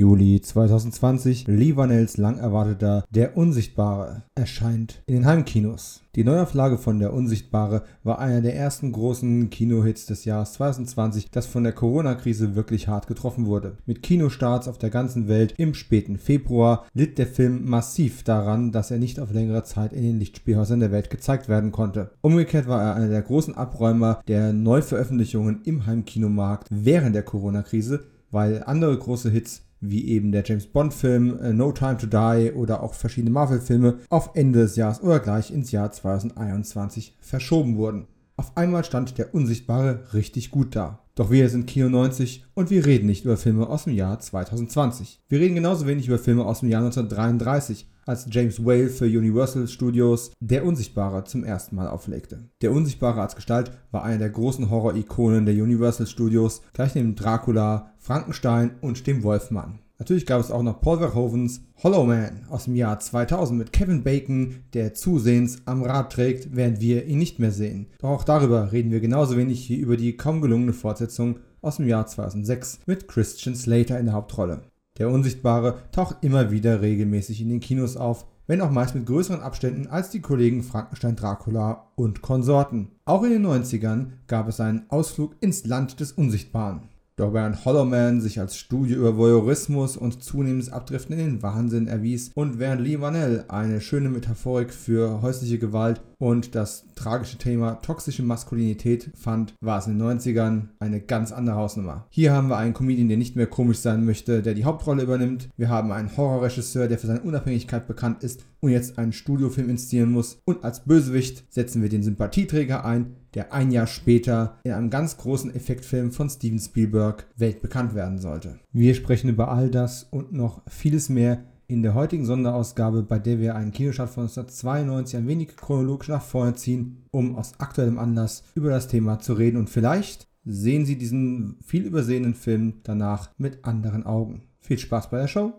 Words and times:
Juli 0.00 0.40
2020, 0.40 1.46
Lee 1.46 1.76
Vanells 1.76 2.16
lang 2.16 2.38
erwarteter 2.38 3.04
Der 3.10 3.36
Unsichtbare 3.36 4.22
erscheint 4.34 5.02
in 5.06 5.14
den 5.14 5.26
Heimkinos. 5.26 6.00
Die 6.14 6.24
Neuauflage 6.24 6.78
von 6.78 7.00
Der 7.00 7.12
Unsichtbare 7.12 7.82
war 8.02 8.18
einer 8.18 8.40
der 8.40 8.56
ersten 8.56 8.92
großen 8.92 9.50
Kinohits 9.50 10.06
des 10.06 10.24
Jahres 10.24 10.54
2020, 10.54 11.30
das 11.30 11.46
von 11.46 11.64
der 11.64 11.74
Corona-Krise 11.74 12.54
wirklich 12.54 12.88
hart 12.88 13.08
getroffen 13.08 13.44
wurde. 13.44 13.76
Mit 13.84 14.02
Kinostarts 14.02 14.68
auf 14.68 14.78
der 14.78 14.88
ganzen 14.88 15.28
Welt 15.28 15.54
im 15.58 15.74
späten 15.74 16.16
Februar 16.16 16.86
litt 16.94 17.18
der 17.18 17.26
Film 17.26 17.68
massiv 17.68 18.22
daran, 18.22 18.72
dass 18.72 18.90
er 18.90 18.98
nicht 18.98 19.20
auf 19.20 19.32
längere 19.32 19.64
Zeit 19.64 19.92
in 19.92 20.02
den 20.02 20.18
Lichtspielhäusern 20.18 20.80
der 20.80 20.92
Welt 20.92 21.10
gezeigt 21.10 21.50
werden 21.50 21.72
konnte. 21.72 22.12
Umgekehrt 22.22 22.68
war 22.68 22.80
er 22.80 22.94
einer 22.94 23.08
der 23.08 23.22
großen 23.22 23.54
Abräumer 23.54 24.22
der 24.28 24.54
Neuveröffentlichungen 24.54 25.60
im 25.64 25.84
Heimkinomarkt 25.84 26.68
während 26.70 27.14
der 27.14 27.24
Corona-Krise, 27.24 28.04
weil 28.30 28.62
andere 28.64 28.96
große 28.96 29.28
Hits 29.28 29.62
wie 29.80 30.08
eben 30.08 30.32
der 30.32 30.44
James 30.44 30.66
Bond-Film 30.66 31.38
äh, 31.40 31.52
No 31.52 31.72
Time 31.72 31.96
to 31.96 32.06
Die 32.06 32.52
oder 32.52 32.82
auch 32.82 32.94
verschiedene 32.94 33.30
Marvel-Filme 33.30 33.98
auf 34.08 34.30
Ende 34.34 34.60
des 34.60 34.76
Jahres 34.76 35.02
oder 35.02 35.20
gleich 35.20 35.50
ins 35.50 35.72
Jahr 35.72 35.90
2021 35.90 37.16
verschoben 37.20 37.76
wurden. 37.76 38.06
Auf 38.36 38.56
einmal 38.56 38.84
stand 38.84 39.18
der 39.18 39.34
Unsichtbare 39.34 40.04
richtig 40.14 40.50
gut 40.50 40.74
da. 40.74 41.00
Doch 41.14 41.30
wir 41.30 41.50
sind 41.50 41.66
Kino 41.66 41.90
90 41.90 42.46
und 42.54 42.70
wir 42.70 42.86
reden 42.86 43.06
nicht 43.06 43.26
über 43.26 43.36
Filme 43.36 43.68
aus 43.68 43.84
dem 43.84 43.94
Jahr 43.94 44.18
2020. 44.18 45.20
Wir 45.28 45.40
reden 45.40 45.56
genauso 45.56 45.86
wenig 45.86 46.08
über 46.08 46.18
Filme 46.18 46.46
aus 46.46 46.60
dem 46.60 46.70
Jahr 46.70 46.82
1933, 46.82 47.89
als 48.06 48.26
James 48.30 48.64
Whale 48.64 48.88
für 48.88 49.04
Universal 49.04 49.68
Studios 49.68 50.32
Der 50.40 50.64
Unsichtbare 50.64 51.24
zum 51.24 51.44
ersten 51.44 51.76
Mal 51.76 51.88
auflegte. 51.88 52.48
Der 52.62 52.72
Unsichtbare 52.72 53.20
als 53.20 53.36
Gestalt 53.36 53.72
war 53.90 54.04
einer 54.04 54.18
der 54.18 54.30
großen 54.30 54.70
Horror-Ikonen 54.70 55.46
der 55.46 55.54
Universal 55.54 56.06
Studios, 56.06 56.62
gleich 56.72 56.94
neben 56.94 57.14
Dracula, 57.14 57.92
Frankenstein 57.98 58.72
und 58.80 59.06
dem 59.06 59.22
Wolfmann. 59.22 59.80
Natürlich 60.00 60.24
gab 60.24 60.40
es 60.40 60.50
auch 60.50 60.62
noch 60.62 60.80
Paul 60.80 60.96
Verhovens 60.96 61.60
Hollow 61.82 62.06
Man 62.06 62.46
aus 62.48 62.64
dem 62.64 62.74
Jahr 62.74 62.98
2000 62.98 63.58
mit 63.58 63.70
Kevin 63.70 64.02
Bacon, 64.02 64.64
der 64.72 64.94
zusehends 64.94 65.58
am 65.66 65.82
Rad 65.82 66.10
trägt, 66.10 66.56
während 66.56 66.80
wir 66.80 67.04
ihn 67.04 67.18
nicht 67.18 67.38
mehr 67.38 67.52
sehen. 67.52 67.86
Doch 67.98 68.08
auch 68.08 68.24
darüber 68.24 68.72
reden 68.72 68.92
wir 68.92 69.00
genauso 69.00 69.36
wenig 69.36 69.68
wie 69.68 69.76
über 69.76 69.98
die 69.98 70.16
kaum 70.16 70.40
gelungene 70.40 70.72
Fortsetzung 70.72 71.40
aus 71.60 71.76
dem 71.76 71.86
Jahr 71.86 72.06
2006 72.06 72.80
mit 72.86 73.08
Christian 73.08 73.54
Slater 73.54 73.98
in 74.00 74.06
der 74.06 74.14
Hauptrolle. 74.14 74.62
Der 75.00 75.08
Unsichtbare 75.08 75.78
taucht 75.92 76.18
immer 76.20 76.50
wieder 76.50 76.82
regelmäßig 76.82 77.40
in 77.40 77.48
den 77.48 77.60
Kinos 77.60 77.96
auf, 77.96 78.26
wenn 78.46 78.60
auch 78.60 78.70
meist 78.70 78.94
mit 78.94 79.06
größeren 79.06 79.40
Abständen 79.40 79.86
als 79.86 80.10
die 80.10 80.20
Kollegen 80.20 80.62
Frankenstein 80.62 81.16
Dracula 81.16 81.90
und 81.94 82.20
Konsorten. 82.20 82.90
Auch 83.06 83.22
in 83.22 83.30
den 83.30 83.46
90ern 83.46 84.08
gab 84.26 84.46
es 84.46 84.60
einen 84.60 84.84
Ausflug 84.90 85.36
ins 85.40 85.64
Land 85.64 86.00
des 86.00 86.12
Unsichtbaren. 86.12 86.89
Doch 87.20 87.34
während 87.34 87.66
Hollow 87.66 87.84
Man 87.84 88.22
sich 88.22 88.40
als 88.40 88.56
Studie 88.56 88.94
über 88.94 89.18
Voyeurismus 89.18 89.98
und 89.98 90.24
zunehmendes 90.24 90.72
Abdriften 90.72 91.18
in 91.18 91.26
den 91.26 91.42
Wahnsinn 91.42 91.86
erwies 91.86 92.30
und 92.34 92.58
während 92.58 92.80
Lee 92.80 92.98
Vanell 92.98 93.44
eine 93.48 93.82
schöne 93.82 94.08
Metaphorik 94.08 94.72
für 94.72 95.20
häusliche 95.20 95.58
Gewalt 95.58 96.00
und 96.16 96.54
das 96.54 96.86
tragische 96.94 97.36
Thema 97.36 97.74
toxische 97.82 98.22
Maskulinität 98.22 99.10
fand, 99.14 99.54
war 99.60 99.78
es 99.78 99.86
in 99.86 99.98
den 99.98 100.18
90ern 100.18 100.68
eine 100.78 101.02
ganz 101.02 101.30
andere 101.30 101.56
Hausnummer. 101.56 102.06
Hier 102.08 102.32
haben 102.32 102.48
wir 102.48 102.56
einen 102.56 102.72
Comedian, 102.72 103.08
der 103.08 103.18
nicht 103.18 103.36
mehr 103.36 103.46
komisch 103.46 103.80
sein 103.80 104.06
möchte, 104.06 104.40
der 104.40 104.54
die 104.54 104.64
Hauptrolle 104.64 105.02
übernimmt. 105.02 105.50
Wir 105.58 105.68
haben 105.68 105.92
einen 105.92 106.16
Horrorregisseur, 106.16 106.88
der 106.88 106.98
für 106.98 107.06
seine 107.06 107.20
Unabhängigkeit 107.20 107.86
bekannt 107.86 108.24
ist 108.24 108.46
und 108.60 108.70
jetzt 108.70 108.98
einen 108.98 109.12
Studiofilm 109.12 109.68
inszenieren 109.68 110.12
muss. 110.12 110.40
Und 110.46 110.64
als 110.64 110.84
Bösewicht 110.84 111.44
setzen 111.52 111.82
wir 111.82 111.88
den 111.90 112.02
Sympathieträger 112.02 112.84
ein, 112.84 113.16
der 113.34 113.52
ein 113.52 113.70
Jahr 113.70 113.86
später 113.86 114.58
in 114.64 114.72
einem 114.72 114.90
ganz 114.90 115.16
großen 115.16 115.54
Effektfilm 115.54 116.12
von 116.12 116.28
Steven 116.28 116.58
Spielberg 116.58 117.26
weltbekannt 117.36 117.94
werden 117.94 118.18
sollte. 118.18 118.58
Wir 118.72 118.94
sprechen 118.94 119.30
über 119.30 119.50
all 119.50 119.70
das 119.70 120.04
und 120.04 120.32
noch 120.32 120.62
vieles 120.68 121.08
mehr 121.08 121.44
in 121.66 121.82
der 121.82 121.94
heutigen 121.94 122.26
Sonderausgabe, 122.26 123.04
bei 123.04 123.20
der 123.20 123.38
wir 123.38 123.54
einen 123.54 123.70
Kinostart 123.70 124.10
von 124.10 124.24
1992 124.24 125.16
ein 125.16 125.28
wenig 125.28 125.56
chronologisch 125.56 126.08
nach 126.08 126.22
vorne 126.22 126.54
ziehen, 126.54 127.04
um 127.12 127.36
aus 127.36 127.52
aktuellem 127.58 127.98
Anlass 127.98 128.42
über 128.56 128.70
das 128.70 128.88
Thema 128.88 129.20
zu 129.20 129.34
reden 129.34 129.56
und 129.56 129.70
vielleicht 129.70 130.26
sehen 130.44 130.84
Sie 130.84 130.96
diesen 130.98 131.58
viel 131.62 131.84
übersehenen 131.84 132.34
Film 132.34 132.80
danach 132.82 133.30
mit 133.38 133.64
anderen 133.64 134.04
Augen. 134.04 134.42
Viel 134.58 134.78
Spaß 134.78 135.10
bei 135.10 135.18
der 135.18 135.28
Show! 135.28 135.52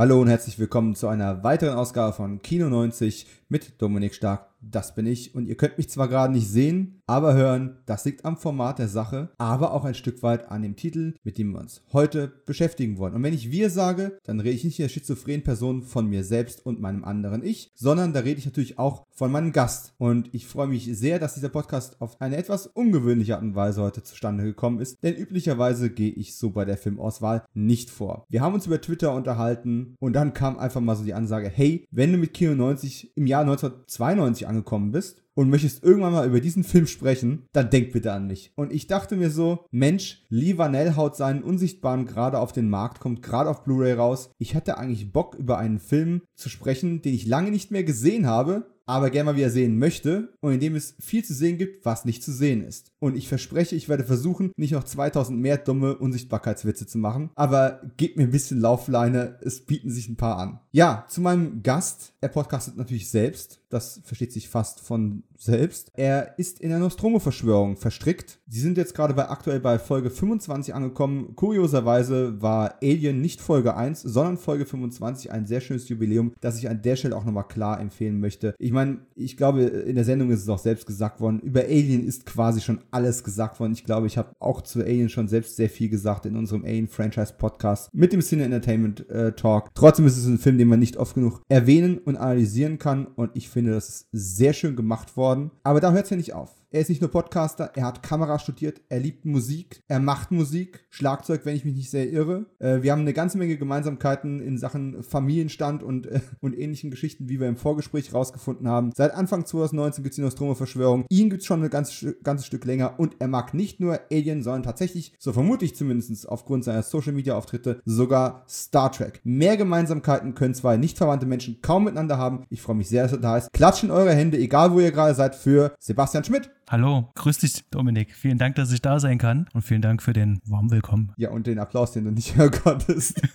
Hallo 0.00 0.18
und 0.18 0.28
herzlich 0.28 0.58
willkommen 0.58 0.94
zu 0.94 1.08
einer 1.08 1.44
weiteren 1.44 1.76
Ausgabe 1.76 2.14
von 2.14 2.40
Kino 2.40 2.70
90 2.70 3.26
mit 3.50 3.82
Dominik 3.82 4.14
Stark 4.14 4.49
das 4.60 4.94
bin 4.94 5.06
ich. 5.06 5.34
Und 5.34 5.46
ihr 5.46 5.56
könnt 5.56 5.78
mich 5.78 5.88
zwar 5.88 6.08
gerade 6.08 6.32
nicht 6.32 6.48
sehen, 6.48 7.02
aber 7.06 7.34
hören, 7.34 7.78
das 7.86 8.04
liegt 8.04 8.24
am 8.24 8.36
Format 8.36 8.78
der 8.78 8.88
Sache, 8.88 9.30
aber 9.38 9.72
auch 9.72 9.84
ein 9.84 9.94
Stück 9.94 10.22
weit 10.22 10.50
an 10.50 10.62
dem 10.62 10.76
Titel, 10.76 11.14
mit 11.24 11.38
dem 11.38 11.52
wir 11.52 11.60
uns 11.60 11.82
heute 11.92 12.28
beschäftigen 12.46 12.98
wollen. 12.98 13.14
Und 13.14 13.22
wenn 13.22 13.34
ich 13.34 13.50
wir 13.50 13.70
sage, 13.70 14.18
dann 14.24 14.40
rede 14.40 14.54
ich 14.54 14.64
nicht 14.64 14.78
in 14.78 14.84
der 14.84 14.90
schizophrenen 14.90 15.42
Person 15.42 15.82
von 15.82 16.06
mir 16.06 16.24
selbst 16.24 16.64
und 16.64 16.80
meinem 16.80 17.04
anderen 17.04 17.44
Ich, 17.44 17.70
sondern 17.74 18.12
da 18.12 18.20
rede 18.20 18.38
ich 18.38 18.46
natürlich 18.46 18.78
auch 18.78 19.06
von 19.10 19.32
meinem 19.32 19.52
Gast. 19.52 19.92
Und 19.98 20.30
ich 20.32 20.46
freue 20.46 20.68
mich 20.68 20.88
sehr, 20.96 21.18
dass 21.18 21.34
dieser 21.34 21.48
Podcast 21.48 22.00
auf 22.00 22.20
eine 22.20 22.36
etwas 22.36 22.66
ungewöhnliche 22.66 23.34
Art 23.34 23.42
und 23.42 23.54
Weise 23.54 23.82
heute 23.82 24.02
zustande 24.02 24.44
gekommen 24.44 24.80
ist, 24.80 25.02
denn 25.02 25.14
üblicherweise 25.14 25.90
gehe 25.90 26.10
ich 26.10 26.36
so 26.36 26.50
bei 26.50 26.64
der 26.64 26.76
Filmauswahl 26.76 27.44
nicht 27.54 27.90
vor. 27.90 28.24
Wir 28.28 28.40
haben 28.40 28.54
uns 28.54 28.66
über 28.66 28.80
Twitter 28.80 29.14
unterhalten 29.14 29.94
und 29.98 30.14
dann 30.14 30.32
kam 30.32 30.58
einfach 30.58 30.80
mal 30.80 30.96
so 30.96 31.04
die 31.04 31.14
Ansage, 31.14 31.48
hey, 31.48 31.86
wenn 31.90 32.12
du 32.12 32.18
mit 32.18 32.34
Kino 32.34 32.54
90 32.54 33.16
im 33.16 33.26
Jahr 33.26 33.42
1992 33.42 34.46
angekommen 34.50 34.92
bist 34.92 35.22
und 35.34 35.48
möchtest 35.48 35.82
irgendwann 35.82 36.12
mal 36.12 36.26
über 36.26 36.40
diesen 36.40 36.64
Film 36.64 36.86
sprechen, 36.86 37.46
dann 37.52 37.70
denk 37.70 37.92
bitte 37.92 38.12
an 38.12 38.26
mich. 38.26 38.52
Und 38.56 38.72
ich 38.72 38.86
dachte 38.86 39.16
mir 39.16 39.30
so, 39.30 39.64
Mensch, 39.70 40.26
Lee 40.28 40.58
Vanell 40.58 40.96
haut 40.96 41.16
seinen 41.16 41.42
Unsichtbaren 41.42 42.04
gerade 42.04 42.38
auf 42.38 42.52
den 42.52 42.68
Markt, 42.68 43.00
kommt 43.00 43.22
gerade 43.22 43.48
auf 43.48 43.64
Blu-ray 43.64 43.94
raus. 43.94 44.30
Ich 44.38 44.54
hatte 44.54 44.76
eigentlich 44.76 45.12
Bock, 45.12 45.34
über 45.36 45.56
einen 45.56 45.78
Film 45.78 46.22
zu 46.34 46.48
sprechen, 46.48 47.00
den 47.00 47.14
ich 47.14 47.26
lange 47.26 47.50
nicht 47.50 47.70
mehr 47.70 47.84
gesehen 47.84 48.26
habe, 48.26 48.66
aber 48.90 49.10
gerne 49.10 49.30
mal 49.30 49.36
wieder 49.36 49.50
sehen 49.50 49.78
möchte 49.78 50.32
und 50.40 50.52
in 50.52 50.58
dem 50.58 50.74
es 50.74 50.96
viel 50.98 51.24
zu 51.24 51.32
sehen 51.32 51.58
gibt, 51.58 51.84
was 51.84 52.04
nicht 52.04 52.24
zu 52.24 52.32
sehen 52.32 52.64
ist. 52.64 52.90
Und 52.98 53.16
ich 53.16 53.28
verspreche, 53.28 53.76
ich 53.76 53.88
werde 53.88 54.02
versuchen, 54.02 54.50
nicht 54.56 54.72
noch 54.72 54.82
2000 54.82 55.38
mehr 55.38 55.58
dumme 55.58 55.96
Unsichtbarkeitswitze 55.96 56.88
zu 56.88 56.98
machen, 56.98 57.30
aber 57.36 57.82
gebt 57.96 58.16
mir 58.16 58.24
ein 58.24 58.32
bisschen 58.32 58.60
Laufleine, 58.60 59.38
es 59.42 59.64
bieten 59.64 59.90
sich 59.90 60.08
ein 60.08 60.16
paar 60.16 60.38
an. 60.38 60.58
Ja, 60.72 61.06
zu 61.08 61.20
meinem 61.20 61.62
Gast, 61.62 62.14
er 62.20 62.30
podcastet 62.30 62.76
natürlich 62.76 63.08
selbst, 63.10 63.59
das 63.70 64.00
versteht 64.04 64.32
sich 64.32 64.48
fast 64.48 64.80
von 64.80 65.22
selbst. 65.38 65.92
Er 65.94 66.38
ist 66.38 66.60
in 66.60 66.70
der 66.70 66.80
Nostromo-Verschwörung 66.80 67.76
verstrickt. 67.76 68.40
Sie 68.48 68.60
sind 68.60 68.76
jetzt 68.76 68.94
gerade 68.94 69.14
bei 69.14 69.30
aktuell 69.30 69.60
bei 69.60 69.78
Folge 69.78 70.10
25 70.10 70.74
angekommen. 70.74 71.34
Kurioserweise 71.36 72.42
war 72.42 72.74
Alien 72.82 73.20
nicht 73.20 73.40
Folge 73.40 73.76
1, 73.76 74.02
sondern 74.02 74.36
Folge 74.36 74.66
25 74.66 75.30
ein 75.30 75.46
sehr 75.46 75.60
schönes 75.60 75.88
Jubiläum, 75.88 76.32
das 76.40 76.58
ich 76.58 76.68
an 76.68 76.82
der 76.82 76.96
Stelle 76.96 77.16
auch 77.16 77.24
nochmal 77.24 77.46
klar 77.46 77.80
empfehlen 77.80 78.20
möchte. 78.20 78.54
Ich 78.58 78.72
meine, 78.72 78.98
ich 79.14 79.36
glaube, 79.36 79.62
in 79.62 79.94
der 79.94 80.04
Sendung 80.04 80.30
ist 80.30 80.42
es 80.42 80.48
auch 80.48 80.58
selbst 80.58 80.86
gesagt 80.86 81.20
worden, 81.20 81.38
über 81.40 81.60
Alien 81.60 82.04
ist 82.06 82.26
quasi 82.26 82.60
schon 82.60 82.80
alles 82.90 83.22
gesagt 83.22 83.60
worden. 83.60 83.72
Ich 83.72 83.84
glaube, 83.84 84.08
ich 84.08 84.18
habe 84.18 84.34
auch 84.40 84.62
zu 84.62 84.80
Alien 84.80 85.08
schon 85.08 85.28
selbst 85.28 85.56
sehr 85.56 85.70
viel 85.70 85.88
gesagt 85.88 86.26
in 86.26 86.36
unserem 86.36 86.64
Alien-Franchise-Podcast 86.64 87.94
mit 87.94 88.12
dem 88.12 88.20
Cine 88.20 88.44
Entertainment 88.44 89.08
äh, 89.08 89.32
Talk. 89.32 89.70
Trotzdem 89.74 90.06
ist 90.06 90.16
es 90.16 90.26
ein 90.26 90.38
Film, 90.38 90.58
den 90.58 90.68
man 90.68 90.80
nicht 90.80 90.96
oft 90.96 91.14
genug 91.14 91.40
erwähnen 91.48 91.98
und 91.98 92.16
analysieren 92.16 92.78
kann 92.78 93.06
und 93.06 93.30
ich 93.34 93.48
finde, 93.48 93.59
das 93.66 93.88
ist 93.88 94.08
sehr 94.12 94.52
schön 94.52 94.76
gemacht 94.76 95.16
worden. 95.16 95.50
Aber 95.62 95.80
da 95.80 95.92
hört 95.92 96.04
es 96.04 96.10
ja 96.10 96.16
nicht 96.16 96.34
auf. 96.34 96.59
Er 96.72 96.82
ist 96.82 96.88
nicht 96.88 97.00
nur 97.00 97.10
Podcaster, 97.10 97.72
er 97.74 97.84
hat 97.84 98.04
Kamera 98.04 98.38
studiert, 98.38 98.80
er 98.88 99.00
liebt 99.00 99.24
Musik, 99.24 99.82
er 99.88 99.98
macht 99.98 100.30
Musik, 100.30 100.84
Schlagzeug, 100.88 101.40
wenn 101.44 101.56
ich 101.56 101.64
mich 101.64 101.74
nicht 101.74 101.90
sehr 101.90 102.08
irre. 102.08 102.46
Äh, 102.60 102.82
wir 102.82 102.92
haben 102.92 103.00
eine 103.00 103.12
ganze 103.12 103.38
Menge 103.38 103.56
Gemeinsamkeiten 103.56 104.40
in 104.40 104.56
Sachen 104.56 105.02
Familienstand 105.02 105.82
und, 105.82 106.06
äh, 106.06 106.20
und 106.40 106.56
ähnlichen 106.56 106.92
Geschichten, 106.92 107.28
wie 107.28 107.40
wir 107.40 107.48
im 107.48 107.56
Vorgespräch 107.56 108.14
rausgefunden 108.14 108.68
haben. 108.68 108.92
Seit 108.94 109.12
Anfang 109.14 109.46
2019 109.46 110.04
gibt 110.04 110.12
es 110.12 110.16
die 110.16 110.22
Nostromo-Verschwörung. 110.22 111.06
Ihn 111.08 111.28
gibt 111.28 111.42
es 111.42 111.46
schon 111.46 111.60
ein 111.60 111.70
ganzes, 111.70 112.14
ganzes 112.22 112.46
Stück 112.46 112.64
länger 112.64 113.00
und 113.00 113.16
er 113.18 113.26
mag 113.26 113.52
nicht 113.52 113.80
nur 113.80 113.98
Alien, 114.12 114.44
sondern 114.44 114.62
tatsächlich, 114.62 115.12
so 115.18 115.32
vermute 115.32 115.64
ich 115.64 115.74
zumindest 115.74 116.28
aufgrund 116.28 116.62
seiner 116.62 116.84
Social-Media-Auftritte, 116.84 117.80
sogar 117.84 118.44
Star 118.48 118.92
Trek. 118.92 119.20
Mehr 119.24 119.56
Gemeinsamkeiten 119.56 120.36
können 120.36 120.54
zwei 120.54 120.76
nicht 120.76 120.98
verwandte 120.98 121.26
Menschen 121.26 121.62
kaum 121.62 121.82
miteinander 121.82 122.16
haben. 122.16 122.44
Ich 122.48 122.62
freue 122.62 122.76
mich 122.76 122.88
sehr, 122.88 123.02
dass 123.02 123.12
er 123.12 123.18
da 123.18 123.38
ist. 123.38 123.52
Klatschen 123.52 123.90
eure 123.90 124.14
Hände, 124.14 124.38
egal 124.38 124.70
wo 124.70 124.78
ihr 124.78 124.92
gerade 124.92 125.16
seid, 125.16 125.34
für 125.34 125.74
Sebastian 125.80 126.22
Schmidt. 126.22 126.48
Hallo, 126.70 127.10
grüß 127.16 127.38
dich, 127.38 127.68
Dominik. 127.70 128.14
Vielen 128.14 128.38
Dank, 128.38 128.54
dass 128.54 128.70
ich 128.70 128.80
da 128.80 129.00
sein 129.00 129.18
kann 129.18 129.48
und 129.54 129.62
vielen 129.62 129.82
Dank 129.82 130.00
für 130.00 130.12
den 130.12 130.38
warmen 130.46 130.70
Willkommen. 130.70 131.12
Ja, 131.16 131.30
und 131.30 131.48
den 131.48 131.58
Applaus, 131.58 131.90
den 131.90 132.04
du 132.04 132.12
nicht 132.12 132.36
hören 132.36 132.52
konntest. 132.52 133.20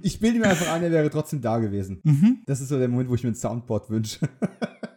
ich 0.00 0.20
bilde 0.20 0.38
mir 0.38 0.46
einfach 0.46 0.72
ein, 0.72 0.82
er 0.82 0.90
wäre 0.90 1.10
trotzdem 1.10 1.42
da 1.42 1.58
gewesen. 1.58 2.00
Mhm. 2.02 2.38
Das 2.46 2.62
ist 2.62 2.70
so 2.70 2.78
der 2.78 2.88
Moment, 2.88 3.10
wo 3.10 3.14
ich 3.14 3.24
mir 3.24 3.28
ein 3.28 3.34
Soundboard 3.34 3.90
wünsche. 3.90 4.26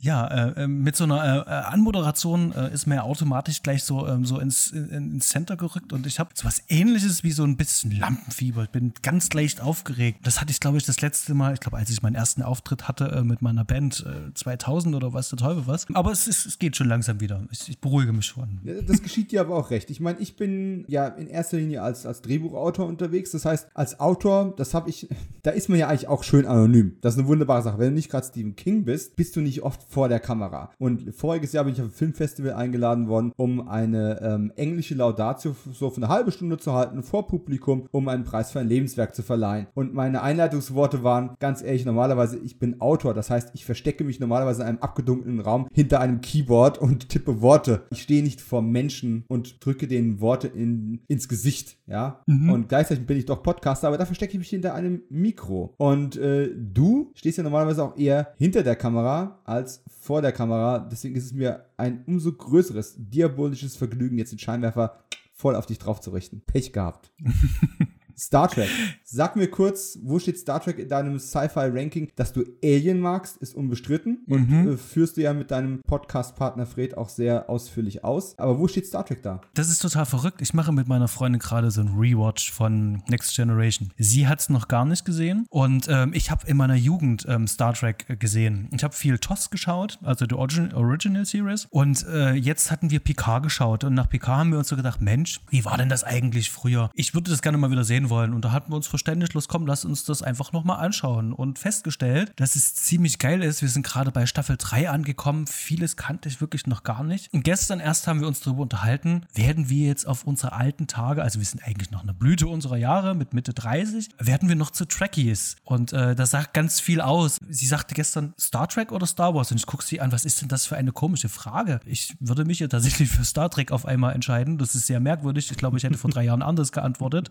Ja, 0.00 0.26
äh, 0.26 0.62
äh, 0.62 0.66
mit 0.66 0.96
so 0.96 1.04
einer 1.04 1.22
äh, 1.22 1.50
äh, 1.50 1.52
Anmoderation 1.72 2.52
äh, 2.52 2.72
ist 2.72 2.86
mir 2.86 2.96
ja 2.96 3.02
automatisch 3.02 3.62
gleich 3.62 3.84
so, 3.84 4.06
ähm, 4.08 4.24
so 4.24 4.38
ins, 4.38 4.70
in, 4.70 5.12
ins 5.12 5.28
Center 5.28 5.58
gerückt 5.58 5.92
und 5.92 6.06
ich 6.06 6.18
habe 6.18 6.30
so 6.34 6.46
was 6.46 6.62
ähnliches 6.68 7.22
wie 7.22 7.32
so 7.32 7.44
ein 7.44 7.58
bisschen 7.58 7.90
Lampenfieber. 7.90 8.64
Ich 8.64 8.70
bin 8.70 8.94
ganz 9.02 9.30
leicht 9.34 9.60
aufgeregt. 9.60 10.20
Das 10.22 10.40
hatte 10.40 10.52
ich, 10.52 10.60
glaube 10.60 10.78
ich, 10.78 10.84
das 10.84 11.02
letzte 11.02 11.34
Mal, 11.34 11.52
ich 11.52 11.60
glaube, 11.60 11.76
als 11.76 11.90
ich 11.90 12.00
meinen 12.00 12.14
ersten 12.14 12.42
Auftritt 12.42 12.88
hatte 12.88 13.08
äh, 13.08 13.22
mit 13.22 13.42
meiner 13.42 13.64
Band 13.64 14.04
2000 14.34 14.94
oder 14.94 15.12
was 15.12 15.28
der 15.28 15.38
Teufel 15.38 15.66
was. 15.66 15.86
Aber 15.92 16.12
es, 16.12 16.26
ist, 16.26 16.46
es 16.46 16.58
geht 16.58 16.76
schon 16.76 16.88
langsam 16.88 17.20
wieder. 17.20 17.46
Ich, 17.50 17.68
ich 17.68 17.78
beruhige 17.78 18.12
mich 18.12 18.26
schon. 18.26 18.60
Das 18.86 19.02
geschieht 19.02 19.32
dir 19.32 19.42
aber 19.42 19.56
auch 19.56 19.70
recht. 19.70 19.90
Ich 19.90 20.00
meine, 20.00 20.18
ich 20.18 20.36
bin 20.36 20.84
ja 20.88 21.08
in 21.08 21.26
erster 21.26 21.58
Linie 21.58 21.82
als, 21.82 22.06
als 22.06 22.22
Drehbuchautor 22.22 22.86
unterwegs. 22.86 23.32
Das 23.32 23.44
heißt, 23.44 23.68
als 23.74 24.00
Autor, 24.00 24.54
das 24.56 24.72
habe 24.72 24.88
ich, 24.88 25.08
da 25.42 25.50
ist 25.50 25.68
man 25.68 25.78
ja 25.78 25.88
eigentlich 25.88 26.08
auch 26.08 26.24
schön 26.24 26.46
anonym. 26.46 26.96
Das 27.02 27.14
ist 27.14 27.20
eine 27.20 27.28
wunderbare 27.28 27.62
Sache. 27.62 27.78
Wenn 27.78 27.88
du 27.88 27.94
nicht 27.94 28.10
gerade 28.10 28.26
Stephen 28.26 28.56
King 28.56 28.84
bist, 28.84 29.16
bist 29.16 29.36
du 29.36 29.40
nicht 29.40 29.62
oft 29.62 29.89
vor 29.90 30.08
der 30.08 30.20
Kamera. 30.20 30.70
Und 30.78 31.14
voriges 31.14 31.52
Jahr 31.52 31.64
bin 31.64 31.74
ich 31.74 31.80
auf 31.80 31.88
ein 31.88 31.92
Filmfestival 31.92 32.52
eingeladen 32.52 33.08
worden, 33.08 33.32
um 33.36 33.68
eine 33.68 34.20
ähm, 34.22 34.52
englische 34.56 34.94
Laudatio 34.94 35.54
so 35.72 35.90
für 35.90 35.96
eine 35.96 36.08
halbe 36.08 36.30
Stunde 36.30 36.58
zu 36.58 36.72
halten 36.72 37.02
vor 37.02 37.26
Publikum, 37.26 37.88
um 37.90 38.08
einen 38.08 38.24
Preis 38.24 38.52
für 38.52 38.60
ein 38.60 38.68
Lebenswerk 38.68 39.14
zu 39.14 39.22
verleihen. 39.22 39.66
Und 39.74 39.92
meine 39.92 40.22
Einleitungsworte 40.22 41.02
waren, 41.02 41.34
ganz 41.40 41.62
ehrlich, 41.62 41.84
normalerweise, 41.84 42.38
ich 42.38 42.58
bin 42.58 42.80
Autor. 42.80 43.14
Das 43.14 43.30
heißt, 43.30 43.50
ich 43.54 43.64
verstecke 43.64 44.04
mich 44.04 44.20
normalerweise 44.20 44.62
in 44.62 44.68
einem 44.68 44.78
abgedunkelten 44.78 45.40
Raum 45.40 45.66
hinter 45.72 46.00
einem 46.00 46.20
Keyboard 46.20 46.78
und 46.78 47.08
tippe 47.08 47.42
Worte. 47.42 47.82
Ich 47.90 48.02
stehe 48.02 48.22
nicht 48.22 48.40
vor 48.40 48.62
Menschen 48.62 49.24
und 49.26 49.64
drücke 49.64 49.88
denen 49.88 50.20
Worte 50.20 50.46
in, 50.48 51.00
ins 51.08 51.28
Gesicht, 51.28 51.78
ja. 51.86 52.22
Mhm. 52.26 52.50
Und 52.50 52.68
gleichzeitig 52.68 53.06
bin 53.06 53.18
ich 53.18 53.26
doch 53.26 53.42
Podcaster, 53.42 53.88
aber 53.88 53.98
da 53.98 54.06
verstecke 54.06 54.32
ich 54.32 54.38
mich 54.38 54.50
hinter 54.50 54.74
einem 54.74 55.02
Mikro. 55.10 55.74
Und 55.78 56.16
äh, 56.16 56.50
du 56.54 57.10
stehst 57.14 57.38
ja 57.38 57.44
normalerweise 57.44 57.82
auch 57.82 57.96
eher 57.96 58.34
hinter 58.38 58.62
der 58.62 58.76
Kamera 58.76 59.40
als 59.44 59.79
vor 59.86 60.22
der 60.22 60.32
Kamera. 60.32 60.78
Deswegen 60.78 61.16
ist 61.16 61.26
es 61.26 61.32
mir 61.32 61.66
ein 61.76 62.04
umso 62.06 62.32
größeres 62.32 62.94
diabolisches 62.96 63.76
Vergnügen, 63.76 64.18
jetzt 64.18 64.32
den 64.32 64.38
Scheinwerfer 64.38 65.04
voll 65.32 65.56
auf 65.56 65.66
dich 65.66 65.78
drauf 65.78 66.00
zu 66.00 66.10
richten. 66.10 66.42
Pech 66.42 66.72
gehabt. 66.72 67.12
Star 68.20 68.48
Trek. 68.48 68.68
Sag 69.02 69.34
mir 69.34 69.48
kurz, 69.48 69.98
wo 70.02 70.18
steht 70.18 70.38
Star 70.38 70.60
Trek 70.60 70.78
in 70.78 70.90
deinem 70.90 71.18
Sci-Fi-Ranking? 71.18 72.10
Dass 72.16 72.34
du 72.34 72.44
Alien 72.62 73.00
magst, 73.00 73.38
ist 73.38 73.54
unbestritten 73.54 74.18
und 74.28 74.50
mhm. 74.50 74.72
äh, 74.72 74.76
führst 74.76 75.16
du 75.16 75.22
ja 75.22 75.32
mit 75.32 75.50
deinem 75.50 75.80
Podcast-Partner 75.86 76.66
Fred 76.66 76.98
auch 76.98 77.08
sehr 77.08 77.48
ausführlich 77.48 78.04
aus. 78.04 78.38
Aber 78.38 78.58
wo 78.58 78.68
steht 78.68 78.86
Star 78.86 79.06
Trek 79.06 79.22
da? 79.22 79.40
Das 79.54 79.70
ist 79.70 79.80
total 79.80 80.04
verrückt. 80.04 80.42
Ich 80.42 80.52
mache 80.52 80.70
mit 80.70 80.86
meiner 80.86 81.08
Freundin 81.08 81.38
gerade 81.38 81.70
so 81.70 81.80
ein 81.80 81.88
Rewatch 81.98 82.52
von 82.52 83.02
Next 83.08 83.34
Generation. 83.34 83.88
Sie 83.96 84.28
hat 84.28 84.40
es 84.40 84.50
noch 84.50 84.68
gar 84.68 84.84
nicht 84.84 85.06
gesehen 85.06 85.46
und 85.48 85.86
ähm, 85.88 86.12
ich 86.12 86.30
habe 86.30 86.46
in 86.46 86.58
meiner 86.58 86.74
Jugend 86.74 87.24
ähm, 87.26 87.46
Star 87.46 87.72
Trek 87.72 88.04
äh, 88.08 88.16
gesehen. 88.16 88.68
Ich 88.72 88.84
habe 88.84 88.94
viel 88.94 89.18
TOS 89.18 89.48
geschaut, 89.48 89.98
also 90.02 90.26
die 90.26 90.34
Origin 90.34 90.74
Original 90.74 91.24
Series. 91.24 91.68
Und 91.70 92.04
äh, 92.06 92.34
jetzt 92.34 92.70
hatten 92.70 92.90
wir 92.90 93.00
Picard 93.00 93.44
geschaut 93.44 93.82
und 93.82 93.94
nach 93.94 94.10
Picard 94.10 94.40
haben 94.40 94.50
wir 94.50 94.58
uns 94.58 94.68
so 94.68 94.76
gedacht, 94.76 95.00
Mensch, 95.00 95.40
wie 95.48 95.64
war 95.64 95.78
denn 95.78 95.88
das 95.88 96.04
eigentlich 96.04 96.50
früher? 96.50 96.90
Ich 96.92 97.14
würde 97.14 97.30
das 97.30 97.40
gerne 97.40 97.56
mal 97.56 97.70
wieder 97.70 97.84
sehen 97.84 98.09
wollen. 98.10 98.34
Und 98.34 98.44
da 98.44 98.52
hatten 98.52 98.70
wir 98.72 98.76
uns 98.76 98.86
verständigt, 98.86 99.34
los 99.34 99.48
komm, 99.48 99.66
lass 99.66 99.84
uns 99.84 100.04
das 100.04 100.22
einfach 100.22 100.52
nochmal 100.52 100.84
anschauen. 100.84 101.32
Und 101.32 101.58
festgestellt, 101.58 102.32
dass 102.36 102.56
es 102.56 102.74
ziemlich 102.74 103.18
geil 103.18 103.42
ist. 103.42 103.62
Wir 103.62 103.68
sind 103.68 103.86
gerade 103.86 104.10
bei 104.10 104.26
Staffel 104.26 104.56
3 104.58 104.90
angekommen. 104.90 105.46
Vieles 105.46 105.96
kannte 105.96 106.28
ich 106.28 106.40
wirklich 106.40 106.66
noch 106.66 106.82
gar 106.82 107.04
nicht. 107.04 107.32
Und 107.32 107.44
gestern 107.44 107.80
erst 107.80 108.06
haben 108.06 108.20
wir 108.20 108.28
uns 108.28 108.40
darüber 108.40 108.62
unterhalten, 108.62 109.26
werden 109.32 109.68
wir 109.68 109.86
jetzt 109.86 110.06
auf 110.06 110.24
unsere 110.24 110.52
alten 110.52 110.86
Tage, 110.86 111.22
also 111.22 111.38
wir 111.38 111.46
sind 111.46 111.62
eigentlich 111.64 111.90
noch 111.90 112.02
eine 112.02 112.14
Blüte 112.14 112.48
unserer 112.48 112.76
Jahre 112.76 113.14
mit 113.14 113.32
Mitte 113.32 113.54
30, 113.54 114.08
werden 114.18 114.48
wir 114.48 114.56
noch 114.56 114.70
zu 114.70 114.84
Trekkies. 114.84 115.56
Und 115.64 115.92
äh, 115.92 116.14
das 116.14 116.30
sagt 116.30 116.54
ganz 116.54 116.80
viel 116.80 117.00
aus. 117.00 117.38
Sie 117.48 117.66
sagte 117.66 117.94
gestern 117.94 118.34
Star 118.38 118.68
Trek 118.68 118.92
oder 118.92 119.06
Star 119.06 119.34
Wars? 119.34 119.50
Und 119.50 119.58
ich 119.58 119.66
gucke 119.66 119.84
sie 119.84 120.00
an, 120.00 120.12
was 120.12 120.24
ist 120.24 120.40
denn 120.40 120.48
das 120.48 120.66
für 120.66 120.76
eine 120.76 120.92
komische 120.92 121.28
Frage? 121.28 121.80
Ich 121.84 122.14
würde 122.20 122.44
mich 122.44 122.58
ja 122.58 122.68
tatsächlich 122.68 123.10
für 123.10 123.24
Star 123.24 123.50
Trek 123.50 123.72
auf 123.72 123.86
einmal 123.86 124.14
entscheiden. 124.14 124.58
Das 124.58 124.74
ist 124.74 124.86
sehr 124.86 125.00
merkwürdig. 125.00 125.50
Ich 125.50 125.56
glaube, 125.56 125.76
ich 125.76 125.84
hätte 125.84 125.98
vor 125.98 126.10
drei 126.10 126.24
Jahren 126.24 126.42
anders 126.42 126.72
geantwortet 126.72 127.30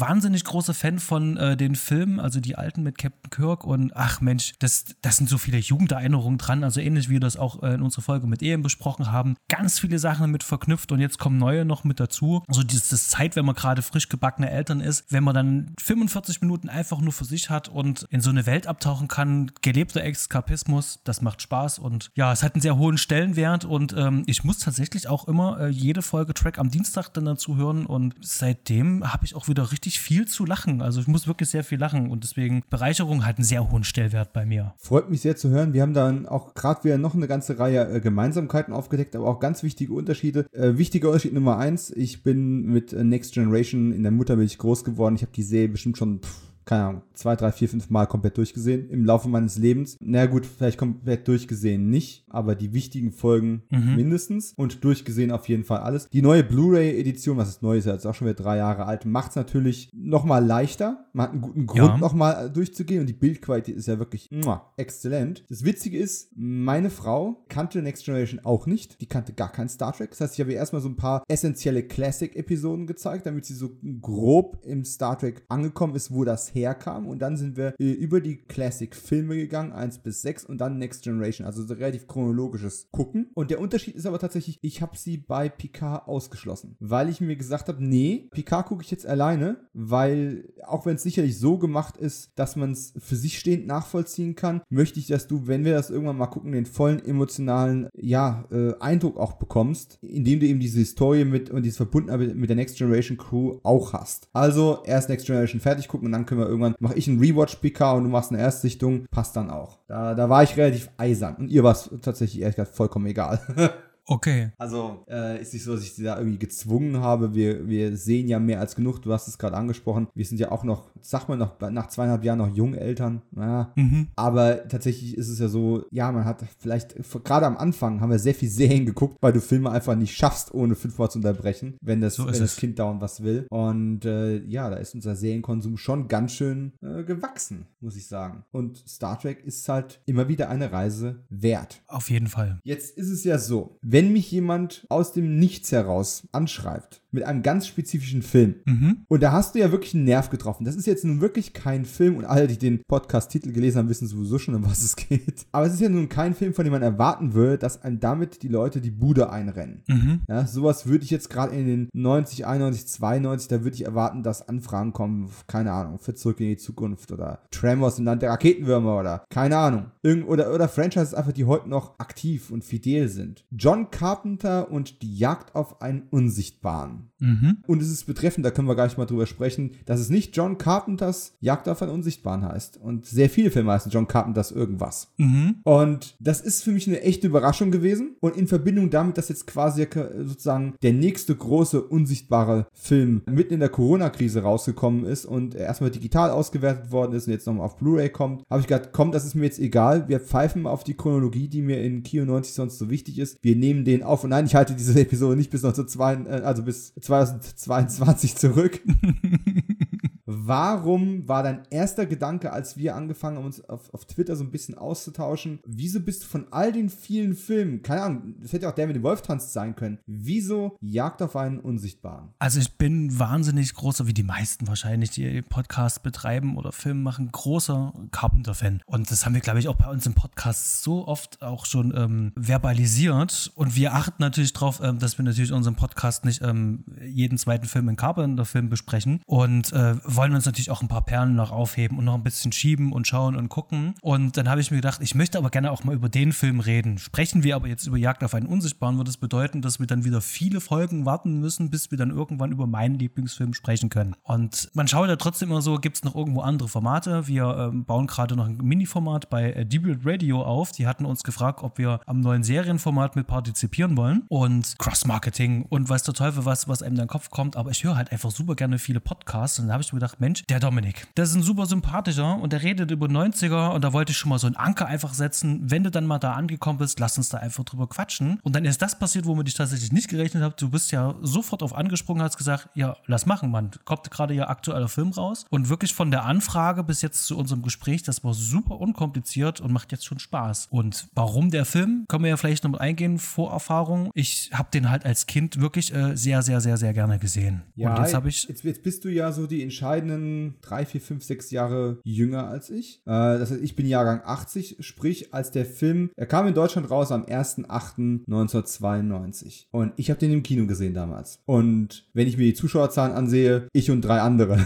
wahnsinnig 0.00 0.44
großer 0.44 0.74
Fan 0.74 0.98
von 0.98 1.36
äh, 1.36 1.56
den 1.56 1.74
Filmen, 1.74 2.20
also 2.20 2.40
die 2.40 2.56
alten 2.56 2.82
mit 2.82 2.98
Captain 2.98 3.30
Kirk 3.30 3.64
und 3.64 3.92
ach 3.94 4.20
Mensch, 4.20 4.54
das, 4.58 4.86
das 5.02 5.16
sind 5.16 5.28
so 5.28 5.38
viele 5.38 5.58
Jugenderinnerungen 5.58 6.38
dran, 6.38 6.64
also 6.64 6.80
ähnlich 6.80 7.08
wie 7.08 7.18
wir 7.18 7.20
das 7.20 7.36
auch 7.36 7.62
äh, 7.62 7.74
in 7.74 7.82
unserer 7.82 8.02
Folge 8.02 8.26
mit 8.26 8.42
Ehen 8.42 8.62
besprochen 8.62 9.10
haben. 9.10 9.36
Ganz 9.48 9.80
viele 9.80 9.98
Sachen 9.98 10.22
damit 10.22 10.42
verknüpft 10.42 10.92
und 10.92 11.00
jetzt 11.00 11.18
kommen 11.18 11.38
neue 11.38 11.64
noch 11.64 11.84
mit 11.84 12.00
dazu. 12.00 12.42
Also 12.46 12.62
dieses 12.62 13.08
Zeit, 13.08 13.36
wenn 13.36 13.44
man 13.44 13.54
gerade 13.54 13.82
frisch 13.82 14.08
gebackene 14.08 14.50
Eltern 14.50 14.80
ist, 14.80 15.04
wenn 15.10 15.24
man 15.24 15.34
dann 15.34 15.74
45 15.80 16.40
Minuten 16.40 16.68
einfach 16.68 17.00
nur 17.00 17.12
für 17.12 17.24
sich 17.24 17.50
hat 17.50 17.68
und 17.68 18.06
in 18.10 18.20
so 18.20 18.30
eine 18.30 18.46
Welt 18.46 18.66
abtauchen 18.66 19.08
kann, 19.08 19.50
gelebter 19.62 20.02
Exkapismus, 20.02 21.00
das 21.04 21.22
macht 21.22 21.42
Spaß 21.42 21.78
und 21.78 22.10
ja, 22.14 22.32
es 22.32 22.42
hat 22.42 22.54
einen 22.54 22.62
sehr 22.62 22.78
hohen 22.78 22.98
Stellenwert 22.98 23.64
und 23.64 23.94
ähm, 23.96 24.22
ich 24.26 24.44
muss 24.44 24.58
tatsächlich 24.58 25.08
auch 25.08 25.26
immer 25.26 25.60
äh, 25.60 25.68
jede 25.68 26.02
Folge 26.02 26.34
Track 26.34 26.58
am 26.58 26.70
Dienstag 26.70 27.08
dann 27.10 27.24
dazu 27.24 27.56
hören 27.56 27.86
und 27.86 28.14
seitdem 28.20 29.12
habe 29.12 29.24
ich 29.24 29.34
auch 29.34 29.48
wieder 29.48 29.72
richtig 29.72 29.87
richtig 29.88 30.00
viel 30.00 30.26
zu 30.26 30.44
lachen. 30.44 30.82
Also 30.82 31.00
ich 31.00 31.06
muss 31.06 31.26
wirklich 31.26 31.48
sehr 31.48 31.64
viel 31.64 31.78
lachen 31.78 32.10
und 32.10 32.22
deswegen 32.22 32.62
Bereicherung 32.68 33.24
hat 33.24 33.38
einen 33.38 33.44
sehr 33.44 33.70
hohen 33.70 33.84
Stellwert 33.84 34.34
bei 34.34 34.44
mir. 34.44 34.74
Freut 34.76 35.10
mich 35.10 35.22
sehr 35.22 35.36
zu 35.36 35.48
hören. 35.48 35.72
Wir 35.72 35.82
haben 35.82 35.94
dann 35.94 36.26
auch 36.26 36.54
gerade 36.54 36.84
wieder 36.84 36.98
noch 36.98 37.14
eine 37.14 37.26
ganze 37.26 37.58
Reihe 37.58 37.88
äh, 37.88 38.00
Gemeinsamkeiten 38.00 38.74
aufgedeckt, 38.74 39.16
aber 39.16 39.26
auch 39.26 39.40
ganz 39.40 39.62
wichtige 39.62 39.94
Unterschiede. 39.94 40.46
Äh, 40.52 40.76
wichtiger 40.76 41.08
Unterschied 41.08 41.32
Nummer 41.32 41.56
eins, 41.56 41.90
ich 41.90 42.22
bin 42.22 42.66
mit 42.66 42.92
äh, 42.92 43.02
Next 43.02 43.32
Generation 43.32 43.92
in 43.92 44.02
der 44.02 44.12
Muttermilch 44.12 44.58
groß 44.58 44.84
geworden. 44.84 45.14
Ich 45.16 45.22
habe 45.22 45.32
die 45.32 45.42
Serie 45.42 45.68
bestimmt 45.68 45.96
schon 45.96 46.20
pff, 46.20 46.47
keine 46.68 46.84
Ahnung, 46.84 47.02
zwei, 47.14 47.34
drei, 47.34 47.50
vier, 47.50 47.66
fünf 47.66 47.88
Mal 47.88 48.04
komplett 48.04 48.36
durchgesehen 48.36 48.90
im 48.90 49.06
Laufe 49.06 49.26
meines 49.30 49.56
Lebens. 49.56 49.96
Na 50.00 50.26
gut, 50.26 50.44
vielleicht 50.44 50.76
komplett 50.76 51.26
durchgesehen 51.26 51.88
nicht, 51.88 52.26
aber 52.28 52.54
die 52.54 52.74
wichtigen 52.74 53.10
Folgen 53.10 53.62
mhm. 53.70 53.96
mindestens 53.96 54.52
und 54.54 54.84
durchgesehen 54.84 55.32
auf 55.32 55.48
jeden 55.48 55.64
Fall 55.64 55.78
alles. 55.78 56.10
Die 56.10 56.20
neue 56.20 56.44
Blu-ray-Edition, 56.44 57.38
was 57.38 57.48
ist 57.48 57.62
neu 57.62 57.78
ist, 57.78 57.86
ja 57.86 57.94
jetzt 57.94 58.06
auch 58.06 58.14
schon 58.14 58.26
wieder 58.26 58.36
drei 58.36 58.58
Jahre 58.58 58.84
alt, 58.84 59.06
macht 59.06 59.30
es 59.30 59.36
natürlich 59.36 59.88
nochmal 59.94 60.44
leichter. 60.44 61.06
Man 61.14 61.24
hat 61.24 61.32
einen 61.32 61.40
guten 61.40 61.66
Grund, 61.66 61.88
ja. 61.88 61.96
nochmal 61.96 62.50
durchzugehen 62.50 63.00
und 63.00 63.06
die 63.06 63.14
Bildqualität 63.14 63.74
ist 63.74 63.88
ja 63.88 63.98
wirklich 63.98 64.28
muah, 64.30 64.70
exzellent. 64.76 65.44
Das 65.48 65.64
Witzige 65.64 65.96
ist, 65.96 66.30
meine 66.36 66.90
Frau 66.90 67.46
kannte 67.48 67.80
Next 67.80 68.04
Generation 68.04 68.40
auch 68.44 68.66
nicht. 68.66 69.00
Die 69.00 69.06
kannte 69.06 69.32
gar 69.32 69.50
kein 69.50 69.70
Star 69.70 69.94
Trek. 69.94 70.10
Das 70.10 70.20
heißt, 70.20 70.34
ich 70.34 70.40
habe 70.40 70.52
ihr 70.52 70.58
erstmal 70.58 70.82
so 70.82 70.90
ein 70.90 70.96
paar 70.96 71.24
essentielle 71.28 71.82
Classic-Episoden 71.82 72.86
gezeigt, 72.86 73.24
damit 73.24 73.46
sie 73.46 73.54
so 73.54 73.70
grob 74.02 74.58
im 74.66 74.84
Star 74.84 75.16
Trek 75.16 75.46
angekommen 75.48 75.94
ist, 75.94 76.12
wo 76.12 76.24
das 76.24 76.54
herkam. 76.58 77.06
Und 77.06 77.20
dann 77.20 77.36
sind 77.36 77.56
wir 77.56 77.74
äh, 77.78 77.92
über 77.92 78.20
die 78.20 78.36
Classic-Filme 78.36 79.36
gegangen, 79.36 79.72
1 79.72 79.98
bis 79.98 80.22
6 80.22 80.44
und 80.44 80.60
dann 80.60 80.78
Next 80.78 81.02
Generation. 81.02 81.46
Also 81.46 81.64
so 81.64 81.74
relativ 81.74 82.06
chronologisches 82.06 82.88
Gucken. 82.90 83.30
Und 83.34 83.50
der 83.50 83.60
Unterschied 83.60 83.94
ist 83.94 84.06
aber 84.06 84.18
tatsächlich, 84.18 84.58
ich 84.62 84.82
habe 84.82 84.96
sie 84.96 85.16
bei 85.16 85.48
Picard 85.48 86.08
ausgeschlossen. 86.08 86.76
Weil 86.80 87.08
ich 87.08 87.20
mir 87.20 87.36
gesagt 87.36 87.68
habe, 87.68 87.82
nee, 87.84 88.28
Picard 88.30 88.66
gucke 88.66 88.82
ich 88.82 88.90
jetzt 88.90 89.06
alleine, 89.06 89.68
weil 89.72 90.52
auch 90.64 90.86
wenn 90.86 90.96
es 90.96 91.02
sicherlich 91.02 91.38
so 91.38 91.58
gemacht 91.58 91.96
ist, 91.96 92.32
dass 92.36 92.56
man 92.56 92.72
es 92.72 92.92
für 92.98 93.16
sich 93.16 93.38
stehend 93.38 93.66
nachvollziehen 93.66 94.34
kann, 94.34 94.62
möchte 94.68 95.00
ich, 95.00 95.06
dass 95.06 95.26
du, 95.26 95.46
wenn 95.46 95.64
wir 95.64 95.74
das 95.74 95.90
irgendwann 95.90 96.16
mal 96.16 96.26
gucken, 96.26 96.52
den 96.52 96.66
vollen 96.66 97.04
emotionalen 97.04 97.88
ja, 97.94 98.44
äh, 98.50 98.74
Eindruck 98.80 99.16
auch 99.16 99.34
bekommst, 99.34 99.98
indem 100.02 100.40
du 100.40 100.46
eben 100.46 100.60
diese 100.60 100.78
Historie 100.78 101.24
mit 101.24 101.50
und 101.50 101.62
diese 101.64 101.76
Verbundenheit 101.76 102.34
mit 102.34 102.48
der 102.48 102.56
Next 102.56 102.76
Generation 102.76 103.16
Crew 103.16 103.58
auch 103.62 103.92
hast. 103.92 104.28
Also 104.32 104.82
erst 104.84 105.08
Next 105.08 105.26
Generation 105.26 105.60
fertig 105.60 105.88
gucken 105.88 106.06
und 106.06 106.12
dann 106.12 106.26
können 106.26 106.40
wir 106.40 106.47
irgendwann 106.48 106.74
mache 106.80 106.94
ich 106.94 107.08
einen 107.08 107.20
Rewatch-PK 107.20 107.92
und 107.92 108.04
du 108.04 108.10
machst 108.10 108.32
eine 108.32 108.40
Erstsichtung, 108.40 109.06
passt 109.10 109.36
dann 109.36 109.50
auch. 109.50 109.78
Da, 109.86 110.14
da 110.14 110.28
war 110.28 110.42
ich 110.42 110.56
relativ 110.56 110.90
eisern. 110.96 111.36
Und 111.36 111.50
ihr 111.50 111.62
war 111.62 111.72
es 111.72 111.90
tatsächlich 112.02 112.40
ehrlich 112.42 112.56
gesagt 112.56 112.76
vollkommen 112.76 113.06
egal. 113.06 113.40
Okay. 114.08 114.50
Also 114.56 115.04
äh, 115.08 115.40
ist 115.40 115.52
nicht 115.52 115.64
so, 115.64 115.74
dass 115.74 115.84
ich 115.84 115.92
sie 115.92 116.02
da 116.02 116.18
irgendwie 116.18 116.38
gezwungen 116.38 117.00
habe. 117.00 117.34
Wir, 117.34 117.68
wir 117.68 117.96
sehen 117.96 118.26
ja 118.26 118.38
mehr 118.38 118.58
als 118.58 118.74
genug. 118.74 119.02
Du 119.02 119.12
hast 119.12 119.28
es 119.28 119.38
gerade 119.38 119.56
angesprochen. 119.56 120.08
Wir 120.14 120.24
sind 120.24 120.40
ja 120.40 120.50
auch 120.50 120.64
noch, 120.64 120.90
sag 121.02 121.28
mal 121.28 121.36
noch, 121.36 121.60
nach 121.60 121.88
zweieinhalb 121.88 122.24
Jahren 122.24 122.38
noch 122.38 122.54
Jungeltern. 122.54 123.20
Ja. 123.36 123.70
Mhm. 123.76 124.08
Aber 124.16 124.66
tatsächlich 124.66 125.16
ist 125.16 125.28
es 125.28 125.38
ja 125.38 125.48
so, 125.48 125.84
ja, 125.90 126.10
man 126.10 126.24
hat 126.24 126.42
vielleicht, 126.58 126.96
gerade 127.22 127.46
am 127.46 127.58
Anfang 127.58 128.00
haben 128.00 128.10
wir 128.10 128.18
sehr 128.18 128.34
viel 128.34 128.48
Serien 128.48 128.86
geguckt, 128.86 129.18
weil 129.20 129.34
du 129.34 129.40
Filme 129.40 129.70
einfach 129.70 129.94
nicht 129.94 130.16
schaffst, 130.16 130.54
ohne 130.54 130.74
fünfmal 130.74 131.10
zu 131.10 131.18
unterbrechen, 131.18 131.76
wenn 131.82 132.00
das, 132.00 132.14
so 132.14 132.26
wenn 132.26 132.38
das 132.38 132.56
Kind 132.56 132.78
dauernd 132.78 133.02
was 133.02 133.22
will. 133.22 133.46
Und 133.50 134.06
äh, 134.06 134.38
ja, 134.44 134.70
da 134.70 134.76
ist 134.76 134.94
unser 134.94 135.16
Serienkonsum 135.16 135.76
schon 135.76 136.08
ganz 136.08 136.32
schön 136.32 136.72
äh, 136.80 137.04
gewachsen, 137.04 137.66
muss 137.80 137.96
ich 137.96 138.06
sagen. 138.06 138.44
Und 138.52 138.82
Star 138.88 139.18
Trek 139.18 139.44
ist 139.44 139.68
halt 139.68 140.00
immer 140.06 140.28
wieder 140.28 140.48
eine 140.48 140.72
Reise 140.72 141.24
wert. 141.28 141.82
Auf 141.88 142.08
jeden 142.08 142.28
Fall. 142.28 142.58
Jetzt 142.64 142.96
ist 142.96 143.10
es 143.10 143.24
ja 143.24 143.36
so, 143.38 143.76
wenn 143.82 143.97
wenn 143.98 144.12
mich 144.12 144.30
jemand 144.30 144.86
aus 144.90 145.12
dem 145.12 145.40
Nichts 145.40 145.72
heraus 145.72 146.28
anschreibt 146.30 147.02
mit 147.10 147.24
einem 147.24 147.42
ganz 147.42 147.66
spezifischen 147.66 148.22
Film. 148.22 148.56
Mhm. 148.64 148.98
Und 149.08 149.22
da 149.22 149.32
hast 149.32 149.54
du 149.54 149.58
ja 149.58 149.72
wirklich 149.72 149.94
einen 149.94 150.04
Nerv 150.04 150.30
getroffen. 150.30 150.64
Das 150.64 150.76
ist 150.76 150.86
jetzt 150.86 151.04
nun 151.04 151.20
wirklich 151.20 151.52
kein 151.52 151.84
Film 151.84 152.16
und 152.16 152.24
alle, 152.24 152.46
die 152.46 152.58
den 152.58 152.82
Podcast-Titel 152.86 153.52
gelesen 153.52 153.78
haben, 153.78 153.88
wissen 153.88 154.06
sowieso 154.06 154.38
schon, 154.38 154.54
um 154.54 154.64
was 154.64 154.82
es 154.82 154.96
geht. 154.96 155.46
Aber 155.52 155.66
es 155.66 155.74
ist 155.74 155.80
ja 155.80 155.88
nun 155.88 156.08
kein 156.08 156.34
Film, 156.34 156.54
von 156.54 156.64
dem 156.64 156.72
man 156.72 156.82
erwarten 156.82 157.34
würde, 157.34 157.58
dass 157.58 157.82
einem 157.82 158.00
damit 158.00 158.42
die 158.42 158.48
Leute 158.48 158.80
die 158.80 158.90
Bude 158.90 159.30
einrennen. 159.30 159.82
Mhm. 159.86 160.20
Ja, 160.28 160.46
sowas 160.46 160.86
würde 160.86 161.04
ich 161.04 161.10
jetzt 161.10 161.30
gerade 161.30 161.54
in 161.54 161.66
den 161.66 161.88
90, 161.94 162.46
91, 162.46 162.86
92, 162.88 163.48
da 163.48 163.64
würde 163.64 163.74
ich 163.74 163.84
erwarten, 163.84 164.22
dass 164.22 164.48
Anfragen 164.48 164.92
kommen, 164.92 165.30
keine 165.46 165.72
Ahnung, 165.72 165.98
für 165.98 166.14
Zurück 166.14 166.40
in 166.40 166.48
die 166.48 166.56
Zukunft 166.56 167.12
oder 167.12 167.40
Tremors 167.50 167.98
im 167.98 168.04
Land 168.04 168.22
der 168.22 168.30
Raketenwürmer 168.30 168.98
oder 168.98 169.24
keine 169.30 169.56
Ahnung. 169.56 169.86
Irgend 170.02 170.28
oder, 170.28 170.52
oder 170.54 170.68
Franchises 170.68 171.14
einfach, 171.14 171.32
die 171.32 171.44
heute 171.44 171.68
noch 171.68 171.98
aktiv 171.98 172.50
und 172.50 172.64
fidel 172.64 173.08
sind. 173.08 173.44
John 173.50 173.90
Carpenter 173.90 174.70
und 174.70 175.02
die 175.02 175.16
Jagd 175.16 175.54
auf 175.54 175.80
einen 175.80 176.02
Unsichtbaren. 176.10 176.97
Mhm. 177.18 177.58
Und 177.66 177.82
es 177.82 177.90
ist 177.90 178.04
betreffend, 178.04 178.46
da 178.46 178.50
können 178.50 178.68
wir 178.68 178.74
gleich 178.74 178.96
mal 178.96 179.06
drüber 179.06 179.26
sprechen, 179.26 179.72
dass 179.86 180.00
es 180.00 180.10
nicht 180.10 180.36
John 180.36 180.58
Carpenters 180.58 181.34
Jagd 181.40 181.68
auf 181.68 181.82
einen 181.82 181.92
Unsichtbaren 181.92 182.44
heißt. 182.44 182.78
Und 182.78 183.06
sehr 183.06 183.30
viele 183.30 183.50
Filme 183.50 183.72
heißen 183.72 183.90
John 183.90 184.08
Carpenters 184.08 184.50
irgendwas. 184.52 185.12
Mhm. 185.16 185.56
Und 185.64 186.16
das 186.20 186.40
ist 186.40 186.62
für 186.62 186.72
mich 186.72 186.86
eine 186.86 187.02
echte 187.02 187.26
Überraschung 187.26 187.70
gewesen. 187.70 188.16
Und 188.20 188.36
in 188.36 188.46
Verbindung 188.46 188.90
damit, 188.90 189.18
dass 189.18 189.28
jetzt 189.28 189.46
quasi 189.46 189.86
sozusagen 190.24 190.74
der 190.82 190.92
nächste 190.92 191.34
große 191.34 191.82
unsichtbare 191.82 192.66
Film 192.72 193.22
mitten 193.30 193.54
in 193.54 193.60
der 193.60 193.68
Corona-Krise 193.68 194.42
rausgekommen 194.42 195.04
ist 195.04 195.24
und 195.24 195.54
erstmal 195.54 195.90
digital 195.90 196.30
ausgewertet 196.30 196.92
worden 196.92 197.12
ist 197.14 197.26
und 197.26 197.32
jetzt 197.32 197.46
nochmal 197.46 197.66
auf 197.66 197.76
Blu-ray 197.76 198.10
kommt, 198.10 198.42
habe 198.50 198.60
ich 198.60 198.66
gedacht, 198.66 198.90
komm, 198.92 199.12
das 199.12 199.24
ist 199.24 199.34
mir 199.34 199.44
jetzt 199.44 199.58
egal. 199.58 200.08
Wir 200.08 200.20
pfeifen 200.20 200.66
auf 200.66 200.84
die 200.84 200.94
Chronologie, 200.94 201.48
die 201.48 201.62
mir 201.62 201.82
in 201.82 202.02
Kio 202.02 202.24
90 202.24 202.54
sonst 202.54 202.78
so 202.78 202.90
wichtig 202.90 203.18
ist. 203.18 203.38
Wir 203.42 203.56
nehmen 203.56 203.84
den 203.84 204.02
auf. 204.02 204.24
Und 204.24 204.30
nein, 204.30 204.46
ich 204.46 204.54
halte 204.54 204.74
diese 204.74 204.98
Episode 205.00 205.36
nicht 205.36 205.50
bis 205.50 205.64
1902, 205.64 206.14
äh, 206.14 206.42
also 206.42 206.62
bis 206.62 206.87
2022 207.00 208.36
zurück. 208.36 208.82
Warum 210.30 211.26
war 211.26 211.42
dein 211.42 211.62
erster 211.70 212.04
Gedanke, 212.04 212.52
als 212.52 212.76
wir 212.76 212.94
angefangen 212.94 213.38
haben, 213.38 213.46
uns 213.46 213.66
auf, 213.66 213.92
auf 213.94 214.04
Twitter 214.04 214.36
so 214.36 214.44
ein 214.44 214.50
bisschen 214.50 214.76
auszutauschen, 214.76 215.60
wieso 215.64 216.00
bist 216.00 216.22
du 216.22 216.26
von 216.26 216.48
all 216.50 216.70
den 216.70 216.90
vielen 216.90 217.34
Filmen, 217.34 217.80
keine 217.80 218.02
Ahnung, 218.02 218.34
das 218.42 218.52
hätte 218.52 218.68
auch 218.68 218.74
der 218.74 218.86
mit 218.88 218.96
dem 218.96 219.02
Wolf 219.04 219.22
tanzt 219.22 219.54
sein 219.54 219.74
können, 219.74 220.00
wieso 220.06 220.76
Jagd 220.82 221.22
auf 221.22 221.34
einen 221.34 221.58
Unsichtbaren? 221.58 222.28
Also 222.38 222.60
ich 222.60 222.76
bin 222.76 223.18
wahnsinnig 223.18 223.72
großer, 223.72 224.06
wie 224.06 224.12
die 224.12 224.22
meisten 224.22 224.68
wahrscheinlich, 224.68 225.12
die 225.12 225.40
Podcasts 225.40 225.98
betreiben 225.98 226.58
oder 226.58 226.72
Filme 226.72 227.00
machen, 227.00 227.30
großer 227.32 227.94
Carpenter-Fan. 228.10 228.82
Und 228.84 229.10
das 229.10 229.24
haben 229.24 229.32
wir, 229.32 229.40
glaube 229.40 229.60
ich, 229.60 229.68
auch 229.68 229.76
bei 229.76 229.88
uns 229.88 230.04
im 230.04 230.12
Podcast 230.12 230.82
so 230.82 231.08
oft 231.08 231.40
auch 231.40 231.64
schon 231.64 231.94
ähm, 231.96 232.32
verbalisiert. 232.36 233.50
Und 233.54 233.76
wir 233.76 233.94
achten 233.94 234.20
natürlich 234.22 234.52
darauf, 234.52 234.82
ähm, 234.82 234.98
dass 234.98 235.16
wir 235.16 235.24
natürlich 235.24 235.52
unseren 235.52 235.74
Podcast 235.74 236.26
nicht 236.26 236.42
ähm, 236.42 236.84
jeden 237.00 237.38
zweiten 237.38 237.66
Film 237.66 237.88
in 237.88 237.96
Carpenter-Film 237.96 238.68
besprechen. 238.68 239.22
Und 239.24 239.72
äh, 239.72 239.94
wollen 240.18 240.34
uns 240.34 240.46
natürlich 240.46 240.72
auch 240.72 240.82
ein 240.82 240.88
paar 240.88 241.04
Perlen 241.04 241.36
noch 241.36 241.52
aufheben 241.52 241.96
und 241.96 242.04
noch 242.04 242.14
ein 242.14 242.24
bisschen 242.24 242.50
schieben 242.50 242.92
und 242.92 243.06
schauen 243.06 243.36
und 243.36 243.48
gucken. 243.48 243.94
Und 244.02 244.36
dann 244.36 244.48
habe 244.48 244.60
ich 244.60 244.72
mir 244.72 244.78
gedacht, 244.78 245.00
ich 245.00 245.14
möchte 245.14 245.38
aber 245.38 245.48
gerne 245.48 245.70
auch 245.70 245.84
mal 245.84 245.94
über 245.94 246.08
den 246.08 246.32
Film 246.32 246.58
reden. 246.58 246.98
Sprechen 246.98 247.44
wir 247.44 247.54
aber 247.54 247.68
jetzt 247.68 247.86
über 247.86 247.96
Jagd 247.96 248.24
auf 248.24 248.34
einen 248.34 248.46
Unsichtbaren, 248.46 248.96
würde 248.96 249.08
das 249.08 249.16
bedeuten, 249.16 249.62
dass 249.62 249.78
wir 249.78 249.86
dann 249.86 250.04
wieder 250.04 250.20
viele 250.20 250.60
Folgen 250.60 251.06
warten 251.06 251.38
müssen, 251.38 251.70
bis 251.70 251.92
wir 251.92 251.98
dann 251.98 252.10
irgendwann 252.10 252.50
über 252.50 252.66
meinen 252.66 252.98
Lieblingsfilm 252.98 253.54
sprechen 253.54 253.90
können. 253.90 254.16
Und 254.24 254.68
man 254.74 254.88
schaut 254.88 255.08
ja 255.08 255.14
trotzdem 255.14 255.50
immer 255.50 255.62
so, 255.62 255.78
gibt 255.78 255.98
es 255.98 256.04
noch 256.04 256.16
irgendwo 256.16 256.40
andere 256.40 256.68
Formate? 256.68 257.28
Wir 257.28 257.70
ähm, 257.72 257.84
bauen 257.84 258.08
gerade 258.08 258.34
noch 258.34 258.48
ein 258.48 258.56
Mini-Format 258.56 259.30
bei 259.30 259.52
äh, 259.52 259.64
Debuted 259.64 260.00
Radio 260.04 260.42
auf. 260.42 260.72
Die 260.72 260.88
hatten 260.88 261.06
uns 261.06 261.22
gefragt, 261.22 261.62
ob 261.62 261.78
wir 261.78 262.00
am 262.06 262.18
neuen 262.18 262.42
Serienformat 262.42 263.14
mit 263.14 263.28
partizipieren 263.28 263.96
wollen. 263.96 264.24
Und 264.28 264.76
Cross-Marketing 264.78 265.66
und 265.68 265.88
weiß 265.88 266.02
der 266.02 266.14
Teufel 266.14 266.44
was, 266.44 266.66
was 266.66 266.82
einem 266.82 266.94
in 266.94 267.02
den 267.02 267.08
Kopf 267.08 267.30
kommt. 267.30 267.54
Aber 267.54 267.70
ich 267.70 267.84
höre 267.84 267.94
halt 267.94 268.10
einfach 268.10 268.32
super 268.32 268.56
gerne 268.56 268.80
viele 268.80 268.98
Podcasts. 268.98 269.60
Und 269.60 269.68
da 269.68 269.74
habe 269.74 269.82
ich 269.84 269.92
mir 269.92 270.00
gedacht, 270.00 270.07
Mensch, 270.18 270.44
der 270.48 270.60
Dominik, 270.60 271.06
der 271.16 271.24
ist 271.24 271.34
ein 271.34 271.42
super 271.42 271.66
sympathischer 271.66 272.36
und 272.40 272.52
der 272.52 272.62
redet 272.62 272.90
über 272.90 273.06
90er 273.06 273.70
und 273.70 273.82
da 273.82 273.92
wollte 273.92 274.12
ich 274.12 274.18
schon 274.18 274.30
mal 274.30 274.38
so 274.38 274.46
einen 274.46 274.56
Anker 274.56 274.86
einfach 274.86 275.14
setzen. 275.14 275.60
Wenn 275.62 275.84
du 275.84 275.90
dann 275.90 276.06
mal 276.06 276.18
da 276.18 276.32
angekommen 276.32 276.78
bist, 276.78 277.00
lass 277.00 277.18
uns 277.18 277.28
da 277.28 277.38
einfach 277.38 277.64
drüber 277.64 277.88
quatschen. 277.88 278.40
Und 278.42 278.54
dann 278.54 278.64
ist 278.64 278.82
das 278.82 278.98
passiert, 278.98 279.26
womit 279.26 279.48
ich 279.48 279.54
tatsächlich 279.54 279.92
nicht 279.92 280.08
gerechnet 280.08 280.42
habe. 280.42 280.54
Du 280.58 280.70
bist 280.70 280.92
ja 280.92 281.14
sofort 281.22 281.62
auf 281.62 281.74
angesprungen, 281.74 282.22
hast 282.22 282.36
gesagt, 282.36 282.68
ja, 282.74 282.96
lass 283.06 283.26
machen, 283.26 283.50
Mann. 283.50 283.70
Kommt 283.84 284.10
gerade 284.10 284.34
ja 284.34 284.48
aktueller 284.48 284.88
Film 284.88 285.10
raus. 285.10 285.44
Und 285.50 285.68
wirklich 285.68 285.94
von 285.94 286.10
der 286.10 286.24
Anfrage 286.24 286.84
bis 286.84 287.02
jetzt 287.02 287.24
zu 287.24 287.36
unserem 287.36 287.62
Gespräch, 287.62 288.02
das 288.02 288.24
war 288.24 288.34
super 288.34 288.80
unkompliziert 288.80 289.60
und 289.60 289.72
macht 289.72 289.92
jetzt 289.92 290.06
schon 290.06 290.18
Spaß. 290.18 290.68
Und 290.70 291.08
warum 291.14 291.50
der 291.50 291.64
Film? 291.64 292.04
Können 292.08 292.24
wir 292.24 292.30
ja 292.30 292.36
vielleicht 292.36 292.64
noch 292.64 292.70
mal 292.70 292.78
eingehen, 292.78 293.18
Vorerfahrung. 293.18 294.10
Ich 294.14 294.50
habe 294.52 294.68
den 294.72 294.90
halt 294.90 295.04
als 295.04 295.26
Kind 295.26 295.60
wirklich 295.60 295.94
äh, 295.94 296.16
sehr, 296.16 296.42
sehr, 296.42 296.60
sehr, 296.60 296.76
sehr 296.76 296.92
gerne 296.92 297.18
gesehen. 297.18 297.62
Ja, 297.76 297.94
und 297.94 298.02
jetzt 298.02 298.14
habe 298.14 298.28
ich. 298.28 298.44
Jetzt, 298.44 298.64
jetzt 298.64 298.82
bist 298.82 299.04
du 299.04 299.08
ja 299.08 299.32
so 299.32 299.46
die 299.46 299.62
entscheidenden 299.98 300.54
drei, 300.60 300.84
vier, 300.84 301.00
fünf, 301.00 301.24
sechs 301.24 301.50
Jahre 301.50 301.98
jünger 302.04 302.46
als 302.48 302.70
ich. 302.70 303.00
Äh, 303.06 303.38
das 303.38 303.50
heißt, 303.50 303.62
ich 303.62 303.74
bin 303.76 303.86
Jahrgang 303.86 304.20
80, 304.24 304.76
sprich, 304.80 305.34
als 305.34 305.50
der 305.50 305.66
Film, 305.66 306.10
er 306.16 306.26
kam 306.26 306.46
in 306.46 306.54
Deutschland 306.54 306.90
raus 306.90 307.12
am 307.12 307.24
1.8.1992. 307.24 309.66
Und 309.70 309.92
ich 309.96 310.10
habe 310.10 310.20
den 310.20 310.32
im 310.32 310.42
Kino 310.42 310.66
gesehen 310.66 310.92
damals. 310.94 311.40
Und 311.46 312.08
wenn 312.14 312.26
ich 312.28 312.36
mir 312.36 312.44
die 312.44 312.54
Zuschauerzahlen 312.54 313.12
ansehe, 313.12 313.68
ich 313.72 313.90
und 313.90 314.02
drei 314.02 314.20
andere. 314.20 314.64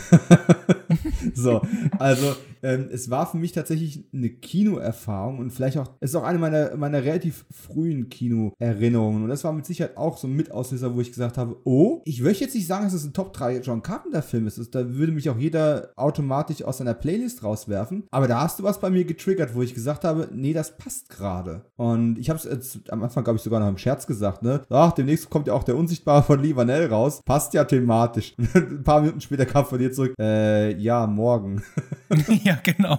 so, 1.34 1.62
also 1.98 2.34
ähm, 2.62 2.88
es 2.92 3.10
war 3.10 3.30
für 3.30 3.38
mich 3.38 3.52
tatsächlich 3.52 4.04
eine 4.12 4.30
Kinoerfahrung 4.30 5.38
und 5.38 5.50
vielleicht 5.50 5.78
auch, 5.78 5.90
es 6.00 6.10
ist 6.10 6.16
auch 6.16 6.22
eine 6.22 6.38
meiner, 6.38 6.76
meiner 6.76 7.02
relativ 7.02 7.44
frühen 7.50 8.08
Kinoerinnerungen. 8.08 9.24
Und 9.24 9.28
das 9.28 9.44
war 9.44 9.52
mit 9.52 9.66
Sicherheit 9.66 9.96
auch 9.96 10.16
so 10.16 10.28
ein 10.28 10.36
Mitauslöser, 10.36 10.94
wo 10.94 11.00
ich 11.00 11.10
gesagt 11.10 11.38
habe, 11.38 11.56
oh, 11.64 12.02
ich 12.04 12.22
möchte 12.22 12.44
jetzt 12.44 12.54
nicht 12.54 12.66
sagen, 12.66 12.84
dass 12.84 12.92
es 12.92 13.04
ein 13.04 13.12
Top 13.12 13.32
3 13.32 13.60
John 13.60 13.82
Carpenter-Film 13.82 14.46
ist. 14.46 14.74
Da 14.74 14.94
würde 14.94 15.12
mich 15.12 15.21
auch 15.30 15.38
jeder 15.38 15.90
automatisch 15.96 16.62
aus 16.62 16.78
seiner 16.78 16.94
Playlist 16.94 17.42
rauswerfen. 17.42 18.04
Aber 18.10 18.28
da 18.28 18.40
hast 18.40 18.58
du 18.58 18.62
was 18.62 18.80
bei 18.80 18.90
mir 18.90 19.04
getriggert, 19.04 19.54
wo 19.54 19.62
ich 19.62 19.74
gesagt 19.74 20.04
habe, 20.04 20.28
nee, 20.32 20.52
das 20.52 20.76
passt 20.76 21.08
gerade. 21.08 21.64
Und 21.76 22.18
ich 22.18 22.30
habe 22.30 22.38
es 22.38 22.80
am 22.88 23.02
Anfang, 23.02 23.24
glaube 23.24 23.36
ich, 23.36 23.42
sogar 23.42 23.60
noch 23.60 23.68
im 23.68 23.78
Scherz 23.78 24.06
gesagt, 24.06 24.42
ne? 24.42 24.62
Ach, 24.70 24.92
demnächst 24.92 25.30
kommt 25.30 25.46
ja 25.46 25.54
auch 25.54 25.64
der 25.64 25.76
Unsichtbare 25.76 26.22
von 26.22 26.40
Lee 26.40 26.56
Vanell 26.56 26.86
raus. 26.86 27.20
Passt 27.24 27.54
ja 27.54 27.64
thematisch. 27.64 28.34
ein 28.54 28.82
paar 28.82 29.00
Minuten 29.00 29.20
später 29.20 29.46
kam 29.46 29.64
von 29.64 29.78
dir 29.78 29.92
zurück, 29.92 30.14
äh, 30.20 30.74
ja, 30.76 31.06
morgen. 31.06 31.62
ja, 32.44 32.58
genau. 32.62 32.98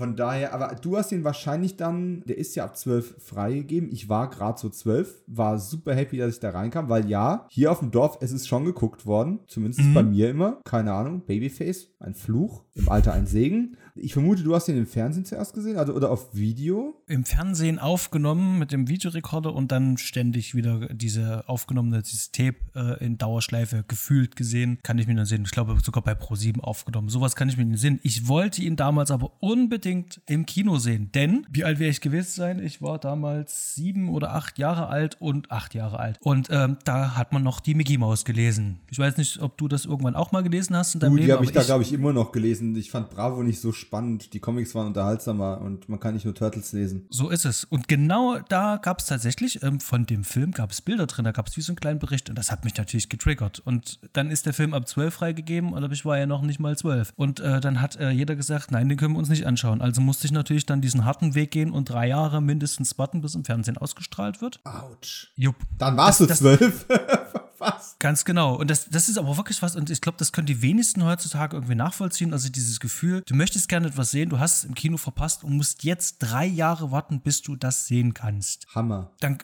Von 0.00 0.16
daher, 0.16 0.54
aber 0.54 0.74
du 0.80 0.96
hast 0.96 1.12
ihn 1.12 1.24
wahrscheinlich 1.24 1.76
dann, 1.76 2.22
der 2.24 2.38
ist 2.38 2.54
ja 2.56 2.64
ab 2.64 2.74
12 2.74 3.16
freigegeben. 3.22 3.90
Ich 3.92 4.08
war 4.08 4.30
gerade 4.30 4.58
so 4.58 4.70
12, 4.70 5.24
war 5.26 5.58
super 5.58 5.94
happy, 5.94 6.16
dass 6.16 6.32
ich 6.32 6.40
da 6.40 6.48
reinkam, 6.48 6.88
weil 6.88 7.06
ja, 7.06 7.46
hier 7.50 7.70
auf 7.70 7.80
dem 7.80 7.90
Dorf, 7.90 8.16
es 8.22 8.32
ist 8.32 8.48
schon 8.48 8.64
geguckt 8.64 9.04
worden. 9.04 9.40
Zumindest 9.46 9.82
Mhm. 9.82 9.92
bei 9.94 10.02
mir 10.02 10.30
immer. 10.30 10.58
Keine 10.64 10.94
Ahnung, 10.94 11.20
Babyface, 11.26 11.90
ein 11.98 12.14
Fluch, 12.14 12.64
im 12.74 12.88
Alter 12.88 13.12
ein 13.12 13.26
Segen. 13.26 13.76
Ich 14.02 14.14
vermute, 14.14 14.42
du 14.42 14.54
hast 14.54 14.68
ihn 14.68 14.78
im 14.78 14.86
Fernsehen 14.86 15.24
zuerst 15.24 15.52
gesehen, 15.52 15.76
also 15.76 15.92
oder 15.92 16.10
auf 16.10 16.34
Video. 16.34 16.94
Im 17.06 17.24
Fernsehen 17.24 17.78
aufgenommen 17.78 18.58
mit 18.58 18.72
dem 18.72 18.88
Videorekorder 18.88 19.54
und 19.54 19.72
dann 19.72 19.98
ständig 19.98 20.54
wieder 20.54 20.88
diese 20.88 21.48
aufgenommene 21.48 22.02
dieses 22.02 22.32
Tape 22.32 22.56
äh, 22.74 23.04
in 23.04 23.18
Dauerschleife 23.18 23.84
gefühlt 23.86 24.36
gesehen. 24.36 24.78
Kann 24.82 24.98
ich 24.98 25.06
mir 25.06 25.14
dann 25.14 25.26
sehen. 25.26 25.42
Ich 25.44 25.50
glaube 25.50 25.76
sogar 25.82 26.02
bei 26.02 26.12
Pro7 26.12 26.60
aufgenommen. 26.60 27.10
Sowas 27.10 27.36
kann 27.36 27.48
ich 27.50 27.58
mir 27.58 27.64
nicht 27.64 27.80
sehen. 27.80 28.00
Ich 28.02 28.26
wollte 28.26 28.62
ihn 28.62 28.76
damals 28.76 29.10
aber 29.10 29.32
unbedingt 29.40 30.22
im 30.26 30.46
Kino 30.46 30.78
sehen. 30.78 31.10
Denn, 31.14 31.46
wie 31.50 31.64
alt 31.64 31.78
wäre 31.78 31.90
ich 31.90 32.00
gewesen 32.00 32.30
sein? 32.30 32.58
Ich 32.58 32.80
war 32.80 32.98
damals 32.98 33.74
sieben 33.74 34.08
oder 34.08 34.34
acht 34.34 34.58
Jahre 34.58 34.88
alt 34.88 35.20
und 35.20 35.50
acht 35.50 35.74
Jahre 35.74 35.98
alt. 35.98 36.16
Und 36.20 36.48
ähm, 36.50 36.78
da 36.84 37.16
hat 37.16 37.32
man 37.32 37.42
noch 37.42 37.60
die 37.60 37.74
Mickey 37.74 37.98
Maus 37.98 38.24
gelesen. 38.24 38.80
Ich 38.90 38.98
weiß 38.98 39.18
nicht, 39.18 39.42
ob 39.42 39.58
du 39.58 39.68
das 39.68 39.84
irgendwann 39.84 40.16
auch 40.16 40.32
mal 40.32 40.42
gelesen 40.42 40.74
hast 40.74 40.94
in 40.94 41.00
deinem 41.00 41.12
Uh, 41.12 41.16
die 41.16 41.32
habe 41.32 41.44
ich 41.44 41.52
da, 41.52 41.62
glaube 41.62 41.82
ich, 41.82 41.92
immer 41.92 42.12
noch 42.12 42.32
gelesen. 42.32 42.74
Ich 42.76 42.90
fand 42.90 43.10
Bravo 43.10 43.42
nicht 43.42 43.60
so 43.60 43.72
spannend. 43.72 43.89
Die 43.92 44.38
Comics 44.40 44.74
waren 44.74 44.86
unterhaltsamer 44.86 45.60
und 45.60 45.88
man 45.88 45.98
kann 45.98 46.14
nicht 46.14 46.24
nur 46.24 46.34
Turtles 46.34 46.72
lesen. 46.72 47.06
So 47.10 47.28
ist 47.28 47.44
es. 47.44 47.64
Und 47.64 47.88
genau 47.88 48.38
da 48.48 48.76
gab 48.76 49.00
es 49.00 49.06
tatsächlich, 49.06 49.62
ähm, 49.62 49.80
von 49.80 50.06
dem 50.06 50.22
Film 50.24 50.52
gab 50.52 50.70
es 50.70 50.80
Bilder 50.80 51.06
drin, 51.06 51.24
da 51.24 51.32
gab 51.32 51.48
es 51.48 51.56
wie 51.56 51.60
so 51.60 51.72
einen 51.72 51.80
kleinen 51.80 51.98
Bericht 51.98 52.28
und 52.30 52.36
das 52.38 52.50
hat 52.52 52.64
mich 52.64 52.76
natürlich 52.76 53.08
getriggert. 53.08 53.58
Und 53.58 53.98
dann 54.12 54.30
ist 54.30 54.46
der 54.46 54.54
Film 54.54 54.74
ab 54.74 54.86
12 54.88 55.12
freigegeben 55.12 55.72
und 55.72 55.90
ich 55.92 56.04
war 56.04 56.16
ja 56.18 56.26
noch 56.26 56.42
nicht 56.42 56.60
mal 56.60 56.76
12. 56.76 57.12
Und 57.16 57.40
äh, 57.40 57.60
dann 57.60 57.80
hat 57.80 57.96
äh, 57.96 58.10
jeder 58.10 58.36
gesagt, 58.36 58.70
nein, 58.70 58.88
den 58.88 58.96
können 58.96 59.14
wir 59.14 59.18
uns 59.18 59.28
nicht 59.28 59.46
anschauen. 59.46 59.80
Also 59.80 60.00
musste 60.00 60.26
ich 60.26 60.32
natürlich 60.32 60.66
dann 60.66 60.80
diesen 60.80 61.04
harten 61.04 61.34
Weg 61.34 61.50
gehen 61.50 61.72
und 61.72 61.90
drei 61.90 62.06
Jahre 62.08 62.40
mindestens 62.40 62.96
warten, 62.98 63.20
bis 63.20 63.34
im 63.34 63.44
Fernsehen 63.44 63.76
ausgestrahlt 63.76 64.40
wird. 64.40 64.60
Autsch. 64.64 65.32
Jupp. 65.34 65.56
Dann 65.78 65.96
warst 65.96 66.20
du 66.20 66.26
Das- 66.26 66.38
zwölf. 66.38 66.86
Was? 67.60 67.96
Ganz 67.98 68.24
genau. 68.24 68.56
Und 68.56 68.70
das, 68.70 68.88
das 68.88 69.08
ist 69.08 69.18
aber 69.18 69.36
wirklich 69.36 69.60
was, 69.62 69.76
und 69.76 69.90
ich 69.90 70.00
glaube, 70.00 70.16
das 70.18 70.32
können 70.32 70.46
die 70.46 70.62
wenigsten 70.62 71.04
heutzutage 71.04 71.56
irgendwie 71.56 71.74
nachvollziehen. 71.74 72.32
Also 72.32 72.48
dieses 72.48 72.80
Gefühl, 72.80 73.22
du 73.26 73.34
möchtest 73.34 73.68
gerne 73.68 73.88
etwas 73.88 74.10
sehen, 74.10 74.30
du 74.30 74.38
hast 74.38 74.58
es 74.58 74.64
im 74.64 74.74
Kino 74.74 74.96
verpasst 74.96 75.44
und 75.44 75.56
musst 75.56 75.84
jetzt 75.84 76.16
drei 76.18 76.46
Jahre 76.46 76.90
warten, 76.90 77.20
bis 77.20 77.42
du 77.42 77.56
das 77.56 77.86
sehen 77.86 78.14
kannst. 78.14 78.66
Hammer. 78.74 79.10
Dann 79.20 79.38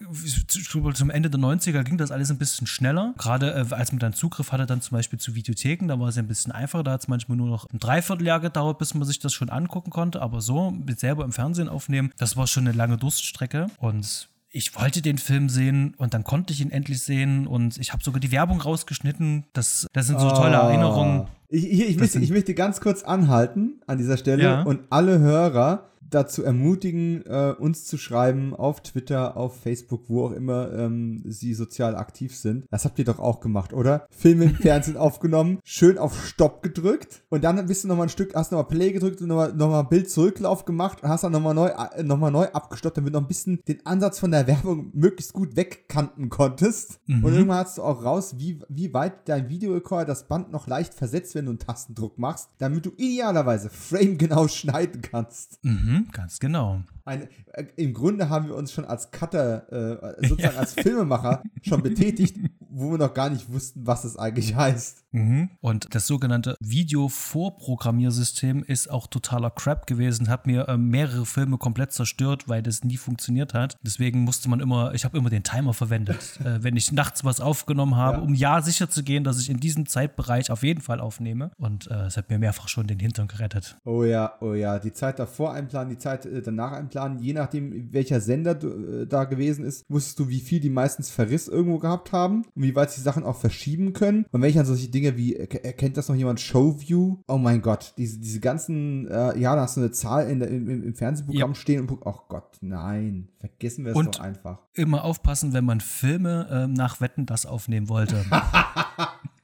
zum 0.94 1.10
Ende 1.10 1.30
der 1.30 1.40
90er 1.40 1.82
ging 1.82 1.98
das 1.98 2.10
alles 2.10 2.30
ein 2.30 2.38
bisschen 2.38 2.66
schneller. 2.66 3.14
Gerade 3.18 3.52
äh, 3.52 3.74
als 3.74 3.92
man 3.92 3.98
dann 3.98 4.14
Zugriff 4.14 4.50
hatte, 4.50 4.64
dann 4.64 4.80
zum 4.80 4.96
Beispiel 4.96 5.18
zu 5.18 5.34
Videotheken, 5.34 5.88
da 5.88 6.00
war 6.00 6.08
es 6.08 6.16
ein 6.16 6.26
bisschen 6.26 6.52
einfacher. 6.52 6.84
Da 6.84 6.92
hat 6.92 7.02
es 7.02 7.08
manchmal 7.08 7.36
nur 7.36 7.48
noch 7.48 7.68
ein 7.70 7.78
Dreivierteljahr 7.78 8.40
gedauert, 8.40 8.78
bis 8.78 8.94
man 8.94 9.06
sich 9.06 9.18
das 9.18 9.34
schon 9.34 9.50
angucken 9.50 9.90
konnte. 9.90 10.22
Aber 10.22 10.40
so 10.40 10.70
mit 10.70 10.98
selber 10.98 11.24
im 11.24 11.32
Fernsehen 11.32 11.68
aufnehmen, 11.68 12.12
das 12.16 12.36
war 12.36 12.46
schon 12.46 12.66
eine 12.66 12.76
lange 12.76 12.96
Durststrecke. 12.96 13.66
Und 13.78 14.28
ich 14.56 14.74
wollte 14.80 15.02
den 15.02 15.18
Film 15.18 15.48
sehen 15.48 15.94
und 15.98 16.14
dann 16.14 16.24
konnte 16.24 16.52
ich 16.52 16.60
ihn 16.60 16.70
endlich 16.70 17.02
sehen 17.02 17.46
und 17.46 17.78
ich 17.78 17.92
habe 17.92 18.02
sogar 18.02 18.20
die 18.20 18.32
Werbung 18.32 18.60
rausgeschnitten. 18.60 19.44
Das, 19.52 19.86
das 19.92 20.06
sind 20.06 20.18
so 20.20 20.30
tolle 20.30 20.60
Ah. 20.60 20.68
Erinnerungen. 20.68 21.26
Ich, 21.48 21.64
ich, 21.70 21.80
ich, 21.90 21.96
möchte, 21.96 22.14
sind- 22.14 22.22
ich 22.22 22.30
möchte 22.30 22.54
ganz 22.54 22.80
kurz 22.80 23.02
anhalten 23.02 23.74
an 23.86 23.98
dieser 23.98 24.16
Stelle 24.16 24.42
Ja. 24.42 24.62
und 24.62 24.80
alle 24.90 25.18
Hörer 25.18 25.90
dazu 26.10 26.42
ermutigen, 26.42 27.24
äh, 27.26 27.54
uns 27.58 27.84
zu 27.84 27.98
schreiben 27.98 28.54
auf 28.54 28.82
Twitter, 28.82 29.36
auf 29.36 29.60
Facebook, 29.60 30.04
wo 30.08 30.26
auch 30.26 30.32
immer 30.32 30.72
ähm, 30.72 31.22
sie 31.24 31.54
sozial 31.54 31.96
aktiv 31.96 32.36
sind. 32.36 32.64
Das 32.70 32.84
habt 32.84 32.98
ihr 32.98 33.04
doch 33.04 33.18
auch 33.18 33.40
gemacht, 33.40 33.72
oder? 33.72 34.06
Filme 34.10 34.44
im 34.44 34.54
Fernsehen 34.56 34.96
aufgenommen, 34.96 35.58
schön 35.64 35.98
auf 35.98 36.26
Stopp 36.26 36.62
gedrückt 36.62 37.22
und 37.28 37.44
dann 37.44 37.66
bist 37.66 37.84
du 37.84 37.88
nochmal 37.88 38.06
ein 38.06 38.10
Stück, 38.10 38.34
hast 38.34 38.52
nochmal 38.52 38.68
Play 38.68 38.92
gedrückt 38.92 39.20
und 39.20 39.28
nochmal 39.28 39.52
noch 39.52 39.70
mal 39.70 39.82
Bild-Zurücklauf 39.82 40.64
gemacht 40.64 41.02
und 41.02 41.08
hast 41.08 41.24
dann 41.24 41.32
nochmal 41.32 41.54
neu, 41.54 41.68
äh, 41.68 42.02
noch 42.02 42.18
mal 42.18 42.30
neu 42.30 42.46
abgestoppt, 42.46 42.96
damit 42.96 43.14
du 43.14 43.18
noch 43.18 43.24
ein 43.24 43.28
bisschen 43.28 43.60
den 43.68 43.84
Ansatz 43.86 44.18
von 44.18 44.30
der 44.30 44.46
Werbung 44.46 44.90
möglichst 44.92 45.32
gut 45.32 45.56
wegkanten 45.56 46.28
konntest. 46.28 47.00
Mhm. 47.06 47.24
Und 47.24 47.32
irgendwann 47.32 47.58
hast 47.58 47.78
du 47.78 47.82
auch 47.82 48.04
raus, 48.04 48.34
wie, 48.38 48.60
wie 48.68 48.92
weit 48.94 49.28
dein 49.28 49.48
Videorekorder 49.48 50.04
das 50.04 50.28
Band 50.28 50.52
noch 50.52 50.66
leicht 50.66 50.94
versetzt, 50.94 51.34
wenn 51.34 51.46
du 51.46 51.52
einen 51.52 51.58
Tastendruck 51.58 52.18
machst, 52.18 52.50
damit 52.58 52.86
du 52.86 52.90
idealerweise 52.96 53.70
framegenau 53.70 54.48
schneiden 54.48 55.02
kannst. 55.02 55.58
Mhm, 55.62 55.95
ganz 56.12 56.38
genau. 56.38 56.82
Eine, 57.06 57.28
äh, 57.52 57.64
Im 57.76 57.94
Grunde 57.94 58.28
haben 58.28 58.48
wir 58.48 58.56
uns 58.56 58.72
schon 58.72 58.84
als 58.84 59.10
Cutter, 59.10 60.18
äh, 60.20 60.20
sozusagen 60.28 60.58
als 60.58 60.74
Filmemacher 60.74 61.42
schon 61.62 61.82
betätigt, 61.82 62.36
wo 62.68 62.90
wir 62.90 62.98
noch 62.98 63.14
gar 63.14 63.30
nicht 63.30 63.50
wussten, 63.50 63.86
was 63.86 64.04
es 64.04 64.18
eigentlich 64.18 64.54
heißt. 64.54 65.04
Mhm. 65.12 65.50
Und 65.60 65.94
das 65.94 66.06
sogenannte 66.06 66.56
Video-Vorprogrammiersystem 66.60 68.62
ist 68.64 68.90
auch 68.90 69.06
totaler 69.06 69.50
Crap 69.50 69.86
gewesen, 69.86 70.28
hat 70.28 70.46
mir 70.46 70.68
ähm, 70.68 70.88
mehrere 70.88 71.24
Filme 71.26 71.58
komplett 71.58 71.92
zerstört, 71.92 72.48
weil 72.48 72.62
das 72.62 72.84
nie 72.84 72.96
funktioniert 72.96 73.54
hat. 73.54 73.76
Deswegen 73.82 74.20
musste 74.20 74.48
man 74.50 74.60
immer, 74.60 74.92
ich 74.94 75.04
habe 75.04 75.16
immer 75.16 75.30
den 75.30 75.42
Timer 75.42 75.74
verwendet, 75.74 76.38
äh, 76.44 76.62
wenn 76.62 76.76
ich 76.76 76.92
nachts 76.92 77.24
was 77.24 77.40
aufgenommen 77.40 77.96
habe, 77.96 78.18
Ja. 78.18 78.22
um 78.22 78.34
ja 78.34 78.62
sicher 78.62 78.90
zu 78.90 79.02
gehen, 79.02 79.24
dass 79.24 79.40
ich 79.40 79.48
in 79.50 79.58
diesem 79.58 79.86
Zeitbereich 79.86 80.50
auf 80.50 80.62
jeden 80.62 80.80
Fall 80.82 81.00
aufnehme. 81.00 81.50
Und 81.56 81.90
äh, 81.90 82.06
es 82.06 82.16
hat 82.16 82.28
mir 82.30 82.38
mehrfach 82.38 82.68
schon 82.68 82.86
den 82.86 82.98
Hintern 82.98 83.28
gerettet. 83.28 83.76
Oh 83.84 84.04
ja, 84.04 84.34
oh 84.40 84.54
ja, 84.54 84.78
die 84.78 84.92
Zeit 84.92 85.18
davor 85.18 85.52
einplanen, 85.54 85.90
die 85.90 85.98
Zeit 85.98 86.26
äh, 86.26 86.42
danach 86.42 86.72
einplanen, 86.72 86.86
je 87.20 87.32
nachdem, 87.32 87.92
welcher 87.92 88.20
Sender 88.20 88.52
äh, 88.62 89.06
da 89.06 89.24
gewesen 89.24 89.64
ist, 89.64 89.84
wusstest 89.88 90.18
du, 90.18 90.28
wie 90.28 90.40
viel 90.40 90.60
die 90.60 90.70
meistens 90.70 91.10
Verriss 91.10 91.48
irgendwo 91.48 91.78
gehabt 91.78 92.12
haben 92.12 92.44
und 92.54 92.62
wie 92.62 92.74
weit 92.74 92.90
sie 92.90 93.00
Sachen 93.00 93.22
auch 93.24 93.36
verschieben 93.36 93.92
können. 93.92 94.26
Und 94.32 94.42
wenn 94.42 94.50
ich 94.50 94.58
an 94.58 94.66
solche 94.66 94.88
Dinge 94.88 95.16
wie, 95.16 95.36
äh, 95.36 95.46
erkennt 95.62 95.96
das 95.96 96.08
noch 96.08 96.16
jemand, 96.16 96.40
Showview? 96.40 97.18
Oh 97.28 97.38
mein 97.38 97.62
Gott, 97.62 97.94
diese, 97.98 98.18
diese 98.18 98.40
ganzen, 98.40 99.06
äh, 99.08 99.38
ja, 99.38 99.54
da 99.54 99.62
hast 99.62 99.76
du 99.76 99.80
eine 99.80 99.90
Zahl 99.90 100.28
in 100.30 100.40
der, 100.40 100.48
im, 100.48 100.68
im 100.82 100.94
Fernsehprogramm 100.94 101.54
stehen 101.54 101.80
und 101.82 101.86
guck, 101.88 102.06
oh 102.06 102.20
Gott, 102.28 102.56
nein, 102.60 103.28
vergessen 103.38 103.84
wir 103.84 103.92
es 103.92 103.96
Und- 103.98 104.16
doch 104.16 104.20
einfach. 104.20 104.58
Immer 104.74 105.04
aufpassen, 105.04 105.52
wenn 105.52 105.64
man 105.64 105.80
Filme 105.80 106.48
ähm, 106.50 106.72
nach 106.72 107.00
Wetten 107.00 107.26
das 107.26 107.46
aufnehmen 107.46 107.88
wollte. 107.88 108.24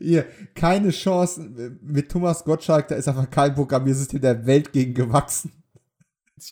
Ihr, 0.00 0.26
keine 0.54 0.90
Chance 0.90 1.78
mit 1.82 2.10
Thomas 2.10 2.44
Gottschalk, 2.44 2.88
da 2.88 2.94
ist 2.94 3.08
einfach 3.08 3.30
kein 3.30 3.54
Programmiersystem 3.54 4.20
der 4.20 4.46
Welt 4.46 4.72
gegen 4.72 4.94
gewachsen. 4.94 5.52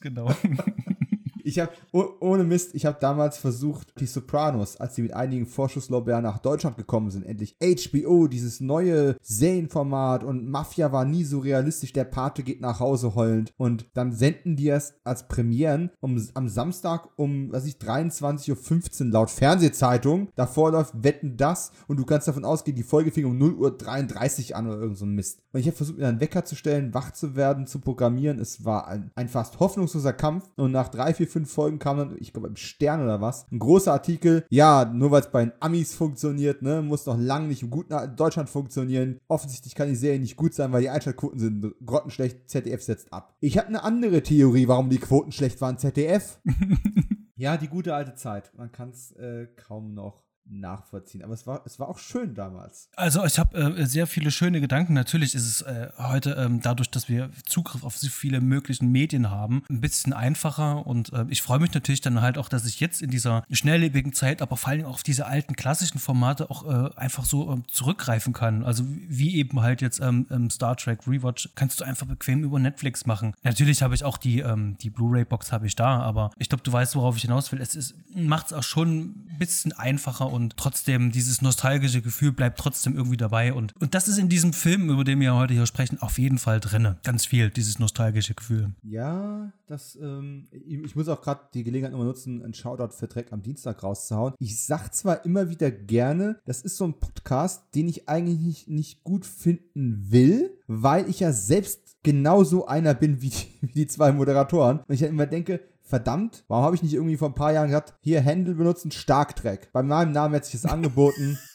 genau. 0.00 0.34
Ich 1.44 1.58
habe, 1.58 1.72
ohne 1.92 2.44
Mist, 2.44 2.74
ich 2.74 2.86
habe 2.86 2.98
damals 3.00 3.38
versucht, 3.38 3.98
die 4.00 4.06
Sopranos, 4.06 4.76
als 4.76 4.94
sie 4.94 5.02
mit 5.02 5.14
einigen 5.14 5.46
Vorschusslorbeeren 5.46 6.22
nach 6.22 6.38
Deutschland 6.38 6.76
gekommen 6.76 7.10
sind, 7.10 7.24
endlich 7.24 7.56
HBO, 7.60 8.26
dieses 8.26 8.60
neue 8.60 9.16
Serienformat 9.22 10.24
und 10.24 10.48
Mafia 10.48 10.92
war 10.92 11.04
nie 11.04 11.24
so 11.24 11.38
realistisch, 11.38 11.92
der 11.92 12.04
Pate 12.04 12.42
geht 12.42 12.60
nach 12.60 12.80
Hause 12.80 13.14
heulend 13.14 13.52
und 13.56 13.86
dann 13.94 14.12
senden 14.12 14.56
die 14.56 14.68
es 14.68 14.94
als 15.04 15.28
Premieren 15.28 15.90
um, 16.00 16.20
am 16.34 16.48
Samstag 16.48 17.08
um, 17.16 17.52
was 17.52 17.66
ich, 17.66 17.74
23.15 17.76 19.06
Uhr 19.06 19.12
laut 19.12 19.30
Fernsehzeitung. 19.30 20.28
Davor 20.34 20.72
läuft 20.72 21.02
Wetten 21.02 21.36
das 21.36 21.72
und 21.88 21.98
du 21.98 22.04
kannst 22.04 22.28
davon 22.28 22.44
ausgehen, 22.44 22.76
die 22.76 22.82
Folge 22.82 23.10
fing 23.10 23.24
um 23.24 23.38
0.33 23.38 24.50
Uhr 24.50 24.56
an 24.56 24.66
oder 24.66 24.80
irgend 24.80 24.98
so 24.98 25.06
ein 25.06 25.14
Mist. 25.14 25.40
Und 25.52 25.60
ich 25.60 25.66
habe 25.66 25.76
versucht, 25.76 25.98
mir 25.98 26.08
einen 26.08 26.20
Wecker 26.20 26.44
zu 26.44 26.54
stellen, 26.54 26.94
wach 26.94 27.12
zu 27.12 27.36
werden, 27.36 27.66
zu 27.66 27.80
programmieren. 27.80 28.38
Es 28.38 28.64
war 28.64 28.88
ein, 28.88 29.10
ein 29.14 29.28
fast 29.28 29.58
hoffnungsloser 29.60 30.12
Kampf 30.12 30.48
und 30.56 30.72
nach 30.72 30.88
drei, 30.88 31.14
vier, 31.14 31.26
fünf 31.30 31.50
Folgen 31.50 31.78
kam 31.78 31.98
dann, 31.98 32.16
ich 32.18 32.32
glaube 32.32 32.48
im 32.48 32.56
Stern 32.56 33.02
oder 33.02 33.20
was, 33.20 33.46
ein 33.50 33.58
großer 33.58 33.92
Artikel. 33.92 34.44
Ja, 34.50 34.84
nur 34.84 35.10
weil 35.10 35.22
es 35.22 35.30
bei 35.30 35.44
den 35.44 35.52
Amis 35.60 35.94
funktioniert, 35.94 36.62
ne, 36.62 36.82
muss 36.82 37.06
noch 37.06 37.18
lange 37.18 37.48
nicht 37.48 37.62
im 37.62 37.70
guten 37.70 37.94
Deutschland 38.16 38.48
funktionieren. 38.48 39.18
Offensichtlich 39.28 39.74
kann 39.74 39.88
die 39.88 39.96
Serie 39.96 40.20
nicht 40.20 40.36
gut 40.36 40.54
sein, 40.54 40.72
weil 40.72 40.82
die 40.82 40.90
Einschaltquoten 40.90 41.38
sind 41.38 41.74
grottenschlecht. 41.84 42.48
ZDF 42.48 42.82
setzt 42.82 43.12
ab. 43.12 43.36
Ich 43.40 43.58
habe 43.58 43.68
eine 43.68 43.82
andere 43.82 44.22
Theorie, 44.22 44.68
warum 44.68 44.90
die 44.90 44.98
Quoten 44.98 45.32
schlecht 45.32 45.60
waren. 45.60 45.78
ZDF. 45.78 46.40
ja, 47.36 47.56
die 47.56 47.68
gute 47.68 47.94
alte 47.94 48.14
Zeit. 48.14 48.52
Man 48.56 48.72
kann 48.72 48.90
es 48.90 49.12
äh, 49.12 49.46
kaum 49.56 49.94
noch 49.94 50.22
nachvollziehen. 50.50 51.22
Aber 51.22 51.34
es 51.34 51.46
war, 51.46 51.62
es 51.64 51.78
war 51.78 51.88
auch 51.88 51.98
schön 51.98 52.34
damals. 52.34 52.88
Also 52.96 53.24
ich 53.24 53.38
habe 53.38 53.56
äh, 53.56 53.86
sehr 53.86 54.06
viele 54.06 54.30
schöne 54.30 54.60
Gedanken. 54.60 54.92
Natürlich 54.92 55.34
ist 55.34 55.46
es 55.46 55.62
äh, 55.62 55.88
heute 55.98 56.32
ähm, 56.32 56.60
dadurch, 56.60 56.90
dass 56.90 57.08
wir 57.08 57.30
Zugriff 57.46 57.84
auf 57.84 57.96
so 57.96 58.08
viele 58.08 58.40
möglichen 58.40 58.90
Medien 58.90 59.30
haben, 59.30 59.62
ein 59.70 59.80
bisschen 59.80 60.12
einfacher. 60.12 60.86
Und 60.86 61.12
äh, 61.12 61.26
ich 61.28 61.42
freue 61.42 61.58
mich 61.58 61.72
natürlich 61.72 62.00
dann 62.00 62.20
halt 62.20 62.38
auch, 62.38 62.48
dass 62.48 62.64
ich 62.66 62.80
jetzt 62.80 63.02
in 63.02 63.10
dieser 63.10 63.44
schnelllebigen 63.50 64.12
Zeit, 64.12 64.42
aber 64.42 64.56
vor 64.56 64.70
allem 64.70 64.86
auch 64.86 64.94
auf 64.94 65.02
diese 65.02 65.26
alten 65.26 65.56
klassischen 65.56 65.98
Formate 65.98 66.50
auch 66.50 66.66
äh, 66.66 66.94
einfach 66.96 67.24
so 67.24 67.52
ähm, 67.52 67.64
zurückgreifen 67.68 68.32
kann. 68.32 68.64
Also 68.64 68.84
wie 68.86 69.36
eben 69.36 69.60
halt 69.60 69.80
jetzt 69.80 70.00
ähm, 70.00 70.26
ähm, 70.30 70.50
Star 70.50 70.76
Trek 70.76 71.06
Rewatch 71.06 71.50
kannst 71.54 71.80
du 71.80 71.84
einfach 71.84 72.06
bequem 72.06 72.42
über 72.42 72.58
Netflix 72.58 73.06
machen. 73.06 73.34
Natürlich 73.42 73.82
habe 73.82 73.94
ich 73.94 74.04
auch 74.04 74.18
die, 74.18 74.40
ähm, 74.40 74.76
die 74.78 74.90
Blu-ray-Box 74.90 75.52
habe 75.52 75.66
ich 75.66 75.76
da, 75.76 76.00
aber 76.00 76.30
ich 76.38 76.48
glaube, 76.48 76.62
du 76.64 76.72
weißt, 76.72 76.96
worauf 76.96 77.16
ich 77.16 77.22
hinaus 77.22 77.50
will. 77.52 77.60
Es 77.60 77.94
macht 78.14 78.46
es 78.46 78.52
auch 78.52 78.62
schon 78.62 78.98
ein 78.98 79.36
bisschen 79.38 79.72
einfacher 79.72 80.30
und 80.30 80.39
trotzdem 80.48 81.12
dieses 81.12 81.42
nostalgische 81.42 82.00
Gefühl 82.00 82.32
bleibt 82.32 82.58
trotzdem 82.58 82.96
irgendwie 82.96 83.16
dabei. 83.18 83.52
Und, 83.52 83.74
und 83.80 83.94
das 83.94 84.08
ist 84.08 84.18
in 84.18 84.28
diesem 84.28 84.52
Film, 84.52 84.88
über 84.88 85.04
den 85.04 85.20
wir 85.20 85.34
heute 85.34 85.52
hier 85.52 85.66
sprechen, 85.66 86.00
auf 86.00 86.18
jeden 86.18 86.38
Fall 86.38 86.60
drin. 86.60 86.96
Ganz 87.02 87.26
viel, 87.26 87.50
dieses 87.50 87.78
nostalgische 87.78 88.34
Gefühl. 88.34 88.72
Ja, 88.82 89.52
das, 89.66 89.98
ähm, 90.00 90.48
ich, 90.50 90.78
ich 90.78 90.96
muss 90.96 91.08
auch 91.08 91.20
gerade 91.20 91.42
die 91.52 91.64
Gelegenheit 91.64 91.92
nochmal 91.92 92.06
nutzen, 92.06 92.42
einen 92.42 92.54
Shoutout 92.54 92.94
für 92.94 93.06
Dreck 93.06 93.32
am 93.32 93.42
Dienstag 93.42 93.82
rauszuhauen. 93.82 94.34
Ich 94.38 94.64
sag 94.64 94.94
zwar 94.94 95.24
immer 95.24 95.50
wieder 95.50 95.70
gerne, 95.70 96.40
das 96.46 96.62
ist 96.62 96.76
so 96.76 96.84
ein 96.84 96.98
Podcast, 96.98 97.74
den 97.74 97.88
ich 97.88 98.08
eigentlich 98.08 98.38
nicht, 98.40 98.68
nicht 98.68 99.04
gut 99.04 99.26
finden 99.26 100.10
will, 100.10 100.50
weil 100.66 101.08
ich 101.08 101.20
ja 101.20 101.32
selbst 101.32 101.90
genauso 102.02 102.66
einer 102.66 102.94
bin 102.94 103.20
wie 103.20 103.30
die, 103.30 103.46
wie 103.60 103.72
die 103.72 103.86
zwei 103.86 104.12
Moderatoren. 104.12 104.80
Und 104.80 104.94
ich 104.94 105.02
halt 105.02 105.12
immer 105.12 105.26
denke, 105.26 105.60
verdammt, 105.90 106.44
warum 106.48 106.64
habe 106.64 106.76
ich 106.76 106.82
nicht 106.82 106.94
irgendwie 106.94 107.16
vor 107.16 107.28
ein 107.28 107.34
paar 107.34 107.52
Jahren 107.52 107.66
gesagt, 107.66 107.94
hier 108.00 108.24
Handle 108.24 108.54
benutzen, 108.54 108.90
Starkdreck. 108.90 109.70
Bei 109.72 109.82
meinem 109.82 110.12
Namen 110.12 110.32
hätte 110.34 110.46
sich 110.46 110.60
das 110.62 110.70
angeboten. 110.70 111.38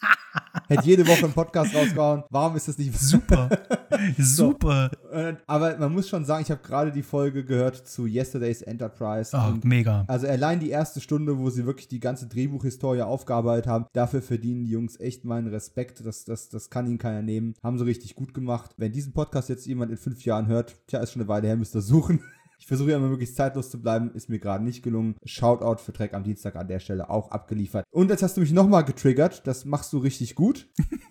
Hätte 0.67 0.85
jede 0.85 1.07
Woche 1.07 1.23
einen 1.25 1.33
Podcast 1.33 1.73
rausgehauen. 1.73 2.23
Warum 2.29 2.55
ist 2.57 2.67
das 2.67 2.77
nicht 2.77 2.93
Super. 2.99 3.49
Super. 4.17 4.91
Äh, 5.11 5.35
Aber 5.47 5.77
man 5.77 5.93
muss 5.93 6.09
schon 6.09 6.25
sagen, 6.25 6.41
ich 6.43 6.51
habe 6.51 6.61
gerade 6.61 6.91
die 6.91 7.03
Folge 7.03 7.45
gehört 7.45 7.87
zu 7.87 8.05
Yesterday's 8.05 8.61
Enterprise. 8.61 9.35
Oh, 9.37 9.53
mega. 9.63 10.03
also 10.07 10.27
allein 10.27 10.59
die 10.59 10.69
erste 10.69 10.99
Stunde, 10.99 11.37
wo 11.37 11.49
sie 11.49 11.65
wirklich 11.65 11.87
die 11.87 11.99
ganze 11.99 12.27
Drehbuchhistorie 12.27 13.01
aufgearbeitet 13.03 13.67
haben, 13.67 13.85
dafür 13.93 14.21
verdienen 14.21 14.65
die 14.65 14.71
Jungs 14.71 14.99
echt 14.99 15.23
meinen 15.23 15.47
Respekt. 15.47 16.05
Das, 16.05 16.25
das, 16.25 16.49
das 16.49 16.69
kann 16.69 16.87
ihnen 16.87 16.97
keiner 16.97 17.21
nehmen. 17.21 17.53
Haben 17.63 17.77
sie 17.77 17.85
richtig 17.85 18.15
gut 18.15 18.33
gemacht. 18.33 18.71
Wenn 18.77 18.91
diesen 18.91 19.13
Podcast 19.13 19.49
jetzt 19.49 19.65
jemand 19.65 19.91
in 19.91 19.97
fünf 19.97 20.25
Jahren 20.25 20.47
hört, 20.47 20.75
tja, 20.87 20.99
ist 20.99 21.13
schon 21.13 21.21
eine 21.21 21.29
Weile 21.29 21.47
her, 21.47 21.55
müsst 21.55 21.75
ihr 21.75 21.81
suchen. 21.81 22.21
Ich 22.59 22.67
versuche 22.67 22.91
ja 22.91 22.97
immer 22.97 23.09
möglichst 23.09 23.35
zeitlos 23.35 23.69
zu 23.69 23.81
bleiben, 23.81 24.11
ist 24.13 24.29
mir 24.29 24.39
gerade 24.39 24.63
nicht 24.63 24.83
gelungen. 24.83 25.15
Shoutout 25.25 25.81
für 25.81 25.91
Dreck 25.91 26.13
am 26.13 26.23
Dienstag 26.23 26.55
an 26.55 26.67
der 26.67 26.79
Stelle 26.79 27.09
auch 27.09 27.31
abgeliefert. 27.31 27.85
Und 27.91 28.09
jetzt 28.09 28.23
hast 28.23 28.37
du 28.37 28.41
mich 28.41 28.51
nochmal 28.51 28.83
getriggert, 28.85 29.45
das 29.45 29.65
machst 29.65 29.93
du 29.93 29.97
richtig 29.97 30.35
gut. 30.35 30.67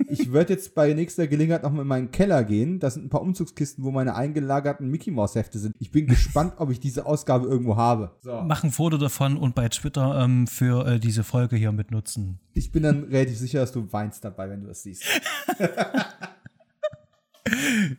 Ich 0.09 0.33
werde 0.33 0.53
jetzt 0.53 0.75
bei 0.75 0.93
nächster 0.93 1.27
Gelegenheit 1.27 1.63
nochmal 1.63 1.83
in 1.83 1.89
meinen 1.89 2.11
Keller 2.11 2.45
gehen. 2.45 2.79
Da 2.79 2.91
sind 2.91 3.07
ein 3.07 3.09
paar 3.09 3.23
Umzugskisten, 3.23 3.85
wo 3.85 3.91
meine 3.91 4.15
eingelagerten 4.15 4.89
Mickey 4.89 5.11
Mouse 5.11 5.35
Hefte 5.35 5.59
sind. 5.59 5.75
Ich 5.79 5.91
bin 5.91 6.07
gespannt, 6.07 6.55
ob 6.59 6.71
ich 6.71 6.81
diese 6.81 7.07
Ausgabe 7.07 7.47
irgendwo 7.47 7.77
habe. 7.77 8.13
So. 8.21 8.43
Mach 8.43 8.63
ein 8.63 8.71
Foto 8.71 8.97
davon 8.97 9.37
und 9.37 9.55
bei 9.55 9.69
Twitter 9.69 10.23
ähm, 10.23 10.47
für 10.47 10.87
äh, 10.87 11.01
diese 11.01 11.25
Folge 11.25 11.57
hier 11.57 11.73
mitnutzen. 11.73 12.39
Ich 12.53 12.71
bin 12.71 12.83
dann 12.83 13.05
relativ 13.05 13.39
sicher, 13.39 13.61
dass 13.61 13.73
du 13.73 13.93
weinst 13.93 14.25
dabei, 14.25 14.51
wenn 14.51 14.63
du 14.63 14.71
es 14.71 14.83
siehst. 14.83 15.05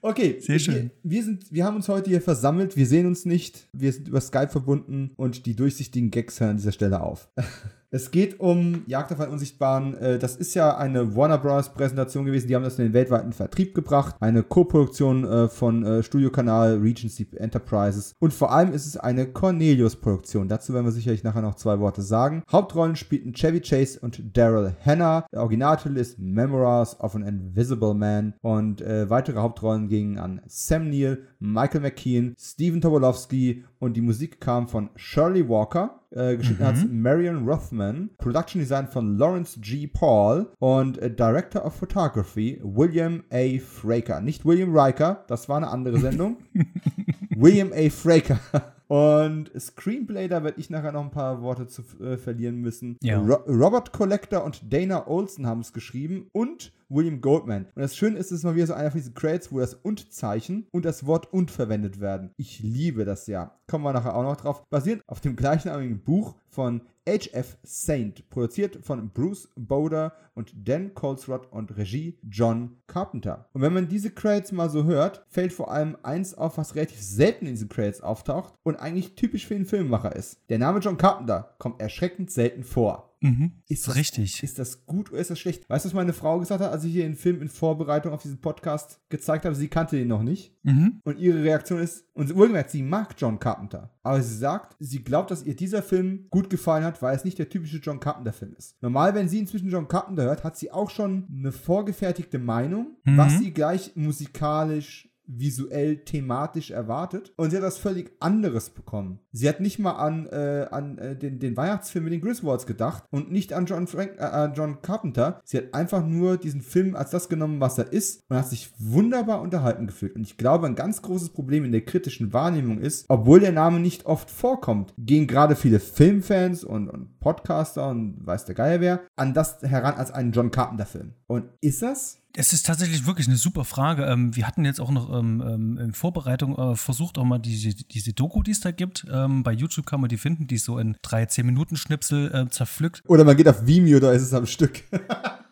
Okay, 0.00 0.36
Sehr 0.40 0.58
schön. 0.58 0.90
Wir, 1.02 1.16
wir, 1.16 1.24
sind, 1.24 1.52
wir 1.52 1.64
haben 1.64 1.76
uns 1.76 1.88
heute 1.88 2.10
hier 2.10 2.20
versammelt. 2.20 2.76
Wir 2.76 2.86
sehen 2.86 3.06
uns 3.06 3.24
nicht. 3.24 3.68
Wir 3.72 3.92
sind 3.92 4.08
über 4.08 4.20
Skype 4.20 4.48
verbunden 4.48 5.10
und 5.16 5.46
die 5.46 5.56
durchsichtigen 5.56 6.10
Gags 6.10 6.40
hören 6.40 6.50
an 6.50 6.56
dieser 6.56 6.72
Stelle 6.72 7.00
auf. 7.00 7.28
Es 7.96 8.10
geht 8.10 8.40
um 8.40 8.82
Jagd 8.86 9.10
auf 9.10 9.20
einen 9.20 9.32
Unsichtbaren. 9.32 9.96
Äh, 9.96 10.18
Das 10.18 10.36
ist 10.36 10.52
ja 10.52 10.76
eine 10.76 11.16
Warner 11.16 11.38
Bros. 11.38 11.70
Präsentation 11.70 12.26
gewesen. 12.26 12.46
Die 12.46 12.54
haben 12.54 12.62
das 12.62 12.78
in 12.78 12.84
den 12.84 12.92
weltweiten 12.92 13.32
Vertrieb 13.32 13.74
gebracht. 13.74 14.16
Eine 14.20 14.42
Co-Produktion 14.42 15.24
äh, 15.24 15.48
von 15.48 15.82
äh, 15.82 16.02
Studiokanal 16.02 16.76
Regency 16.76 17.26
Enterprises. 17.36 18.12
Und 18.18 18.34
vor 18.34 18.52
allem 18.52 18.74
ist 18.74 18.84
es 18.84 18.98
eine 18.98 19.24
Cornelius-Produktion. 19.24 20.46
Dazu 20.46 20.74
werden 20.74 20.84
wir 20.84 20.92
sicherlich 20.92 21.24
nachher 21.24 21.40
noch 21.40 21.54
zwei 21.54 21.80
Worte 21.80 22.02
sagen. 22.02 22.42
Hauptrollen 22.52 22.96
spielten 22.96 23.32
Chevy 23.32 23.62
Chase 23.62 23.98
und 24.00 24.36
Daryl 24.36 24.76
Hannah. 24.84 25.24
Der 25.32 25.40
Originaltitel 25.40 25.96
ist 25.96 26.18
Memoirs 26.18 27.00
of 27.00 27.14
an 27.14 27.22
Invisible 27.22 27.94
Man. 27.94 28.34
Und 28.42 28.82
weitere 28.82 29.40
Hauptrollen 29.40 29.88
gingen 29.88 30.18
an 30.18 30.42
Sam 30.46 30.90
Neill, 30.90 31.22
Michael 31.38 31.80
McKean, 31.80 32.34
Stephen 32.38 32.82
Tobolowsky 32.82 33.64
und 33.78 33.94
die 33.96 34.00
Musik 34.00 34.40
kam 34.40 34.68
von 34.68 34.90
Shirley 34.96 35.48
Walker. 35.48 36.00
Äh, 36.10 36.36
geschnitten 36.38 36.62
Mhm. 36.62 36.66
hat 36.66 36.90
Marion 36.90 37.46
Rothman. 37.48 38.10
Production 38.16 38.60
Design 38.60 38.86
von 38.88 39.18
Lawrence 39.18 39.60
G. 39.60 39.86
Paul 39.86 40.48
und 40.60 40.96
äh, 40.98 41.10
Director 41.10 41.64
of 41.64 41.74
Photography 41.74 42.58
William 42.62 43.22
A. 43.30 43.58
Fraker. 43.58 44.20
Nicht 44.20 44.44
William 44.46 44.74
Riker, 44.76 45.24
das 45.28 45.48
war 45.48 45.58
eine 45.58 45.68
andere 45.68 45.98
Sendung. 45.98 46.38
William 47.36 47.70
A. 47.74 47.90
Fraker. 47.90 48.38
Und 48.88 49.50
Screenplay, 49.58 50.28
da 50.28 50.44
werde 50.44 50.60
ich 50.60 50.70
nachher 50.70 50.92
noch 50.92 51.02
ein 51.02 51.10
paar 51.10 51.42
Worte 51.42 51.66
zu 51.66 51.82
äh, 52.00 52.16
verlieren 52.16 52.56
müssen. 52.56 52.96
Ja. 53.02 53.18
Ro 53.18 53.34
Robert 53.46 53.92
Collector 53.92 54.44
und 54.44 54.72
Dana 54.72 55.06
Olson 55.08 55.46
haben 55.46 55.60
es 55.60 55.72
geschrieben 55.72 56.28
und 56.32 56.72
William 56.88 57.20
Goldman. 57.20 57.66
Und 57.74 57.82
das 57.82 57.96
Schöne 57.96 58.18
ist, 58.18 58.26
es 58.26 58.38
ist 58.38 58.44
mal 58.44 58.54
wieder 58.54 58.68
so 58.68 58.74
einer 58.74 58.90
von 58.90 59.00
diesen 59.00 59.14
Credits, 59.14 59.50
wo 59.50 59.58
das 59.58 59.74
Und-Zeichen 59.74 60.66
und 60.70 60.84
das 60.84 61.04
Wort 61.06 61.32
Und 61.32 61.50
verwendet 61.50 62.00
werden. 62.00 62.30
Ich 62.36 62.60
liebe 62.60 63.04
das 63.04 63.26
ja. 63.26 63.58
Kommen 63.66 63.84
wir 63.84 63.92
nachher 63.92 64.14
auch 64.14 64.22
noch 64.22 64.36
drauf. 64.36 64.64
Basierend 64.70 65.02
auf 65.08 65.20
dem 65.20 65.34
gleichnamigen 65.34 66.02
Buch 66.02 66.36
von 66.48 66.82
H.F. 67.08 67.56
Saint, 67.62 68.28
produziert 68.30 68.84
von 68.84 69.10
Bruce 69.10 69.48
Boder 69.54 70.12
und 70.34 70.52
Dan 70.56 70.92
Colesrod 70.94 71.50
und 71.52 71.76
Regie 71.76 72.18
John 72.28 72.78
Carpenter. 72.88 73.48
Und 73.52 73.62
wenn 73.62 73.72
man 73.72 73.88
diese 73.88 74.10
Credits 74.10 74.50
mal 74.50 74.68
so 74.68 74.84
hört, 74.84 75.24
fällt 75.28 75.52
vor 75.52 75.70
allem 75.70 75.96
eins 76.02 76.34
auf, 76.34 76.58
was 76.58 76.74
relativ 76.74 77.00
selten 77.00 77.46
in 77.46 77.52
diesen 77.52 77.68
Credits 77.68 78.00
auftaucht 78.00 78.54
und 78.64 78.76
eigentlich 78.76 79.14
typisch 79.14 79.46
für 79.46 79.54
den 79.54 79.66
Filmemacher 79.66 80.16
ist. 80.16 80.40
Der 80.48 80.58
Name 80.58 80.80
John 80.80 80.98
Carpenter 80.98 81.54
kommt 81.58 81.80
erschreckend 81.80 82.30
selten 82.30 82.64
vor. 82.64 83.15
Mhm. 83.26 83.52
Ist 83.68 83.86
das, 83.88 83.96
Richtig. 83.96 84.42
Ist 84.42 84.58
das 84.58 84.86
gut 84.86 85.10
oder 85.10 85.20
ist 85.20 85.30
das 85.30 85.38
schlecht? 85.38 85.68
Weißt 85.68 85.84
du, 85.84 85.88
was 85.88 85.94
meine 85.94 86.12
Frau 86.12 86.38
gesagt 86.38 86.60
hat, 86.62 86.70
als 86.72 86.84
ich 86.84 86.92
hier 86.92 87.02
den 87.04 87.16
Film 87.16 87.42
in 87.42 87.48
Vorbereitung 87.48 88.12
auf 88.12 88.22
diesen 88.22 88.40
Podcast 88.40 89.00
gezeigt 89.08 89.44
habe? 89.44 89.54
Sie 89.54 89.68
kannte 89.68 89.98
ihn 89.98 90.08
noch 90.08 90.22
nicht. 90.22 90.54
Mhm. 90.62 91.00
Und 91.04 91.18
ihre 91.18 91.42
Reaktion 91.42 91.80
ist, 91.80 92.04
und 92.14 92.34
wohlgemerkt, 92.34 92.70
sie 92.70 92.82
mag 92.82 93.14
John 93.18 93.38
Carpenter. 93.38 93.90
Aber 94.02 94.22
sie 94.22 94.36
sagt, 94.36 94.76
sie 94.80 95.02
glaubt, 95.02 95.30
dass 95.30 95.42
ihr 95.44 95.54
dieser 95.56 95.82
Film 95.82 96.26
gut 96.30 96.48
gefallen 96.50 96.84
hat, 96.84 97.02
weil 97.02 97.14
es 97.16 97.24
nicht 97.24 97.38
der 97.38 97.48
typische 97.48 97.78
John 97.78 98.00
Carpenter-Film 98.00 98.54
ist. 98.56 98.80
Normal, 98.82 99.14
wenn 99.14 99.28
sie 99.28 99.38
inzwischen 99.38 99.68
John 99.70 99.88
Carpenter 99.88 100.24
hört, 100.24 100.44
hat 100.44 100.56
sie 100.56 100.70
auch 100.70 100.90
schon 100.90 101.26
eine 101.30 101.52
vorgefertigte 101.52 102.38
Meinung, 102.38 102.96
Mhm. 103.04 103.16
was 103.16 103.38
sie 103.38 103.52
gleich 103.52 103.92
musikalisch 103.96 105.08
visuell, 105.26 105.98
thematisch 106.04 106.70
erwartet. 106.70 107.32
Und 107.36 107.50
sie 107.50 107.56
hat 107.56 107.62
was 107.62 107.78
völlig 107.78 108.12
anderes 108.20 108.70
bekommen. 108.70 109.20
Sie 109.32 109.48
hat 109.48 109.60
nicht 109.60 109.78
mal 109.78 109.92
an, 109.92 110.26
äh, 110.26 110.66
an 110.70 110.98
äh, 110.98 111.16
den, 111.16 111.38
den 111.38 111.56
Weihnachtsfilm 111.56 112.04
mit 112.04 112.12
den 112.12 112.20
Griswolds 112.20 112.66
gedacht 112.66 113.04
und 113.10 113.30
nicht 113.30 113.52
an 113.52 113.66
John, 113.66 113.86
Frank, 113.86 114.12
äh, 114.18 114.46
John 114.54 114.82
Carpenter. 114.82 115.40
Sie 115.44 115.58
hat 115.58 115.74
einfach 115.74 116.04
nur 116.04 116.36
diesen 116.36 116.62
Film 116.62 116.96
als 116.96 117.10
das 117.10 117.28
genommen, 117.28 117.60
was 117.60 117.78
er 117.78 117.92
ist 117.92 118.22
und 118.28 118.36
hat 118.36 118.48
sich 118.48 118.70
wunderbar 118.78 119.40
unterhalten 119.40 119.86
gefühlt. 119.86 120.16
Und 120.16 120.22
ich 120.22 120.36
glaube, 120.36 120.66
ein 120.66 120.74
ganz 120.74 121.02
großes 121.02 121.30
Problem 121.30 121.64
in 121.64 121.72
der 121.72 121.84
kritischen 121.84 122.32
Wahrnehmung 122.32 122.78
ist, 122.78 123.06
obwohl 123.08 123.40
der 123.40 123.52
Name 123.52 123.80
nicht 123.80 124.06
oft 124.06 124.30
vorkommt, 124.30 124.94
gehen 124.98 125.26
gerade 125.26 125.56
viele 125.56 125.80
Filmfans 125.80 126.64
und, 126.64 126.88
und 126.88 127.18
Podcaster 127.20 127.88
und 127.88 128.26
weiß 128.26 128.44
der 128.44 128.54
Geier 128.54 128.80
wer 128.80 129.00
an 129.16 129.34
das 129.34 129.62
heran 129.62 129.94
als 129.94 130.10
einen 130.10 130.32
John 130.32 130.50
Carpenter-Film. 130.50 131.12
Und 131.26 131.50
ist 131.60 131.82
das? 131.82 132.22
Es 132.38 132.52
ist 132.52 132.66
tatsächlich 132.66 133.06
wirklich 133.06 133.28
eine 133.28 133.38
super 133.38 133.64
Frage. 133.64 134.04
Ähm, 134.04 134.36
wir 134.36 134.46
hatten 134.46 134.66
jetzt 134.66 134.78
auch 134.78 134.90
noch 134.90 135.10
ähm, 135.10 135.42
ähm, 135.46 135.78
in 135.78 135.94
Vorbereitung 135.94 136.56
äh, 136.56 136.76
versucht, 136.76 137.16
auch 137.16 137.24
mal 137.24 137.38
diese, 137.38 137.74
diese 137.74 138.12
Doku, 138.12 138.42
die 138.42 138.50
es 138.50 138.60
da 138.60 138.70
gibt. 138.70 139.06
Bei 139.06 139.52
YouTube 139.52 139.86
kann 139.86 140.00
man 140.00 140.08
die 140.08 140.18
finden, 140.18 140.46
die 140.46 140.56
ist 140.56 140.64
so 140.64 140.78
in 140.78 140.96
drei, 141.00 141.24
zehn 141.26 141.46
Minuten 141.46 141.76
Schnipsel 141.76 142.34
äh, 142.34 142.50
zerpflückt. 142.50 143.02
Oder 143.06 143.24
man 143.24 143.36
geht 143.36 143.48
auf 143.48 143.66
Vimeo, 143.66 144.00
da 144.00 144.12
ist 144.12 144.22
es 144.22 144.34
am 144.34 144.46
Stück. 144.46 144.82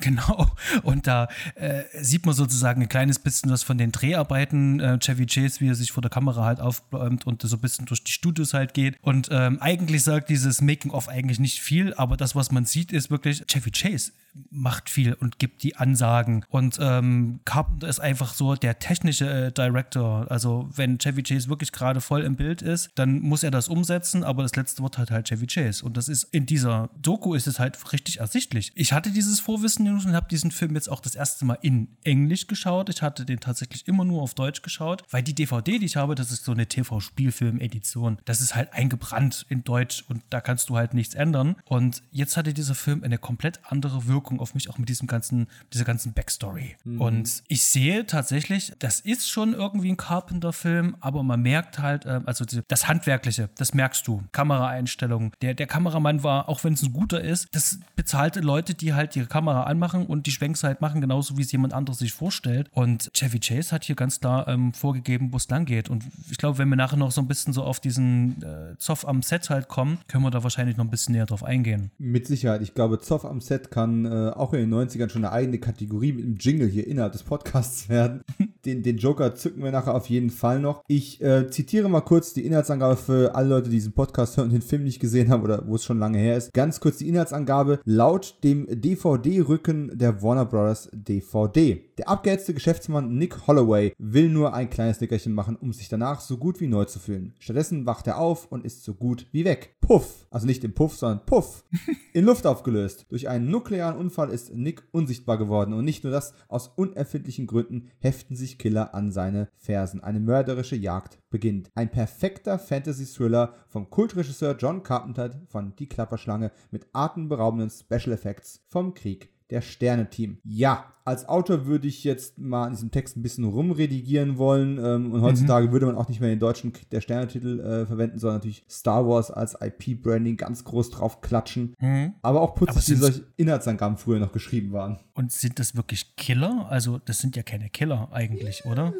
Genau. 0.00 0.46
Und 0.82 1.06
da 1.06 1.28
äh, 1.54 1.84
sieht 2.00 2.26
man 2.26 2.34
sozusagen 2.34 2.82
ein 2.82 2.88
kleines 2.88 3.18
bisschen 3.18 3.50
was 3.50 3.62
von 3.62 3.78
den 3.78 3.92
Dreharbeiten. 3.92 4.80
Äh, 4.80 4.98
Chevy 4.98 5.26
Chase, 5.26 5.60
wie 5.60 5.68
er 5.68 5.74
sich 5.74 5.92
vor 5.92 6.00
der 6.00 6.10
Kamera 6.10 6.44
halt 6.44 6.60
aufbäumt 6.60 7.26
und 7.26 7.42
so 7.42 7.56
ein 7.56 7.60
bisschen 7.60 7.86
durch 7.86 8.02
die 8.02 8.12
Studios 8.12 8.54
halt 8.54 8.74
geht. 8.74 8.96
Und 9.02 9.28
ähm, 9.30 9.58
eigentlich 9.60 10.02
sagt 10.02 10.30
dieses 10.30 10.60
Making-of 10.60 11.08
eigentlich 11.08 11.38
nicht 11.38 11.60
viel, 11.60 11.94
aber 11.94 12.16
das, 12.16 12.34
was 12.34 12.50
man 12.50 12.64
sieht, 12.64 12.92
ist 12.92 13.10
wirklich, 13.10 13.44
Chevy 13.46 13.70
Chase 13.70 14.12
macht 14.50 14.90
viel 14.90 15.14
und 15.14 15.38
gibt 15.38 15.62
die 15.62 15.76
Ansagen. 15.76 16.44
Und 16.48 16.78
ähm, 16.80 17.40
Carpenter 17.44 17.88
ist 17.88 18.00
einfach 18.00 18.34
so 18.34 18.54
der 18.54 18.78
technische 18.78 19.28
äh, 19.28 19.52
Director. 19.52 20.26
Also 20.30 20.68
wenn 20.74 20.98
Chevy 20.98 21.22
Chase 21.22 21.48
wirklich 21.48 21.72
gerade 21.72 22.00
voll 22.00 22.22
im 22.22 22.36
Bild 22.36 22.62
ist, 22.62 22.90
dann 22.94 23.20
muss 23.20 23.42
er 23.42 23.50
das 23.50 23.68
umsetzen, 23.68 24.24
aber 24.24 24.42
das 24.42 24.56
letzte 24.56 24.82
Wort 24.82 24.98
hat 24.98 25.10
halt 25.10 25.28
Chevy 25.28 25.46
Chase. 25.46 25.84
Und 25.84 25.96
das 25.96 26.08
ist 26.08 26.24
in 26.24 26.46
dieser 26.46 26.90
Doku 27.00 27.34
ist 27.34 27.46
es 27.46 27.58
halt 27.58 27.78
richtig 27.92 28.20
ersichtlich. 28.20 28.72
Ich 28.74 28.92
hatte 28.92 29.10
dieses 29.10 29.40
Vorwissen 29.40 29.88
und 29.88 30.12
habe 30.12 30.28
diesen 30.28 30.50
Film 30.50 30.74
jetzt 30.74 30.90
auch 30.90 31.00
das 31.00 31.14
erste 31.14 31.44
Mal 31.44 31.58
in 31.62 31.88
Englisch 32.04 32.46
geschaut. 32.46 32.88
Ich 32.88 33.02
hatte 33.02 33.24
den 33.24 33.40
tatsächlich 33.40 33.86
immer 33.88 34.04
nur 34.04 34.22
auf 34.22 34.34
Deutsch 34.34 34.62
geschaut, 34.62 35.04
weil 35.10 35.22
die 35.22 35.34
DVD, 35.34 35.78
die 35.78 35.86
ich 35.86 35.96
habe, 35.96 36.14
das 36.14 36.30
ist 36.30 36.44
so 36.44 36.52
eine 36.52 36.66
TV-Spielfilm-Edition. 36.66 38.18
Das 38.24 38.40
ist 38.40 38.54
halt 38.54 38.72
eingebrannt 38.72 39.46
in 39.48 39.64
Deutsch 39.64 40.04
und 40.08 40.22
da 40.30 40.40
kannst 40.40 40.68
du 40.68 40.76
halt 40.76 40.94
nichts 40.94 41.14
ändern. 41.14 41.56
Und 41.64 42.02
jetzt 42.10 42.36
hatte 42.36 42.54
dieser 42.54 42.74
Film 42.74 43.02
eine 43.02 43.18
komplett 43.18 43.60
andere 43.64 44.06
Wirkung 44.06 44.19
auf 44.22 44.54
mich, 44.54 44.70
auch 44.70 44.78
mit 44.78 44.88
diesem 44.88 45.06
ganzen, 45.06 45.46
dieser 45.72 45.84
ganzen 45.84 46.12
Backstory. 46.12 46.76
Und 46.98 47.42
ich 47.48 47.62
sehe 47.64 48.06
tatsächlich, 48.06 48.72
das 48.78 49.00
ist 49.00 49.28
schon 49.28 49.54
irgendwie 49.54 49.90
ein 49.90 49.96
Carpenter-Film, 49.96 50.96
aber 51.00 51.22
man 51.22 51.42
merkt 51.42 51.78
halt, 51.78 52.04
äh, 52.06 52.20
also 52.26 52.44
das 52.68 52.88
Handwerkliche, 52.88 53.50
das 53.56 53.74
merkst 53.74 54.06
du. 54.06 54.22
Kameraeinstellungen. 54.32 55.32
Der, 55.42 55.54
der 55.54 55.66
Kameramann 55.66 56.22
war, 56.22 56.48
auch 56.48 56.64
wenn 56.64 56.74
es 56.74 56.82
ein 56.82 56.92
guter 56.92 57.20
ist, 57.20 57.48
das 57.52 57.78
bezahlte 57.96 58.40
Leute, 58.40 58.74
die 58.74 58.94
halt 58.94 59.16
ihre 59.16 59.26
Kamera 59.26 59.64
anmachen 59.64 60.06
und 60.06 60.26
die 60.26 60.32
Schwenks 60.32 60.62
halt 60.62 60.80
machen, 60.80 61.00
genauso 61.00 61.36
wie 61.36 61.42
es 61.42 61.52
jemand 61.52 61.72
anderes 61.72 61.98
sich 61.98 62.12
vorstellt. 62.12 62.68
Und 62.72 63.10
Chevy 63.14 63.38
Chase 63.38 63.72
hat 63.72 63.84
hier 63.84 63.96
ganz 63.96 64.20
klar 64.20 64.48
ähm, 64.48 64.72
vorgegeben, 64.72 65.32
wo 65.32 65.36
es 65.36 65.48
lang 65.48 65.64
geht. 65.64 65.88
Und 65.88 66.04
ich 66.30 66.38
glaube, 66.38 66.58
wenn 66.58 66.68
wir 66.68 66.76
nachher 66.76 66.96
noch 66.96 67.10
so 67.10 67.20
ein 67.20 67.28
bisschen 67.28 67.52
so 67.52 67.62
auf 67.62 67.80
diesen 67.80 68.42
äh, 68.42 68.76
Zoff 68.78 69.06
am 69.06 69.22
Set 69.22 69.50
halt 69.50 69.68
kommen, 69.68 69.98
können 70.08 70.24
wir 70.24 70.30
da 70.30 70.42
wahrscheinlich 70.42 70.76
noch 70.76 70.84
ein 70.84 70.90
bisschen 70.90 71.14
näher 71.14 71.26
drauf 71.26 71.44
eingehen. 71.44 71.90
Mit 71.98 72.26
Sicherheit. 72.26 72.62
Ich 72.62 72.74
glaube, 72.74 72.98
Zoff 73.00 73.24
am 73.24 73.40
Set 73.40 73.70
kann 73.70 74.06
äh, 74.10 74.30
auch 74.30 74.52
in 74.52 74.60
den 74.60 74.74
90ern 74.74 75.08
schon 75.08 75.24
eine 75.24 75.32
eigene 75.32 75.58
Kategorie 75.58 76.12
mit 76.12 76.24
einem 76.24 76.36
Jingle 76.36 76.68
hier 76.68 76.86
innerhalb 76.86 77.12
des 77.12 77.22
Podcasts 77.22 77.88
werden. 77.88 78.22
Den, 78.64 78.82
den 78.82 78.98
Joker 78.98 79.34
zücken 79.34 79.62
wir 79.62 79.70
nachher 79.70 79.94
auf 79.94 80.10
jeden 80.10 80.30
Fall 80.30 80.60
noch. 80.60 80.82
Ich 80.86 81.22
äh, 81.22 81.48
zitiere 81.48 81.88
mal 81.88 82.00
kurz 82.02 82.34
die 82.34 82.44
Inhaltsangabe 82.44 82.96
für 82.96 83.34
alle 83.34 83.48
Leute, 83.48 83.70
die 83.70 83.76
diesen 83.76 83.92
Podcast 83.92 84.36
hören 84.36 84.48
und 84.48 84.52
den 84.52 84.62
Film 84.62 84.84
nicht 84.84 85.00
gesehen 85.00 85.30
haben 85.30 85.42
oder 85.42 85.66
wo 85.66 85.76
es 85.76 85.84
schon 85.84 85.98
lange 85.98 86.18
her 86.18 86.36
ist. 86.36 86.52
Ganz 86.52 86.80
kurz 86.80 86.98
die 86.98 87.08
Inhaltsangabe. 87.08 87.80
Laut 87.84 88.38
dem 88.44 88.66
DVD-Rücken 88.68 89.96
der 89.96 90.22
Warner 90.22 90.44
Bros. 90.44 90.88
DVD. 90.92 91.82
Der 91.98 92.08
abgehetzte 92.08 92.54
Geschäftsmann 92.54 93.16
Nick 93.16 93.46
Holloway 93.46 93.94
will 93.98 94.28
nur 94.28 94.54
ein 94.54 94.70
kleines 94.70 95.00
Nickerchen 95.00 95.34
machen, 95.34 95.56
um 95.56 95.72
sich 95.72 95.88
danach 95.88 96.20
so 96.20 96.36
gut 96.36 96.60
wie 96.60 96.66
neu 96.66 96.84
zu 96.84 96.98
fühlen. 96.98 97.34
Stattdessen 97.38 97.86
wacht 97.86 98.06
er 98.06 98.18
auf 98.18 98.50
und 98.50 98.64
ist 98.64 98.84
so 98.84 98.94
gut 98.94 99.26
wie 99.32 99.44
weg. 99.44 99.76
Puff. 99.80 100.26
Also 100.30 100.46
nicht 100.46 100.64
im 100.64 100.72
Puff, 100.72 100.96
sondern 100.96 101.24
Puff. 101.26 101.64
In 102.12 102.24
Luft 102.24 102.46
aufgelöst. 102.46 103.06
Durch 103.08 103.28
einen 103.28 103.50
nuklearen 103.50 103.98
Unfall 104.00 104.30
ist 104.30 104.54
Nick 104.54 104.82
unsichtbar 104.92 105.36
geworden. 105.36 105.74
Und 105.74 105.84
nicht 105.84 106.02
nur 106.02 106.12
das, 106.12 106.34
aus 106.48 106.68
unerfindlichen 106.68 107.46
Gründen 107.46 107.90
heften 107.98 108.34
sich 108.34 108.58
Killer 108.58 108.94
an 108.94 109.12
seine 109.12 109.48
Fersen. 109.58 110.02
Eine 110.02 110.20
mörderische 110.20 110.76
Jagd 110.76 111.18
beginnt. 111.28 111.70
Ein 111.74 111.90
perfekter 111.90 112.58
Fantasy-Thriller 112.58 113.54
vom 113.68 113.90
Kultregisseur 113.90 114.56
John 114.56 114.82
Carpenter 114.82 115.30
von 115.48 115.76
Die 115.76 115.88
Klapperschlange 115.88 116.50
mit 116.70 116.86
atemberaubenden 116.94 117.70
Special 117.70 118.12
Effects 118.12 118.64
vom 118.68 118.94
Krieg 118.94 119.28
der 119.50 119.60
Sterne-Team. 119.60 120.38
Ja, 120.44 120.94
als 121.04 121.28
Autor 121.28 121.66
würde 121.66 121.88
ich 121.88 122.04
jetzt 122.04 122.38
mal 122.38 122.66
an 122.66 122.72
diesem 122.72 122.90
Text 122.90 123.16
ein 123.16 123.22
bisschen 123.22 123.44
rumredigieren 123.44 124.38
wollen. 124.38 124.78
Ähm, 124.78 125.12
und 125.12 125.22
heutzutage 125.22 125.72
würde 125.72 125.86
man 125.86 125.96
auch 125.96 126.08
nicht 126.08 126.20
mehr 126.20 126.30
den 126.30 126.38
deutschen 126.38 126.72
der 126.92 127.00
Sterne-Titel 127.00 127.60
äh, 127.60 127.86
verwenden, 127.86 128.18
sondern 128.18 128.38
natürlich 128.38 128.64
Star 128.70 129.08
Wars 129.08 129.30
als 129.30 129.56
IP-Branding 129.60 130.36
ganz 130.36 130.62
groß 130.64 130.90
drauf 130.90 131.20
klatschen. 131.20 131.74
Aber 132.22 132.40
auch 132.40 132.54
putzig, 132.54 132.88
wie 132.90 132.94
solche 132.94 133.24
Inhaltsangaben 133.36 133.96
früher 133.96 134.20
noch 134.20 134.32
geschrieben 134.32 134.72
waren. 134.72 134.98
Und 135.20 135.30
sind 135.32 135.58
das 135.58 135.76
wirklich 135.76 136.16
Killer? 136.16 136.66
Also, 136.70 136.98
das 137.04 137.18
sind 137.18 137.36
ja 137.36 137.42
keine 137.42 137.68
Killer 137.68 138.08
eigentlich, 138.10 138.64
oder? 138.64 138.94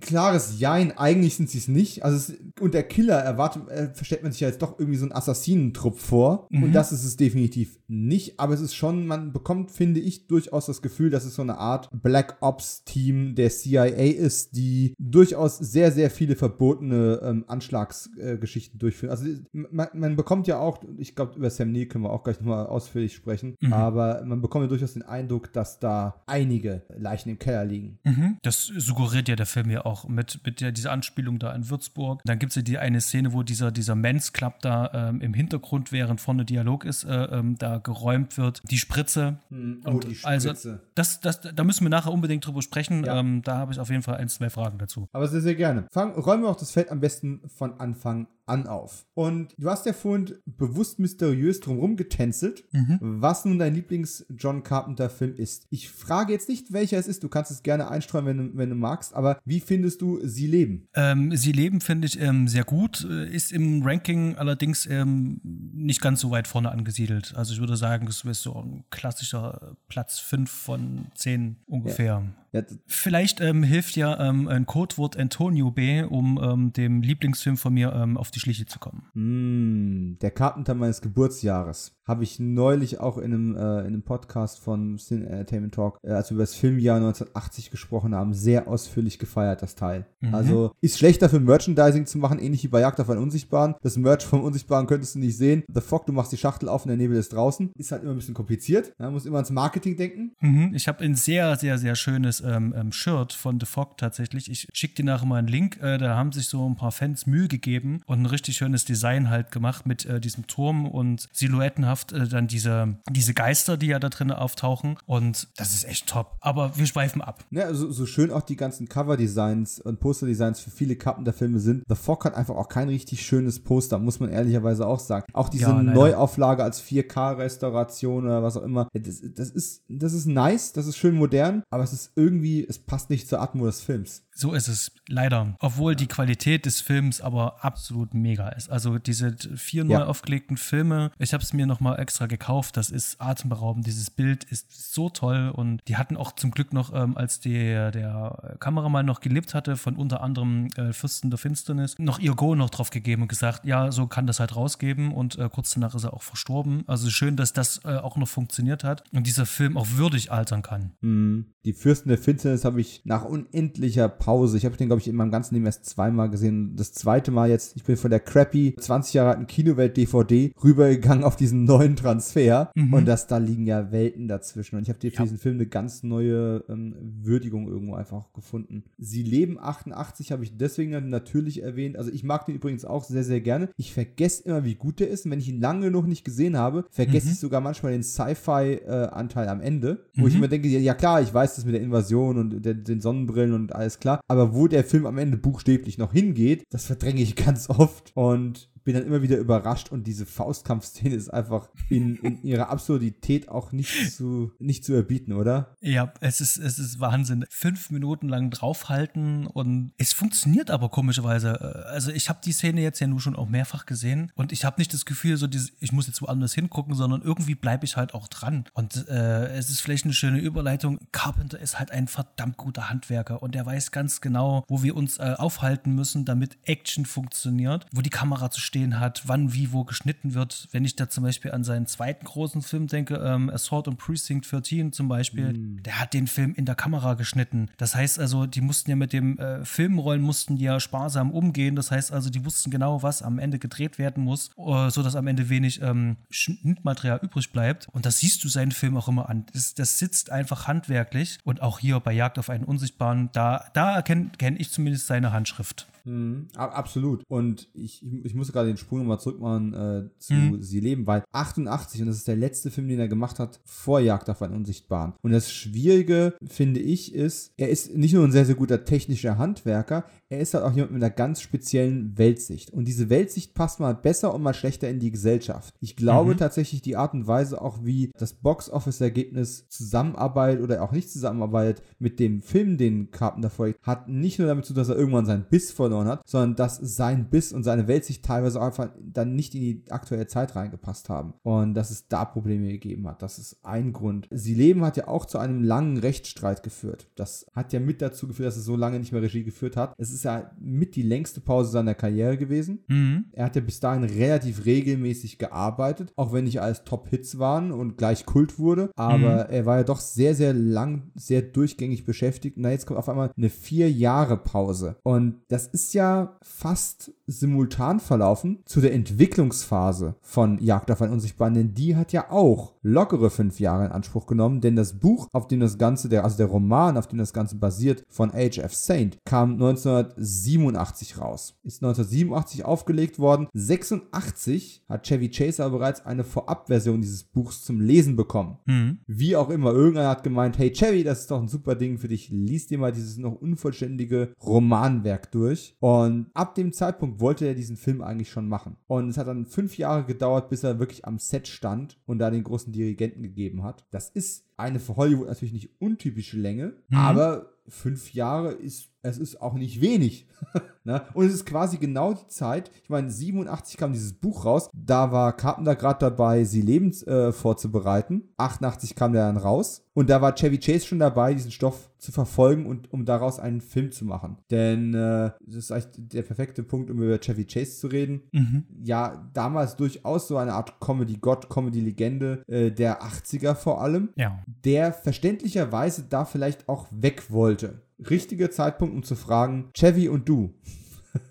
Klares 0.00 0.60
Jein, 0.60 0.96
eigentlich 0.96 1.34
sind 1.34 1.50
sie 1.50 1.58
es 1.58 1.66
nicht. 1.66 2.04
Also 2.04 2.16
es, 2.16 2.38
und 2.60 2.74
der 2.74 2.84
Killer 2.84 3.16
erwartet, 3.16 3.68
äh, 3.68 3.92
verstellt 3.92 4.22
man 4.22 4.30
sich 4.30 4.40
ja 4.40 4.46
jetzt 4.46 4.62
doch 4.62 4.78
irgendwie 4.78 4.98
so 4.98 5.04
einen 5.04 5.12
Assassinentrupp 5.12 5.98
vor. 5.98 6.46
Und 6.52 6.72
das 6.72 6.92
ist 6.92 7.02
es 7.02 7.16
definitiv 7.16 7.80
nicht. 7.88 8.38
Aber 8.38 8.54
es 8.54 8.60
ist 8.60 8.76
schon, 8.76 9.04
man 9.04 9.32
bekommt, 9.32 9.72
finde 9.72 9.98
ich, 9.98 10.28
durchaus 10.28 10.66
das 10.66 10.80
Gefühl, 10.80 11.10
dass 11.10 11.24
es 11.24 11.34
so 11.34 11.42
eine 11.42 11.58
Art 11.58 11.88
Black 11.90 12.36
Ops-Team 12.40 13.34
der 13.34 13.50
CIA 13.50 13.86
ist, 13.86 14.54
die 14.54 14.94
durchaus 15.00 15.58
sehr, 15.58 15.90
sehr 15.90 16.08
viele 16.08 16.36
verbotene 16.36 17.20
ähm, 17.20 17.44
Anschlagsgeschichten 17.48 18.76
äh, 18.76 18.78
durchführen. 18.78 19.10
Also 19.10 19.26
man, 19.52 19.88
man 19.92 20.14
bekommt 20.14 20.46
ja 20.46 20.60
auch, 20.60 20.78
ich 20.98 21.16
glaube, 21.16 21.36
über 21.36 21.50
Sam 21.50 21.72
Neill 21.72 21.86
können 21.86 22.04
wir 22.04 22.12
auch 22.12 22.22
gleich 22.22 22.38
nochmal 22.38 22.66
ausführlich 22.66 23.16
sprechen, 23.16 23.56
aber 23.72 24.22
man 24.24 24.40
bekommt 24.40 24.62
ja 24.64 24.68
durchaus 24.68 24.92
den 24.92 25.02
Eindruck, 25.02 25.31
Eindruck, 25.32 25.52
dass 25.52 25.78
da 25.78 26.22
einige 26.26 26.82
Leichen 26.96 27.30
im 27.30 27.38
Keller 27.38 27.64
liegen. 27.64 27.98
Mhm. 28.04 28.38
Das 28.42 28.66
suggeriert 28.66 29.28
ja 29.28 29.36
der 29.36 29.46
Film 29.46 29.70
ja 29.70 29.84
auch 29.84 30.06
mit, 30.06 30.40
mit 30.44 30.60
der, 30.60 30.72
dieser 30.72 30.92
Anspielung 30.92 31.38
da 31.38 31.52
in 31.54 31.70
Würzburg. 31.70 32.20
Dann 32.24 32.38
gibt 32.38 32.50
es 32.50 32.56
ja 32.56 32.62
die 32.62 32.78
eine 32.78 33.00
Szene, 33.00 33.32
wo 33.32 33.42
dieser, 33.42 33.70
dieser 33.72 33.94
Men's 33.94 34.32
Club 34.32 34.60
da 34.60 34.90
ähm, 35.08 35.20
im 35.20 35.32
Hintergrund, 35.34 35.90
während 35.90 36.20
vorne 36.20 36.44
Dialog 36.44 36.84
ist, 36.84 37.04
äh, 37.04 37.24
ähm, 37.24 37.56
da 37.58 37.78
geräumt 37.78 38.36
wird. 38.36 38.60
Die 38.70 38.78
Spritze. 38.78 39.38
Hm, 39.48 39.82
oh, 39.86 39.90
Und 39.90 40.04
die 40.04 40.18
Also, 40.22 40.50
Spritze. 40.50 40.80
das, 40.94 41.20
das, 41.20 41.40
da 41.40 41.64
müssen 41.64 41.84
wir 41.84 41.90
nachher 41.90 42.12
unbedingt 42.12 42.46
drüber 42.46 42.62
sprechen. 42.62 43.04
Ja. 43.04 43.18
Ähm, 43.18 43.42
da 43.42 43.56
habe 43.56 43.72
ich 43.72 43.80
auf 43.80 43.88
jeden 43.88 44.02
Fall 44.02 44.16
ein, 44.16 44.28
zwei 44.28 44.50
Fragen 44.50 44.78
dazu. 44.78 45.08
Aber 45.12 45.26
sehr, 45.28 45.40
sehr 45.40 45.54
gerne. 45.54 45.86
Fang, 45.90 46.12
räumen 46.12 46.42
wir 46.42 46.50
auch 46.50 46.56
das 46.56 46.70
Feld 46.70 46.90
am 46.90 47.00
besten 47.00 47.40
von 47.48 47.80
Anfang 47.80 48.26
an 48.52 48.66
auf. 48.66 49.06
Und 49.14 49.54
du 49.58 49.68
hast 49.70 49.86
ja 49.86 49.92
vorhin 49.92 50.34
bewusst 50.46 50.98
mysteriös 50.98 51.60
drumherum 51.60 51.96
getänzelt, 51.96 52.64
Mhm. 52.72 52.98
was 53.00 53.44
nun 53.44 53.58
dein 53.58 53.74
Lieblings-John 53.74 54.62
Carpenter-Film 54.62 55.34
ist. 55.36 55.66
Ich 55.70 55.88
frage 55.90 56.32
jetzt 56.32 56.48
nicht, 56.48 56.72
welcher 56.72 56.98
es 56.98 57.06
ist. 57.08 57.22
Du 57.24 57.28
kannst 57.28 57.50
es 57.50 57.62
gerne 57.62 57.88
einstreuen, 57.90 58.26
wenn 58.26 58.36
du, 58.38 58.56
wenn 58.56 58.70
du 58.70 58.74
magst. 58.76 59.14
Aber 59.14 59.38
wie 59.44 59.60
findest 59.60 60.02
du 60.02 60.20
Sie 60.26 60.46
leben? 60.46 60.88
Ähm, 60.94 61.34
Sie 61.36 61.52
leben, 61.52 61.80
finde 61.80 62.06
ich, 62.06 62.20
ähm, 62.20 62.48
sehr 62.48 62.64
gut, 62.64 63.06
äh, 63.08 63.28
ist 63.34 63.52
im 63.52 63.82
Ranking 63.82 64.36
allerdings 64.36 64.86
ähm, 64.86 65.40
nicht 65.42 66.00
ganz 66.00 66.20
so 66.20 66.30
weit 66.30 66.46
vorne 66.48 66.70
angesiedelt. 66.70 67.34
Also 67.36 67.54
ich 67.54 67.60
würde 67.60 67.76
sagen, 67.76 68.06
es 68.06 68.22
ist 68.24 68.42
so 68.42 68.54
ein 68.54 68.84
klassischer 68.90 69.76
Platz 69.88 70.18
5 70.18 70.50
von 70.50 71.06
10 71.14 71.56
ungefähr. 71.66 72.24
Ja, 72.52 72.62
d- 72.62 72.76
Vielleicht 72.86 73.40
ähm, 73.40 73.62
hilft 73.62 73.96
ja 73.96 74.18
ähm, 74.28 74.46
ein 74.48 74.66
Codewort 74.66 75.16
Antonio 75.16 75.70
B., 75.70 76.02
um 76.02 76.38
ähm, 76.42 76.72
dem 76.72 77.00
Lieblingsfilm 77.02 77.56
von 77.56 77.72
mir 77.74 77.92
auf 78.16 78.30
die 78.30 78.40
Schliche 78.42 78.66
zu 78.66 78.78
kommen. 78.78 79.06
Mm, 79.14 80.18
der 80.20 80.30
Carpenter 80.32 80.74
meines 80.74 81.00
Geburtsjahres. 81.00 81.92
Habe 82.04 82.24
ich 82.24 82.40
neulich 82.40 82.98
auch 82.98 83.16
in 83.16 83.32
einem, 83.32 83.56
äh, 83.56 83.80
in 83.80 83.86
einem 83.86 84.02
Podcast 84.02 84.58
von 84.58 84.98
Sin 84.98 85.22
Entertainment 85.22 85.74
Talk, 85.74 85.98
äh, 86.02 86.10
als 86.10 86.30
wir 86.30 86.34
über 86.34 86.42
das 86.42 86.54
Filmjahr 86.54 86.96
1980 86.96 87.70
gesprochen 87.70 88.14
haben, 88.14 88.34
sehr 88.34 88.66
ausführlich 88.66 89.20
gefeiert, 89.20 89.62
das 89.62 89.76
Teil. 89.76 90.06
Mhm. 90.20 90.34
Also 90.34 90.72
ist 90.80 90.98
schlechter 90.98 91.28
für 91.28 91.38
Merchandising 91.38 92.06
zu 92.06 92.18
machen, 92.18 92.40
ähnlich 92.40 92.64
wie 92.64 92.68
bei 92.68 92.80
Jagd 92.80 92.98
auf 93.00 93.08
einen 93.08 93.22
Unsichtbaren. 93.22 93.76
Das 93.82 93.96
Merch 93.96 94.24
vom 94.24 94.42
Unsichtbaren 94.42 94.88
könntest 94.88 95.14
du 95.14 95.20
nicht 95.20 95.36
sehen. 95.36 95.62
The 95.72 95.80
Fog, 95.80 96.06
du 96.06 96.12
machst 96.12 96.32
die 96.32 96.36
Schachtel 96.36 96.68
auf 96.68 96.84
und 96.84 96.88
der 96.88 96.96
Nebel 96.96 97.16
ist 97.16 97.32
draußen. 97.32 97.70
Ist 97.76 97.92
halt 97.92 98.02
immer 98.02 98.12
ein 98.12 98.16
bisschen 98.16 98.34
kompliziert. 98.34 98.92
Man 98.98 99.12
muss 99.12 99.24
immer 99.24 99.36
ans 99.36 99.50
Marketing 99.50 99.96
denken. 99.96 100.32
Mhm. 100.40 100.72
Ich 100.74 100.88
habe 100.88 101.04
ein 101.04 101.14
sehr, 101.14 101.54
sehr, 101.56 101.78
sehr 101.78 101.94
schönes 101.94 102.40
ähm, 102.40 102.74
ähm, 102.76 102.90
Shirt 102.90 103.32
von 103.32 103.60
The 103.60 103.66
Fog 103.66 103.96
tatsächlich. 103.96 104.50
Ich 104.50 104.66
schicke 104.72 104.96
dir 104.96 105.04
nachher 105.04 105.26
mal 105.26 105.38
einen 105.38 105.48
Link. 105.48 105.80
Äh, 105.80 105.98
da 105.98 106.16
haben 106.16 106.32
sich 106.32 106.48
so 106.48 106.68
ein 106.68 106.76
paar 106.76 106.90
Fans 106.90 107.26
Mühe 107.26 107.46
gegeben 107.46 108.00
und 108.06 108.21
ein 108.22 108.26
richtig 108.26 108.56
schönes 108.56 108.84
Design 108.84 109.30
halt 109.30 109.50
gemacht 109.50 109.86
mit 109.86 110.04
äh, 110.06 110.20
diesem 110.20 110.46
Turm 110.46 110.86
und 110.86 111.28
silhouettenhaft 111.32 112.12
äh, 112.12 112.28
dann 112.28 112.46
diese, 112.46 112.96
diese 113.10 113.34
Geister, 113.34 113.76
die 113.76 113.86
ja 113.86 113.98
da 113.98 114.08
drin 114.08 114.30
auftauchen. 114.30 114.96
Und 115.06 115.48
das 115.56 115.74
ist 115.74 115.84
echt 115.84 116.06
top. 116.08 116.36
Aber 116.40 116.76
wir 116.76 116.86
schweifen 116.86 117.20
ab. 117.20 117.44
Ne, 117.50 117.64
also, 117.64 117.90
so 117.90 118.06
schön 118.06 118.30
auch 118.30 118.42
die 118.42 118.56
ganzen 118.56 118.88
Cover-Designs 118.88 119.80
und 119.80 120.00
Poster-Designs 120.00 120.60
für 120.60 120.70
viele 120.70 120.96
Carpenter-Filme 120.96 121.60
sind. 121.60 121.84
The 121.88 121.94
Fog 121.94 122.24
hat 122.24 122.34
einfach 122.34 122.54
auch 122.54 122.68
kein 122.68 122.88
richtig 122.88 123.24
schönes 123.24 123.62
Poster, 123.62 123.98
muss 123.98 124.20
man 124.20 124.30
ehrlicherweise 124.30 124.86
auch 124.86 125.00
sagen. 125.00 125.26
Auch 125.32 125.48
diese 125.48 125.64
Ja. 125.64 125.82
Neuauflage 125.82 126.62
als 126.62 126.82
4K-Restauration 126.82 128.24
oder 128.24 128.42
was 128.42 128.56
auch 128.56 128.62
immer. 128.62 128.88
Das, 128.92 129.20
das, 129.34 129.50
ist, 129.50 129.82
das 129.88 130.12
ist 130.12 130.26
nice, 130.26 130.72
das 130.72 130.86
ist 130.86 130.96
schön 130.96 131.14
modern, 131.14 131.62
aber 131.70 131.82
es 131.82 131.92
ist 131.92 132.12
irgendwie, 132.16 132.66
es 132.66 132.78
passt 132.78 133.10
nicht 133.10 133.28
zur 133.28 133.40
Atmo 133.40 133.66
des 133.66 133.80
Films. 133.80 134.22
So 134.34 134.52
ist 134.54 134.68
es, 134.68 134.92
leider. 135.08 135.56
Obwohl 135.60 135.94
die 135.94 136.06
Qualität 136.06 136.64
des 136.66 136.80
Films 136.80 137.20
aber 137.20 137.64
absolut 137.64 138.14
mega 138.14 138.48
ist. 138.48 138.70
Also 138.70 138.98
diese 138.98 139.36
vier 139.56 139.84
neu 139.84 139.92
Ja. 139.94 140.06
aufgelegten 140.06 140.56
Filme, 140.56 141.10
ich 141.18 141.34
habe 141.34 141.42
es 141.42 141.52
mir 141.52 141.66
nochmal 141.66 142.00
extra 142.00 142.26
gekauft, 142.26 142.76
das 142.76 142.90
ist 142.90 143.20
atemberaubend. 143.20 143.86
Dieses 143.86 144.10
Bild 144.10 144.44
ist 144.44 144.92
so 144.94 145.10
toll 145.10 145.50
und 145.54 145.80
die 145.86 145.96
hatten 145.96 146.16
auch 146.16 146.32
zum 146.32 146.50
Glück 146.50 146.72
noch, 146.72 146.94
ähm, 146.94 147.16
als 147.16 147.40
der, 147.40 147.90
der 147.90 148.56
Kameramann 148.58 149.04
noch 149.06 149.20
gelebt 149.20 149.54
hatte, 149.54 149.76
von 149.76 149.96
unter 149.96 150.22
anderem 150.22 150.68
äh, 150.76 150.92
Fürsten 150.92 151.30
der 151.30 151.38
Finsternis, 151.38 151.98
noch 151.98 152.18
ihr 152.18 152.34
Go 152.34 152.54
noch 152.54 152.70
drauf 152.70 152.90
gegeben 152.90 153.22
und 153.22 153.28
gesagt, 153.28 153.64
ja, 153.66 153.92
so 153.92 154.06
kann 154.06 154.26
das 154.26 154.40
halt 154.40 154.56
rausgeben 154.56 155.12
und 155.12 155.38
äh, 155.38 155.48
kurz 155.52 155.74
danach 155.74 155.94
ist 155.94 156.04
er 156.04 156.14
auch 156.14 156.22
verstorben. 156.22 156.84
Also 156.86 157.10
schön, 157.10 157.36
dass 157.36 157.52
das 157.52 157.80
äh, 157.84 157.96
auch 157.96 158.16
noch 158.16 158.28
funktioniert 158.28 158.82
hat 158.82 159.04
und 159.12 159.26
dieser 159.26 159.46
Film 159.46 159.76
auch 159.76 159.86
würdig 159.96 160.32
altern 160.32 160.62
kann. 160.62 160.92
Hm. 161.02 161.46
Die 161.64 161.74
Fürsten 161.74 162.08
der 162.08 162.18
Finsternis 162.18 162.64
habe 162.64 162.80
ich 162.80 163.02
nach 163.04 163.24
unendlicher 163.24 164.08
Pause, 164.22 164.56
ich 164.56 164.64
habe 164.64 164.76
den, 164.76 164.86
glaube 164.86 165.00
ich, 165.02 165.08
in 165.08 165.16
meinem 165.16 165.32
ganzen 165.32 165.54
Leben 165.54 165.66
erst 165.66 165.84
zweimal 165.84 166.30
gesehen. 166.30 166.76
Das 166.76 166.92
zweite 166.92 167.32
Mal 167.32 167.50
jetzt, 167.50 167.74
ich 167.76 167.82
bin 167.82 167.96
von 167.96 168.08
der 168.10 168.20
crappy 168.20 168.76
20 168.78 169.14
Jahre 169.14 169.30
alten 169.30 169.48
Kinowelt-DVD 169.48 170.52
rübergegangen 170.62 171.24
auf 171.24 171.34
diesen 171.34 171.64
neuen 171.64 171.96
Transfer. 171.96 172.70
Mhm. 172.76 172.94
Und 172.94 173.06
das, 173.08 173.26
da 173.26 173.38
liegen 173.38 173.66
ja 173.66 173.90
Welten 173.90 174.28
dazwischen. 174.28 174.76
Und 174.76 174.82
ich 174.82 174.88
habe 174.90 175.00
dir 175.00 175.10
für 175.10 175.16
Ja. 175.16 175.22
diesen 175.24 175.38
Film 175.38 175.56
eine 175.56 175.66
ganz 175.66 176.04
neue 176.04 176.62
ähm, 176.68 176.94
Würdigung 177.22 177.66
irgendwo 177.66 177.94
einfach 177.94 178.32
gefunden. 178.32 178.84
Sie 178.96 179.24
leben 179.24 179.58
88 179.60 180.30
habe 180.30 180.44
ich 180.44 180.56
deswegen 180.56 181.10
natürlich 181.10 181.60
erwähnt. 181.62 181.96
Also 181.96 182.12
ich 182.12 182.22
mag 182.22 182.46
den 182.46 182.54
übrigens 182.54 182.84
auch 182.84 183.02
sehr, 183.02 183.24
sehr 183.24 183.40
gerne. 183.40 183.70
Ich 183.76 183.92
vergesse 183.92 184.44
immer, 184.44 184.64
wie 184.64 184.76
gut 184.76 185.00
der 185.00 185.08
ist. 185.10 185.24
Und 185.24 185.32
wenn 185.32 185.40
ich 185.40 185.48
ihn 185.48 185.60
lange 185.60 185.90
noch 185.90 186.06
nicht 186.06 186.24
gesehen 186.24 186.56
habe, 186.56 186.84
vergesse 186.90 187.26
Mhm. 187.26 187.32
ich 187.32 187.38
sogar 187.40 187.60
manchmal 187.60 187.90
den 187.90 188.04
Sci-Fi-Anteil 188.04 189.48
am 189.48 189.60
Ende. 189.60 190.04
Wo 190.16 190.26
ich 190.26 190.34
Mhm. 190.34 190.38
immer 190.38 190.48
denke, 190.48 190.68
ja, 190.68 190.78
ja 190.78 190.94
klar, 190.94 191.20
ich 191.22 191.32
weiß 191.32 191.56
das 191.56 191.64
mit 191.64 191.74
der 191.74 191.82
Invasion 191.82 192.38
und 192.38 192.64
der, 192.64 192.74
den 192.74 193.00
Sonnenbrillen 193.00 193.52
und 193.54 193.74
alles 193.74 193.98
klar. 193.98 194.11
Aber 194.28 194.54
wo 194.54 194.68
der 194.68 194.84
Film 194.84 195.06
am 195.06 195.18
Ende 195.18 195.36
buchstäblich 195.36 195.98
noch 195.98 196.12
hingeht, 196.12 196.64
das 196.70 196.86
verdränge 196.86 197.22
ich 197.22 197.36
ganz 197.44 197.68
oft. 197.68 198.12
Und 198.14 198.70
bin 198.84 198.94
dann 198.94 199.04
immer 199.04 199.22
wieder 199.22 199.38
überrascht 199.38 199.90
und 199.90 200.06
diese 200.06 200.26
Faustkampfszene 200.26 201.14
ist 201.14 201.28
einfach 201.28 201.68
in, 201.88 202.16
in 202.16 202.42
ihrer 202.42 202.68
Absurdität 202.70 203.48
auch 203.48 203.72
nicht 203.72 204.12
zu, 204.12 204.52
nicht 204.58 204.84
zu 204.84 204.92
erbieten, 204.92 205.32
oder? 205.32 205.76
Ja, 205.80 206.12
es 206.20 206.40
ist, 206.40 206.56
es 206.56 206.78
ist 206.78 207.00
Wahnsinn. 207.00 207.44
Fünf 207.50 207.90
Minuten 207.90 208.28
lang 208.28 208.50
draufhalten 208.50 209.46
und 209.46 209.92
es 209.98 210.12
funktioniert 210.12 210.70
aber 210.70 210.88
komischerweise. 210.88 211.86
Also 211.86 212.10
ich 212.10 212.28
habe 212.28 212.40
die 212.44 212.52
Szene 212.52 212.80
jetzt 212.80 213.00
ja 213.00 213.06
nur 213.06 213.20
schon 213.20 213.36
auch 213.36 213.48
mehrfach 213.48 213.86
gesehen 213.86 214.32
und 214.34 214.52
ich 214.52 214.64
habe 214.64 214.80
nicht 214.80 214.92
das 214.92 215.04
Gefühl, 215.04 215.36
so 215.36 215.46
dieses, 215.46 215.72
ich 215.80 215.92
muss 215.92 216.06
jetzt 216.06 216.22
woanders 216.22 216.54
hingucken, 216.54 216.94
sondern 216.94 217.22
irgendwie 217.22 217.54
bleibe 217.54 217.84
ich 217.84 217.96
halt 217.96 218.14
auch 218.14 218.28
dran. 218.28 218.64
Und 218.72 219.08
äh, 219.08 219.46
es 219.56 219.70
ist 219.70 219.80
vielleicht 219.80 220.04
eine 220.04 220.14
schöne 220.14 220.38
Überleitung. 220.38 220.98
Carpenter 221.12 221.58
ist 221.58 221.78
halt 221.78 221.90
ein 221.90 222.08
verdammt 222.08 222.56
guter 222.56 222.90
Handwerker 222.90 223.42
und 223.42 223.54
er 223.56 223.66
weiß 223.66 223.90
ganz 223.92 224.20
genau, 224.20 224.64
wo 224.68 224.82
wir 224.82 224.96
uns 224.96 225.18
äh, 225.18 225.34
aufhalten 225.38 225.94
müssen, 225.94 226.24
damit 226.24 226.58
Action 226.64 227.06
funktioniert, 227.06 227.86
wo 227.92 228.00
die 228.00 228.10
Kamera 228.10 228.50
zu 228.50 228.60
stehen 228.72 228.98
hat, 228.98 229.24
wann, 229.26 229.52
wie, 229.52 229.70
wo 229.72 229.84
geschnitten 229.84 230.32
wird. 230.32 230.66
Wenn 230.72 230.86
ich 230.86 230.96
da 230.96 231.06
zum 231.06 231.24
Beispiel 231.24 231.50
an 231.50 231.62
seinen 231.62 231.86
zweiten 231.86 232.24
großen 232.24 232.62
Film 232.62 232.86
denke, 232.86 233.16
ähm, 233.16 233.50
Assault 233.50 233.86
on 233.86 233.98
Precinct 233.98 234.50
13 234.50 234.94
zum 234.94 235.08
Beispiel, 235.08 235.52
der 235.82 236.00
hat 236.00 236.14
den 236.14 236.26
Film 236.26 236.54
in 236.54 236.64
der 236.64 236.74
Kamera 236.74 237.12
geschnitten. 237.12 237.68
Das 237.76 237.94
heißt 237.94 238.18
also, 238.18 238.46
die 238.46 238.62
mussten 238.62 238.88
ja 238.88 238.96
mit 238.96 239.12
dem 239.12 239.38
äh, 239.38 239.62
Filmrollen 239.66 240.22
mussten 240.22 240.56
die 240.56 240.64
ja 240.64 240.80
sparsam 240.80 241.32
umgehen. 241.32 241.76
Das 241.76 241.90
heißt 241.90 242.12
also, 242.12 242.30
die 242.30 242.46
wussten 242.46 242.70
genau, 242.70 243.02
was 243.02 243.20
am 243.20 243.38
Ende 243.38 243.58
gedreht 243.58 243.98
werden 243.98 244.24
muss, 244.24 244.48
äh, 244.56 244.88
sodass 244.88 245.16
am 245.16 245.26
Ende 245.26 245.50
wenig 245.50 245.82
ähm, 245.82 246.16
Schnittmaterial 246.30 247.20
übrig 247.22 247.52
bleibt. 247.52 247.88
Und 247.92 248.06
das 248.06 248.20
siehst 248.20 248.42
du 248.42 248.48
seinen 248.48 248.72
Film 248.72 248.96
auch 248.96 249.08
immer 249.08 249.28
an. 249.28 249.44
Das, 249.52 249.74
das 249.74 249.98
sitzt 249.98 250.32
einfach 250.32 250.66
handwerklich. 250.66 251.40
Und 251.44 251.60
auch 251.60 251.78
hier 251.78 252.00
bei 252.00 252.14
Jagd 252.14 252.38
auf 252.38 252.48
einen 252.48 252.64
Unsichtbaren, 252.64 253.28
da, 253.34 253.66
da 253.74 253.96
erkenne 253.96 254.30
kenn 254.38 254.56
ich 254.58 254.70
zumindest 254.70 255.08
seine 255.08 255.30
Handschrift. 255.32 255.86
Mhm, 256.04 256.48
absolut. 256.56 257.22
Und 257.28 257.68
ich, 257.74 258.04
ich 258.24 258.34
muss 258.34 258.52
gerade 258.52 258.68
den 258.68 258.76
Sprung 258.76 259.00
nochmal 259.00 259.20
zurück 259.20 259.40
machen 259.40 259.72
äh, 259.74 260.08
zu 260.18 260.32
Mhm. 260.34 260.62
Sie 260.62 260.80
leben, 260.80 261.06
weil 261.06 261.22
88, 261.32 262.00
und 262.00 262.06
das 262.08 262.16
ist 262.16 262.28
der 262.28 262.36
letzte 262.36 262.70
Film, 262.70 262.88
den 262.88 262.98
er 262.98 263.08
gemacht 263.08 263.38
hat, 263.38 263.60
vor 263.64 264.00
Jagd 264.00 264.28
auf 264.30 264.42
einen 264.42 264.54
Unsichtbaren. 264.54 265.12
Und 265.22 265.32
das 265.32 265.52
Schwierige, 265.52 266.34
finde 266.46 266.80
ich, 266.80 267.14
ist, 267.14 267.52
er 267.56 267.68
ist 267.68 267.94
nicht 267.94 268.14
nur 268.14 268.24
ein 268.24 268.32
sehr, 268.32 268.44
sehr 268.46 268.54
guter 268.54 268.84
technischer 268.84 269.38
Handwerker, 269.38 270.04
er 270.28 270.40
ist 270.40 270.54
halt 270.54 270.64
auch 270.64 270.72
jemand 270.72 270.92
mit 270.92 271.02
einer 271.02 271.10
ganz 271.12 271.40
speziellen 271.42 272.16
Weltsicht. 272.16 272.70
Und 272.72 272.86
diese 272.86 273.10
Weltsicht 273.10 273.54
passt 273.54 273.80
mal 273.80 273.94
besser 273.94 274.34
und 274.34 274.42
mal 274.42 274.54
schlechter 274.54 274.88
in 274.88 274.98
die 274.98 275.10
Gesellschaft. 275.10 275.74
Ich 275.80 275.96
glaube 275.96 276.32
Mhm. 276.34 276.38
tatsächlich, 276.38 276.82
die 276.82 276.96
Art 276.96 277.14
und 277.14 277.26
Weise 277.26 277.60
auch, 277.60 277.84
wie 277.84 278.10
das 278.18 278.32
Box-Office-Ergebnis 278.34 279.68
zusammenarbeitet 279.68 280.62
oder 280.62 280.82
auch 280.82 280.92
nicht 280.92 281.10
zusammenarbeitet 281.10 281.82
mit 281.98 282.18
dem 282.20 282.42
Film, 282.42 282.76
den 282.78 283.10
Carpenter 283.10 283.50
folgt, 283.50 283.80
hat 283.82 284.08
nicht 284.08 284.38
nur 284.38 284.48
damit 284.48 284.64
zu 284.64 284.72
tun, 284.72 284.80
dass 284.80 284.88
er 284.88 284.96
irgendwann 284.96 285.26
seinen 285.26 285.44
Biss 285.48 285.70
verloren 285.92 286.08
hat, 286.08 286.22
sondern 286.26 286.56
dass 286.56 286.76
sein 286.76 287.28
Biss 287.28 287.52
und 287.52 287.62
seine 287.62 287.88
Weltsicht 287.88 288.24
teilweise 288.24 288.60
auch 288.60 288.66
einfach 288.66 288.90
dann 289.00 289.34
nicht 289.34 289.54
in 289.54 289.60
die 289.60 289.84
aktuelle 289.90 290.26
Zeit 290.26 290.56
reingepasst 290.56 291.08
haben. 291.08 291.34
Und 291.42 291.74
dass 291.74 291.90
es 291.90 292.08
da 292.08 292.24
Probleme 292.24 292.68
gegeben 292.68 293.06
hat. 293.06 293.22
Das 293.22 293.38
ist 293.38 293.64
ein 293.64 293.92
Grund. 293.92 294.28
Sie 294.30 294.54
leben 294.54 294.84
hat 294.84 294.96
ja 294.96 295.08
auch 295.08 295.26
zu 295.26 295.38
einem 295.38 295.62
langen 295.62 295.98
Rechtsstreit 295.98 296.62
geführt. 296.62 297.08
Das 297.14 297.46
hat 297.54 297.72
ja 297.72 297.80
mit 297.80 298.00
dazu 298.00 298.26
geführt, 298.26 298.48
dass 298.48 298.56
er 298.56 298.62
so 298.62 298.76
lange 298.76 298.98
nicht 298.98 299.12
mehr 299.12 299.22
Regie 299.22 299.44
geführt 299.44 299.76
hat. 299.76 299.94
Es 299.98 300.10
ist 300.12 300.24
ja 300.24 300.50
mit 300.58 300.96
die 300.96 301.02
längste 301.02 301.40
Pause 301.40 301.70
seiner 301.70 301.94
Karriere 301.94 302.38
gewesen. 302.38 302.84
Mhm. 302.88 303.26
Er 303.32 303.46
hat 303.46 303.56
ja 303.56 303.62
bis 303.62 303.80
dahin 303.80 304.04
relativ 304.04 304.64
regelmäßig 304.64 305.38
gearbeitet, 305.38 306.12
auch 306.16 306.32
wenn 306.32 306.44
nicht 306.44 306.60
alles 306.60 306.84
Top-Hits 306.84 307.38
waren 307.38 307.72
und 307.72 307.98
gleich 307.98 308.26
Kult 308.26 308.58
wurde. 308.58 308.90
Aber 308.96 309.48
er 309.50 309.66
war 309.66 309.78
ja 309.78 309.84
doch 309.84 310.00
sehr, 310.00 310.34
sehr 310.34 310.54
lang, 310.54 311.10
sehr 311.14 311.42
durchgängig 311.42 312.04
beschäftigt. 312.04 312.56
Na, 312.58 312.70
jetzt 312.70 312.86
kommt 312.86 312.98
auf 312.98 313.08
einmal 313.08 313.30
eine 313.36 313.50
vier 313.50 313.90
Jahre 313.90 314.36
Pause. 314.36 314.96
Und 315.02 315.42
das 315.48 315.66
ist 315.66 315.81
ja 315.92 316.36
fast 316.42 317.12
simultan 317.26 318.00
verlaufen 318.00 318.62
zu 318.64 318.80
der 318.80 318.94
Entwicklungsphase 318.94 320.14
von 320.20 320.58
Jagd 320.58 320.90
auf 320.90 321.02
einen 321.02 321.12
Unsichtbaren, 321.12 321.54
denn 321.54 321.74
die 321.74 321.96
hat 321.96 322.12
ja 322.12 322.30
auch 322.30 322.74
lockere 322.82 323.30
fünf 323.30 323.60
Jahre 323.60 323.86
in 323.86 323.92
Anspruch 323.92 324.26
genommen, 324.26 324.60
denn 324.60 324.76
das 324.76 324.98
Buch, 324.98 325.28
auf 325.32 325.46
dem 325.48 325.60
das 325.60 325.78
Ganze, 325.78 326.08
der, 326.08 326.24
also 326.24 326.36
der 326.36 326.46
Roman, 326.46 326.96
auf 326.96 327.06
dem 327.06 327.18
das 327.18 327.32
Ganze 327.32 327.56
basiert, 327.56 328.04
von 328.08 328.32
H.F. 328.32 328.74
Saint, 328.74 329.18
kam 329.24 329.52
1987 329.52 331.20
raus. 331.20 331.58
Ist 331.62 331.82
1987 331.82 332.64
aufgelegt 332.64 333.18
worden. 333.18 333.48
86 333.54 334.84
hat 334.88 335.06
Chevy 335.06 335.30
Chase 335.30 335.64
aber 335.64 335.78
bereits 335.78 336.04
eine 336.04 336.24
Vorabversion 336.24 337.00
dieses 337.00 337.24
Buchs 337.24 337.64
zum 337.64 337.80
Lesen 337.80 338.16
bekommen. 338.16 338.58
Mhm. 338.66 338.98
Wie 339.06 339.36
auch 339.36 339.50
immer, 339.50 339.72
irgendeiner 339.72 340.10
hat 340.10 340.24
gemeint, 340.24 340.58
hey 340.58 340.72
Chevy, 340.72 341.04
das 341.04 341.20
ist 341.20 341.30
doch 341.30 341.40
ein 341.40 341.48
super 341.48 341.74
Ding 341.74 341.98
für 341.98 342.08
dich, 342.08 342.30
lies 342.30 342.66
dir 342.66 342.78
mal 342.78 342.92
dieses 342.92 343.16
noch 343.16 343.40
unvollständige 343.40 344.34
Romanwerk 344.42 345.30
durch. 345.30 345.76
Und 345.80 346.26
ab 346.34 346.54
dem 346.54 346.72
Zeitpunkt 346.72 347.20
wollte 347.20 347.46
er 347.46 347.54
diesen 347.54 347.76
Film 347.76 348.02
eigentlich 348.02 348.30
schon 348.30 348.48
machen. 348.48 348.76
Und 348.86 349.08
es 349.08 349.18
hat 349.18 349.28
dann 349.28 349.46
fünf 349.46 349.78
Jahre 349.78 350.04
gedauert, 350.04 350.50
bis 350.50 350.64
er 350.64 350.78
wirklich 350.78 351.04
am 351.04 351.18
Set 351.18 351.48
stand 351.48 351.98
und 352.06 352.18
da 352.18 352.30
den 352.30 352.44
großen 352.44 352.71
Dirigenten 352.72 353.22
gegeben 353.22 353.62
hat. 353.62 353.86
Das 353.90 354.08
ist 354.10 354.44
eine 354.62 354.80
für 354.80 354.96
Hollywood 354.96 355.28
natürlich 355.28 355.52
nicht 355.52 355.70
untypische 355.80 356.38
Länge, 356.38 356.74
mhm. 356.88 356.96
aber 356.96 357.52
fünf 357.68 358.12
Jahre 358.12 358.52
ist, 358.52 358.88
es 359.02 359.18
ist 359.18 359.40
auch 359.40 359.54
nicht 359.54 359.80
wenig. 359.80 360.26
ne? 360.84 361.02
Und 361.14 361.26
es 361.26 361.34
ist 361.34 361.46
quasi 361.46 361.78
genau 361.78 362.12
die 362.12 362.26
Zeit, 362.28 362.70
ich 362.82 362.90
meine, 362.90 363.10
87 363.10 363.76
kam 363.76 363.92
dieses 363.92 364.14
Buch 364.14 364.44
raus, 364.44 364.68
da 364.74 365.12
war 365.12 365.36
Carpenter 365.36 365.76
gerade 365.76 366.00
dabei, 366.00 366.44
sie 366.44 366.62
lebens 366.62 367.06
äh, 367.06 367.32
vorzubereiten. 367.32 368.28
88 368.36 368.94
kam 368.94 369.12
der 369.12 369.26
dann 369.26 369.36
raus 369.36 369.84
und 369.94 370.10
da 370.10 370.20
war 370.20 370.34
Chevy 370.34 370.58
Chase 370.58 370.86
schon 370.86 370.98
dabei, 370.98 371.34
diesen 371.34 371.50
Stoff 371.50 371.90
zu 371.98 372.10
verfolgen 372.10 372.66
und 372.66 372.92
um 372.92 373.04
daraus 373.04 373.38
einen 373.38 373.60
Film 373.60 373.92
zu 373.92 374.04
machen. 374.04 374.38
Denn 374.50 374.94
äh, 374.94 375.30
das 375.40 375.56
ist 375.56 375.72
eigentlich 375.72 376.08
der 376.08 376.22
perfekte 376.22 376.62
Punkt, 376.62 376.90
um 376.90 377.02
über 377.02 377.18
Chevy 377.18 377.44
Chase 377.44 377.78
zu 377.78 377.86
reden. 377.86 378.22
Mhm. 378.32 378.66
Ja, 378.82 379.30
damals 379.32 379.76
durchaus 379.76 380.26
so 380.26 380.36
eine 380.36 380.54
Art 380.54 380.80
Comedy-Gott, 380.80 381.48
Comedy-Legende 381.48 382.42
äh, 382.48 382.70
der 382.70 383.02
80er 383.02 383.54
vor 383.54 383.80
allem. 383.80 384.10
Ja. 384.16 384.42
Der 384.64 384.92
verständlicherweise 384.92 386.04
da 386.08 386.24
vielleicht 386.24 386.68
auch 386.68 386.86
weg 386.90 387.30
wollte. 387.30 387.82
Richtiger 388.10 388.50
Zeitpunkt, 388.50 388.94
um 388.94 389.02
zu 389.02 389.14
fragen, 389.14 389.70
Chevy 389.74 390.08
und 390.08 390.28
du. 390.28 390.54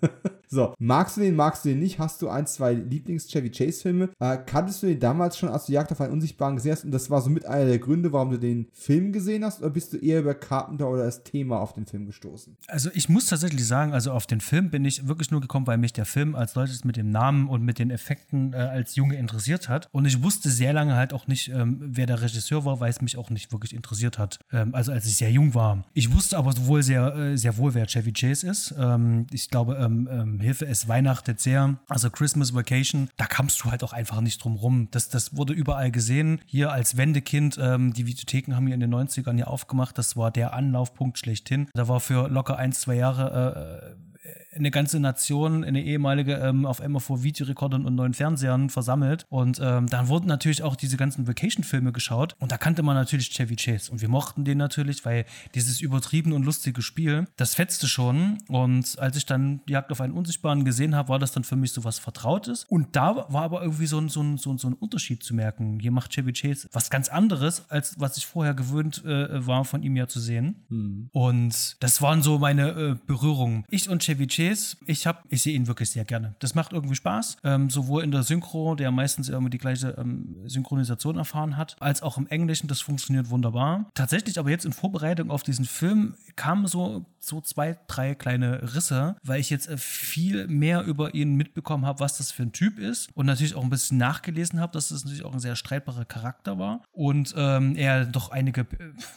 so, 0.52 0.74
magst 0.78 1.16
du 1.16 1.22
den, 1.22 1.34
magst 1.34 1.64
du 1.64 1.70
den 1.70 1.78
nicht? 1.78 1.98
Hast 1.98 2.20
du 2.20 2.28
ein, 2.28 2.46
zwei 2.46 2.74
Lieblings-Chevy 2.74 3.50
Chase-Filme? 3.50 4.10
Äh, 4.20 4.36
kanntest 4.44 4.82
du 4.82 4.86
den 4.86 5.00
damals 5.00 5.38
schon, 5.38 5.48
als 5.48 5.64
du 5.64 5.72
Jagd 5.72 5.90
auf 5.92 6.00
einen 6.02 6.12
Unsichtbaren 6.12 6.56
gesehen 6.56 6.72
hast? 6.72 6.84
Und 6.84 6.90
das 6.90 7.08
war 7.08 7.22
somit 7.22 7.46
einer 7.46 7.64
der 7.64 7.78
Gründe, 7.78 8.12
warum 8.12 8.32
du 8.32 8.38
den 8.38 8.66
Film 8.74 9.12
gesehen 9.12 9.46
hast? 9.46 9.60
Oder 9.60 9.70
bist 9.70 9.94
du 9.94 9.96
eher 9.96 10.20
über 10.20 10.34
Carpenter 10.34 10.90
oder 10.90 11.04
das 11.04 11.24
Thema 11.24 11.58
auf 11.58 11.72
den 11.72 11.86
Film 11.86 12.04
gestoßen? 12.04 12.58
Also, 12.68 12.90
ich 12.92 13.08
muss 13.08 13.24
tatsächlich 13.26 13.66
sagen, 13.66 13.94
also 13.94 14.12
auf 14.12 14.26
den 14.26 14.42
Film 14.42 14.68
bin 14.68 14.84
ich 14.84 15.08
wirklich 15.08 15.30
nur 15.30 15.40
gekommen, 15.40 15.66
weil 15.66 15.78
mich 15.78 15.94
der 15.94 16.04
Film 16.04 16.34
als 16.34 16.52
solches 16.52 16.84
mit 16.84 16.98
dem 16.98 17.10
Namen 17.10 17.48
und 17.48 17.62
mit 17.62 17.78
den 17.78 17.90
Effekten 17.90 18.52
äh, 18.52 18.56
als 18.56 18.94
Junge 18.94 19.16
interessiert 19.16 19.70
hat. 19.70 19.88
Und 19.90 20.04
ich 20.04 20.22
wusste 20.22 20.50
sehr 20.50 20.74
lange 20.74 20.96
halt 20.96 21.14
auch 21.14 21.28
nicht, 21.28 21.48
ähm, 21.48 21.78
wer 21.80 22.04
der 22.04 22.20
Regisseur 22.20 22.66
war, 22.66 22.78
weil 22.78 22.90
es 22.90 23.00
mich 23.00 23.16
auch 23.16 23.30
nicht 23.30 23.52
wirklich 23.52 23.74
interessiert 23.74 24.18
hat. 24.18 24.38
Ähm, 24.52 24.74
also, 24.74 24.92
als 24.92 25.06
ich 25.06 25.16
sehr 25.16 25.30
jung 25.30 25.54
war. 25.54 25.82
Ich 25.94 26.12
wusste 26.12 26.36
aber 26.36 26.52
wohl 26.66 26.82
sehr, 26.82 27.16
äh, 27.16 27.38
sehr 27.38 27.56
wohl, 27.56 27.72
wer 27.72 27.86
Chevy 27.86 28.12
Chase 28.12 28.46
ist. 28.46 28.74
Ähm, 28.78 29.26
ich 29.32 29.48
glaube, 29.48 29.76
ähm, 29.76 30.06
ähm, 30.12 30.41
Hilfe, 30.42 30.66
es 30.66 30.88
weihnachtet 30.88 31.40
sehr. 31.40 31.76
Also 31.88 32.10
Christmas 32.10 32.54
Vacation, 32.54 33.08
da 33.16 33.26
kamst 33.26 33.62
du 33.62 33.70
halt 33.70 33.82
auch 33.84 33.92
einfach 33.92 34.20
nicht 34.20 34.42
drum 34.42 34.56
rum. 34.56 34.88
Das, 34.90 35.08
das 35.08 35.36
wurde 35.36 35.52
überall 35.52 35.90
gesehen. 35.90 36.40
Hier 36.46 36.72
als 36.72 36.96
Wendekind, 36.96 37.58
ähm, 37.60 37.92
die 37.92 38.06
Videotheken 38.06 38.54
haben 38.54 38.66
hier 38.66 38.74
in 38.74 38.80
den 38.80 38.94
90ern 38.94 39.38
ja 39.38 39.46
aufgemacht. 39.46 39.98
Das 39.98 40.16
war 40.16 40.30
der 40.30 40.54
Anlaufpunkt 40.54 41.18
schlechthin. 41.18 41.68
Da 41.74 41.88
war 41.88 42.00
für 42.00 42.28
locker 42.28 42.56
ein, 42.56 42.72
zwei 42.72 42.94
Jahre 42.94 43.96
äh, 43.96 44.11
eine 44.54 44.70
ganze 44.70 45.00
Nation, 45.00 45.64
eine 45.64 45.82
ehemalige 45.82 46.34
ähm, 46.34 46.66
auf 46.66 46.80
einmal 46.80 47.00
vor 47.00 47.22
Videorekordern 47.22 47.86
und 47.86 47.94
neuen 47.94 48.14
Fernsehern 48.14 48.70
versammelt. 48.70 49.24
Und 49.28 49.60
ähm, 49.62 49.86
dann 49.86 50.08
wurden 50.08 50.26
natürlich 50.26 50.62
auch 50.62 50.76
diese 50.76 50.96
ganzen 50.96 51.26
Vacation-Filme 51.26 51.92
geschaut. 51.92 52.34
Und 52.38 52.52
da 52.52 52.58
kannte 52.58 52.82
man 52.82 52.94
natürlich 52.94 53.30
Chevy 53.30 53.56
Chase. 53.56 53.90
Und 53.90 54.00
wir 54.00 54.08
mochten 54.08 54.44
den 54.44 54.58
natürlich, 54.58 55.04
weil 55.04 55.24
dieses 55.54 55.80
übertrieben 55.80 56.32
und 56.32 56.44
lustige 56.44 56.82
Spiel, 56.82 57.26
das 57.36 57.54
fetzte 57.54 57.88
schon. 57.88 58.38
Und 58.48 58.98
als 58.98 59.16
ich 59.16 59.26
dann 59.26 59.60
Jagd 59.66 59.90
auf 59.90 60.00
einen 60.00 60.12
Unsichtbaren 60.12 60.64
gesehen 60.64 60.94
habe, 60.94 61.08
war 61.08 61.18
das 61.18 61.32
dann 61.32 61.44
für 61.44 61.56
mich 61.56 61.72
so 61.72 61.84
was 61.84 61.98
Vertrautes. 61.98 62.64
Und 62.68 62.94
da 62.94 63.26
war 63.28 63.42
aber 63.42 63.62
irgendwie 63.62 63.86
so 63.86 63.98
ein, 63.98 64.08
so 64.08 64.22
ein, 64.22 64.36
so 64.36 64.52
ein, 64.52 64.58
so 64.58 64.68
ein 64.68 64.74
Unterschied 64.74 65.22
zu 65.22 65.34
merken. 65.34 65.78
Hier 65.80 65.92
macht 65.92 66.12
Chevy 66.12 66.32
Chase 66.32 66.68
was 66.72 66.90
ganz 66.90 67.08
anderes, 67.08 67.70
als 67.70 67.98
was 67.98 68.16
ich 68.16 68.26
vorher 68.26 68.54
gewöhnt 68.54 69.04
äh, 69.04 69.46
war, 69.46 69.64
von 69.64 69.82
ihm 69.82 69.96
ja 69.96 70.06
zu 70.08 70.20
sehen. 70.20 70.64
Mhm. 70.68 71.08
Und 71.12 71.76
das 71.80 72.02
waren 72.02 72.22
so 72.22 72.38
meine 72.38 72.70
äh, 72.70 72.96
Berührungen. 73.06 73.64
Ich 73.68 73.88
und 73.88 74.02
Chevy 74.02 74.26
Chase 74.26 74.41
Chase, 74.42 74.76
ich 74.86 75.06
habe, 75.06 75.20
ich 75.28 75.42
sehe 75.42 75.54
ihn 75.54 75.66
wirklich 75.66 75.90
sehr 75.90 76.04
gerne. 76.04 76.34
Das 76.38 76.54
macht 76.54 76.72
irgendwie 76.72 76.94
Spaß, 76.94 77.36
ähm, 77.44 77.70
sowohl 77.70 78.02
in 78.02 78.10
der 78.10 78.22
Synchro, 78.22 78.74
der 78.74 78.90
meistens 78.90 79.28
irgendwie 79.28 79.50
die 79.50 79.58
gleiche 79.58 79.94
ähm, 79.98 80.36
Synchronisation 80.46 81.16
erfahren 81.16 81.56
hat, 81.56 81.76
als 81.80 82.02
auch 82.02 82.18
im 82.18 82.26
Englischen. 82.26 82.68
Das 82.68 82.80
funktioniert 82.80 83.30
wunderbar. 83.30 83.90
Tatsächlich 83.94 84.38
aber 84.38 84.50
jetzt 84.50 84.64
in 84.64 84.72
Vorbereitung 84.72 85.30
auf 85.30 85.42
diesen 85.42 85.64
Film 85.64 86.14
kamen 86.36 86.66
so 86.66 87.06
so 87.24 87.40
zwei, 87.40 87.78
drei 87.86 88.14
kleine 88.14 88.74
Risse, 88.74 89.16
weil 89.22 89.40
ich 89.40 89.50
jetzt 89.50 89.68
äh, 89.68 89.76
viel 89.76 90.48
mehr 90.48 90.82
über 90.82 91.14
ihn 91.14 91.34
mitbekommen 91.34 91.86
habe, 91.86 92.00
was 92.00 92.18
das 92.18 92.32
für 92.32 92.42
ein 92.42 92.52
Typ 92.52 92.78
ist 92.78 93.10
und 93.14 93.26
natürlich 93.26 93.54
auch 93.54 93.62
ein 93.62 93.70
bisschen 93.70 93.98
nachgelesen 93.98 94.60
habe, 94.60 94.72
dass 94.72 94.88
das 94.88 95.04
natürlich 95.04 95.24
auch 95.24 95.32
ein 95.32 95.40
sehr 95.40 95.56
streitbarer 95.56 96.04
Charakter 96.04 96.58
war 96.58 96.82
und 96.90 97.34
ähm, 97.36 97.76
er 97.76 98.04
doch 98.04 98.30
einige, 98.30 98.66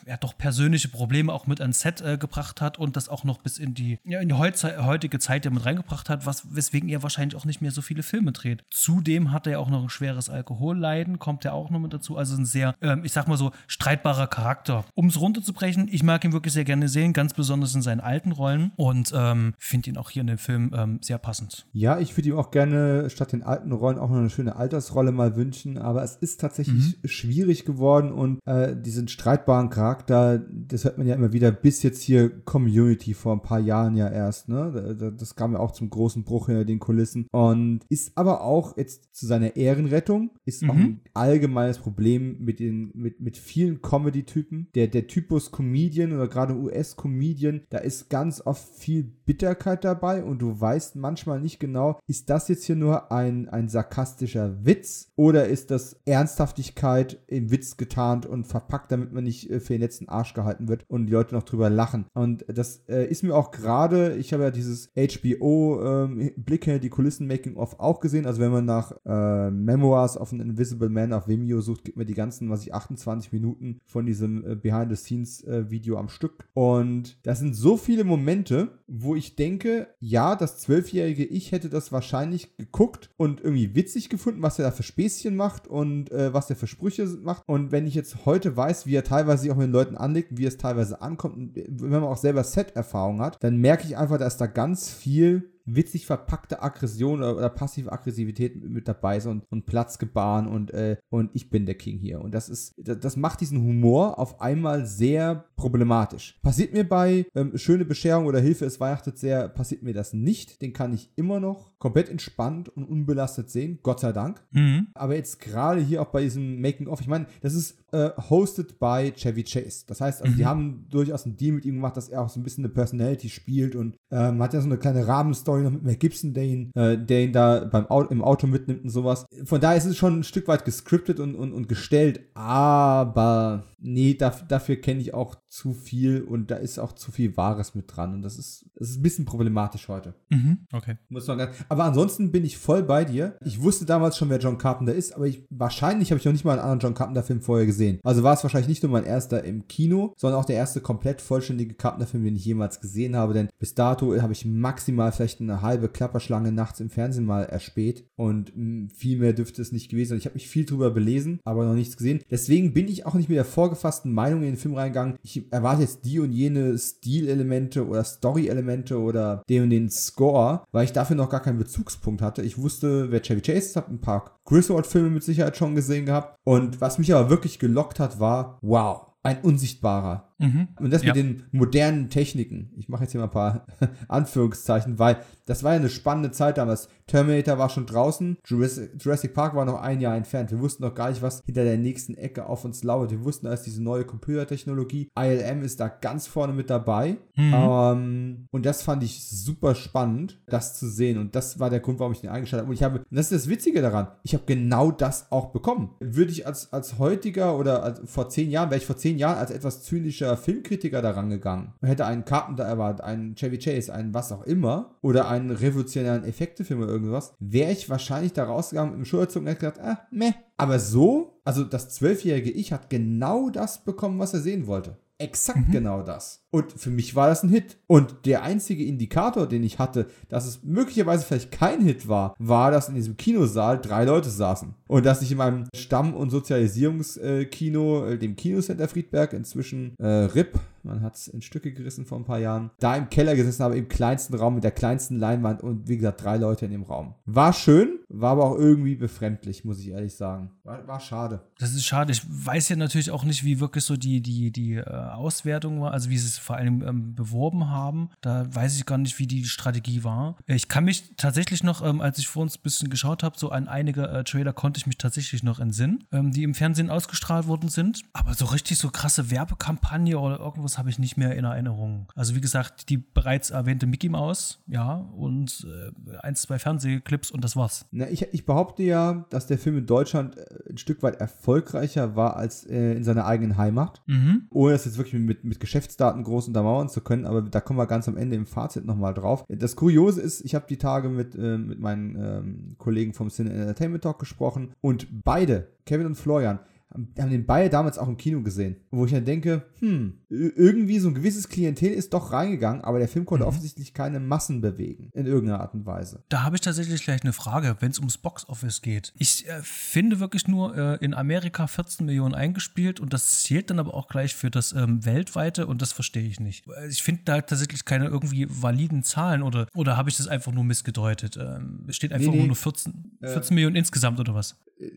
er 0.05 0.17
doch 0.17 0.37
persönliche 0.37 0.87
Probleme 0.87 1.33
auch 1.33 1.47
mit 1.47 1.61
ans 1.61 1.79
Set 1.79 2.01
äh, 2.01 2.17
gebracht 2.17 2.61
hat 2.61 2.77
und 2.77 2.95
das 2.95 3.09
auch 3.09 3.23
noch 3.23 3.39
bis 3.39 3.57
in 3.57 3.73
die, 3.73 3.99
ja, 4.03 4.19
in 4.19 4.29
die 4.29 4.35
heutige 4.35 5.14
Zeit 5.19 5.45
ja 5.45 5.51
mit 5.51 5.65
reingebracht 5.65 6.09
hat, 6.09 6.25
was, 6.25 6.55
weswegen 6.55 6.89
er 6.89 7.01
wahrscheinlich 7.01 7.35
auch 7.35 7.45
nicht 7.45 7.61
mehr 7.61 7.71
so 7.71 7.81
viele 7.81 8.03
Filme 8.03 8.31
dreht. 8.31 8.63
Zudem 8.69 9.31
hat 9.31 9.47
er 9.47 9.53
ja 9.53 9.59
auch 9.59 9.69
noch 9.69 9.81
ein 9.81 9.89
schweres 9.89 10.29
Alkoholleiden, 10.29 11.17
kommt 11.17 11.43
er 11.45 11.53
auch 11.53 11.71
noch 11.71 11.79
mit 11.79 11.93
dazu, 11.93 12.17
also 12.17 12.35
ein 12.35 12.45
sehr, 12.45 12.75
ähm, 12.81 13.03
ich 13.03 13.13
sag 13.13 13.27
mal 13.27 13.37
so, 13.37 13.51
streitbarer 13.67 14.27
Charakter. 14.27 14.85
Um 14.93 15.07
es 15.07 15.19
runterzubrechen, 15.19 15.87
ich 15.91 16.03
mag 16.03 16.23
ihn 16.23 16.33
wirklich 16.33 16.53
sehr 16.53 16.65
gerne 16.65 16.87
sehen, 16.87 17.13
ganz 17.13 17.33
besonders 17.33 17.73
in 17.73 17.81
seinen 17.81 17.95
seinen 17.95 18.01
alten 18.01 18.31
Rollen 18.31 18.71
und 18.75 19.13
ähm, 19.15 19.53
finde 19.57 19.89
ihn 19.89 19.97
auch 19.97 20.09
hier 20.09 20.21
in 20.21 20.27
dem 20.27 20.37
Film 20.37 20.71
ähm, 20.75 20.99
sehr 21.01 21.17
passend. 21.17 21.65
Ja, 21.71 21.99
ich 21.99 22.15
würde 22.17 22.29
ihm 22.29 22.37
auch 22.37 22.51
gerne 22.51 23.09
statt 23.09 23.31
den 23.31 23.43
alten 23.43 23.71
Rollen 23.71 23.97
auch 23.97 24.09
noch 24.09 24.17
eine 24.17 24.29
schöne 24.29 24.55
Altersrolle 24.55 25.11
mal 25.11 25.35
wünschen, 25.35 25.77
aber 25.77 26.03
es 26.03 26.15
ist 26.15 26.41
tatsächlich 26.41 26.97
mhm. 27.01 27.07
schwierig 27.07 27.65
geworden 27.65 28.11
und 28.11 28.39
äh, 28.45 28.75
diesen 28.75 29.07
streitbaren 29.07 29.69
Charakter, 29.69 30.39
das 30.39 30.83
hört 30.83 30.97
man 30.97 31.07
ja 31.07 31.15
immer 31.15 31.33
wieder, 31.33 31.51
bis 31.51 31.83
jetzt 31.83 32.01
hier 32.01 32.29
Community 32.43 33.13
vor 33.13 33.33
ein 33.33 33.41
paar 33.41 33.59
Jahren 33.59 33.95
ja 33.95 34.09
erst, 34.09 34.49
ne? 34.49 34.95
Das 35.11 35.35
kam 35.35 35.53
ja 35.53 35.59
auch 35.59 35.71
zum 35.71 35.89
großen 35.89 36.23
Bruch 36.23 36.47
hinter 36.47 36.65
den 36.65 36.79
Kulissen 36.79 37.27
und 37.31 37.81
ist 37.89 38.17
aber 38.17 38.41
auch 38.41 38.77
jetzt 38.77 39.15
zu 39.15 39.25
seiner 39.25 39.55
Ehrenrettung, 39.55 40.31
ist 40.45 40.63
mhm. 40.63 40.69
auch 40.69 40.75
ein 40.75 41.01
allgemeines 41.13 41.79
Problem 41.79 42.37
mit 42.39 42.59
den, 42.59 42.91
mit, 42.93 43.19
mit 43.19 43.37
vielen 43.37 43.81
Comedy-Typen. 43.81 44.67
Der, 44.75 44.87
der 44.87 45.07
Typus 45.07 45.51
Comedian 45.51 46.13
oder 46.13 46.27
gerade 46.27 46.55
US-Comedian, 46.55 47.61
da 47.69 47.79
ist 47.79 48.09
ganz 48.09 48.41
oft 48.45 48.67
viel 48.75 49.03
Bitterkeit 49.03 49.83
dabei 49.83 50.23
und 50.23 50.41
du 50.41 50.59
weißt 50.59 50.95
manchmal 50.95 51.39
nicht 51.39 51.59
genau, 51.59 51.99
ist 52.07 52.29
das 52.29 52.47
jetzt 52.47 52.65
hier 52.65 52.75
nur 52.75 53.11
ein, 53.11 53.49
ein 53.49 53.69
sarkastischer 53.69 54.65
Witz 54.65 55.11
oder 55.15 55.47
ist 55.47 55.71
das 55.71 55.99
Ernsthaftigkeit 56.05 57.19
im 57.27 57.51
Witz 57.51 57.77
getarnt 57.77 58.25
und 58.25 58.45
verpackt, 58.45 58.91
damit 58.91 59.13
man 59.13 59.23
nicht 59.23 59.49
äh, 59.49 59.59
für 59.59 59.73
den 59.73 59.81
letzten 59.81 60.09
Arsch 60.09 60.33
gehalten 60.33 60.67
wird 60.67 60.85
und 60.87 61.07
die 61.07 61.13
Leute 61.13 61.35
noch 61.35 61.43
drüber 61.43 61.69
lachen. 61.69 62.05
Und 62.13 62.45
das 62.47 62.83
äh, 62.87 63.05
ist 63.05 63.23
mir 63.23 63.35
auch 63.35 63.51
gerade, 63.51 64.15
ich 64.15 64.33
habe 64.33 64.43
ja 64.43 64.51
dieses 64.51 64.91
HBO 64.95 65.81
ähm, 65.83 66.31
die 66.37 66.89
Kulissen 66.89 67.27
Making 67.27 67.57
of 67.57 67.79
auch 67.79 67.99
gesehen, 67.99 68.25
also 68.25 68.41
wenn 68.41 68.51
man 68.51 68.65
nach 68.65 68.93
äh, 69.05 69.51
Memoirs 69.51 70.17
of 70.17 70.31
an 70.31 70.39
Invisible 70.39 70.89
Man 70.89 71.13
auf 71.13 71.27
Vimeo 71.27 71.61
sucht, 71.61 71.83
gibt 71.83 71.97
mir 71.97 72.05
die 72.05 72.13
ganzen, 72.13 72.49
was 72.49 72.63
ich 72.63 72.73
28 72.73 73.31
Minuten 73.33 73.79
von 73.85 74.05
diesem 74.05 74.45
äh, 74.45 74.55
Behind 74.55 74.89
the 74.89 74.95
Scenes 74.95 75.43
äh, 75.43 75.65
am 75.95 76.09
Stück 76.09 76.45
und 76.53 77.17
das 77.23 77.39
sind 77.39 77.55
so 77.55 77.77
viele 77.77 78.03
Momente, 78.03 78.79
wo 78.87 79.15
ich 79.15 79.35
denke, 79.35 79.87
ja, 79.99 80.35
das 80.35 80.59
zwölfjährige 80.59 81.25
Ich 81.25 81.51
hätte 81.51 81.69
das 81.69 81.91
wahrscheinlich 81.91 82.55
geguckt 82.57 83.09
und 83.17 83.41
irgendwie 83.41 83.75
witzig 83.75 84.09
gefunden, 84.09 84.41
was 84.41 84.59
er 84.59 84.65
da 84.65 84.71
für 84.71 84.83
Späßchen 84.83 85.35
macht 85.35 85.67
und 85.67 86.11
äh, 86.11 86.33
was 86.33 86.49
er 86.49 86.55
für 86.55 86.67
Sprüche 86.67 87.05
macht. 87.23 87.43
Und 87.47 87.71
wenn 87.71 87.87
ich 87.87 87.95
jetzt 87.95 88.25
heute 88.25 88.55
weiß, 88.55 88.85
wie 88.85 88.95
er 88.95 89.03
teilweise 89.03 89.43
sich 89.43 89.51
auch 89.51 89.55
mit 89.55 89.67
den 89.67 89.73
Leuten 89.73 89.97
anlegt, 89.97 90.37
wie 90.37 90.45
es 90.45 90.57
teilweise 90.57 91.01
ankommt, 91.01 91.55
wenn 91.55 91.89
man 91.89 92.03
auch 92.03 92.17
selber 92.17 92.43
Set-Erfahrung 92.43 93.21
hat, 93.21 93.43
dann 93.43 93.57
merke 93.57 93.85
ich 93.85 93.97
einfach, 93.97 94.17
dass 94.17 94.37
da 94.37 94.47
ganz 94.47 94.84
viel 94.89 95.49
witzig 95.65 96.05
verpackte 96.05 96.61
Aggression 96.61 97.19
oder, 97.19 97.37
oder 97.37 97.49
passive 97.49 97.91
Aggressivität 97.91 98.55
mit, 98.55 98.69
mit 98.69 98.87
dabei 98.87 99.17
ist 99.17 99.25
und, 99.25 99.43
und 99.49 99.65
Platzgebaren 99.65 100.47
und, 100.47 100.71
äh, 100.71 100.97
und 101.09 101.31
ich 101.33 101.49
bin 101.49 101.65
der 101.65 101.75
King 101.75 101.97
hier. 101.97 102.21
Und 102.21 102.33
das 102.33 102.49
ist, 102.49 102.73
das, 102.77 102.99
das 102.99 103.17
macht 103.17 103.41
diesen 103.41 103.59
Humor 103.59 104.19
auf 104.19 104.41
einmal 104.41 104.85
sehr 104.85 105.45
problematisch. 105.55 106.39
Passiert 106.41 106.73
mir 106.73 106.87
bei 106.87 107.25
ähm, 107.35 107.57
Schöne 107.57 107.85
Bescherung 107.85 108.25
oder 108.25 108.39
Hilfe, 108.39 108.65
es 108.65 108.79
weihnachtet 108.79 109.17
sehr, 109.17 109.47
passiert 109.49 109.83
mir 109.83 109.93
das 109.93 110.13
nicht. 110.13 110.61
Den 110.61 110.73
kann 110.73 110.93
ich 110.93 111.11
immer 111.15 111.39
noch 111.39 111.71
komplett 111.79 112.09
entspannt 112.09 112.69
und 112.69 112.83
unbelastet 112.83 113.49
sehen, 113.49 113.79
Gott 113.83 113.99
sei 113.99 114.11
Dank. 114.11 114.41
Mhm. 114.51 114.87
Aber 114.93 115.15
jetzt 115.15 115.39
gerade 115.39 115.81
hier 115.81 116.01
auch 116.01 116.07
bei 116.07 116.23
diesem 116.23 116.61
Making-of, 116.61 117.01
ich 117.01 117.07
meine, 117.07 117.27
das 117.41 117.53
ist 117.53 117.77
äh, 117.91 118.09
hosted 118.29 118.79
by 118.79 119.11
Chevy 119.15 119.43
Chase. 119.43 119.85
Das 119.87 120.01
heißt, 120.01 120.21
also, 120.21 120.33
mhm. 120.33 120.37
die 120.37 120.45
haben 120.45 120.87
durchaus 120.89 121.25
einen 121.25 121.37
Deal 121.37 121.53
mit 121.53 121.65
ihm 121.65 121.75
gemacht, 121.75 121.95
dass 121.95 122.09
er 122.09 122.21
auch 122.21 122.29
so 122.29 122.39
ein 122.39 122.43
bisschen 122.43 122.65
eine 122.65 122.73
Personality 122.73 123.29
spielt 123.29 123.75
und 123.75 123.95
ähm, 124.11 124.41
hat 124.41 124.53
ja 124.53 124.61
so 124.61 124.67
eine 124.67 124.77
kleine 124.77 125.07
Rahmenstory 125.07 125.54
Story 125.55 125.63
noch 125.63 125.71
mit 125.71 125.83
Mel 125.83 125.95
Gibson, 125.95 126.33
der 126.33 126.43
ihn, 126.43 126.71
äh, 126.75 126.97
der 126.97 127.23
ihn 127.23 127.33
da 127.33 127.65
beim 127.71 127.87
Auto, 127.87 128.11
im 128.11 128.23
Auto 128.23 128.47
mitnimmt 128.47 128.83
und 128.83 128.89
sowas. 128.89 129.25
Von 129.45 129.61
daher 129.61 129.77
ist 129.77 129.85
es 129.85 129.97
schon 129.97 130.19
ein 130.19 130.23
Stück 130.23 130.47
weit 130.47 130.65
gescriptet 130.65 131.19
und, 131.19 131.35
und, 131.35 131.53
und 131.53 131.69
gestellt, 131.69 132.21
aber 132.33 133.63
nee, 133.85 134.15
dafür, 134.15 134.47
dafür 134.47 134.75
kenne 134.77 134.99
ich 134.99 135.13
auch 135.13 135.35
zu 135.47 135.73
viel 135.73 136.21
und 136.21 136.51
da 136.51 136.55
ist 136.55 136.79
auch 136.79 136.93
zu 136.93 137.11
viel 137.11 137.37
Wahres 137.37 137.75
mit 137.75 137.85
dran 137.87 138.13
und 138.13 138.21
das 138.23 138.37
ist, 138.37 138.65
das 138.75 138.89
ist 138.89 138.97
ein 138.97 139.03
bisschen 139.03 139.25
problematisch 139.25 139.87
heute. 139.87 140.15
Mhm, 140.29 140.65
okay. 140.73 140.97
Muss 141.09 141.27
man 141.27 141.37
ganz, 141.37 141.55
aber 141.69 141.85
ansonsten 141.85 142.31
bin 142.31 142.43
ich 142.43 142.57
voll 142.57 142.83
bei 142.83 143.05
dir. 143.05 143.37
Ich 143.45 143.61
wusste 143.61 143.85
damals 143.85 144.17
schon, 144.17 144.29
wer 144.29 144.39
John 144.39 144.57
Carpenter 144.57 144.93
ist, 144.93 145.15
aber 145.15 145.27
ich, 145.27 145.45
wahrscheinlich 145.49 146.11
habe 146.11 146.19
ich 146.19 146.25
noch 146.25 146.31
nicht 146.33 146.45
mal 146.45 146.53
einen 146.53 146.61
anderen 146.61 146.79
John 146.79 146.93
Carpenter-Film 146.95 147.41
vorher 147.41 147.65
gesehen. 147.65 147.99
Also 148.03 148.23
war 148.23 148.33
es 148.33 148.43
wahrscheinlich 148.43 148.69
nicht 148.69 148.83
nur 148.83 148.91
mein 148.91 149.05
erster 149.05 149.43
im 149.43 149.67
Kino, 149.67 150.13
sondern 150.17 150.39
auch 150.39 150.45
der 150.45 150.55
erste 150.55 150.81
komplett 150.81 151.21
vollständige 151.21 151.75
Carpenter-Film, 151.75 152.23
den 152.23 152.35
ich 152.35 152.45
jemals 152.45 152.81
gesehen 152.81 153.15
habe, 153.15 153.33
denn 153.33 153.49
bis 153.59 153.75
dato 153.75 154.19
habe 154.19 154.33
ich 154.33 154.45
maximal 154.45 155.11
vielleicht 155.11 155.41
eine 155.41 155.61
halbe 155.61 155.89
Klapperschlange 155.89 156.51
nachts 156.51 156.79
im 156.79 156.89
Fernsehen 156.89 157.25
mal 157.25 157.43
erspäht 157.43 158.05
und 158.15 158.55
mh, 158.55 158.63
hm, 158.63 158.89
viel 158.89 159.19
mehr 159.19 159.33
dürfte 159.33 159.61
es 159.61 159.71
nicht 159.71 159.89
gewesen 159.89 160.09
sein. 160.09 160.17
Ich 160.17 160.25
habe 160.25 160.35
mich 160.35 160.47
viel 160.47 160.65
drüber 160.65 160.89
belesen, 160.89 161.39
aber 161.43 161.65
noch 161.65 161.75
nichts 161.75 161.97
gesehen. 161.97 162.21
Deswegen 162.31 162.73
bin 162.73 162.87
ich 162.87 163.05
auch 163.05 163.13
nicht 163.13 163.29
mit 163.29 163.37
der 163.37 163.45
vorgefassten 163.75 164.13
Meinung 164.13 164.41
in 164.41 164.51
den 164.51 164.57
Film 164.57 164.75
reingegangen. 164.75 165.17
Ich 165.21 165.51
erwarte 165.51 165.81
jetzt 165.81 166.05
die 166.05 166.19
und 166.19 166.31
jene 166.31 166.77
Stilelemente 166.77 167.85
oder 167.87 168.03
Story-Elemente 168.03 168.99
oder 168.99 169.43
den 169.49 169.63
und 169.63 169.69
den 169.69 169.89
Score, 169.89 170.63
weil 170.71 170.85
ich 170.85 170.93
dafür 170.93 171.15
noch 171.15 171.29
gar 171.29 171.41
keinen 171.41 171.59
Bezugspunkt 171.59 172.21
hatte. 172.21 172.41
Ich 172.41 172.57
wusste, 172.57 173.11
wer 173.11 173.21
Chevy 173.21 173.41
Chase 173.41 173.57
ist, 173.57 173.75
habe 173.75 173.91
ein 173.91 174.01
paar 174.01 174.39
Griswold-Filme 174.45 175.09
mit 175.09 175.23
Sicherheit 175.23 175.57
schon 175.57 175.75
gesehen 175.75 176.05
gehabt. 176.05 176.37
Und 176.43 176.81
was 176.81 176.97
mich 176.97 177.13
aber 177.13 177.29
wirklich 177.29 177.59
gelockt 177.59 177.99
hat, 177.99 178.19
war, 178.19 178.57
wow, 178.61 179.07
ein 179.23 179.41
Unsichtbarer. 179.41 180.24
Mhm. 180.37 180.67
Und 180.79 180.91
das 180.91 181.03
ja. 181.03 181.13
mit 181.13 181.15
den 181.15 181.43
modernen 181.51 182.09
Techniken. 182.09 182.71
Ich 182.77 182.89
mache 182.89 183.03
jetzt 183.03 183.11
hier 183.11 183.21
mal 183.21 183.27
ein 183.27 183.31
paar 183.31 183.65
Anführungszeichen, 184.07 184.99
weil 184.99 185.17
das 185.45 185.63
war 185.63 185.73
ja 185.73 185.79
eine 185.79 185.89
spannende 185.89 186.31
Zeit 186.31 186.57
damals. 186.57 186.89
Terminator 187.07 187.57
war 187.57 187.69
schon 187.69 187.85
draußen, 187.85 188.37
Jurassic 188.47 189.33
Park 189.33 189.55
war 189.55 189.65
noch 189.65 189.79
ein 189.79 190.01
Jahr 190.01 190.15
entfernt. 190.15 190.51
Wir 190.51 190.59
wussten 190.59 190.83
noch 190.83 190.95
gar 190.95 191.09
nicht, 191.09 191.21
was 191.21 191.43
hinter 191.45 191.63
der 191.63 191.77
nächsten 191.77 192.15
Ecke 192.15 192.47
auf 192.47 192.65
uns 192.65 192.83
lauert. 192.83 193.11
Wir 193.11 193.23
wussten, 193.23 193.45
ist 193.47 193.63
diese 193.63 193.83
neue 193.83 194.05
Computertechnologie. 194.05 195.09
ILM 195.17 195.61
ist 195.61 195.79
da 195.79 195.87
ganz 195.87 196.27
vorne 196.27 196.53
mit 196.53 196.69
dabei. 196.69 197.17
Mhm. 197.35 197.53
Ähm, 197.53 198.47
und 198.51 198.65
das 198.65 198.81
fand 198.81 199.03
ich 199.03 199.27
super 199.27 199.75
spannend, 199.75 200.41
das 200.47 200.77
zu 200.77 200.89
sehen. 200.89 201.19
Und 201.19 201.35
das 201.35 201.59
war 201.59 201.69
der 201.69 201.79
Grund, 201.79 201.99
warum 201.99 202.13
ich 202.13 202.21
den 202.21 202.31
eingeschaltet 202.31 202.63
habe. 202.63 202.71
Und 202.71 202.75
ich 202.75 202.83
habe, 202.83 202.99
und 202.99 203.05
das 203.11 203.31
ist 203.31 203.43
das 203.43 203.49
Witzige 203.49 203.81
daran, 203.81 204.07
ich 204.23 204.33
habe 204.33 204.43
genau 204.47 204.91
das 204.91 205.31
auch 205.31 205.51
bekommen. 205.51 205.91
Würde 205.99 206.31
ich 206.31 206.47
als, 206.47 206.73
als 206.73 206.97
heutiger 206.97 207.57
oder 207.57 207.83
als, 207.83 208.01
vor 208.05 208.29
zehn 208.29 208.49
Jahren, 208.49 208.71
wäre 208.71 208.79
ich 208.79 208.85
vor 208.85 208.97
zehn 208.97 209.19
Jahren 209.19 209.37
als 209.37 209.51
etwas 209.51 209.83
zynischer 209.83 210.24
Filmkritiker 210.37 211.01
daran 211.01 211.29
gegangen. 211.29 211.73
Man 211.81 211.89
hätte 211.89 212.05
einen 212.05 212.25
Carpenter 212.25 212.63
erwartet, 212.63 213.05
einen 213.05 213.35
Chevy 213.35 213.59
Chase, 213.59 213.93
einen 213.93 214.13
was 214.13 214.31
auch 214.31 214.43
immer, 214.43 214.95
oder 215.01 215.27
einen 215.29 215.51
revolutionären 215.51 216.23
Effektefilm 216.23 216.81
oder 216.81 216.91
irgendwas, 216.91 217.33
wäre 217.39 217.71
ich 217.71 217.89
wahrscheinlich 217.89 218.33
da 218.33 218.45
rausgegangen 218.45 218.91
mit 218.91 218.99
dem 218.99 219.05
Schulterzug 219.05 219.43
und 219.43 219.47
hätte 219.47 219.71
gedacht, 219.71 219.81
ah, 219.81 220.07
meh. 220.11 220.33
Aber 220.57 220.79
so, 220.79 221.39
also 221.43 221.63
das 221.63 221.89
zwölfjährige 221.89 222.51
Ich 222.51 222.73
hat 222.73 222.89
genau 222.89 223.49
das 223.49 223.83
bekommen, 223.83 224.19
was 224.19 224.33
er 224.33 224.39
sehen 224.39 224.67
wollte. 224.67 224.97
Exakt 225.17 225.69
mhm. 225.69 225.71
genau 225.71 226.01
das. 226.01 226.44
Und 226.55 226.71
für 226.71 226.89
mich 226.89 227.15
war 227.15 227.27
das 227.27 227.43
ein 227.43 227.49
Hit. 227.49 227.75
Und 227.85 228.25
der 228.25 228.43
einzige 228.43 228.85
Indikator, 228.85 229.45
den 229.45 229.61
ich 229.61 229.77
hatte, 229.77 230.07
dass 230.29 230.45
es 230.45 230.63
möglicherweise 230.63 231.25
vielleicht 231.25 231.51
kein 231.51 231.81
Hit 231.81 232.07
war, 232.07 232.33
war, 232.39 232.71
dass 232.71 232.87
in 232.87 232.95
diesem 232.95 233.17
Kinosaal 233.17 233.81
drei 233.81 234.05
Leute 234.05 234.29
saßen. 234.29 234.73
Und 234.87 235.05
dass 235.05 235.21
ich 235.21 235.33
in 235.33 235.37
meinem 235.37 235.65
Stamm- 235.75 236.13
und 236.13 236.29
Sozialisierungskino, 236.29 238.05
äh, 238.05 238.17
dem 238.17 238.37
Kinocenter 238.37 238.87
Friedberg, 238.87 239.33
inzwischen 239.33 239.95
äh, 239.99 240.07
RIP, 240.07 240.57
man 240.85 241.01
hat 241.01 241.15
es 241.15 241.27
in 241.27 241.41
Stücke 241.41 241.73
gerissen 241.73 242.05
vor 242.05 242.19
ein 242.19 242.25
paar 242.25 242.39
Jahren, 242.39 242.69
da 242.79 242.95
im 242.95 243.09
Keller 243.09 243.35
gesessen 243.35 243.63
habe, 243.63 243.77
im 243.77 243.89
kleinsten 243.89 244.35
Raum 244.35 244.55
mit 244.55 244.63
der 244.63 244.71
kleinsten 244.71 245.17
Leinwand 245.17 245.63
und 245.63 245.87
wie 245.87 245.97
gesagt, 245.97 246.23
drei 246.23 246.37
Leute 246.37 246.65
in 246.65 246.71
dem 246.71 246.83
Raum. 246.83 247.15
War 247.25 247.53
schön, 247.53 247.99
war 248.07 248.31
aber 248.31 248.45
auch 248.45 248.57
irgendwie 248.57 248.95
befremdlich, 248.95 249.65
muss 249.65 249.79
ich 249.79 249.89
ehrlich 249.89 250.15
sagen. 250.15 250.51
War, 250.63 250.87
war 250.87 250.99
schade. 250.99 251.41
Das 251.57 251.73
ist 251.73 251.85
schade. 251.85 252.11
Ich 252.11 252.21
weiß 252.27 252.69
ja 252.69 252.75
natürlich 252.75 253.11
auch 253.11 253.23
nicht, 253.23 253.43
wie 253.43 253.59
wirklich 253.59 253.83
so 253.83 253.97
die, 253.97 254.21
die, 254.21 254.51
die 254.51 254.75
äh, 254.75 254.83
Auswertung 254.83 255.81
war, 255.81 255.91
also 255.91 256.09
wie 256.09 256.15
es 256.15 256.37
vor 256.45 256.55
allem 256.55 256.81
ähm, 256.83 257.15
beworben 257.15 257.69
haben. 257.69 258.09
Da 258.21 258.45
weiß 258.53 258.77
ich 258.77 258.85
gar 258.85 258.97
nicht, 258.97 259.19
wie 259.19 259.27
die 259.27 259.45
Strategie 259.45 260.03
war. 260.03 260.37
Ich 260.45 260.67
kann 260.67 260.85
mich 260.85 261.15
tatsächlich 261.17 261.63
noch, 261.63 261.85
ähm, 261.85 262.01
als 262.01 262.19
ich 262.19 262.27
vor 262.27 262.43
uns 262.43 262.57
ein 262.57 262.61
bisschen 262.63 262.89
geschaut 262.89 263.23
habe, 263.23 263.37
so 263.37 263.49
an 263.49 263.67
einige 263.67 264.07
äh, 264.07 264.23
Trailer 264.23 264.53
konnte 264.53 264.77
ich 264.77 264.87
mich 264.87 264.97
tatsächlich 264.97 265.43
noch 265.43 265.59
entsinnen, 265.59 266.03
ähm, 266.11 266.31
die 266.31 266.43
im 266.43 266.53
Fernsehen 266.53 266.89
ausgestrahlt 266.89 267.47
worden 267.47 267.69
sind. 267.69 268.01
Aber 268.13 268.33
so 268.33 268.45
richtig 268.45 268.77
so 268.77 268.89
krasse 268.89 269.31
Werbekampagne 269.31 270.19
oder 270.19 270.39
irgendwas 270.39 270.77
habe 270.77 270.89
ich 270.89 270.99
nicht 270.99 271.17
mehr 271.17 271.35
in 271.35 271.45
Erinnerung. 271.45 272.11
Also 272.15 272.35
wie 272.35 272.41
gesagt, 272.41 272.89
die 272.89 272.97
bereits 272.97 273.49
erwähnte 273.49 273.87
Mickey 273.87 274.09
Mouse, 274.09 274.59
ja, 274.67 274.93
und 274.93 275.67
äh, 275.67 276.17
ein, 276.19 276.35
zwei 276.35 276.59
Fernsehclips 276.59 277.31
und 277.31 277.43
das 277.43 277.55
war's. 277.55 277.85
Na, 277.91 278.07
ich, 278.09 278.21
ich 278.33 278.45
behaupte 278.45 278.83
ja, 278.83 279.25
dass 279.29 279.47
der 279.47 279.57
Film 279.57 279.77
in 279.77 279.85
Deutschland 279.85 280.37
äh, 280.37 280.45
ein 280.69 280.77
Stück 280.77 281.01
weit 281.01 281.15
erfolgreicher 281.15 282.15
war 282.15 282.35
als 282.35 282.65
äh, 282.65 282.93
in 282.93 283.03
seiner 283.03 283.25
eigenen 283.25 283.57
Heimat. 283.57 284.01
Mhm. 284.05 284.47
Ohne 284.51 284.73
das 284.73 284.85
jetzt 284.85 284.97
wirklich 284.97 285.21
mit, 285.21 285.43
mit 285.43 285.59
Geschäftsdaten 285.59 286.23
groß 286.23 286.34
untermauern 286.47 286.89
zu 286.89 287.01
können, 287.01 287.25
aber 287.25 287.41
da 287.41 287.61
kommen 287.61 287.79
wir 287.79 287.87
ganz 287.87 288.07
am 288.07 288.17
Ende 288.17 288.35
im 288.35 288.45
Fazit 288.45 288.85
nochmal 288.85 289.13
drauf. 289.13 289.43
Das 289.47 289.75
Kuriose 289.75 290.21
ist, 290.21 290.43
ich 290.43 290.55
habe 290.55 290.65
die 290.69 290.77
Tage 290.77 291.09
mit, 291.09 291.35
äh, 291.35 291.57
mit 291.57 291.79
meinen 291.79 292.15
ähm, 292.15 292.75
Kollegen 292.77 293.13
vom 293.13 293.29
Cine 293.29 293.51
Entertainment 293.51 294.03
Talk 294.03 294.19
gesprochen 294.19 294.73
und 294.81 295.07
beide, 295.23 295.67
Kevin 295.85 296.07
und 296.07 296.15
Florian, 296.15 296.59
haben 296.93 297.29
den 297.29 297.45
beide 297.45 297.69
damals 297.69 297.97
auch 297.97 298.07
im 298.07 298.17
Kino 298.17 298.41
gesehen. 298.41 298.77
Wo 298.91 299.05
ich 299.05 299.11
dann 299.11 299.25
denke, 299.25 299.63
hm, 299.79 300.19
irgendwie 300.55 300.99
so 300.99 301.09
ein 301.09 301.15
gewisses 301.15 301.49
Klientel 301.49 301.91
ist 301.91 302.13
doch 302.13 302.31
reingegangen, 302.31 302.83
aber 302.83 302.99
der 302.99 303.07
Film 303.07 303.25
konnte 303.25 303.45
mhm. 303.45 303.49
offensichtlich 303.49 303.93
keine 303.93 304.19
Massen 304.19 304.61
bewegen, 304.61 305.09
in 305.13 305.25
irgendeiner 305.25 305.61
Art 305.61 305.73
und 305.73 305.85
Weise. 305.85 306.23
Da 306.29 306.43
habe 306.43 306.55
ich 306.55 306.61
tatsächlich 306.61 307.03
gleich 307.03 307.23
eine 307.23 307.33
Frage, 307.33 307.77
wenn 307.79 307.91
es 307.91 307.99
ums 307.99 308.17
Boxoffice 308.17 308.81
geht. 308.81 309.13
Ich 309.17 309.47
äh, 309.47 309.61
finde 309.63 310.19
wirklich 310.19 310.47
nur 310.47 310.75
äh, 310.77 311.03
in 311.03 311.13
Amerika 311.13 311.67
14 311.67 312.05
Millionen 312.05 312.35
eingespielt 312.35 312.99
und 312.99 313.13
das 313.13 313.43
zählt 313.43 313.69
dann 313.69 313.79
aber 313.79 313.93
auch 313.93 314.07
gleich 314.07 314.35
für 314.35 314.51
das 314.51 314.73
ähm, 314.73 315.05
weltweite 315.05 315.67
und 315.67 315.81
das 315.81 315.91
verstehe 315.91 316.27
ich 316.27 316.39
nicht. 316.39 316.65
Ich 316.89 317.03
finde 317.03 317.21
da 317.25 317.41
tatsächlich 317.41 317.85
keine 317.85 318.07
irgendwie 318.07 318.47
validen 318.49 319.03
Zahlen 319.03 319.43
oder, 319.43 319.67
oder 319.75 319.97
habe 319.97 320.09
ich 320.09 320.17
das 320.17 320.27
einfach 320.27 320.51
nur 320.51 320.63
missgedeutet? 320.63 321.37
Ähm, 321.37 321.85
es 321.87 321.95
steht 321.95 322.13
einfach 322.13 322.31
nee, 322.31 322.41
nee. 322.41 322.47
nur 322.47 322.55
14, 322.55 323.17
14 323.21 323.51
äh, 323.51 323.53
Millionen 323.53 323.75
insgesamt 323.75 324.19
oder 324.19 324.33
was? 324.33 324.55
Äh, 324.79 324.89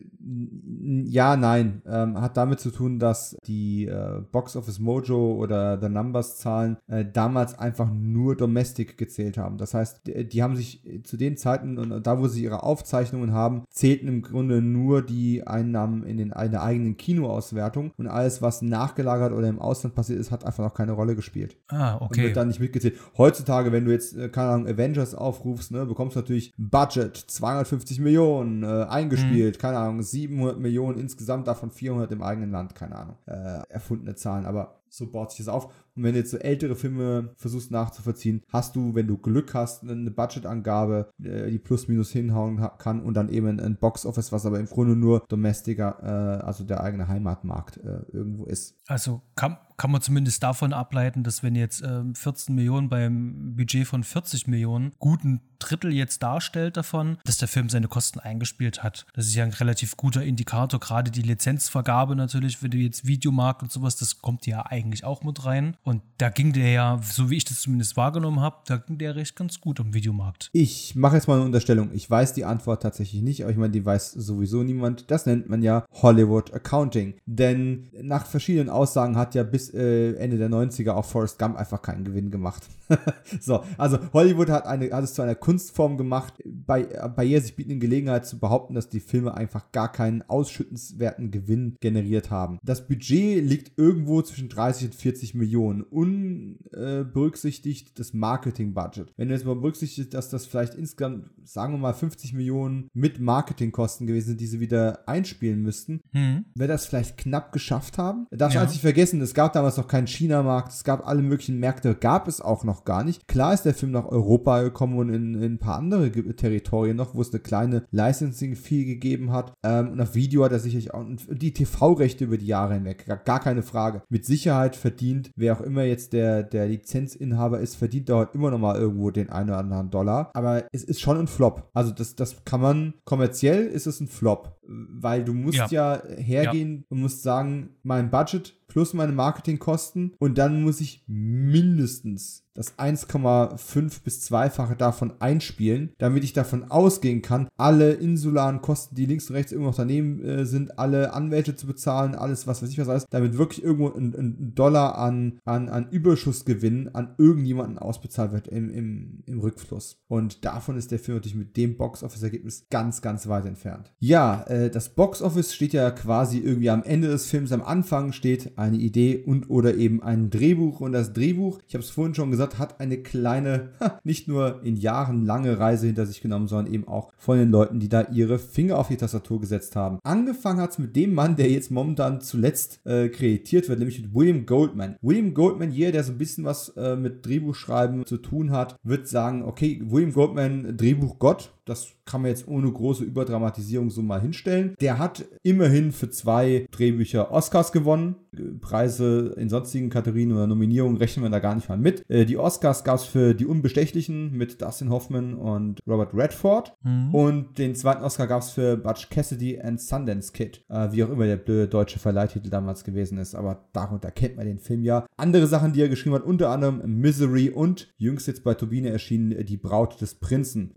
ja, 1.05 1.35
nein. 1.35 1.81
Ähm, 1.85 2.19
hat 2.19 2.37
damit 2.37 2.59
zu 2.59 2.71
tun, 2.71 2.99
dass 2.99 3.35
die 3.45 3.85
äh, 3.85 4.21
Box 4.31 4.55
Office 4.55 4.79
Mojo 4.79 5.28
oder 5.35 5.79
The 5.79 5.89
Numbers 5.89 6.37
Zahlen 6.37 6.77
äh, 6.87 7.05
damals 7.05 7.57
einfach 7.57 7.89
nur 7.91 8.35
Domestic 8.35 8.97
gezählt 8.97 9.37
haben. 9.37 9.57
Das 9.57 9.73
heißt, 9.73 10.07
die, 10.07 10.27
die, 10.27 10.43
haben 10.43 10.55
sich 10.55 10.81
zu 11.03 11.17
den 11.17 11.37
Zeiten 11.37 11.77
und 11.77 12.05
da, 12.05 12.19
wo 12.19 12.27
sie 12.27 12.43
ihre 12.43 12.63
Aufzeichnungen 12.63 13.33
haben, 13.33 13.63
zählten 13.69 14.07
im 14.07 14.21
Grunde 14.21 14.61
nur 14.61 15.01
die 15.01 15.45
Einnahmen 15.45 16.03
in, 16.03 16.17
den, 16.17 16.31
in 16.31 16.51
der 16.51 16.63
eigenen 16.63 16.97
Kinoauswertung 16.97 17.91
und 17.97 18.07
alles, 18.07 18.41
was 18.41 18.61
nachgelagert 18.61 19.33
oder 19.33 19.47
im 19.47 19.59
Ausland 19.59 19.95
passiert 19.95 20.19
ist, 20.19 20.31
hat 20.31 20.45
einfach 20.45 20.63
noch 20.63 20.73
keine 20.73 20.93
Rolle 20.93 21.15
gespielt. 21.15 21.57
Ah, 21.67 21.95
okay. 21.95 22.05
Und 22.05 22.17
wird 22.17 22.37
dann 22.37 22.47
nicht 22.47 22.59
mitgezählt. 22.59 22.95
Heutzutage, 23.17 23.71
wenn 23.71 23.85
du 23.85 23.91
jetzt, 23.91 24.15
äh, 24.17 24.29
keine 24.29 24.49
Ahnung, 24.49 24.67
Avengers 24.67 25.15
aufrufst, 25.15 25.71
ne, 25.71 25.85
bekommst 25.85 26.15
du 26.15 26.19
natürlich 26.19 26.53
Budget, 26.57 27.15
250 27.15 27.99
Millionen 27.99 28.63
äh, 28.63 28.85
eingespielt, 28.89 29.57
mhm. 29.57 29.61
keine 29.61 29.77
Ahnung, 29.77 30.01
700 30.01 30.59
Millionen 30.59 30.99
insgesamt, 30.99 31.47
davon 31.47 31.71
400 31.71 32.11
im 32.11 32.21
eigenen 32.21 32.51
Land, 32.51 32.75
keine 32.75 32.95
Ahnung, 32.95 33.15
äh, 33.25 33.61
erfundene 33.69 34.15
Zahlen, 34.15 34.45
aber 34.45 34.78
so 34.89 35.07
baut 35.07 35.31
sich 35.31 35.45
das 35.45 35.47
auf. 35.47 35.73
Und 35.99 36.05
wenn 36.05 36.13
du 36.13 36.19
jetzt 36.19 36.31
so 36.31 36.37
ältere 36.37 36.77
Filme 36.77 37.33
versuchst 37.35 37.71
nachzuvollziehen, 37.71 38.41
hast 38.47 38.77
du, 38.77 38.95
wenn 38.95 39.05
du 39.05 39.17
Glück 39.17 39.53
hast, 39.53 39.83
eine 39.83 40.11
Budgetangabe, 40.11 41.11
äh, 41.21 41.51
die 41.51 41.59
plus 41.59 41.89
minus 41.89 42.09
hinhauen 42.11 42.65
kann 42.77 43.01
und 43.01 43.15
dann 43.15 43.27
eben 43.27 43.59
ein 43.59 43.75
Box-Office, 43.75 44.31
was 44.31 44.45
aber 44.45 44.61
im 44.61 44.67
Grunde 44.67 44.95
nur 44.95 45.25
Domestiker, 45.27 45.97
äh, 46.01 46.45
also 46.45 46.63
der 46.63 46.81
eigene 46.81 47.09
Heimatmarkt 47.09 47.77
äh, 47.77 47.99
irgendwo 48.13 48.45
ist. 48.45 48.79
Also 48.87 49.21
kann, 49.35 49.57
kann 49.75 49.91
man 49.91 50.01
zumindest 50.01 50.41
davon 50.41 50.73
ableiten, 50.73 51.23
dass 51.23 51.43
wenn 51.43 51.55
jetzt 51.55 51.83
ähm, 51.83 52.15
14 52.15 52.55
Millionen 52.55 52.89
beim 52.89 53.55
Budget 53.55 53.87
von 53.87 54.03
40 54.03 54.47
Millionen 54.47 54.93
guten 54.99 55.41
Drittel 55.59 55.93
jetzt 55.93 56.23
darstellt 56.23 56.75
davon, 56.75 57.17
dass 57.23 57.37
der 57.37 57.47
Film 57.47 57.69
seine 57.69 57.87
Kosten 57.87 58.19
eingespielt 58.19 58.81
hat. 58.81 59.05
Das 59.13 59.25
ist 59.25 59.35
ja 59.35 59.43
ein 59.43 59.51
relativ 59.51 59.95
guter 59.95 60.23
Indikator, 60.23 60.79
gerade 60.79 61.11
die 61.11 61.21
Lizenzvergabe 61.21 62.15
natürlich, 62.15 62.63
wenn 62.63 62.71
du 62.71 62.77
jetzt 62.77 63.05
Videomarkt 63.05 63.61
und 63.61 63.71
sowas, 63.71 63.95
das 63.95 64.21
kommt 64.21 64.47
ja 64.47 64.65
eigentlich 64.65 65.03
auch 65.03 65.23
mit 65.23 65.45
rein. 65.45 65.77
Und 65.89 66.01
da 66.19 66.29
ging 66.29 66.53
der 66.53 66.69
ja, 66.69 66.99
so 67.03 67.29
wie 67.29 67.37
ich 67.37 67.45
das 67.45 67.61
zumindest 67.61 67.97
wahrgenommen 67.97 68.39
habe, 68.39 68.57
da 68.67 68.77
ging 68.77 68.97
der 68.97 69.15
recht 69.15 69.35
ganz 69.35 69.59
gut 69.59 69.79
am 69.79 69.93
Videomarkt. 69.93 70.49
Ich 70.53 70.95
mache 70.95 71.15
jetzt 71.15 71.27
mal 71.27 71.35
eine 71.35 71.45
Unterstellung. 71.45 71.89
Ich 71.93 72.09
weiß 72.09 72.33
die 72.33 72.45
Antwort 72.45 72.83
tatsächlich 72.83 73.21
nicht, 73.21 73.41
aber 73.41 73.51
ich 73.51 73.57
meine, 73.57 73.71
die 73.71 73.85
weiß 73.85 74.11
sowieso 74.11 74.63
niemand. 74.63 75.09
Das 75.09 75.25
nennt 75.25 75.49
man 75.49 75.61
ja 75.63 75.85
Hollywood 76.01 76.53
Accounting. 76.53 77.15
Denn 77.25 77.89
nach 78.01 78.25
verschiedenen 78.25 78.69
Aussagen 78.69 79.17
hat 79.17 79.35
ja 79.35 79.43
bis 79.43 79.73
äh, 79.73 80.13
Ende 80.13 80.37
der 80.37 80.49
90er 80.49 80.91
auch 80.91 81.05
Forrest 81.05 81.39
Gump 81.39 81.57
einfach 81.57 81.81
keinen 81.81 82.03
Gewinn 82.03 82.29
gemacht. 82.29 82.67
so, 83.39 83.63
also 83.77 83.97
Hollywood 84.13 84.49
hat, 84.49 84.65
eine, 84.65 84.91
hat 84.91 85.03
es 85.03 85.13
zu 85.13 85.21
einer 85.21 85.35
Kunstform 85.35 85.97
gemacht, 85.97 86.33
bei, 86.45 86.83
bei 86.83 87.25
ihr 87.25 87.41
sich 87.41 87.55
bietenden 87.55 87.79
Gelegenheit 87.79 88.25
zu 88.25 88.39
behaupten, 88.39 88.75
dass 88.75 88.89
die 88.89 88.99
Filme 88.99 89.33
einfach 89.33 89.71
gar 89.71 89.91
keinen 89.91 90.21
ausschüttenswerten 90.23 91.31
Gewinn 91.31 91.75
generiert 91.79 92.29
haben. 92.29 92.59
Das 92.63 92.87
Budget 92.87 93.43
liegt 93.43 93.77
irgendwo 93.77 94.21
zwischen 94.21 94.49
3 94.49 94.69
30 94.69 94.85
und 94.87 94.95
40 94.95 95.35
Millionen, 95.35 95.78
unberücksichtigt 95.83 97.89
äh, 97.89 97.91
das 97.95 98.13
Marketing-Budget. 98.13 99.13
Wenn 99.17 99.29
du 99.29 99.33
jetzt 99.33 99.45
mal 99.45 99.55
berücksichtigst, 99.55 100.13
dass 100.13 100.29
das 100.29 100.45
vielleicht 100.45 100.75
insgesamt, 100.75 101.29
sagen 101.43 101.73
wir 101.73 101.77
mal, 101.77 101.93
50 101.93 102.33
Millionen 102.33 102.89
mit 102.93 103.19
Marketingkosten 103.19 104.07
gewesen 104.07 104.29
sind, 104.29 104.41
die 104.41 104.47
sie 104.47 104.59
wieder 104.59 105.07
einspielen 105.07 105.61
müssten, 105.61 106.01
mhm. 106.11 106.45
wir 106.55 106.67
das 106.67 106.85
vielleicht 106.85 107.17
knapp 107.17 107.51
geschafft 107.51 107.97
haben. 107.97 108.27
Darfst 108.31 108.55
du 108.55 108.61
ja. 108.61 108.67
nicht 108.67 108.81
vergessen, 108.81 109.21
es 109.21 109.33
gab 109.33 109.53
damals 109.53 109.77
noch 109.77 109.87
keinen 109.87 110.07
China-Markt, 110.07 110.73
es 110.73 110.83
gab 110.83 111.07
alle 111.07 111.21
möglichen 111.21 111.59
Märkte, 111.59 111.95
gab 111.95 112.27
es 112.27 112.41
auch 112.41 112.63
noch 112.63 112.85
gar 112.85 113.03
nicht. 113.03 113.27
Klar 113.27 113.53
ist 113.53 113.63
der 113.63 113.73
Film 113.73 113.91
nach 113.91 114.05
Europa 114.05 114.61
gekommen 114.61 114.97
und 114.97 115.09
in, 115.09 115.35
in 115.35 115.53
ein 115.53 115.59
paar 115.59 115.77
andere 115.77 116.11
Territorien 116.11 116.97
noch, 116.97 117.15
wo 117.15 117.21
es 117.21 117.31
eine 117.31 117.39
kleine 117.39 117.85
Licensing-Fee 117.91 118.85
gegeben 118.85 119.31
hat. 119.31 119.53
Ähm, 119.63 119.89
und 119.89 120.01
auf 120.01 120.15
Video 120.15 120.43
hat 120.43 120.51
er 120.51 120.59
sicherlich 120.59 120.93
auch 120.93 121.05
die 121.29 121.53
TV-Rechte 121.53 122.25
über 122.25 122.37
die 122.37 122.47
Jahre 122.47 122.75
hinweg, 122.75 123.05
gar, 123.05 123.17
gar 123.17 123.39
keine 123.39 123.63
Frage. 123.63 124.03
Mit 124.09 124.25
Sicherheit 124.25 124.75
verdient, 124.75 125.31
wer 125.35 125.58
auch 125.59 125.65
immer 125.65 125.83
jetzt 125.83 126.13
der, 126.13 126.43
der 126.43 126.67
Lizenzinhaber 126.67 127.59
ist, 127.59 127.75
verdient 127.75 128.09
dort 128.09 128.35
immer 128.35 128.51
noch 128.51 128.59
mal 128.59 128.77
irgendwo 128.77 129.11
den 129.11 129.29
einen 129.29 129.49
oder 129.49 129.59
anderen 129.59 129.89
Dollar. 129.89 130.31
Aber 130.33 130.63
es 130.71 130.83
ist 130.83 131.01
schon 131.01 131.17
ein 131.17 131.27
Flop. 131.27 131.69
Also 131.73 131.91
das, 131.91 132.15
das 132.15 132.43
kann 132.45 132.61
man, 132.61 132.93
kommerziell 133.05 133.65
ist 133.67 133.87
es 133.87 133.99
ein 133.99 134.07
Flop, 134.07 134.57
weil 134.63 135.23
du 135.23 135.33
musst 135.33 135.71
ja, 135.71 135.95
ja 135.95 136.01
hergehen 136.17 136.77
ja. 136.77 136.83
und 136.89 137.01
musst 137.01 137.23
sagen, 137.23 137.77
mein 137.83 138.09
Budget 138.09 138.58
plus 138.69 138.93
meine 138.93 139.11
Marketingkosten 139.11 140.13
und 140.19 140.37
dann 140.37 140.63
muss 140.63 140.79
ich 140.79 141.03
mindestens 141.07 142.45
das 142.59 142.77
1,5 142.77 144.03
bis 144.03 144.29
2-fache 144.29 144.75
davon 144.75 145.13
einspielen, 145.19 145.93
damit 145.97 146.25
ich 146.25 146.33
davon 146.33 146.69
ausgehen 146.69 147.21
kann, 147.21 147.47
alle 147.55 147.93
insularen 147.93 148.61
Kosten, 148.61 148.95
die 148.95 149.05
links 149.05 149.29
und 149.29 149.37
rechts 149.37 149.53
irgendwo 149.53 149.69
noch 149.69 149.77
daneben 149.77 150.21
äh, 150.25 150.45
sind, 150.45 150.77
alle 150.77 151.13
Anwälte 151.13 151.55
zu 151.55 151.67
bezahlen, 151.67 152.15
alles, 152.15 152.47
was 152.47 152.61
weiß 152.61 152.69
ich 152.69 152.77
was 152.77 152.89
alles, 152.89 153.05
damit 153.09 153.37
wirklich 153.37 153.63
irgendwo 153.63 153.87
ein, 153.87 154.13
ein 154.13 154.55
Dollar 154.55 154.97
an, 154.97 155.39
an, 155.45 155.69
an 155.69 155.89
Überschussgewinn 155.89 156.89
an 156.93 157.15
irgendjemanden 157.17 157.77
ausbezahlt 157.79 158.33
wird 158.33 158.49
im, 158.49 158.69
im, 158.69 159.23
im 159.25 159.39
Rückfluss. 159.39 160.01
Und 160.09 160.43
davon 160.43 160.77
ist 160.77 160.91
der 160.91 160.99
Film 160.99 161.17
natürlich 161.17 161.37
mit 161.37 161.55
dem 161.55 161.77
Box-Office-Ergebnis 161.77 162.65
ganz, 162.69 163.01
ganz 163.01 163.27
weit 163.29 163.45
entfernt. 163.45 163.93
Ja, 163.99 164.43
äh, 164.47 164.69
das 164.69 164.89
Box-Office 164.89 165.53
steht 165.53 165.71
ja 165.71 165.91
quasi 165.91 166.39
irgendwie 166.39 166.69
am 166.69 166.83
Ende 166.83 167.07
des 167.07 167.27
Films, 167.27 167.53
am 167.53 167.61
Anfang 167.61 168.11
steht 168.11 168.57
eine 168.59 168.77
Idee 168.77 169.23
und 169.25 169.49
oder 169.49 169.75
eben 169.75 170.03
ein 170.03 170.29
Drehbuch. 170.29 170.81
Und 170.81 170.91
das 170.91 171.13
Drehbuch, 171.13 171.59
ich 171.67 171.73
habe 171.73 171.83
es 171.83 171.89
vorhin 171.89 172.13
schon 172.13 172.31
gesagt, 172.31 172.59
hat 172.59 172.79
eine 172.79 172.97
kleine, 172.97 173.69
nicht 174.03 174.27
nur 174.27 174.61
in 174.63 174.75
Jahren 174.75 175.25
lange 175.25 175.59
Reise 175.59 175.87
hinter 175.87 176.05
sich 176.05 176.21
genommen, 176.21 176.47
sondern 176.47 176.73
eben 176.73 176.87
auch 176.87 177.11
von 177.17 177.37
den 177.37 177.49
Leuten, 177.49 177.79
die 177.79 177.89
da 177.89 178.07
ihre 178.11 178.39
Finger 178.39 178.77
auf 178.77 178.89
die 178.89 178.97
Tastatur 178.97 179.39
gesetzt 179.39 179.75
haben. 179.75 179.99
Angefangen 180.03 180.61
hat 180.61 180.71
es 180.71 180.79
mit 180.79 180.95
dem 180.95 181.13
Mann, 181.13 181.35
der 181.35 181.49
jetzt 181.49 181.71
momentan 181.71 182.21
zuletzt 182.21 182.85
äh, 182.85 183.09
kreditiert 183.09 183.69
wird, 183.69 183.79
nämlich 183.79 184.01
mit 184.01 184.13
William 184.13 184.45
Goldman. 184.45 184.95
William 185.01 185.33
Goldman, 185.33 185.71
jeder, 185.71 185.93
der 185.93 186.03
so 186.03 186.11
ein 186.11 186.17
bisschen 186.17 186.43
was 186.43 186.69
äh, 186.69 186.95
mit 186.95 187.25
Drehbuchschreiben 187.25 188.05
zu 188.05 188.17
tun 188.17 188.51
hat, 188.51 188.75
wird 188.83 189.07
sagen, 189.07 189.43
okay, 189.43 189.81
William 189.85 190.13
Goldman, 190.13 190.77
Drehbuchgott, 190.77 191.53
das 191.69 191.93
kann 192.05 192.21
man 192.21 192.31
jetzt 192.31 192.47
ohne 192.47 192.71
große 192.71 193.03
Überdramatisierung 193.03 193.89
so 193.89 194.01
mal 194.01 194.19
hinstellen. 194.19 194.75
Der 194.81 194.97
hat 194.97 195.25
immerhin 195.43 195.91
für 195.91 196.09
zwei 196.09 196.65
Drehbücher 196.71 197.31
Oscars 197.31 197.71
gewonnen. 197.71 198.15
Preise 198.61 199.33
in 199.37 199.49
sonstigen 199.49 199.89
Kategorien 199.89 200.31
oder 200.31 200.47
Nominierungen 200.47 200.97
rechnen 200.97 201.23
wir 201.23 201.29
da 201.29 201.39
gar 201.39 201.55
nicht 201.55 201.69
mal 201.69 201.77
mit. 201.77 202.03
Äh, 202.09 202.25
die 202.25 202.37
Oscars 202.37 202.83
gab 202.83 202.97
es 202.97 203.05
für 203.05 203.33
Die 203.33 203.45
Unbestechlichen 203.45 204.31
mit 204.31 204.61
Dustin 204.61 204.89
Hoffman 204.89 205.33
und 205.33 205.79
Robert 205.87 206.13
Redford. 206.13 206.73
Mhm. 206.83 207.13
Und 207.13 207.57
den 207.57 207.75
zweiten 207.75 208.03
Oscar 208.03 208.27
gab 208.27 208.41
es 208.41 208.51
für 208.51 208.77
Butch 208.77 209.09
Cassidy 209.09 209.59
and 209.59 209.79
Sundance 209.79 210.31
Kid. 210.31 210.63
Äh, 210.69 210.91
wie 210.91 211.03
auch 211.03 211.09
immer 211.09 211.25
der 211.25 211.37
blöde 211.37 211.67
deutsche 211.67 211.99
Verleihtitel 211.99 212.49
damals 212.49 212.83
gewesen 212.83 213.17
ist. 213.17 213.35
Aber 213.35 213.69
darunter 213.73 214.11
kennt 214.11 214.37
man 214.37 214.45
den 214.45 214.59
Film 214.59 214.83
ja. 214.83 215.05
Andere 215.17 215.47
Sachen, 215.47 215.73
die 215.73 215.81
er 215.81 215.89
geschrieben 215.89 216.15
hat, 216.15 216.23
unter 216.23 216.49
anderem 216.49 216.81
Misery 216.99 217.49
und 217.49 217.93
jüngst 217.97 218.27
jetzt 218.27 218.43
bei 218.43 218.53
Turbine 218.53 218.89
erschienen 218.89 219.45
Die 219.45 219.57
Braut 219.57 220.01
des 220.01 220.15
Prinzen. 220.15 220.73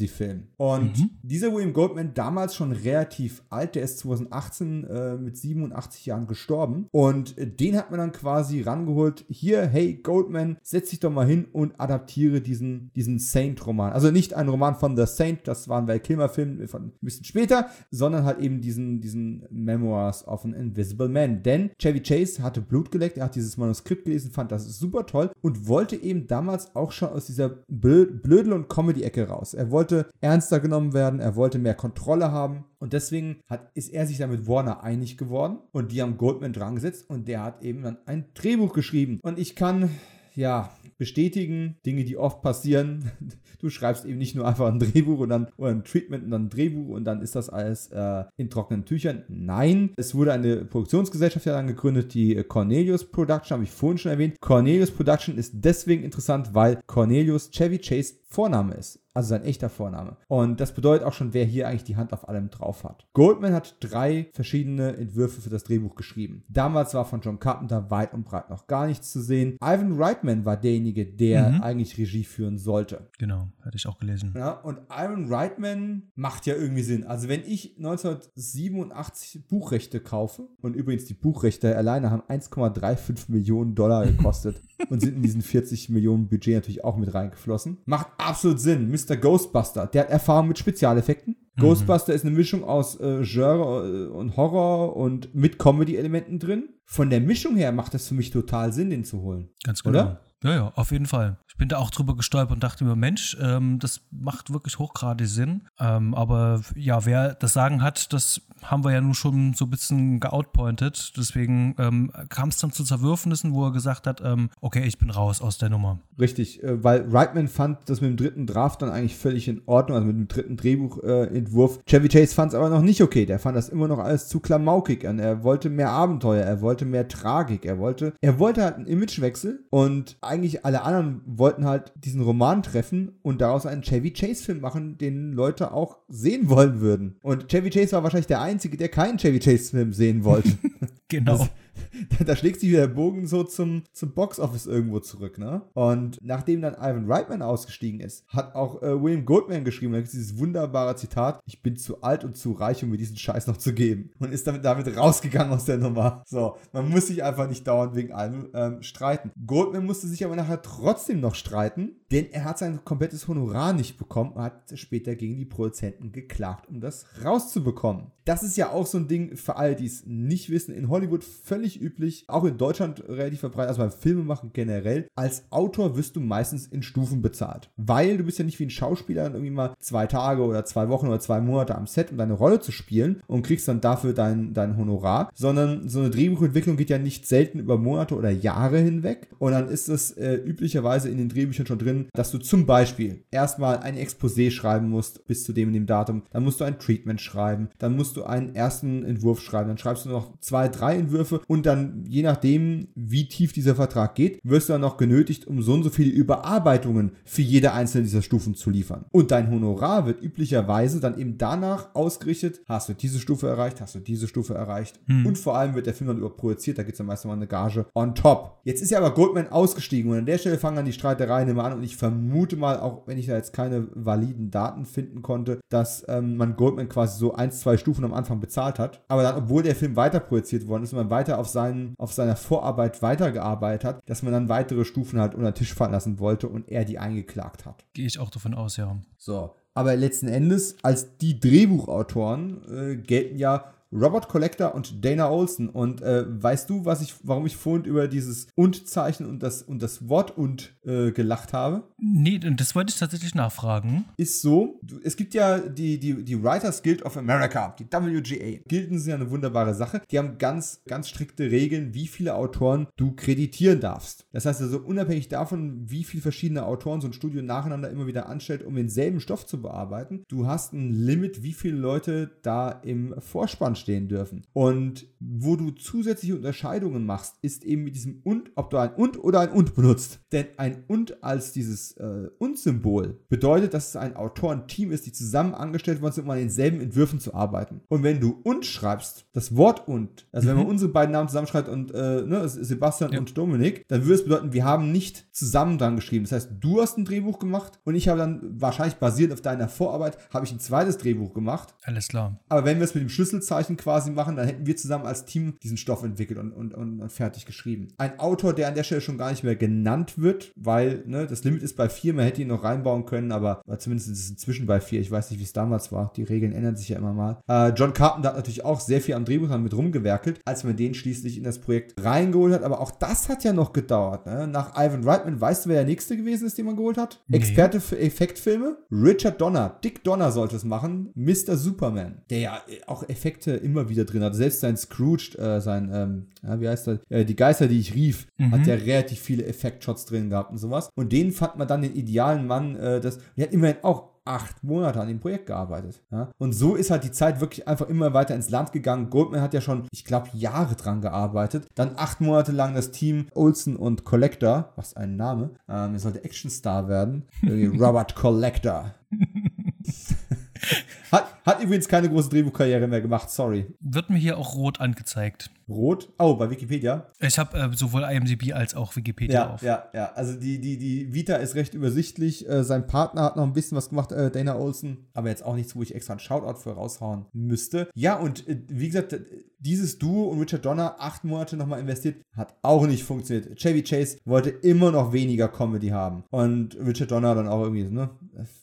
Pflichtfantasy-Film. 0.00 0.48
Und 0.56 0.98
mhm. 0.98 1.10
dieser 1.22 1.52
William 1.52 1.72
Goldman, 1.72 2.14
damals 2.14 2.54
schon 2.54 2.72
relativ 2.72 3.42
alt, 3.50 3.74
der 3.74 3.82
ist 3.82 3.98
2018 4.00 4.84
äh, 4.84 5.16
mit 5.16 5.36
87 5.36 6.06
Jahren 6.06 6.26
gestorben. 6.26 6.86
Und 6.90 7.34
den 7.38 7.76
hat 7.76 7.90
man 7.90 8.00
dann 8.00 8.12
quasi 8.12 8.62
rangeholt. 8.62 9.24
Hier, 9.28 9.66
hey 9.66 9.94
Goldman, 9.94 10.58
setz 10.62 10.90
dich 10.90 11.00
doch 11.00 11.10
mal 11.10 11.26
hin 11.26 11.46
und 11.52 11.78
adaptiere 11.80 12.40
diesen, 12.40 12.90
diesen 12.94 13.18
Saint-Roman. 13.18 13.92
Also 13.92 14.10
nicht 14.10 14.34
ein 14.34 14.48
Roman 14.48 14.74
von 14.74 14.96
The 14.96 15.06
Saint, 15.06 15.46
das 15.46 15.68
war 15.68 15.80
ein 15.80 15.88
Val 15.88 16.00
Kilmer-Film 16.00 16.66
von 16.68 16.84
ein 16.84 16.92
bisschen 17.00 17.24
später, 17.24 17.68
sondern 17.90 18.24
halt 18.24 18.40
eben 18.40 18.60
diesen, 18.60 19.00
diesen 19.00 19.44
Memoirs 19.50 20.26
of 20.26 20.44
an 20.44 20.54
Invisible 20.54 21.08
Man. 21.08 21.42
Denn 21.42 21.70
Chevy 21.78 22.00
Chase 22.00 22.42
hatte 22.42 22.60
Blut 22.60 22.90
geleckt, 22.90 23.18
er 23.18 23.24
hat 23.24 23.34
dieses 23.34 23.56
Manuskript 23.56 24.04
gelesen, 24.04 24.30
fand 24.30 24.52
das 24.52 24.78
super 24.78 25.06
toll 25.06 25.30
und 25.40 25.68
wollte 25.68 25.96
eben 25.96 26.26
damals 26.26 26.74
auch 26.74 26.92
schon 26.92 27.10
aus 27.10 27.26
dieser 27.26 27.48
Blödel- 27.68 28.52
und 28.52 28.68
Comedy-Ecke 28.68 29.28
raus. 29.28 29.54
Er 29.54 29.70
wollte 29.70 29.89
ernster 30.20 30.60
genommen 30.60 30.92
werden, 30.92 31.20
er 31.20 31.36
wollte 31.36 31.58
mehr 31.58 31.74
Kontrolle 31.74 32.32
haben 32.32 32.64
und 32.78 32.92
deswegen 32.92 33.40
hat, 33.48 33.70
ist 33.74 33.92
er 33.92 34.06
sich 34.06 34.18
dann 34.18 34.30
mit 34.30 34.46
Warner 34.46 34.82
einig 34.82 35.16
geworden 35.16 35.58
und 35.72 35.92
die 35.92 36.02
haben 36.02 36.16
Goldman 36.16 36.52
dran 36.52 36.74
gesetzt 36.74 37.08
und 37.08 37.28
der 37.28 37.42
hat 37.42 37.62
eben 37.62 37.82
dann 37.82 37.98
ein 38.06 38.26
Drehbuch 38.34 38.72
geschrieben. 38.72 39.18
Und 39.22 39.38
ich 39.38 39.56
kann 39.56 39.90
ja, 40.34 40.70
bestätigen, 40.98 41.76
Dinge, 41.84 42.04
die 42.04 42.16
oft 42.16 42.42
passieren. 42.42 43.10
Du 43.60 43.68
schreibst 43.68 44.06
eben 44.06 44.16
nicht 44.16 44.34
nur 44.34 44.48
einfach 44.48 44.68
ein 44.68 44.78
Drehbuch 44.78 45.18
und 45.18 45.28
dann 45.28 45.48
oder 45.58 45.72
ein 45.72 45.84
Treatment 45.84 46.24
und 46.24 46.30
dann 46.30 46.44
ein 46.44 46.48
Drehbuch 46.48 46.96
und 46.96 47.04
dann 47.04 47.20
ist 47.20 47.36
das 47.36 47.50
alles 47.50 47.88
äh, 47.88 48.24
in 48.38 48.48
trockenen 48.48 48.86
Tüchern. 48.86 49.24
Nein, 49.28 49.90
es 49.98 50.14
wurde 50.14 50.32
eine 50.32 50.64
Produktionsgesellschaft 50.64 51.44
ja 51.44 51.52
dann 51.52 51.66
gegründet, 51.66 52.14
die 52.14 52.42
Cornelius 52.42 53.04
Production, 53.04 53.56
habe 53.56 53.64
ich 53.64 53.70
vorhin 53.70 53.98
schon 53.98 54.12
erwähnt. 54.12 54.40
Cornelius 54.40 54.90
Production 54.90 55.36
ist 55.36 55.52
deswegen 55.56 56.04
interessant, 56.04 56.54
weil 56.54 56.80
Cornelius 56.86 57.50
Chevy 57.50 57.78
Chase 57.80 58.14
Vorname 58.30 58.74
ist 58.74 59.00
also 59.12 59.30
sein 59.30 59.42
echter 59.42 59.68
Vorname. 59.68 60.16
Und 60.28 60.60
das 60.60 60.72
bedeutet 60.72 61.06
auch 61.06 61.12
schon, 61.12 61.34
wer 61.34 61.44
hier 61.44 61.68
eigentlich 61.68 61.84
die 61.84 61.96
Hand 61.96 62.12
auf 62.12 62.28
allem 62.28 62.50
drauf 62.50 62.84
hat. 62.84 63.08
Goldman 63.12 63.52
hat 63.52 63.76
drei 63.80 64.30
verschiedene 64.32 64.96
Entwürfe 64.96 65.40
für 65.40 65.50
das 65.50 65.64
Drehbuch 65.64 65.96
geschrieben. 65.96 66.44
Damals 66.48 66.94
war 66.94 67.04
von 67.04 67.20
John 67.20 67.40
Carpenter 67.40 67.90
weit 67.90 68.14
und 68.14 68.24
breit 68.24 68.50
noch 68.50 68.66
gar 68.66 68.86
nichts 68.86 69.10
zu 69.10 69.20
sehen. 69.20 69.56
Ivan 69.60 70.00
Reitman 70.00 70.44
war 70.44 70.56
derjenige, 70.56 71.06
der 71.06 71.50
mhm. 71.50 71.62
eigentlich 71.62 71.98
Regie 71.98 72.24
führen 72.24 72.58
sollte. 72.58 73.10
Genau, 73.18 73.48
hatte 73.62 73.76
ich 73.76 73.86
auch 73.86 73.98
gelesen. 73.98 74.32
Ja, 74.36 74.52
und 74.52 74.78
Ivan 74.88 75.32
Reitman 75.32 76.10
macht 76.14 76.46
ja 76.46 76.54
irgendwie 76.54 76.82
Sinn. 76.82 77.04
Also 77.04 77.28
wenn 77.28 77.42
ich 77.44 77.76
1987 77.78 79.48
Buchrechte 79.48 80.00
kaufe, 80.00 80.48
und 80.60 80.76
übrigens 80.76 81.06
die 81.06 81.14
Buchrechte 81.14 81.76
alleine 81.76 82.10
haben 82.10 82.22
1,35 82.22 83.30
Millionen 83.30 83.74
Dollar 83.74 84.06
gekostet 84.06 84.62
und 84.88 85.00
sind 85.00 85.16
in 85.16 85.22
diesen 85.22 85.42
40 85.42 85.90
Millionen 85.90 86.28
Budget 86.28 86.54
natürlich 86.54 86.84
auch 86.84 86.96
mit 86.96 87.12
reingeflossen, 87.12 87.78
macht 87.84 88.08
absolut 88.18 88.60
Sinn. 88.60 88.90
Mr. 88.90 89.16
Ghostbuster, 89.16 89.86
der 89.86 90.02
hat 90.02 90.10
Erfahrung 90.10 90.48
mit 90.48 90.58
Spezialeffekten. 90.58 91.36
Mhm. 91.56 91.60
Ghostbuster 91.60 92.14
ist 92.14 92.24
eine 92.24 92.34
Mischung 92.34 92.64
aus 92.64 92.98
äh, 93.00 93.22
Genre 93.22 93.88
äh, 93.88 94.06
und 94.08 94.36
Horror 94.36 94.96
und 94.96 95.34
mit 95.34 95.58
Comedy-Elementen 95.58 96.38
drin. 96.38 96.70
Von 96.84 97.10
der 97.10 97.20
Mischung 97.20 97.56
her 97.56 97.72
macht 97.72 97.94
das 97.94 98.08
für 98.08 98.14
mich 98.14 98.30
total 98.30 98.72
Sinn, 98.72 98.90
den 98.90 99.04
zu 99.04 99.22
holen. 99.22 99.50
Ganz 99.64 99.82
genau. 99.82 100.00
Oder? 100.00 100.20
Ja, 100.42 100.54
ja, 100.54 100.72
auf 100.74 100.90
jeden 100.90 101.06
Fall. 101.06 101.36
Ich 101.48 101.56
bin 101.56 101.68
da 101.68 101.76
auch 101.78 101.90
drüber 101.90 102.16
gestolpert 102.16 102.52
und 102.52 102.64
dachte 102.64 102.84
mir, 102.84 102.96
Mensch, 102.96 103.36
ähm, 103.40 103.78
das 103.78 104.00
macht 104.10 104.52
wirklich 104.52 104.78
hochgradig 104.78 105.28
Sinn. 105.28 105.62
Ähm, 105.78 106.14
aber 106.14 106.62
ja, 106.74 107.04
wer 107.04 107.34
das 107.34 107.52
Sagen 107.52 107.82
hat, 107.82 108.12
das 108.12 108.40
haben 108.62 108.84
wir 108.84 108.92
ja 108.92 109.00
nun 109.00 109.14
schon 109.14 109.54
so 109.54 109.66
ein 109.66 109.70
bisschen 109.70 110.20
geoutpointed. 110.20 111.12
Deswegen 111.16 111.74
ähm, 111.78 112.12
kam 112.28 112.48
es 112.48 112.58
dann 112.58 112.72
zu 112.72 112.84
Zerwürfnissen, 112.84 113.52
wo 113.52 113.66
er 113.66 113.72
gesagt 113.72 114.06
hat, 114.06 114.22
ähm, 114.24 114.50
okay, 114.60 114.84
ich 114.84 114.98
bin 114.98 115.10
raus 115.10 115.40
aus 115.40 115.58
der 115.58 115.70
Nummer. 115.70 115.98
Richtig, 116.18 116.62
äh, 116.62 116.82
weil 116.82 117.06
Reitman 117.10 117.48
fand 117.48 117.78
das 117.86 118.00
mit 118.00 118.10
dem 118.10 118.16
dritten 118.16 118.46
Draft 118.46 118.82
dann 118.82 118.90
eigentlich 118.90 119.16
völlig 119.16 119.48
in 119.48 119.62
Ordnung, 119.66 119.96
also 119.96 120.06
mit 120.06 120.16
dem 120.16 120.28
dritten 120.28 120.56
Drehbuchentwurf. 120.56 121.78
Äh, 121.78 121.82
Chevy 121.90 122.08
Chase 122.08 122.34
fand 122.34 122.52
es 122.52 122.58
aber 122.58 122.68
noch 122.68 122.82
nicht 122.82 123.02
okay. 123.02 123.26
Der 123.26 123.38
fand 123.38 123.56
das 123.56 123.68
immer 123.68 123.88
noch 123.88 123.98
alles 123.98 124.28
zu 124.28 124.40
klamaukig 124.40 125.06
an. 125.06 125.18
Er 125.18 125.42
wollte 125.42 125.70
mehr 125.70 125.90
Abenteuer, 125.90 126.44
er 126.44 126.60
wollte 126.60 126.84
mehr 126.84 127.08
Tragik, 127.08 127.64
er 127.64 127.78
wollte, 127.78 128.14
er 128.20 128.38
wollte 128.38 128.62
halt 128.62 128.76
einen 128.76 128.86
Imagewechsel 128.86 129.64
und 129.70 130.16
eigentlich 130.30 130.64
alle 130.64 130.82
anderen 130.82 131.20
wollten 131.26 131.66
halt 131.66 131.92
diesen 131.96 132.22
Roman 132.22 132.62
treffen 132.62 133.18
und 133.22 133.40
daraus 133.40 133.66
einen 133.66 133.82
Chevy 133.82 134.12
Chase-Film 134.12 134.60
machen, 134.60 134.96
den 134.96 135.32
Leute 135.32 135.72
auch 135.72 135.98
sehen 136.08 136.48
wollen 136.48 136.80
würden. 136.80 137.16
Und 137.22 137.48
Chevy 137.48 137.70
Chase 137.70 137.92
war 137.92 138.02
wahrscheinlich 138.02 138.28
der 138.28 138.40
Einzige, 138.40 138.76
der 138.76 138.88
keinen 138.88 139.18
Chevy 139.18 139.40
Chase-Film 139.40 139.92
sehen 139.92 140.24
wollte. 140.24 140.56
genau. 141.08 141.38
Das, 141.38 141.50
da 142.26 142.36
schlägt 142.36 142.60
sich 142.60 142.70
der 142.70 142.88
Bogen 142.88 143.26
so 143.26 143.44
zum, 143.44 143.84
zum 143.92 144.12
Boxoffice 144.12 144.66
irgendwo 144.66 145.00
zurück, 145.00 145.38
ne? 145.38 145.62
Und 145.74 146.18
nachdem 146.22 146.62
dann 146.62 146.74
Ivan 146.74 147.10
Reitman 147.10 147.42
ausgestiegen 147.42 148.00
ist, 148.00 148.26
hat 148.28 148.54
auch 148.54 148.82
äh, 148.82 149.02
William 149.02 149.24
Goldman 149.24 149.64
geschrieben, 149.64 149.92
da 149.92 150.00
gibt 150.00 150.12
dieses 150.12 150.38
wunderbare 150.38 150.96
Zitat, 150.96 151.40
ich 151.46 151.62
bin 151.62 151.76
zu 151.76 152.02
alt 152.02 152.24
und 152.24 152.36
zu 152.36 152.52
reich, 152.52 152.82
um 152.82 152.90
mir 152.90 152.96
diesen 152.96 153.16
Scheiß 153.16 153.46
noch 153.46 153.56
zu 153.56 153.72
geben. 153.72 154.10
Und 154.18 154.32
ist 154.32 154.46
damit, 154.46 154.64
damit 154.64 154.96
rausgegangen 154.96 155.52
aus 155.52 155.64
der 155.64 155.78
Nummer. 155.78 156.22
So, 156.26 156.56
man 156.72 156.88
muss 156.88 157.06
sich 157.06 157.22
einfach 157.22 157.48
nicht 157.48 157.66
dauernd 157.66 157.94
wegen 157.94 158.12
allem 158.12 158.48
ähm, 158.54 158.82
streiten. 158.82 159.30
Goldman 159.46 159.86
musste 159.86 160.06
sich 160.06 160.24
aber 160.24 160.36
nachher 160.36 160.62
trotzdem 160.62 161.20
noch 161.20 161.34
streiten, 161.34 161.96
denn 162.10 162.30
er 162.30 162.44
hat 162.44 162.58
sein 162.58 162.84
komplettes 162.84 163.28
Honorar 163.28 163.72
nicht 163.72 163.98
bekommen 163.98 164.32
und 164.32 164.42
hat 164.42 164.72
später 164.74 165.14
gegen 165.14 165.36
die 165.36 165.44
Produzenten 165.44 166.12
geklagt, 166.12 166.68
um 166.68 166.80
das 166.80 167.06
rauszubekommen. 167.24 168.10
Das 168.24 168.42
ist 168.42 168.56
ja 168.56 168.70
auch 168.70 168.86
so 168.86 168.98
ein 168.98 169.08
Ding 169.08 169.36
für 169.36 169.56
alle, 169.56 169.74
die 169.74 169.86
es 169.86 170.04
nicht 170.06 170.50
wissen. 170.50 170.74
In 170.74 170.88
Hollywood 170.88 171.24
völlig 171.24 171.69
üblich, 171.78 172.24
auch 172.28 172.44
in 172.44 172.56
Deutschland 172.56 173.06
relativ 173.06 173.40
verbreitet, 173.40 173.68
also 173.68 173.82
beim 173.82 173.92
Filmemachen 173.92 174.52
generell. 174.52 175.08
Als 175.14 175.44
Autor 175.50 175.96
wirst 175.96 176.16
du 176.16 176.20
meistens 176.20 176.66
in 176.66 176.82
Stufen 176.82 177.20
bezahlt, 177.20 177.70
weil 177.76 178.16
du 178.16 178.24
bist 178.24 178.38
ja 178.38 178.44
nicht 178.44 178.58
wie 178.58 178.64
ein 178.64 178.70
Schauspieler 178.70 179.24
irgendwie 179.24 179.50
mal 179.50 179.74
zwei 179.78 180.06
Tage 180.06 180.42
oder 180.42 180.64
zwei 180.64 180.88
Wochen 180.88 181.08
oder 181.08 181.20
zwei 181.20 181.40
Monate 181.40 181.74
am 181.74 181.86
Set, 181.86 182.10
um 182.12 182.18
deine 182.18 182.32
Rolle 182.32 182.60
zu 182.60 182.72
spielen 182.72 183.22
und 183.26 183.42
kriegst 183.42 183.68
dann 183.68 183.80
dafür 183.80 184.12
dein, 184.12 184.54
dein 184.54 184.76
Honorar, 184.76 185.30
sondern 185.34 185.88
so 185.88 186.00
eine 186.00 186.10
Drehbuchentwicklung 186.10 186.76
geht 186.76 186.90
ja 186.90 186.98
nicht 186.98 187.26
selten 187.26 187.58
über 187.58 187.76
Monate 187.78 188.14
oder 188.14 188.30
Jahre 188.30 188.78
hinweg. 188.78 189.28
Und 189.38 189.52
dann 189.52 189.68
ist 189.68 189.88
es 189.88 190.12
äh, 190.12 190.34
üblicherweise 190.34 191.08
in 191.08 191.18
den 191.18 191.28
Drehbüchern 191.28 191.66
schon 191.66 191.78
drin, 191.78 192.08
dass 192.12 192.30
du 192.30 192.38
zum 192.38 192.66
Beispiel 192.66 193.24
erstmal 193.30 193.78
ein 193.78 193.96
Exposé 193.96 194.50
schreiben 194.50 194.88
musst 194.88 195.26
bis 195.26 195.44
zu 195.44 195.52
dem 195.52 195.68
und 195.68 195.74
dem 195.74 195.86
Datum. 195.86 196.22
Dann 196.32 196.44
musst 196.44 196.60
du 196.60 196.64
ein 196.64 196.78
Treatment 196.78 197.20
schreiben. 197.20 197.68
Dann 197.78 197.96
musst 197.96 198.16
du 198.16 198.24
einen 198.24 198.54
ersten 198.54 199.04
Entwurf 199.04 199.40
schreiben. 199.40 199.68
Dann 199.68 199.78
schreibst 199.78 200.04
du 200.04 200.10
noch 200.10 200.38
zwei, 200.40 200.68
drei 200.68 200.96
Entwürfe 200.96 201.40
und 201.50 201.66
dann, 201.66 202.04
je 202.06 202.22
nachdem, 202.22 202.86
wie 202.94 203.26
tief 203.26 203.52
dieser 203.52 203.74
Vertrag 203.74 204.14
geht, 204.14 204.38
wirst 204.44 204.68
du 204.68 204.74
dann 204.74 204.82
noch 204.82 204.96
genötigt, 204.96 205.48
um 205.48 205.62
so 205.62 205.72
und 205.72 205.82
so 205.82 205.90
viele 205.90 206.12
Überarbeitungen 206.12 207.10
für 207.24 207.42
jede 207.42 207.72
einzelne 207.72 208.04
dieser 208.04 208.22
Stufen 208.22 208.54
zu 208.54 208.70
liefern. 208.70 209.04
Und 209.10 209.32
dein 209.32 209.50
Honorar 209.50 210.06
wird 210.06 210.22
üblicherweise 210.22 211.00
dann 211.00 211.18
eben 211.18 211.38
danach 211.38 211.92
ausgerichtet, 211.96 212.60
hast 212.68 212.88
du 212.88 212.92
diese 212.92 213.18
Stufe 213.18 213.48
erreicht, 213.48 213.80
hast 213.80 213.96
du 213.96 213.98
diese 213.98 214.28
Stufe 214.28 214.54
erreicht. 214.54 215.00
Hm. 215.06 215.26
Und 215.26 215.38
vor 215.38 215.56
allem 215.58 215.74
wird 215.74 215.86
der 215.86 215.94
Film 215.94 216.06
dann 216.06 216.18
überproduziert, 216.18 216.78
da 216.78 216.84
gibt 216.84 216.92
es 216.92 216.98
dann 216.98 217.08
meistens 217.08 217.28
mal 217.28 217.34
eine 217.34 217.48
Gage 217.48 217.86
on 217.96 218.14
top. 218.14 218.60
Jetzt 218.62 218.80
ist 218.80 218.92
ja 218.92 218.98
aber 218.98 219.12
Goldman 219.12 219.48
ausgestiegen 219.48 220.08
und 220.12 220.18
an 220.18 220.26
der 220.26 220.38
Stelle 220.38 220.56
fangen 220.56 220.76
dann 220.76 220.84
die 220.84 220.92
Streitereien 220.92 221.48
immer 221.48 221.64
an 221.64 221.72
und 221.72 221.82
ich 221.82 221.96
vermute 221.96 222.54
mal, 222.54 222.78
auch 222.78 223.08
wenn 223.08 223.18
ich 223.18 223.26
da 223.26 223.34
jetzt 223.34 223.52
keine 223.52 223.88
validen 223.92 224.52
Daten 224.52 224.84
finden 224.84 225.20
konnte, 225.20 225.58
dass 225.68 226.04
ähm, 226.06 226.36
man 226.36 226.54
Goldman 226.54 226.88
quasi 226.88 227.18
so 227.18 227.34
ein, 227.34 227.50
zwei 227.50 227.76
Stufen 227.76 228.04
am 228.04 228.14
Anfang 228.14 228.38
bezahlt 228.38 228.78
hat. 228.78 229.02
Aber 229.08 229.24
dann, 229.24 229.34
obwohl 229.34 229.64
der 229.64 229.74
Film 229.74 229.96
weiter 229.96 230.20
produziert 230.20 230.68
worden 230.68 230.84
ist 230.84 230.92
und 230.92 230.98
man 231.00 231.10
weiter 231.10 231.39
auf, 231.40 231.48
seinen, 231.48 231.94
auf 231.98 232.12
seiner 232.12 232.36
Vorarbeit 232.36 233.02
weitergearbeitet 233.02 233.84
hat, 233.84 234.02
dass 234.06 234.22
man 234.22 234.32
dann 234.32 234.48
weitere 234.48 234.84
Stufen 234.84 235.20
halt 235.20 235.34
unter 235.34 235.50
den 235.50 235.54
Tisch 235.54 235.74
fallen 235.74 235.92
lassen 235.92 236.18
wollte 236.18 236.48
und 236.48 236.68
er 236.68 236.84
die 236.84 236.98
eingeklagt 236.98 237.66
hat. 237.66 237.84
Gehe 237.92 238.06
ich 238.06 238.18
auch 238.18 238.30
davon 238.30 238.54
aus, 238.54 238.76
ja. 238.76 238.96
So. 239.18 239.54
Aber 239.74 239.96
letzten 239.96 240.28
Endes, 240.28 240.76
als 240.82 241.16
die 241.18 241.38
Drehbuchautoren 241.38 242.62
äh, 242.68 242.96
gelten 242.96 243.38
ja 243.38 243.72
Robert 243.92 244.28
Collector 244.28 244.74
und 244.74 245.04
Dana 245.04 245.30
Olson. 245.30 245.68
Und 245.68 246.02
äh, 246.02 246.24
weißt 246.26 246.70
du, 246.70 246.84
was 246.84 247.02
ich, 247.02 247.14
warum 247.22 247.46
ich 247.46 247.56
vorhin 247.56 247.84
über 247.84 248.08
dieses 248.08 248.46
Und-Zeichen 248.54 249.26
und 249.26 249.42
das, 249.42 249.62
und 249.62 249.82
das 249.82 250.08
Wort 250.08 250.36
Und 250.36 250.74
äh, 250.84 251.12
gelacht 251.12 251.52
habe? 251.52 251.84
Nee, 251.98 252.38
das 252.38 252.74
wollte 252.74 252.92
ich 252.92 252.98
tatsächlich 252.98 253.34
nachfragen. 253.34 254.04
Ist 254.16 254.42
so, 254.42 254.80
es 255.02 255.16
gibt 255.16 255.34
ja 255.34 255.58
die, 255.58 255.98
die, 255.98 256.24
die 256.24 256.42
Writers 256.42 256.82
Guild 256.82 257.02
of 257.02 257.16
America, 257.16 257.74
die 257.78 257.84
WGA. 257.84 258.62
Gilden 258.66 258.98
sind 258.98 259.10
ja 259.10 259.16
eine 259.16 259.30
wunderbare 259.30 259.74
Sache. 259.74 260.02
Die 260.10 260.18
haben 260.18 260.38
ganz, 260.38 260.82
ganz 260.86 261.08
strikte 261.08 261.50
Regeln, 261.50 261.94
wie 261.94 262.06
viele 262.06 262.34
Autoren 262.34 262.86
du 262.96 263.12
kreditieren 263.12 263.80
darfst. 263.80 264.26
Das 264.32 264.46
heißt 264.46 264.62
also, 264.62 264.78
unabhängig 264.78 265.28
davon, 265.28 265.90
wie 265.90 266.04
viele 266.04 266.22
verschiedene 266.22 266.64
Autoren 266.64 267.00
so 267.00 267.08
ein 267.08 267.12
Studio 267.12 267.42
nacheinander 267.42 267.90
immer 267.90 268.06
wieder 268.06 268.28
anstellt, 268.28 268.64
um 268.64 268.74
denselben 268.74 269.20
Stoff 269.20 269.46
zu 269.46 269.60
bearbeiten, 269.60 270.24
du 270.28 270.46
hast 270.46 270.72
ein 270.72 270.92
Limit, 270.92 271.42
wie 271.42 271.52
viele 271.52 271.76
Leute 271.76 272.30
da 272.42 272.70
im 272.70 273.14
Vorspann 273.20 273.76
stehen 273.80 274.08
dürfen. 274.08 274.42
Und 274.52 275.06
wo 275.18 275.56
du 275.56 275.70
zusätzliche 275.70 276.36
Unterscheidungen 276.36 277.04
machst, 277.04 277.36
ist 277.42 277.64
eben 277.64 277.84
mit 277.84 277.94
diesem 277.94 278.20
und, 278.24 278.50
ob 278.54 278.70
du 278.70 278.78
ein 278.78 278.94
und 278.94 279.22
oder 279.22 279.40
ein 279.40 279.50
und 279.50 279.74
benutzt. 279.74 280.20
Denn 280.32 280.46
ein 280.56 280.84
und 280.86 281.22
als 281.22 281.52
dieses 281.52 281.96
äh, 281.96 282.28
und-Symbol 282.38 283.20
bedeutet, 283.28 283.74
dass 283.74 283.88
es 283.88 283.96
ein 283.96 284.16
Autorenteam 284.16 284.92
ist, 284.92 285.06
die 285.06 285.12
zusammen 285.12 285.54
angestellt 285.54 286.00
worden 286.00 286.12
sind, 286.12 286.24
um 286.24 286.30
an 286.30 286.38
denselben 286.38 286.80
Entwürfen 286.80 287.20
zu 287.20 287.34
arbeiten. 287.34 287.80
Und 287.88 288.02
wenn 288.02 288.20
du 288.20 288.40
und 288.44 288.64
schreibst, 288.64 289.26
das 289.32 289.56
Wort 289.56 289.88
und, 289.88 290.26
also 290.32 290.46
mhm. 290.46 290.50
wenn 290.50 290.56
man 290.56 290.64
mhm. 290.66 290.70
unsere 290.70 290.90
beiden 290.90 291.12
Namen 291.12 291.28
zusammenschreibt 291.28 291.68
und 291.68 291.92
äh, 291.92 292.22
ne, 292.22 292.48
Sebastian 292.48 293.12
ja. 293.12 293.18
und 293.18 293.36
Dominik, 293.36 293.86
dann 293.88 294.02
würde 294.02 294.14
es 294.14 294.24
bedeuten, 294.24 294.52
wir 294.52 294.64
haben 294.64 294.92
nicht 294.92 295.34
zusammen 295.34 295.78
dran 295.78 295.96
geschrieben. 295.96 296.24
Das 296.24 296.32
heißt, 296.32 296.50
du 296.60 296.80
hast 296.80 296.98
ein 296.98 297.04
Drehbuch 297.04 297.38
gemacht 297.38 297.78
und 297.84 297.94
ich 297.94 298.08
habe 298.08 298.18
dann 298.18 298.40
wahrscheinlich 298.60 298.96
basierend 298.96 299.32
auf 299.32 299.40
deiner 299.40 299.68
Vorarbeit, 299.68 300.18
habe 300.32 300.44
ich 300.44 300.52
ein 300.52 300.60
zweites 300.60 300.98
Drehbuch 300.98 301.32
gemacht. 301.32 301.74
Alles 301.82 302.08
klar. 302.08 302.40
Aber 302.48 302.64
wenn 302.64 302.78
wir 302.78 302.84
es 302.84 302.94
mit 302.94 303.02
dem 303.02 303.08
Schlüsselzeichen 303.08 303.69
quasi 303.76 304.10
machen, 304.10 304.36
dann 304.36 304.46
hätten 304.46 304.66
wir 304.66 304.76
zusammen 304.76 305.06
als 305.06 305.24
Team 305.24 305.54
diesen 305.62 305.76
Stoff 305.76 306.02
entwickelt 306.02 306.38
und, 306.38 306.52
und, 306.52 306.74
und, 306.74 307.00
und 307.00 307.12
fertig 307.12 307.46
geschrieben. 307.46 307.88
Ein 307.98 308.18
Autor, 308.18 308.52
der 308.52 308.68
an 308.68 308.74
der 308.74 308.84
Stelle 308.84 309.00
schon 309.00 309.18
gar 309.18 309.30
nicht 309.30 309.44
mehr 309.44 309.56
genannt 309.56 310.18
wird, 310.18 310.52
weil 310.56 311.02
ne, 311.06 311.26
das 311.26 311.44
Limit 311.44 311.62
ist 311.62 311.76
bei 311.76 311.88
vier, 311.88 312.14
man 312.14 312.24
hätte 312.24 312.42
ihn 312.42 312.48
noch 312.48 312.64
reinbauen 312.64 313.06
können, 313.06 313.32
aber 313.32 313.62
zumindest 313.78 314.10
ist 314.10 314.24
es 314.24 314.30
inzwischen 314.30 314.66
bei 314.66 314.80
vier. 314.80 315.00
Ich 315.00 315.10
weiß 315.10 315.30
nicht, 315.30 315.40
wie 315.40 315.44
es 315.44 315.52
damals 315.52 315.92
war. 315.92 316.12
Die 316.16 316.22
Regeln 316.22 316.52
ändern 316.52 316.76
sich 316.76 316.88
ja 316.88 316.98
immer 316.98 317.12
mal. 317.12 317.38
Äh, 317.48 317.72
John 317.74 317.92
Carpenter 317.92 318.30
hat 318.30 318.36
natürlich 318.36 318.64
auch 318.64 318.80
sehr 318.80 319.00
viel 319.00 319.14
am 319.14 319.24
Drehbuch 319.24 319.56
mit 319.58 319.74
rumgewerkelt, 319.74 320.40
als 320.44 320.64
man 320.64 320.76
den 320.76 320.94
schließlich 320.94 321.36
in 321.36 321.44
das 321.44 321.58
Projekt 321.58 321.94
reingeholt 322.02 322.54
hat. 322.54 322.62
Aber 322.62 322.80
auch 322.80 322.90
das 322.90 323.28
hat 323.28 323.44
ja 323.44 323.52
noch 323.52 323.72
gedauert. 323.72 324.26
Ne? 324.26 324.46
Nach 324.46 324.72
Ivan 324.76 325.04
Reitman, 325.04 325.40
weißt 325.40 325.64
du, 325.64 325.70
wer 325.70 325.76
der 325.76 325.86
nächste 325.86 326.16
gewesen 326.16 326.46
ist, 326.46 326.58
den 326.58 326.66
man 326.66 326.76
geholt 326.76 326.98
hat? 326.98 327.22
Nee. 327.28 327.38
Experte 327.38 327.80
für 327.80 327.98
Effektfilme? 327.98 328.78
Richard 328.90 329.40
Donner. 329.40 329.78
Dick 329.82 330.04
Donner 330.04 330.32
sollte 330.32 330.56
es 330.56 330.64
machen. 330.64 331.10
Mr. 331.14 331.56
Superman. 331.56 332.22
Der 332.30 332.38
ja 332.38 332.62
auch 332.86 333.08
Effekte 333.08 333.59
immer 333.60 333.88
wieder 333.88 334.04
drin 334.04 334.22
hat. 334.22 334.34
Selbst 334.34 334.60
sein 334.60 334.76
Scrooge, 334.76 335.36
äh, 335.38 335.60
sein, 335.60 335.90
ähm, 335.92 336.26
ja, 336.42 336.60
wie 336.60 336.68
heißt 336.68 336.86
das? 336.86 336.98
Äh, 337.08 337.24
die 337.24 337.36
Geister, 337.36 337.68
die 337.68 337.78
ich 337.78 337.94
rief, 337.94 338.26
mhm. 338.38 338.52
hat 338.52 338.66
ja 338.66 338.74
relativ 338.74 339.20
viele 339.20 339.44
Effektshots 339.44 340.06
drin 340.06 340.30
gehabt 340.30 340.50
und 340.50 340.58
sowas. 340.58 340.90
Und 340.94 341.12
den 341.12 341.32
fand 341.32 341.56
man 341.56 341.68
dann 341.68 341.82
den 341.82 341.94
idealen 341.94 342.46
Mann. 342.46 342.76
Äh, 342.76 343.00
das, 343.00 343.18
der 343.36 343.46
hat 343.46 343.52
immerhin 343.52 343.76
auch 343.82 344.10
acht 344.24 344.62
Monate 344.62 345.00
an 345.00 345.08
dem 345.08 345.20
Projekt 345.20 345.46
gearbeitet. 345.46 346.02
Ja? 346.10 346.30
Und 346.38 346.52
so 346.52 346.74
ist 346.74 346.90
halt 346.90 347.04
die 347.04 347.10
Zeit 347.10 347.40
wirklich 347.40 347.66
einfach 347.66 347.88
immer 347.88 348.14
weiter 348.14 348.34
ins 348.34 348.50
Land 348.50 348.72
gegangen. 348.72 349.10
Goldman 349.10 349.40
hat 349.40 349.54
ja 349.54 349.60
schon, 349.60 349.86
ich 349.92 350.04
glaube, 350.04 350.28
Jahre 350.34 350.74
dran 350.76 351.00
gearbeitet. 351.00 351.66
Dann 351.74 351.92
acht 351.96 352.20
Monate 352.20 352.52
lang 352.52 352.74
das 352.74 352.90
Team 352.90 353.26
Olsen 353.34 353.76
und 353.76 354.04
Collector, 354.04 354.72
was 354.76 354.94
ein 354.94 355.16
Name, 355.16 355.50
ähm, 355.68 355.94
er 355.94 355.98
sollte 355.98 356.24
Actionstar 356.24 356.88
werden. 356.88 357.24
Robert 357.78 358.14
Collector. 358.14 358.94
Hat, 361.12 361.26
hat 361.44 361.62
übrigens 361.62 361.88
keine 361.88 362.08
große 362.08 362.28
Drehbuchkarriere 362.30 362.86
mehr 362.86 363.00
gemacht, 363.00 363.30
sorry. 363.30 363.66
Wird 363.80 364.10
mir 364.10 364.18
hier 364.18 364.38
auch 364.38 364.54
rot 364.54 364.80
angezeigt. 364.80 365.50
Rot? 365.68 366.08
Oh, 366.18 366.34
bei 366.34 366.50
Wikipedia? 366.50 367.06
Ich 367.18 367.38
habe 367.38 367.58
äh, 367.58 367.76
sowohl 367.76 368.02
IMDb 368.02 368.52
als 368.52 368.74
auch 368.74 368.94
Wikipedia 368.94 369.34
ja, 369.34 369.50
auf. 369.50 369.62
Ja, 369.62 369.88
ja, 369.92 370.12
also 370.14 370.38
die, 370.38 370.60
die, 370.60 370.78
die 370.78 371.12
Vita 371.12 371.36
ist 371.36 371.54
recht 371.54 371.74
übersichtlich. 371.74 372.48
Äh, 372.48 372.62
sein 372.62 372.86
Partner 372.86 373.22
hat 373.22 373.36
noch 373.36 373.44
ein 373.44 373.52
bisschen 373.52 373.76
was 373.76 373.88
gemacht, 373.88 374.12
äh, 374.12 374.30
Dana 374.30 374.56
Olsen, 374.56 375.08
aber 375.14 375.28
jetzt 375.28 375.44
auch 375.44 375.54
nichts, 375.54 375.74
wo 375.74 375.82
ich 375.82 375.94
extra 375.94 376.12
einen 376.12 376.20
Shoutout 376.20 376.60
für 376.60 376.72
raushauen 376.72 377.26
müsste. 377.32 377.88
Ja, 377.94 378.16
und 378.16 378.46
äh, 378.48 378.60
wie 378.68 378.86
gesagt, 378.86 379.16
dieses 379.58 379.98
Duo 379.98 380.28
und 380.28 380.40
Richard 380.40 380.64
Donner 380.64 380.96
acht 380.98 381.24
Monate 381.24 381.56
nochmal 381.56 381.80
investiert, 381.80 382.16
hat 382.36 382.54
auch 382.62 382.86
nicht 382.86 383.04
funktioniert. 383.04 383.56
Chevy 383.58 383.82
Chase 383.82 384.18
wollte 384.24 384.50
immer 384.50 384.90
noch 384.90 385.12
weniger 385.12 385.48
Comedy 385.48 385.88
haben. 385.88 386.24
Und 386.30 386.76
Richard 386.76 387.10
Donner 387.10 387.34
dann 387.34 387.48
auch 387.48 387.62
irgendwie, 387.62 387.84
ne, 387.84 388.10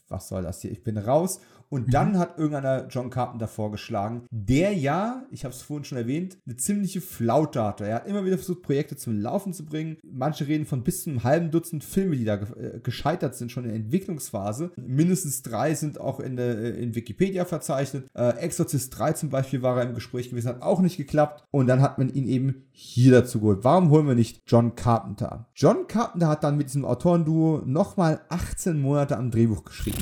was 0.09 0.27
soll 0.27 0.43
das 0.43 0.61
hier? 0.61 0.71
Ich 0.71 0.83
bin 0.83 0.97
raus. 0.97 1.39
Und 1.69 1.87
mhm. 1.87 1.91
dann 1.91 2.17
hat 2.17 2.37
irgendeiner 2.37 2.87
John 2.87 3.09
Carpenter 3.09 3.47
vorgeschlagen, 3.47 4.23
der 4.31 4.73
ja, 4.73 5.25
ich 5.31 5.43
habe 5.43 5.53
es 5.53 5.61
vorhin 5.61 5.83
schon 5.83 5.97
erwähnt, 5.97 6.37
eine 6.45 6.55
ziemliche 6.55 7.01
Flaute 7.01 7.63
hatte. 7.63 7.85
Er 7.85 7.95
hat 7.95 8.07
immer 8.07 8.25
wieder 8.25 8.37
versucht, 8.37 8.61
Projekte 8.61 8.95
zum 8.95 9.19
Laufen 9.19 9.53
zu 9.53 9.65
bringen. 9.65 9.97
Manche 10.03 10.47
reden 10.47 10.65
von 10.65 10.83
bis 10.83 11.03
zu 11.03 11.09
einem 11.09 11.23
halben 11.23 11.51
Dutzend 11.51 11.83
Filme, 11.83 12.15
die 12.15 12.25
da 12.25 12.35
äh, 12.35 12.79
gescheitert 12.81 13.35
sind, 13.35 13.51
schon 13.51 13.65
in 13.65 13.69
der 13.69 13.77
Entwicklungsphase. 13.77 14.71
Mindestens 14.77 15.41
drei 15.41 15.73
sind 15.73 15.99
auch 15.99 16.19
in, 16.19 16.35
der, 16.35 16.57
äh, 16.57 16.69
in 16.81 16.95
Wikipedia 16.95 17.45
verzeichnet. 17.45 18.07
Äh, 18.13 18.37
Exorcist 18.37 18.97
3 18.97 19.13
zum 19.13 19.29
Beispiel 19.29 19.61
war 19.61 19.77
er 19.77 19.87
im 19.87 19.95
Gespräch 19.95 20.29
gewesen, 20.29 20.47
hat 20.49 20.61
auch 20.61 20.79
nicht 20.79 20.97
geklappt. 20.97 21.43
Und 21.51 21.67
dann 21.67 21.81
hat 21.81 21.97
man 21.97 22.09
ihn 22.09 22.27
eben 22.27 22.67
hier 22.71 23.11
dazu 23.11 23.39
geholt. 23.39 23.63
Warum 23.63 23.89
holen 23.89 24.07
wir 24.07 24.15
nicht 24.15 24.41
John 24.47 24.75
Carpenter? 24.75 25.47
John 25.55 25.87
Carpenter 25.87 26.27
hat 26.27 26.43
dann 26.43 26.57
mit 26.57 26.67
diesem 26.67 26.85
Autorenduo 26.85 27.61
nochmal 27.65 28.21
18 28.29 28.79
Monate 28.79 29.17
am 29.17 29.31
Drehbuch 29.31 29.63
geschrieben 29.63 29.97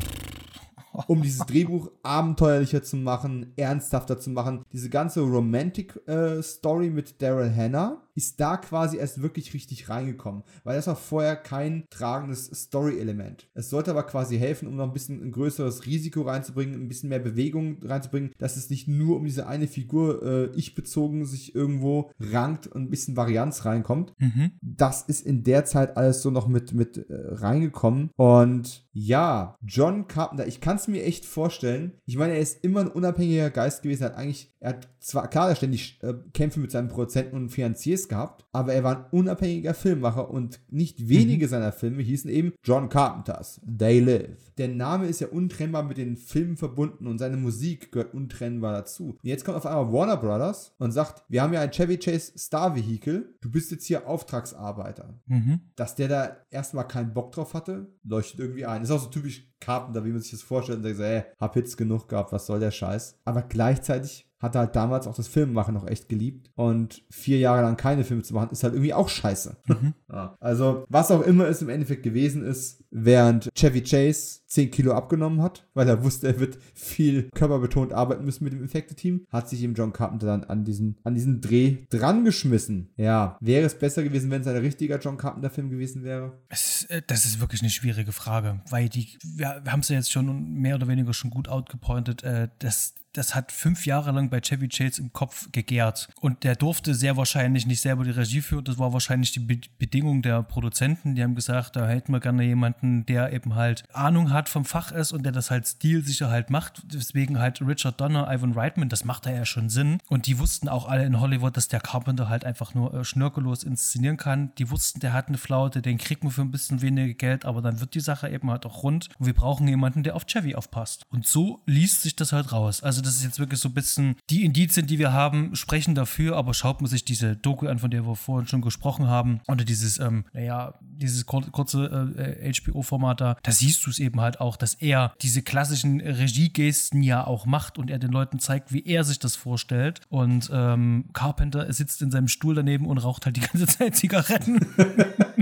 um 1.07 1.21
dieses 1.21 1.45
Drehbuch 1.45 1.91
abenteuerlicher 2.03 2.83
zu 2.83 2.97
machen, 2.97 3.53
ernsthafter 3.55 4.19
zu 4.19 4.29
machen. 4.29 4.65
Diese 4.71 4.89
ganze 4.89 5.21
Romantic-Story 5.21 6.87
äh, 6.87 6.91
mit 6.91 7.21
Daryl 7.21 7.53
Hannah 7.55 8.04
ist 8.15 8.39
da 8.39 8.57
quasi 8.57 8.97
erst 8.97 9.21
wirklich 9.21 9.53
richtig 9.53 9.89
reingekommen, 9.89 10.43
weil 10.63 10.75
das 10.75 10.87
war 10.87 10.95
vorher 10.95 11.35
kein 11.35 11.85
tragendes 11.89 12.45
Story-Element. 12.45 13.47
Es 13.53 13.69
sollte 13.69 13.91
aber 13.91 14.03
quasi 14.03 14.37
helfen, 14.37 14.67
um 14.67 14.75
noch 14.75 14.85
ein 14.85 14.93
bisschen 14.93 15.21
ein 15.21 15.31
größeres 15.31 15.85
Risiko 15.85 16.21
reinzubringen, 16.21 16.75
ein 16.75 16.87
bisschen 16.87 17.09
mehr 17.09 17.19
Bewegung 17.19 17.77
reinzubringen, 17.83 18.31
dass 18.37 18.57
es 18.57 18.69
nicht 18.69 18.87
nur 18.87 19.17
um 19.17 19.25
diese 19.25 19.47
eine 19.47 19.67
Figur 19.67 20.23
äh, 20.23 20.45
ich-bezogen 20.55 21.25
sich 21.25 21.53
irgendwo 21.53 22.11
rankt 22.19 22.67
und 22.67 22.83
ein 22.83 22.89
bisschen 22.89 23.17
Varianz 23.17 23.65
reinkommt. 23.65 24.13
Mhm. 24.17 24.51
Das 24.61 25.03
ist 25.03 25.25
in 25.25 25.43
der 25.43 25.65
Zeit 25.65 25.97
alles 25.97 26.21
so 26.21 26.31
noch 26.31 26.47
mit, 26.47 26.73
mit 26.73 26.97
äh, 26.97 27.03
reingekommen 27.09 28.09
und 28.15 28.85
ja, 28.97 29.57
John 29.61 30.07
Carpenter, 30.07 30.47
ich 30.47 30.61
kann 30.61 30.77
es 30.77 30.87
mir 30.87 31.03
echt 31.03 31.25
vorstellen. 31.25 31.91
Ich 32.05 32.15
meine, 32.15 32.33
er 32.33 32.39
ist 32.39 32.63
immer 32.63 32.79
ein 32.79 32.87
unabhängiger 32.87 33.49
Geist 33.49 33.83
gewesen, 33.83 34.03
er 34.03 34.09
hat 34.11 34.17
eigentlich 34.17 34.55
Er 34.61 34.69
hat 34.69 34.87
zwar 35.05 35.27
klar 35.27 35.55
ständig 35.55 35.99
äh, 36.01 36.15
Kämpfe 36.33 36.59
mit 36.59 36.71
seinen 36.71 36.87
Produzenten 36.87 37.35
und 37.35 37.49
Finanziers 37.49 38.07
gehabt, 38.07 38.43
aber 38.51 38.73
er 38.73 38.83
war 38.83 38.97
ein 38.97 39.05
unabhängiger 39.11 39.75
Filmmacher 39.75 40.31
und 40.31 40.59
nicht 40.69 41.07
wenige 41.07 41.45
mhm. 41.45 41.49
seiner 41.49 41.71
Filme 41.71 42.01
hießen 42.01 42.29
eben 42.29 42.53
John 42.63 42.89
Carpenters 42.89 43.61
They 43.65 43.99
Live. 43.99 44.51
Der 44.57 44.67
Name 44.67 45.05
ist 45.05 45.19
ja 45.19 45.27
untrennbar 45.27 45.83
mit 45.83 45.97
den 45.97 46.17
Filmen 46.17 46.57
verbunden 46.57 47.05
und 47.05 47.19
seine 47.19 47.37
Musik 47.37 47.91
gehört 47.91 48.15
untrennbar 48.15 48.73
dazu. 48.73 49.09
Und 49.11 49.19
jetzt 49.29 49.45
kommt 49.45 49.57
auf 49.57 49.65
einmal 49.67 49.93
Warner 49.93 50.17
Brothers 50.17 50.73
und 50.79 50.91
sagt, 50.91 51.23
wir 51.29 51.43
haben 51.43 51.53
ja 51.53 51.61
ein 51.61 51.71
Chevy 51.71 51.97
Chase 51.97 52.31
Star 52.37 52.75
Vehicle, 52.75 53.35
du 53.41 53.51
bist 53.51 53.69
jetzt 53.71 53.85
hier 53.85 54.07
Auftragsarbeiter. 54.07 55.19
Mhm. 55.27 55.59
Dass 55.75 55.93
der 55.93 56.07
da 56.07 56.37
erstmal 56.49 56.87
keinen 56.87 57.13
Bock 57.13 57.31
drauf 57.31 57.53
hatte, 57.53 57.93
leuchtet 58.03 58.39
irgendwie 58.39 58.65
ein. 58.65 58.81
Ist 58.81 58.91
auch 58.91 59.01
so 59.01 59.09
typisch 59.09 59.51
Carpenter, 59.59 60.03
wie 60.05 60.11
man 60.11 60.21
sich 60.21 60.31
das 60.31 60.41
vorstellt 60.41 60.79
und 60.79 60.95
sagt, 60.95 60.99
ey, 60.99 61.23
hab 61.39 61.53
Hits 61.53 61.77
genug 61.77 62.07
gehabt, 62.07 62.31
was 62.31 62.45
soll 62.45 62.59
der 62.59 62.71
Scheiß? 62.71 63.19
Aber 63.23 63.41
gleichzeitig 63.43 64.27
hat 64.39 64.55
er 64.55 64.61
halt 64.61 64.75
damals 64.75 65.07
auch 65.07 65.15
das 65.15 65.27
Filmemachen 65.27 65.73
noch 65.73 65.87
echt 65.87 66.09
geliebt. 66.09 66.51
Und 66.55 67.03
vier 67.09 67.39
Jahre 67.39 67.61
lang 67.61 67.77
keine 67.77 68.03
Filme 68.03 68.23
zu 68.23 68.33
machen, 68.33 68.49
ist 68.51 68.63
halt 68.63 68.73
irgendwie 68.73 68.93
auch 68.93 69.09
scheiße. 69.09 69.57
Mhm. 69.67 69.93
ja. 70.11 70.35
Also, 70.39 70.85
was 70.89 71.11
auch 71.11 71.21
immer 71.21 71.47
es 71.47 71.61
im 71.61 71.69
Endeffekt 71.69 72.03
gewesen 72.03 72.43
ist, 72.43 72.83
während 72.91 73.49
Chevy 73.55 73.81
Chase 73.81 74.41
10 74.47 74.71
Kilo 74.71 74.93
abgenommen 74.93 75.41
hat, 75.41 75.67
weil 75.73 75.87
er 75.87 76.03
wusste, 76.03 76.27
er 76.27 76.39
wird 76.39 76.57
viel 76.73 77.29
körperbetont 77.35 77.93
arbeiten 77.93 78.23
müssen 78.23 78.43
mit 78.43 78.53
dem 78.53 78.63
Effekte-Team, 78.63 79.25
hat 79.29 79.49
sich 79.49 79.61
eben 79.61 79.73
John 79.73 79.93
Carpenter 79.93 80.27
dann 80.27 80.43
an 80.45 80.63
diesen, 80.63 80.97
an 81.03 81.13
diesen 81.13 81.41
Dreh 81.41 81.85
dran 81.89 82.23
geschmissen. 82.23 82.93
Ja, 82.95 83.37
wäre 83.41 83.65
es 83.65 83.77
besser 83.77 84.03
gewesen, 84.03 84.31
wenn 84.31 84.41
es 84.41 84.47
ein 84.47 84.55
richtiger 84.57 84.99
John 84.99 85.17
Carpenter-Film 85.17 85.69
gewesen 85.69 86.03
wäre? 86.03 86.39
Es, 86.49 86.85
äh, 86.89 87.01
das 87.05 87.25
ist 87.25 87.41
wirklich 87.41 87.61
eine 87.61 87.69
schwierige 87.69 88.11
Frage, 88.11 88.61
weil 88.69 88.87
die, 88.87 89.17
wir, 89.23 89.61
wir 89.63 89.71
haben 89.71 89.81
es 89.81 89.89
ja 89.89 89.97
jetzt 89.97 90.11
schon 90.11 90.53
mehr 90.53 90.75
oder 90.75 90.87
weniger 90.87 91.13
schon 91.13 91.31
gut 91.31 91.49
outgepointet, 91.49 92.23
äh, 92.23 92.49
dass 92.59 92.95
das 93.17 93.35
hat 93.35 93.51
fünf 93.51 93.85
Jahre 93.85 94.11
lang 94.11 94.29
bei 94.29 94.41
Chevy 94.41 94.67
Chase 94.67 95.01
im 95.01 95.13
Kopf 95.13 95.51
gegärt. 95.51 96.09
Und 96.19 96.43
der 96.43 96.55
durfte 96.55 96.93
sehr 96.93 97.17
wahrscheinlich 97.17 97.65
nicht 97.65 97.81
selber 97.81 98.03
die 98.03 98.11
Regie 98.11 98.41
führen. 98.41 98.63
Das 98.65 98.77
war 98.77 98.93
wahrscheinlich 98.93 99.31
die 99.31 99.39
Be 99.39 99.55
Bedingung 99.77 100.21
der 100.21 100.43
Produzenten. 100.43 101.15
Die 101.15 101.23
haben 101.23 101.35
gesagt, 101.35 101.75
da 101.75 101.87
hätten 101.87 102.11
wir 102.11 102.19
gerne 102.19 102.43
jemanden, 102.43 103.05
der 103.05 103.31
eben 103.31 103.55
halt 103.55 103.83
Ahnung 103.93 104.31
hat 104.31 104.49
vom 104.49 104.65
Fach 104.65 104.91
ist 104.91 105.13
und 105.13 105.23
der 105.23 105.31
das 105.31 105.49
halt 105.49 105.67
stilsicher 105.67 106.29
halt 106.29 106.49
macht. 106.49 106.83
Deswegen 106.93 107.39
halt 107.39 107.61
Richard 107.61 108.01
Donner, 108.01 108.31
Ivan 108.31 108.53
Reitman, 108.53 108.89
das 108.89 109.05
macht 109.05 109.25
da 109.25 109.31
ja 109.31 109.45
schon 109.45 109.69
Sinn. 109.69 109.99
Und 110.09 110.27
die 110.27 110.39
wussten 110.39 110.67
auch 110.67 110.87
alle 110.87 111.05
in 111.05 111.19
Hollywood, 111.19 111.55
dass 111.55 111.67
der 111.67 111.79
Carpenter 111.79 112.29
halt 112.29 112.45
einfach 112.45 112.73
nur 112.73 112.93
äh, 112.93 113.03
schnörkellos 113.05 113.63
inszenieren 113.63 114.17
kann. 114.17 114.51
Die 114.57 114.69
wussten, 114.69 114.99
der 114.99 115.13
hat 115.13 115.27
eine 115.27 115.37
Flaute, 115.37 115.81
den 115.81 115.97
kriegt 115.97 116.23
man 116.23 116.31
für 116.31 116.41
ein 116.41 116.51
bisschen 116.51 116.81
weniger 116.81 117.13
Geld, 117.13 117.45
aber 117.45 117.61
dann 117.61 117.79
wird 117.79 117.93
die 117.93 117.99
Sache 117.99 118.29
eben 118.29 118.51
halt 118.51 118.65
auch 118.65 118.83
rund. 118.83 119.09
Und 119.17 119.25
wir 119.25 119.33
brauchen 119.33 119.67
jemanden, 119.67 120.03
der 120.03 120.15
auf 120.15 120.25
Chevy 120.25 120.55
aufpasst. 120.55 121.05
Und 121.09 121.25
so 121.25 121.61
liest 121.65 122.01
sich 122.01 122.15
das 122.15 122.33
halt 122.33 122.51
raus. 122.51 122.83
Also 122.83 123.01
das 123.05 123.17
ist 123.17 123.23
jetzt 123.23 123.39
wirklich 123.39 123.59
so 123.59 123.69
ein 123.69 123.73
bisschen, 123.73 124.15
die 124.29 124.43
Indizien, 124.43 124.87
die 124.87 124.99
wir 124.99 125.13
haben, 125.13 125.55
sprechen 125.55 125.95
dafür, 125.95 126.35
aber 126.35 126.53
schaut 126.53 126.81
man 126.81 126.89
sich 126.89 127.05
diese 127.05 127.35
Doku 127.35 127.67
an, 127.67 127.79
von 127.79 127.91
der 127.91 128.05
wir 128.05 128.15
vorhin 128.15 128.47
schon 128.47 128.61
gesprochen 128.61 129.07
haben, 129.07 129.41
oder 129.47 129.63
dieses, 129.63 129.99
ähm, 129.99 130.25
naja, 130.33 130.75
dieses 130.81 131.25
kurze 131.25 131.85
äh, 132.17 132.51
HBO-Format 132.53 133.21
da, 133.21 133.37
da 133.43 133.51
siehst 133.51 133.85
du 133.85 133.89
es 133.89 133.99
eben 133.99 134.21
halt 134.21 134.39
auch, 134.39 134.57
dass 134.57 134.73
er 134.75 135.13
diese 135.21 135.41
klassischen 135.41 136.01
Regiegesten 136.01 137.01
ja 137.01 137.25
auch 137.25 137.45
macht 137.45 137.77
und 137.77 137.89
er 137.89 137.99
den 137.99 138.11
Leuten 138.11 138.39
zeigt, 138.39 138.73
wie 138.73 138.85
er 138.85 139.03
sich 139.03 139.19
das 139.19 139.35
vorstellt. 139.35 140.01
Und 140.09 140.49
ähm, 140.53 141.05
Carpenter 141.13 141.71
sitzt 141.71 142.01
in 142.01 142.11
seinem 142.11 142.27
Stuhl 142.27 142.55
daneben 142.55 142.85
und 142.85 142.97
raucht 142.97 143.25
halt 143.25 143.35
die 143.35 143.41
ganze 143.41 143.67
Zeit 143.67 143.95
Zigaretten. 143.95 144.65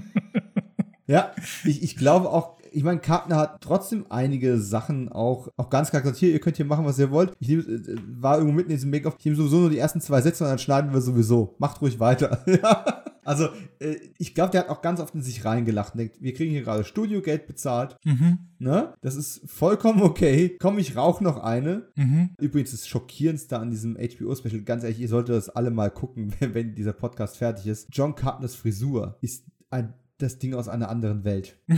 ja, 1.08 1.32
ich, 1.64 1.84
ich 1.84 1.96
glaube 1.96 2.30
auch, 2.30 2.58
ich 2.74 2.84
meine, 2.84 3.00
Kartner 3.00 3.38
hat 3.38 3.62
trotzdem 3.62 4.06
einige 4.10 4.58
Sachen 4.58 5.10
auch, 5.10 5.48
auch 5.58 5.70
ganz 5.70 5.92
klar 5.92 6.02
gesagt, 6.02 6.18
hier, 6.18 6.32
ihr 6.32 6.40
könnt 6.40 6.58
hier 6.58 6.66
machen, 6.66 6.86
was 6.86 7.00
ihr 7.00 7.12
wollt. 7.12 7.34
Ich 7.40 7.48
nehm, 7.48 7.60
äh, 7.60 7.96
war 8.20 8.38
irgendwo 8.38 8.56
mitten 8.56 8.72
in 8.72 8.78
diesem 8.78 8.90
Make-off, 8.90 9.16
ich 9.20 9.26
nehme 9.26 9.38
sowieso 9.38 9.60
nur 9.60 9.70
die 9.70 9.78
ersten 9.78 10.02
zwei 10.02 10.22
Sätze 10.22 10.44
und 10.44 10.50
dann 10.50 10.60
schneiden 10.60 10.92
wir 10.92 11.02
sowieso. 11.02 11.56
Macht 11.60 11.82
ruhig 11.82 12.00
weiter. 12.00 12.44
also, 13.24 13.50
äh, 13.80 13.96
ich 14.18 14.34
glaube, 14.34 14.52
der 14.52 14.62
hat 14.62 14.70
auch 14.70 14.82
ganz 14.82 15.00
oft 15.00 15.14
in 15.14 15.22
sich 15.22 15.46
reingelacht 15.46 15.94
und 15.94 16.00
denkt, 16.00 16.22
wir 16.22 16.34
kriegen 16.34 16.52
hier 16.52 16.64
gerade 16.64 16.84
Studiogeld 16.84 17.46
bezahlt. 17.46 17.96
Mhm. 18.04 18.40
Ne? 18.58 18.94
Das 19.02 19.16
ist 19.16 19.42
vollkommen 19.46 20.02
okay. 20.02 20.58
Komm, 20.60 20.80
ich 20.80 20.96
rauche 20.96 21.24
noch 21.24 21.38
eine. 21.38 21.88
Mhm. 21.96 22.32
Übrigens, 22.40 22.72
das 22.72 22.88
Schockierendste 22.88 23.60
an 23.60 23.70
diesem 23.70 23.96
HBO-Special, 23.96 24.62
ganz 24.62 24.84
ehrlich, 24.84 25.00
ihr 25.00 25.10
solltet 25.10 25.36
das 25.36 25.50
alle 25.50 25.70
mal 25.70 25.92
gucken, 25.92 26.34
wenn, 26.40 26.54
wenn 26.56 26.76
dieser 26.76 26.94
Podcast 26.94 27.38
fertig 27.38 27.68
ist. 27.68 27.88
John 27.92 28.16
Carpenters 28.16 28.56
Frisur 28.56 29.18
ist 29.22 29.46
ein, 29.70 29.94
das 30.18 30.40
Ding 30.40 30.56
aus 30.56 30.68
einer 30.68 30.90
anderen 30.90 31.24
Welt. 31.24 31.58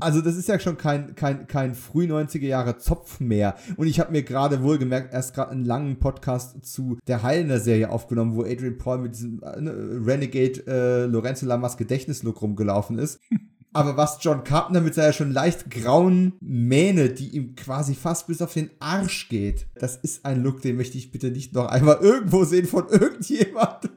Also 0.00 0.20
das 0.20 0.36
ist 0.36 0.48
ja 0.48 0.58
schon 0.58 0.76
kein, 0.76 1.14
kein, 1.14 1.46
kein 1.46 1.74
früh 1.74 2.06
90er 2.06 2.46
Jahre 2.46 2.78
Zopf 2.78 3.20
mehr. 3.20 3.56
Und 3.76 3.86
ich 3.86 4.00
habe 4.00 4.12
mir 4.12 4.22
gerade 4.22 4.62
wohlgemerkt 4.62 5.12
erst 5.12 5.34
gerade 5.34 5.52
einen 5.52 5.64
langen 5.64 5.98
Podcast 5.98 6.64
zu 6.64 6.98
der 7.06 7.22
Heilender-Serie 7.22 7.90
aufgenommen, 7.90 8.34
wo 8.34 8.42
Adrian 8.42 8.78
Paul 8.78 8.98
mit 8.98 9.14
diesem 9.14 9.42
äh, 9.42 9.60
ne, 9.60 10.00
Renegade 10.04 10.66
äh, 10.66 11.06
Lorenzo 11.06 11.46
Lamas 11.46 11.76
Gedächtnislook 11.76 12.40
rumgelaufen 12.42 12.98
ist. 12.98 13.20
Aber 13.72 13.96
was 13.96 14.18
John 14.20 14.42
Carpenter 14.42 14.80
mit 14.80 14.94
seiner 14.94 15.12
schon 15.12 15.30
leicht 15.30 15.70
grauen 15.70 16.32
Mähne, 16.40 17.10
die 17.10 17.28
ihm 17.28 17.54
quasi 17.54 17.94
fast 17.94 18.26
bis 18.26 18.42
auf 18.42 18.52
den 18.52 18.70
Arsch 18.80 19.28
geht, 19.28 19.66
das 19.76 19.96
ist 19.96 20.24
ein 20.24 20.42
Look, 20.42 20.60
den 20.60 20.76
möchte 20.76 20.98
ich 20.98 21.12
bitte 21.12 21.30
nicht 21.30 21.54
noch 21.54 21.66
einmal 21.66 21.98
irgendwo 22.00 22.44
sehen 22.44 22.66
von 22.66 22.88
irgendjemandem 22.90 23.90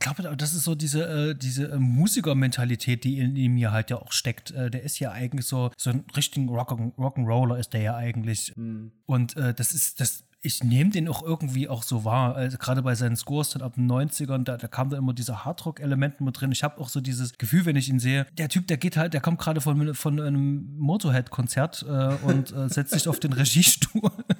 glaube, 0.00 0.36
das 0.36 0.54
ist 0.54 0.64
so 0.64 0.74
diese, 0.74 1.30
äh, 1.30 1.34
diese 1.34 1.70
äh, 1.70 1.78
Musikermentalität, 1.78 3.04
die 3.04 3.18
in 3.18 3.36
ihm 3.36 3.56
ja 3.56 3.70
halt 3.70 3.90
ja 3.90 3.96
auch 3.96 4.12
steckt. 4.12 4.50
Äh, 4.50 4.70
der 4.70 4.82
ist 4.82 4.98
ja 4.98 5.12
eigentlich 5.12 5.46
so, 5.46 5.70
so 5.76 5.90
ein 5.90 6.04
richtiger 6.16 6.50
Rock'n'Roller 6.50 7.56
ist 7.58 7.72
der 7.72 7.82
ja 7.82 7.96
eigentlich. 7.96 8.52
Mhm. 8.56 8.92
Und 9.06 9.36
äh, 9.36 9.54
das 9.54 9.72
ist, 9.72 10.00
das 10.00 10.24
ich 10.42 10.64
nehme 10.64 10.90
den 10.90 11.08
auch 11.08 11.22
irgendwie 11.22 11.68
auch 11.68 11.82
so 11.82 12.04
wahr. 12.04 12.34
Also 12.34 12.56
gerade 12.56 12.82
bei 12.82 12.94
seinen 12.94 13.16
Scores 13.16 13.50
dann 13.50 13.62
ab 13.62 13.74
den 13.74 13.90
90ern, 13.90 14.44
da, 14.44 14.56
da 14.56 14.68
kam 14.68 14.88
da 14.88 14.96
immer 14.96 15.12
diese 15.12 15.44
Hardrock-Elemente 15.44 16.24
mit 16.24 16.40
drin. 16.40 16.50
Ich 16.50 16.64
habe 16.64 16.80
auch 16.80 16.88
so 16.88 17.00
dieses 17.00 17.36
Gefühl, 17.36 17.66
wenn 17.66 17.76
ich 17.76 17.88
ihn 17.90 17.98
sehe, 17.98 18.26
der 18.38 18.48
Typ, 18.48 18.66
der 18.66 18.78
geht 18.78 18.96
halt, 18.96 19.12
der 19.12 19.20
kommt 19.20 19.38
gerade 19.38 19.60
von, 19.60 19.94
von 19.94 20.18
einem 20.18 20.78
Motorhead-Konzert 20.78 21.84
äh, 21.86 22.14
und 22.24 22.52
äh, 22.52 22.68
setzt 22.68 22.92
sich 22.92 23.06
auf 23.06 23.20
den 23.20 23.34
Regiestuhl 23.34 24.10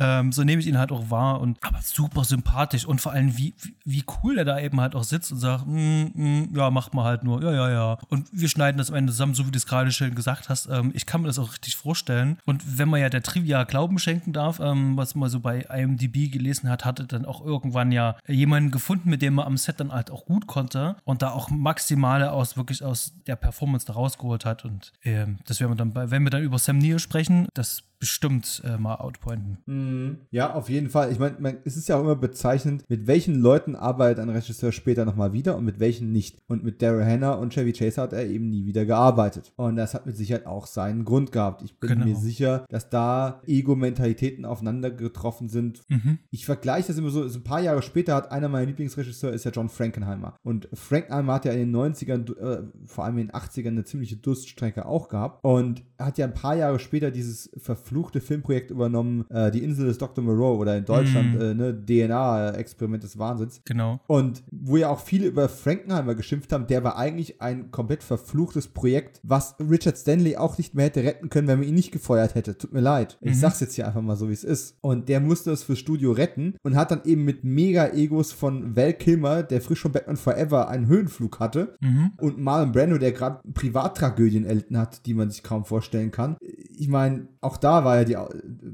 ähm, 0.00 0.32
so 0.32 0.44
nehme 0.44 0.60
ich 0.60 0.66
ihn 0.66 0.78
halt 0.78 0.92
auch 0.92 1.10
wahr 1.10 1.40
und 1.40 1.58
aber 1.62 1.80
super 1.82 2.24
sympathisch 2.24 2.84
und 2.84 3.00
vor 3.00 3.12
allem 3.12 3.36
wie, 3.36 3.54
wie 3.84 4.04
cool 4.22 4.38
er 4.38 4.44
da 4.44 4.58
eben 4.58 4.80
halt 4.80 4.94
auch 4.94 5.04
sitzt 5.04 5.32
und 5.32 5.38
sagt, 5.38 5.66
mm, 5.66 6.04
mm, 6.14 6.56
ja, 6.56 6.70
macht 6.70 6.94
mal 6.94 7.04
halt 7.04 7.24
nur, 7.24 7.42
ja, 7.42 7.52
ja, 7.52 7.70
ja. 7.70 7.98
Und 8.08 8.28
wir 8.32 8.48
schneiden 8.48 8.78
das 8.78 8.90
am 8.90 8.96
Ende 8.96 9.12
zusammen, 9.12 9.34
so 9.34 9.46
wie 9.46 9.50
du 9.50 9.56
es 9.56 9.66
gerade 9.66 9.90
schön 9.92 10.14
gesagt 10.14 10.48
hast. 10.48 10.68
Ähm, 10.70 10.92
ich 10.94 11.06
kann 11.06 11.22
mir 11.22 11.28
das 11.28 11.38
auch 11.38 11.52
richtig 11.52 11.76
vorstellen. 11.76 12.38
Und 12.44 12.78
wenn 12.78 12.88
man 12.88 13.00
ja 13.00 13.08
der 13.08 13.22
Trivia 13.22 13.64
Glauben 13.64 13.98
schenken 13.98 14.32
darf, 14.32 14.60
ähm, 14.60 14.96
was 14.96 15.14
man 15.14 15.28
so 15.28 15.40
bei 15.40 15.60
IMDb 15.62 16.30
gelesen 16.30 16.68
hat, 16.68 16.84
hatte 16.84 17.04
dann 17.04 17.24
auch 17.24 17.44
irgendwann 17.44 17.92
ja 17.92 18.16
jemanden 18.26 18.70
gefunden, 18.70 19.10
mit 19.10 19.22
dem 19.22 19.34
man 19.34 19.46
am 19.46 19.56
Set 19.56 19.80
dann 19.80 19.92
halt 19.92 20.10
auch 20.10 20.24
gut 20.24 20.46
konnte 20.46 20.96
und 21.04 21.22
da 21.22 21.30
auch 21.30 21.50
maximale 21.50 22.32
aus 22.32 22.56
wirklich 22.56 22.84
aus 22.84 23.12
der 23.26 23.36
Performance 23.36 23.86
da 23.86 23.94
rausgeholt 23.94 24.44
hat. 24.44 24.64
Und 24.64 24.92
ähm, 25.04 25.38
das 25.46 25.60
werden 25.60 25.72
wir 25.72 25.76
dann 25.76 25.92
bei, 25.92 26.10
wenn 26.10 26.22
wir 26.22 26.30
dann 26.30 26.42
über 26.42 26.58
Sam 26.58 26.78
Neill 26.78 26.98
sprechen, 26.98 27.48
das 27.54 27.82
bestimmt 28.06 28.62
äh, 28.64 28.78
mal 28.78 28.94
outpointen. 28.94 29.58
Mhm. 29.66 30.18
Ja, 30.30 30.54
auf 30.54 30.68
jeden 30.68 30.90
Fall. 30.90 31.10
Ich 31.10 31.18
meine, 31.18 31.58
es 31.64 31.76
ist 31.76 31.88
ja 31.88 31.96
auch 31.96 32.02
immer 32.02 32.14
bezeichnend, 32.14 32.84
mit 32.88 33.08
welchen 33.08 33.34
Leuten 33.34 33.74
arbeitet 33.74 34.20
ein 34.20 34.28
Regisseur 34.28 34.70
später 34.70 35.04
nochmal 35.04 35.32
wieder 35.32 35.56
und 35.56 35.64
mit 35.64 35.80
welchen 35.80 36.12
nicht. 36.12 36.38
Und 36.46 36.62
mit 36.62 36.82
Daryl 36.82 37.04
Hannah 37.04 37.32
und 37.32 37.52
Chevy 37.52 37.72
Chase 37.72 38.00
hat 38.00 38.12
er 38.12 38.24
eben 38.24 38.48
nie 38.48 38.64
wieder 38.64 38.84
gearbeitet. 38.84 39.52
Und 39.56 39.74
das 39.74 39.92
hat 39.92 40.06
mit 40.06 40.16
Sicherheit 40.16 40.46
auch 40.46 40.66
seinen 40.66 41.04
Grund 41.04 41.32
gehabt. 41.32 41.62
Ich 41.62 41.80
bin 41.80 41.90
genau. 41.90 42.04
mir 42.04 42.14
sicher, 42.14 42.64
dass 42.68 42.90
da 42.90 43.42
Ego-Mentalitäten 43.44 44.44
aufeinander 44.44 44.92
getroffen 44.92 45.48
sind. 45.48 45.82
Mhm. 45.88 46.20
Ich 46.30 46.46
vergleiche 46.46 46.86
das 46.86 46.98
immer 46.98 47.10
so, 47.10 47.26
so 47.26 47.40
ein 47.40 47.44
paar 47.44 47.60
Jahre 47.60 47.82
später 47.82 48.14
hat 48.14 48.30
einer 48.30 48.48
meiner 48.48 48.66
Lieblingsregisseure 48.66 49.34
ist 49.34 49.44
ja 49.44 49.50
John 49.50 49.68
Frankenheimer. 49.68 50.36
Und 50.44 50.68
Frankenheimer 50.72 51.34
hat 51.34 51.44
ja 51.44 51.52
in 51.52 51.72
den 51.72 51.76
90ern, 51.76 52.38
äh, 52.38 52.62
vor 52.86 53.04
allem 53.04 53.18
in 53.18 53.26
den 53.26 53.34
80ern, 53.34 53.68
eine 53.68 53.84
ziemliche 53.84 54.16
Durststrecke 54.16 54.86
auch 54.86 55.08
gehabt. 55.08 55.44
Und 55.44 55.82
er 55.96 56.06
hat 56.06 56.18
ja 56.18 56.26
ein 56.26 56.34
paar 56.34 56.54
Jahre 56.54 56.78
später 56.78 57.10
dieses 57.10 57.50
Verfahren 57.56 57.95
verfluchte 57.96 58.20
Filmprojekt 58.20 58.70
übernommen, 58.70 59.24
äh, 59.30 59.50
Die 59.50 59.64
Insel 59.64 59.86
des 59.86 59.96
Dr. 59.96 60.22
Moreau 60.22 60.56
oder 60.56 60.76
in 60.76 60.84
Deutschland 60.84 61.38
mm. 61.38 61.40
äh, 61.40 61.54
ne, 61.54 61.74
DNA-Experiment 61.74 63.02
des 63.02 63.18
Wahnsinns. 63.18 63.62
Genau. 63.64 64.00
Und 64.06 64.42
wo 64.50 64.76
ja 64.76 64.90
auch 64.90 65.00
viele 65.00 65.26
über 65.26 65.48
Frankenheimer 65.48 66.14
geschimpft 66.14 66.52
haben, 66.52 66.66
der 66.66 66.84
war 66.84 66.98
eigentlich 66.98 67.40
ein 67.40 67.70
komplett 67.70 68.02
verfluchtes 68.02 68.68
Projekt, 68.68 69.20
was 69.22 69.54
Richard 69.58 69.96
Stanley 69.96 70.36
auch 70.36 70.58
nicht 70.58 70.74
mehr 70.74 70.86
hätte 70.86 71.04
retten 71.04 71.30
können, 71.30 71.48
wenn 71.48 71.60
man 71.60 71.68
ihn 71.68 71.74
nicht 71.74 71.90
gefeuert 71.90 72.34
hätte. 72.34 72.58
Tut 72.58 72.74
mir 72.74 72.80
leid. 72.80 73.16
Ich 73.22 73.30
mhm. 73.30 73.40
sag's 73.40 73.60
jetzt 73.60 73.74
hier 73.74 73.86
einfach 73.86 74.02
mal 74.02 74.16
so, 74.16 74.28
wie 74.28 74.34
es 74.34 74.44
ist. 74.44 74.76
Und 74.82 75.08
der 75.08 75.20
musste 75.20 75.50
es 75.52 75.62
fürs 75.62 75.78
Studio 75.78 76.12
retten 76.12 76.54
und 76.62 76.76
hat 76.76 76.90
dann 76.90 77.00
eben 77.04 77.24
mit 77.24 77.44
Mega-Egos 77.44 78.32
von 78.32 78.76
Val 78.76 78.92
Kilmer, 78.92 79.42
der 79.42 79.62
frisch 79.62 79.80
von 79.80 79.92
Batman 79.92 80.16
Forever 80.16 80.68
einen 80.68 80.86
Höhenflug 80.86 81.40
hatte, 81.40 81.76
mhm. 81.80 82.12
und 82.20 82.38
Marlon 82.38 82.72
Brando, 82.72 82.98
der 82.98 83.12
gerade 83.12 83.40
Privattragödien 83.54 84.44
erlitten 84.44 84.76
hat, 84.76 85.06
die 85.06 85.14
man 85.14 85.30
sich 85.30 85.42
kaum 85.42 85.64
vorstellen 85.64 86.10
kann. 86.10 86.36
Ich 86.78 86.88
meine, 86.88 87.28
auch 87.40 87.56
da 87.56 87.75
war 87.84 87.96
ja 87.96 88.04
die, 88.04 88.16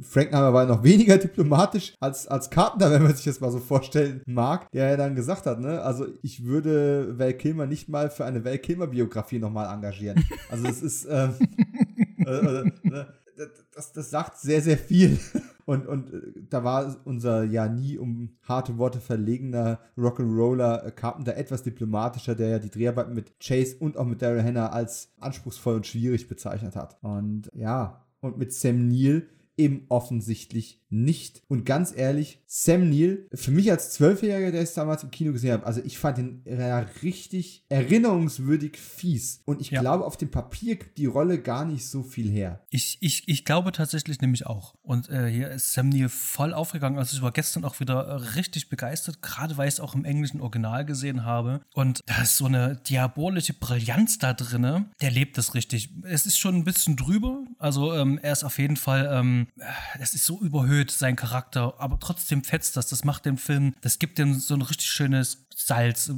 Frankenheimer 0.03 0.53
war 0.53 0.63
ja 0.65 0.69
noch 0.69 0.83
weniger 0.83 1.19
diplomatisch 1.19 1.95
als, 2.01 2.27
als 2.27 2.51
Carpenter, 2.51 2.91
wenn 2.91 3.03
man 3.03 3.15
sich 3.15 3.25
das 3.25 3.41
mal 3.41 3.51
so 3.51 3.59
vorstellen 3.59 4.23
mag, 4.27 4.71
der 4.73 4.91
ja 4.91 4.97
dann 4.97 5.15
gesagt 5.15 5.47
hat, 5.47 5.61
ne, 5.61 5.81
also 5.83 6.07
ich 6.23 6.45
würde 6.45 7.19
Val 7.19 7.35
Kilmer 7.35 7.67
nicht 7.67 7.89
mal 7.89 8.11
für 8.11 8.25
eine 8.25 8.45
Val 8.45 8.59
Kilmer 8.59 8.89
Biografie 8.89 9.39
nochmal 9.39 9.73
engagieren. 9.73 10.25
Also 10.51 10.67
es 10.67 10.83
ist, 10.83 11.07
ähm, 11.11 11.35
äh, 12.27 12.31
äh, 12.31 12.73
ne, 12.83 13.07
das, 13.75 13.93
das 13.93 14.11
sagt 14.11 14.39
sehr, 14.39 14.61
sehr 14.61 14.79
viel 14.79 15.19
Und, 15.65 15.87
und 15.87 16.13
äh, 16.13 16.33
da 16.51 16.65
war 16.65 16.97
unser 17.05 17.45
ja 17.45 17.69
nie 17.69 17.99
um 17.99 18.31
harte 18.43 18.79
Worte 18.79 19.01
verlegener 19.01 19.79
Rock'n'Roller 19.97 20.85
äh, 20.85 20.91
Carpenter 20.91 21.37
etwas 21.37 21.63
diplomatischer, 21.63 22.35
der 22.35 22.49
ja 22.49 22.59
die 22.59 22.71
Dreharbeiten 22.71 23.15
mit 23.15 23.39
Chase 23.41 23.77
und 23.79 23.97
auch 23.97 24.05
mit 24.05 24.23
Daryl 24.23 24.43
Hannah 24.43 24.71
als 24.71 25.13
anspruchsvoll 25.21 25.77
und 25.77 25.87
schwierig 25.87 26.29
bezeichnet 26.29 26.77
hat. 26.77 26.97
Und 27.03 27.51
ja, 27.55 28.02
und 28.23 28.39
mit 28.39 28.53
Sam 28.53 28.89
Neill 28.89 29.29
eben 29.63 29.87
offensichtlich 29.89 30.83
nicht. 30.93 31.43
Und 31.49 31.65
ganz 31.65 31.93
ehrlich, 31.97 32.41
Sam 32.47 32.91
Neill, 32.91 33.27
für 33.33 33.51
mich 33.51 33.71
als 33.71 33.93
Zwölfjähriger, 33.93 34.53
der 34.53 34.61
es 34.61 34.75
damals 34.75 35.03
im 35.03 35.11
Kino 35.11 35.33
gesehen 35.33 35.53
hat, 35.53 35.65
also 35.65 35.81
ich 35.83 35.99
fand 35.99 36.19
ihn 36.19 36.43
ja 36.45 36.81
richtig 37.03 37.65
erinnerungswürdig 37.71 38.77
fies. 38.77 39.41
Und 39.47 39.61
ich 39.61 39.71
ja. 39.71 39.81
glaube, 39.81 40.05
auf 40.05 40.19
dem 40.19 40.31
Papier 40.31 40.77
gibt 40.77 40.99
die 40.99 41.07
Rolle 41.07 41.41
gar 41.41 41.65
nicht 41.65 41.87
so 41.87 42.03
viel 42.03 42.31
her. 42.31 42.61
Ich, 42.69 42.99
ich, 43.01 43.27
ich 43.27 43.45
glaube 43.45 43.73
tatsächlich 43.73 44.21
nämlich 44.21 44.47
auch. 44.47 44.75
Und 44.83 45.09
äh, 45.09 45.29
hier 45.29 45.51
ist 45.51 45.73
Sam 45.73 45.89
Neill 45.89 46.11
voll 46.11 46.53
aufgegangen. 46.53 46.99
Also 46.99 47.17
ich 47.17 47.23
war 47.23 47.33
gestern 47.33 47.65
auch 47.65 47.81
wieder 47.81 48.03
äh, 48.07 48.13
richtig 48.37 48.69
begeistert, 48.69 49.23
gerade 49.23 49.57
weil 49.57 49.69
ich 49.69 49.75
es 49.75 49.81
auch 49.81 49.95
im 49.95 50.05
englischen 50.05 50.43
Original 50.43 50.85
gesehen 50.85 51.25
habe. 51.25 51.63
Und 51.73 52.01
da 52.07 52.23
ist 52.23 52.37
so 52.37 52.45
eine 52.45 52.77
diabolische 52.77 53.55
Brillanz 53.55 54.19
da 54.19 54.35
drin. 54.35 54.87
Der 55.01 55.11
lebt 55.11 55.39
das 55.39 55.55
richtig. 55.55 55.89
Es 56.03 56.27
ist 56.27 56.39
schon 56.39 56.57
ein 56.57 56.65
bisschen 56.65 56.97
drüber. 56.97 57.45
Also 57.59 57.95
ähm, 57.95 58.19
er 58.21 58.33
ist 58.33 58.45
auf 58.45 58.59
jeden 58.59 58.77
Fall, 58.77 59.09
ähm, 59.11 59.47
es 60.01 60.15
ist 60.15 60.25
so 60.25 60.41
überhöht, 60.41 60.91
sein 60.91 61.17
Charakter, 61.17 61.75
aber 61.79 61.99
trotzdem 62.01 62.43
fetzt 62.43 62.77
das. 62.77 62.89
Das 62.89 63.05
macht 63.05 63.27
dem 63.27 63.37
Film, 63.37 63.75
das 63.81 63.99
gibt 63.99 64.19
dem 64.19 64.35
so 64.35 64.55
ein 64.55 64.63
richtig 64.63 64.89
schönes 64.89 65.47
Salz, 65.67 66.13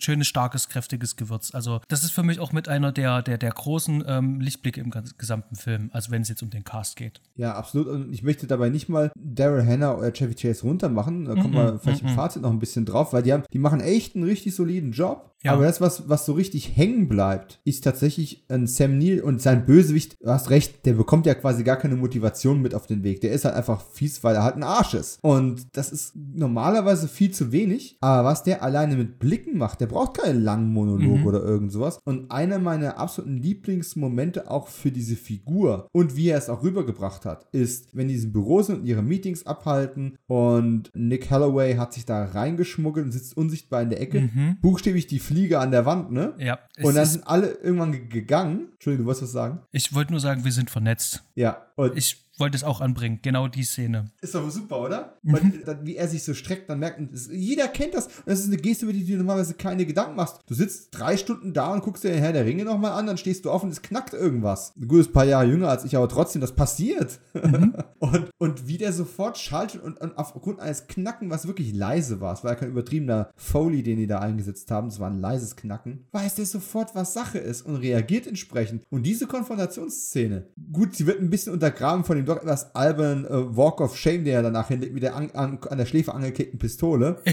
schönes, 0.00 0.26
starkes, 0.26 0.68
kräftiges 0.68 1.16
Gewürz. 1.16 1.54
Also 1.54 1.80
das 1.88 2.04
ist 2.04 2.12
für 2.12 2.22
mich 2.22 2.40
auch 2.40 2.52
mit 2.52 2.68
einer 2.68 2.92
der, 2.92 3.22
der, 3.22 3.38
der 3.38 3.50
großen 3.50 4.04
ähm, 4.06 4.40
Lichtblicke 4.40 4.80
im 4.80 4.92
gesamten 5.18 5.56
Film, 5.56 5.90
also 5.92 6.10
wenn 6.10 6.22
es 6.22 6.28
jetzt 6.28 6.42
um 6.42 6.50
den 6.50 6.64
Cast 6.64 6.96
geht. 6.96 7.20
Ja, 7.36 7.54
absolut. 7.54 7.86
Und 7.88 8.12
ich 8.12 8.22
möchte 8.22 8.46
dabei 8.46 8.68
nicht 8.68 8.88
mal 8.88 9.10
Daryl 9.16 9.66
Hannah 9.66 9.94
oder 9.94 10.12
Chevy 10.12 10.34
Chase 10.34 10.62
runtermachen. 10.62 11.24
Da 11.24 11.34
kommen 11.34 11.50
mm 11.50 11.56
-mm, 11.56 11.72
wir 11.72 11.78
vielleicht 11.78 12.02
mm 12.02 12.08
im 12.10 12.14
Fazit 12.14 12.42
noch 12.42 12.50
ein 12.50 12.58
bisschen 12.58 12.84
drauf, 12.84 13.12
weil 13.12 13.22
die 13.22 13.32
haben, 13.32 13.44
die 13.52 13.58
machen 13.58 13.80
echt 13.80 14.14
einen 14.14 14.24
richtig 14.24 14.54
soliden 14.54 14.92
Job. 14.92 15.30
Ja. 15.42 15.52
Aber 15.52 15.64
das, 15.64 15.80
was, 15.80 16.08
was 16.08 16.26
so 16.26 16.34
richtig 16.34 16.76
hängen 16.76 17.08
bleibt, 17.08 17.60
ist 17.64 17.82
tatsächlich 17.82 18.44
ein 18.48 18.66
Sam 18.66 18.98
Neill 18.98 19.20
und 19.20 19.40
sein 19.40 19.64
Bösewicht, 19.64 20.16
du 20.20 20.28
hast 20.28 20.50
recht, 20.50 20.84
der 20.84 20.92
bekommt 20.92 21.24
ja 21.24 21.34
quasi 21.34 21.64
gar 21.64 21.76
keine 21.76 21.96
Motivation 21.96 22.60
mit 22.60 22.74
auf 22.74 22.86
den 22.86 23.02
Weg. 23.04 23.22
Der 23.22 23.32
ist 23.32 23.46
halt 23.46 23.54
einfach 23.54 23.82
fies, 23.92 24.22
weil 24.22 24.36
er 24.36 24.42
halt 24.42 24.56
ein 24.56 24.62
Arsch 24.62 24.92
ist. 24.92 25.18
Und 25.22 25.66
das 25.72 25.92
ist 25.92 26.14
normalerweise 26.14 27.08
viel 27.08 27.30
zu 27.30 27.52
wenig. 27.52 27.96
Aber 28.02 28.28
was 28.28 28.42
der 28.42 28.62
alleine 28.90 29.04
mit 29.04 29.18
Blicken 29.18 29.56
macht, 29.56 29.80
der 29.80 29.86
braucht 29.86 30.18
keinen 30.18 30.42
langen 30.42 30.72
Monolog 30.72 31.18
mhm. 31.18 31.26
oder 31.26 31.42
irgend 31.42 31.72
sowas. 31.72 31.98
Und 32.04 32.30
einer 32.30 32.58
meiner 32.58 32.98
absoluten 32.98 33.36
Lieblingsmomente 33.36 34.50
auch 34.50 34.68
für 34.68 34.90
diese 34.90 35.16
Figur 35.16 35.88
und 35.92 36.16
wie 36.16 36.28
er 36.28 36.38
es 36.38 36.48
auch 36.48 36.62
rübergebracht 36.62 37.24
hat, 37.24 37.46
ist, 37.52 37.96
wenn 37.96 38.08
die 38.08 38.16
in 38.16 38.32
Büro 38.32 38.62
sind 38.62 38.80
und 38.80 38.86
ihre 38.86 39.02
Meetings 39.02 39.46
abhalten 39.46 40.16
und 40.26 40.90
Nick 40.94 41.30
Holloway 41.30 41.76
hat 41.76 41.92
sich 41.92 42.04
da 42.04 42.24
reingeschmuggelt 42.24 43.06
und 43.06 43.12
sitzt 43.12 43.36
unsichtbar 43.36 43.82
in 43.82 43.90
der 43.90 44.00
Ecke, 44.00 44.22
mhm. 44.22 44.58
buchstäblich 44.60 45.06
die 45.06 45.18
Fliege 45.18 45.58
an 45.58 45.70
der 45.70 45.86
Wand, 45.86 46.10
ne? 46.10 46.34
Ja. 46.38 46.58
Und 46.82 46.94
dann 46.94 47.06
sind 47.06 47.26
alle 47.26 47.52
irgendwann 47.62 48.08
gegangen. 48.08 48.68
Entschuldigung, 48.72 49.04
du 49.04 49.06
wolltest 49.06 49.22
was 49.22 49.32
sagen? 49.32 49.60
Ich 49.70 49.94
wollte 49.94 50.12
nur 50.12 50.20
sagen, 50.20 50.44
wir 50.44 50.52
sind 50.52 50.70
vernetzt. 50.70 51.22
Ja. 51.34 51.66
Und 51.76 51.96
ich 51.96 52.29
wollte 52.40 52.56
es 52.56 52.64
auch 52.64 52.80
anbringen, 52.80 53.20
genau 53.22 53.48
die 53.48 53.62
Szene. 53.62 54.06
Ist 54.20 54.34
doch 54.34 54.48
super, 54.50 54.80
oder? 54.80 55.18
Mhm. 55.22 55.34
Und 55.34 55.66
dann, 55.66 55.86
wie 55.86 55.96
er 55.96 56.08
sich 56.08 56.24
so 56.24 56.34
streckt, 56.34 56.68
dann 56.68 56.78
merkt 56.78 56.98
man, 56.98 57.10
jeder 57.30 57.68
kennt 57.68 57.94
das. 57.94 58.06
Und 58.06 58.26
das 58.26 58.40
ist 58.40 58.46
eine 58.46 58.56
Geste, 58.56 58.86
über 58.86 58.92
die 58.92 59.04
du 59.04 59.16
normalerweise 59.16 59.54
keine 59.54 59.86
Gedanken 59.86 60.16
machst. 60.16 60.38
Du 60.46 60.54
sitzt 60.54 60.88
drei 60.90 61.16
Stunden 61.16 61.52
da 61.52 61.72
und 61.72 61.82
guckst 61.82 62.04
dir 62.04 62.10
den 62.10 62.20
Herr 62.20 62.32
der 62.32 62.46
Ringe 62.46 62.64
nochmal 62.64 62.92
an, 62.92 63.06
dann 63.06 63.18
stehst 63.18 63.44
du 63.44 63.50
auf 63.50 63.62
und 63.62 63.70
es 63.70 63.82
knackt 63.82 64.14
irgendwas. 64.14 64.72
Ein 64.76 64.88
gutes 64.88 65.12
paar 65.12 65.24
Jahre 65.24 65.46
jünger 65.46 65.68
als 65.68 65.84
ich, 65.84 65.96
aber 65.96 66.08
trotzdem, 66.08 66.40
das 66.40 66.54
passiert. 66.54 67.20
Mhm. 67.34 67.74
und, 67.98 68.30
und 68.38 68.66
wie 68.66 68.78
der 68.78 68.92
sofort 68.92 69.38
schaltet 69.38 69.82
und, 69.82 70.00
und 70.00 70.16
aufgrund 70.16 70.60
eines 70.60 70.86
Knacken, 70.86 71.30
was 71.30 71.46
wirklich 71.46 71.74
leise 71.74 72.20
war, 72.20 72.32
es 72.32 72.44
war 72.44 72.52
ja 72.52 72.56
kein 72.56 72.70
übertriebener 72.70 73.30
Foley, 73.36 73.82
den 73.82 73.98
die 73.98 74.06
da 74.06 74.20
eingesetzt 74.20 74.70
haben, 74.70 74.88
es 74.88 74.98
war 74.98 75.10
ein 75.10 75.18
leises 75.18 75.56
Knacken, 75.56 76.06
weiß 76.12 76.36
der 76.36 76.46
sofort, 76.46 76.94
was 76.94 77.12
Sache 77.12 77.38
ist 77.38 77.62
und 77.62 77.76
reagiert 77.76 78.26
entsprechend. 78.26 78.84
Und 78.90 79.04
diese 79.04 79.26
Konfrontationsszene, 79.26 80.46
gut, 80.72 80.94
sie 80.94 81.06
wird 81.06 81.20
ein 81.20 81.30
bisschen 81.30 81.52
untergraben 81.52 82.04
von 82.04 82.16
dem 82.16 82.26
doch 82.30 82.42
etwas 82.42 82.74
albernen 82.74 83.24
äh, 83.26 83.56
Walk 83.56 83.80
of 83.80 83.96
Shame, 83.96 84.24
der 84.24 84.36
er 84.36 84.42
danach 84.42 84.68
hinlegt, 84.68 84.94
mit 84.94 85.02
der 85.02 85.14
an, 85.16 85.30
an, 85.32 85.58
an 85.68 85.78
der 85.78 85.86
Schläfe 85.86 86.14
angekickten 86.14 86.58
Pistole. 86.58 87.16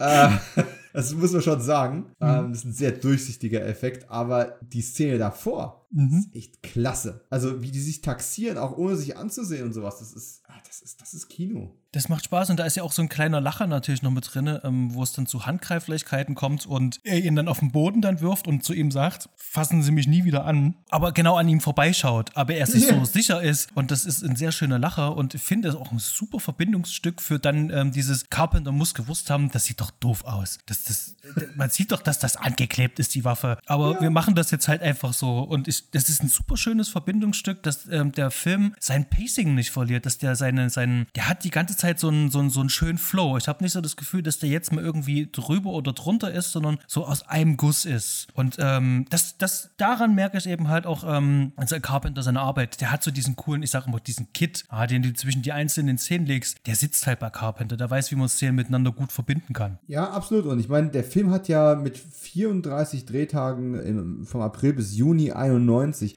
Ja. 0.00 0.26
Äh, 0.56 0.62
das 0.92 1.14
muss 1.14 1.32
man 1.32 1.40
schon 1.40 1.60
sagen. 1.60 1.96
Mhm. 2.18 2.26
Ähm, 2.26 2.48
das 2.50 2.58
ist 2.58 2.64
ein 2.64 2.72
sehr 2.72 2.90
durchsichtiger 2.90 3.64
Effekt, 3.64 4.10
aber 4.10 4.58
die 4.60 4.82
Szene 4.82 5.18
davor 5.18 5.83
mhm. 5.94 6.18
ist 6.18 6.34
echt 6.34 6.62
klasse. 6.62 7.24
Also, 7.30 7.62
wie 7.62 7.70
die 7.70 7.80
sich 7.80 8.02
taxieren, 8.02 8.58
auch 8.58 8.76
ohne 8.76 8.96
sich 8.96 9.16
anzusehen 9.16 9.64
und 9.64 9.72
sowas, 9.72 9.98
das 9.98 10.12
ist, 10.12 10.42
ah, 10.48 10.60
das 10.66 10.82
ist, 10.82 11.00
das 11.00 11.14
ist 11.14 11.28
Kino. 11.28 11.74
Das 11.94 12.08
macht 12.08 12.24
Spaß 12.24 12.50
und 12.50 12.58
da 12.58 12.64
ist 12.64 12.76
ja 12.76 12.82
auch 12.82 12.90
so 12.90 13.02
ein 13.02 13.08
kleiner 13.08 13.40
Lacher 13.40 13.68
natürlich 13.68 14.02
noch 14.02 14.10
mit 14.10 14.34
drin, 14.34 14.58
ähm, 14.64 14.92
wo 14.94 15.04
es 15.04 15.12
dann 15.12 15.26
zu 15.26 15.46
Handgreiflichkeiten 15.46 16.34
kommt 16.34 16.66
und 16.66 16.98
er 17.04 17.20
ihn 17.20 17.36
dann 17.36 17.46
auf 17.46 17.60
den 17.60 17.70
Boden 17.70 18.02
dann 18.02 18.20
wirft 18.20 18.48
und 18.48 18.64
zu 18.64 18.72
ihm 18.72 18.90
sagt, 18.90 19.28
fassen 19.36 19.80
Sie 19.84 19.92
mich 19.92 20.08
nie 20.08 20.24
wieder 20.24 20.44
an. 20.44 20.74
Aber 20.90 21.12
genau 21.12 21.36
an 21.36 21.48
ihm 21.48 21.60
vorbeischaut, 21.60 22.32
aber 22.34 22.54
er 22.54 22.66
sich 22.66 22.88
so 22.88 23.04
sicher 23.04 23.40
ist 23.40 23.70
und 23.76 23.92
das 23.92 24.06
ist 24.06 24.24
ein 24.24 24.34
sehr 24.34 24.50
schöner 24.50 24.80
Lacher 24.80 25.16
und 25.16 25.34
ich 25.34 25.42
finde 25.42 25.68
es 25.68 25.76
auch 25.76 25.92
ein 25.92 26.00
super 26.00 26.40
Verbindungsstück 26.40 27.22
für 27.22 27.38
dann 27.38 27.70
ähm, 27.70 27.92
dieses 27.92 28.28
Carpenter 28.28 28.72
muss 28.72 28.94
gewusst 28.94 29.30
haben, 29.30 29.52
das 29.52 29.64
sieht 29.64 29.80
doch 29.80 29.92
doof 29.92 30.24
aus. 30.24 30.58
Das, 30.66 30.82
das, 30.82 31.14
man 31.54 31.70
sieht 31.70 31.92
doch, 31.92 32.02
dass 32.02 32.18
das 32.18 32.36
angeklebt 32.36 32.98
ist, 32.98 33.14
die 33.14 33.24
Waffe. 33.24 33.58
Aber 33.66 33.92
ja. 33.92 34.00
wir 34.00 34.10
machen 34.10 34.34
das 34.34 34.50
jetzt 34.50 34.66
halt 34.66 34.82
einfach 34.82 35.12
so 35.12 35.38
und 35.38 35.68
ich, 35.68 35.83
das 35.92 36.08
ist 36.08 36.22
ein 36.22 36.28
super 36.28 36.56
schönes 36.56 36.88
Verbindungsstück, 36.88 37.62
dass 37.62 37.86
ähm, 37.90 38.12
der 38.12 38.30
Film 38.30 38.74
sein 38.80 39.08
Pacing 39.08 39.54
nicht 39.54 39.70
verliert, 39.70 40.06
dass 40.06 40.18
der 40.18 40.36
seine, 40.36 40.70
seinen, 40.70 41.06
der 41.14 41.28
hat 41.28 41.44
die 41.44 41.50
ganze 41.50 41.76
Zeit 41.76 42.00
so 42.00 42.08
einen, 42.08 42.30
so 42.30 42.38
einen, 42.38 42.50
so 42.50 42.60
einen 42.60 42.68
schönen 42.68 42.98
Flow. 42.98 43.36
Ich 43.36 43.48
habe 43.48 43.62
nicht 43.62 43.72
so 43.72 43.80
das 43.80 43.96
Gefühl, 43.96 44.22
dass 44.22 44.38
der 44.38 44.48
jetzt 44.48 44.72
mal 44.72 44.84
irgendwie 44.84 45.28
drüber 45.30 45.70
oder 45.70 45.92
drunter 45.92 46.32
ist, 46.32 46.52
sondern 46.52 46.78
so 46.86 47.06
aus 47.06 47.22
einem 47.28 47.56
Guss 47.56 47.84
ist. 47.84 48.28
Und 48.34 48.56
ähm, 48.58 49.06
das, 49.10 49.38
das, 49.38 49.70
daran 49.76 50.14
merke 50.14 50.38
ich 50.38 50.48
eben 50.48 50.68
halt 50.68 50.86
auch, 50.86 51.04
ähm, 51.06 51.52
also 51.56 51.78
Carpenter 51.80 52.22
seine 52.22 52.40
Arbeit, 52.40 52.80
der 52.80 52.90
hat 52.90 53.02
so 53.02 53.10
diesen 53.10 53.36
coolen, 53.36 53.62
ich 53.62 53.70
sage 53.70 53.86
immer, 53.88 54.00
diesen 54.00 54.32
Kit, 54.32 54.64
ah, 54.68 54.86
den 54.86 55.02
du 55.02 55.12
zwischen 55.12 55.42
die 55.42 55.52
einzelnen 55.52 55.98
Szenen 55.98 56.26
legst, 56.26 56.66
der 56.66 56.76
sitzt 56.76 57.06
halt 57.06 57.18
bei 57.18 57.30
Carpenter, 57.30 57.76
der 57.76 57.90
weiß, 57.90 58.10
wie 58.10 58.16
man 58.16 58.28
Szenen 58.28 58.56
miteinander 58.56 58.92
gut 58.92 59.12
verbinden 59.12 59.52
kann. 59.52 59.78
Ja, 59.86 60.10
absolut. 60.10 60.46
Und 60.46 60.60
ich 60.60 60.68
meine, 60.68 60.88
der 60.88 61.04
Film 61.04 61.30
hat 61.30 61.48
ja 61.48 61.74
mit 61.74 61.98
34 61.98 63.04
Drehtagen 63.04 63.74
im, 63.74 64.26
vom 64.26 64.40
April 64.40 64.74
bis 64.74 64.96
Juni 64.96 65.32
91, 65.32 65.63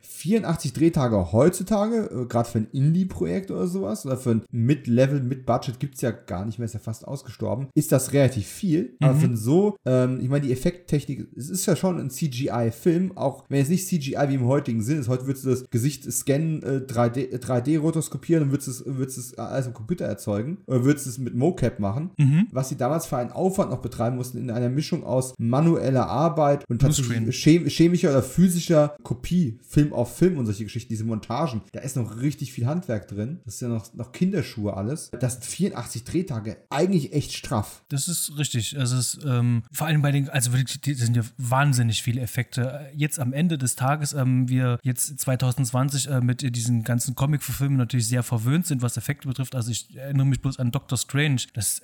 84 0.02 0.74
Drehtage 0.74 1.32
heutzutage, 1.32 2.10
äh, 2.12 2.26
gerade 2.26 2.50
für 2.50 2.60
ein 2.60 2.68
Indie-Projekt 2.72 3.52
oder 3.52 3.68
sowas, 3.68 4.06
oder 4.06 4.18
für 4.18 4.32
ein 4.32 4.42
Mid-Level, 4.52 5.22
Mid-Budget 5.22 5.58
Budget 5.58 5.80
gibt 5.80 5.96
es 5.96 6.02
ja 6.02 6.12
gar 6.12 6.46
nicht 6.46 6.60
mehr, 6.60 6.66
ist 6.66 6.74
ja 6.74 6.80
fast 6.80 7.08
ausgestorben, 7.08 7.68
ist 7.74 7.92
das 7.92 8.14
relativ 8.14 8.48
viel. 8.48 8.96
Mhm. 9.00 9.08
Aber 9.08 9.20
für 9.20 9.38
so, 9.38 9.78
ähm, 9.86 10.20
ich 10.22 10.30
meine, 10.30 10.46
die 10.46 10.52
Effekttechnik, 10.52 11.28
es 11.36 11.50
ist 11.50 11.66
ja 11.66 11.76
schon 11.76 12.00
ein 12.00 12.10
CGI-Film, 12.10 13.18
auch 13.18 13.46
wenn 13.50 13.62
es 13.62 13.70
nicht 13.70 13.88
CGI 13.88 14.30
wie 14.30 14.36
im 14.36 14.46
heutigen 14.46 14.82
Sinn 14.82 15.00
ist. 15.00 15.08
Heute 15.08 15.28
würdest 15.28 15.46
du 15.46 15.50
das 15.50 15.70
Gesicht 15.70 16.12
scannen, 16.12 16.64
äh, 16.64 16.82
3D, 16.88 17.38
3D 17.40 17.80
rotoskopieren 17.80 18.44
und 18.44 18.52
würdest 18.52 18.68
es, 18.68 18.84
würdest 18.86 19.18
es 19.18 19.38
alles 19.38 19.68
im 19.68 19.74
Computer 19.74 20.06
erzeugen 20.06 20.60
oder 20.68 20.84
würdest 20.84 21.08
es 21.08 21.18
mit 21.18 21.36
MoCap 21.36 21.80
machen. 21.80 22.12
Mhm. 22.18 22.48
Was 22.52 22.70
sie 22.70 22.78
damals 22.78 23.06
für 23.06 23.18
einen 23.18 23.32
Aufwand 23.32 23.72
noch 23.72 23.82
betreiben 23.82 24.16
mussten, 24.16 24.38
in 24.38 24.52
einer 24.52 24.70
Mischung 24.70 25.04
aus 25.04 25.34
manueller 25.38 26.08
Arbeit 26.08 26.66
und 26.70 26.82
tatsächlich 26.82 27.36
chem 27.42 27.66
chemischer 27.68 28.10
oder 28.10 28.24
physischer 28.24 28.96
Kopie, 29.04 29.37
Film 29.68 29.94
auf 29.94 30.18
Film 30.18 30.38
und 30.38 30.46
solche 30.46 30.64
Geschichten, 30.64 30.90
diese 30.90 31.04
Montagen. 31.04 31.62
Da 31.72 31.80
ist 31.80 31.96
noch 31.96 32.20
richtig 32.20 32.54
viel 32.54 32.66
Handwerk 32.66 33.08
drin. 33.08 33.40
Das 33.46 33.56
ist 33.56 33.62
ja 33.62 33.68
noch, 33.68 33.94
noch 33.94 34.12
Kinderschuhe 34.12 34.76
alles. 34.76 35.12
Das 35.20 35.38
84 35.46 36.04
Drehtage 36.04 36.58
eigentlich 36.70 37.14
echt 37.14 37.34
straff. 37.34 37.84
Das 37.90 38.08
ist 38.08 38.38
richtig. 38.38 38.78
Also 38.78 38.98
es 38.98 39.16
ist 39.16 39.26
ähm, 39.26 39.64
vor 39.72 39.88
allem 39.88 40.02
bei 40.02 40.12
den, 40.12 40.30
also 40.30 40.54
wirklich, 40.54 40.82
das 40.82 41.06
sind 41.06 41.16
ja 41.16 41.24
wahnsinnig 41.38 42.04
viele 42.04 42.22
Effekte. 42.22 42.88
Jetzt 42.96 43.20
am 43.20 43.34
Ende 43.34 43.58
des 43.58 43.76
Tages, 43.76 44.14
ähm, 44.14 44.50
wir 44.50 44.80
jetzt 44.84 45.20
2020 45.20 46.10
äh, 46.10 46.22
mit 46.22 46.56
diesen 46.56 46.84
ganzen 46.84 47.16
Comic-Verfilmen 47.16 47.78
natürlich 47.78 48.08
sehr 48.08 48.24
verwöhnt 48.24 48.66
sind, 48.66 48.82
was 48.82 48.98
Effekte 48.98 49.28
betrifft. 49.28 49.56
Also 49.56 49.72
ich 49.72 49.96
erinnere 49.96 50.26
mich 50.26 50.42
bloß 50.42 50.60
an 50.60 50.72
Doctor 50.72 50.98
Strange. 50.98 51.44
Das 51.54 51.82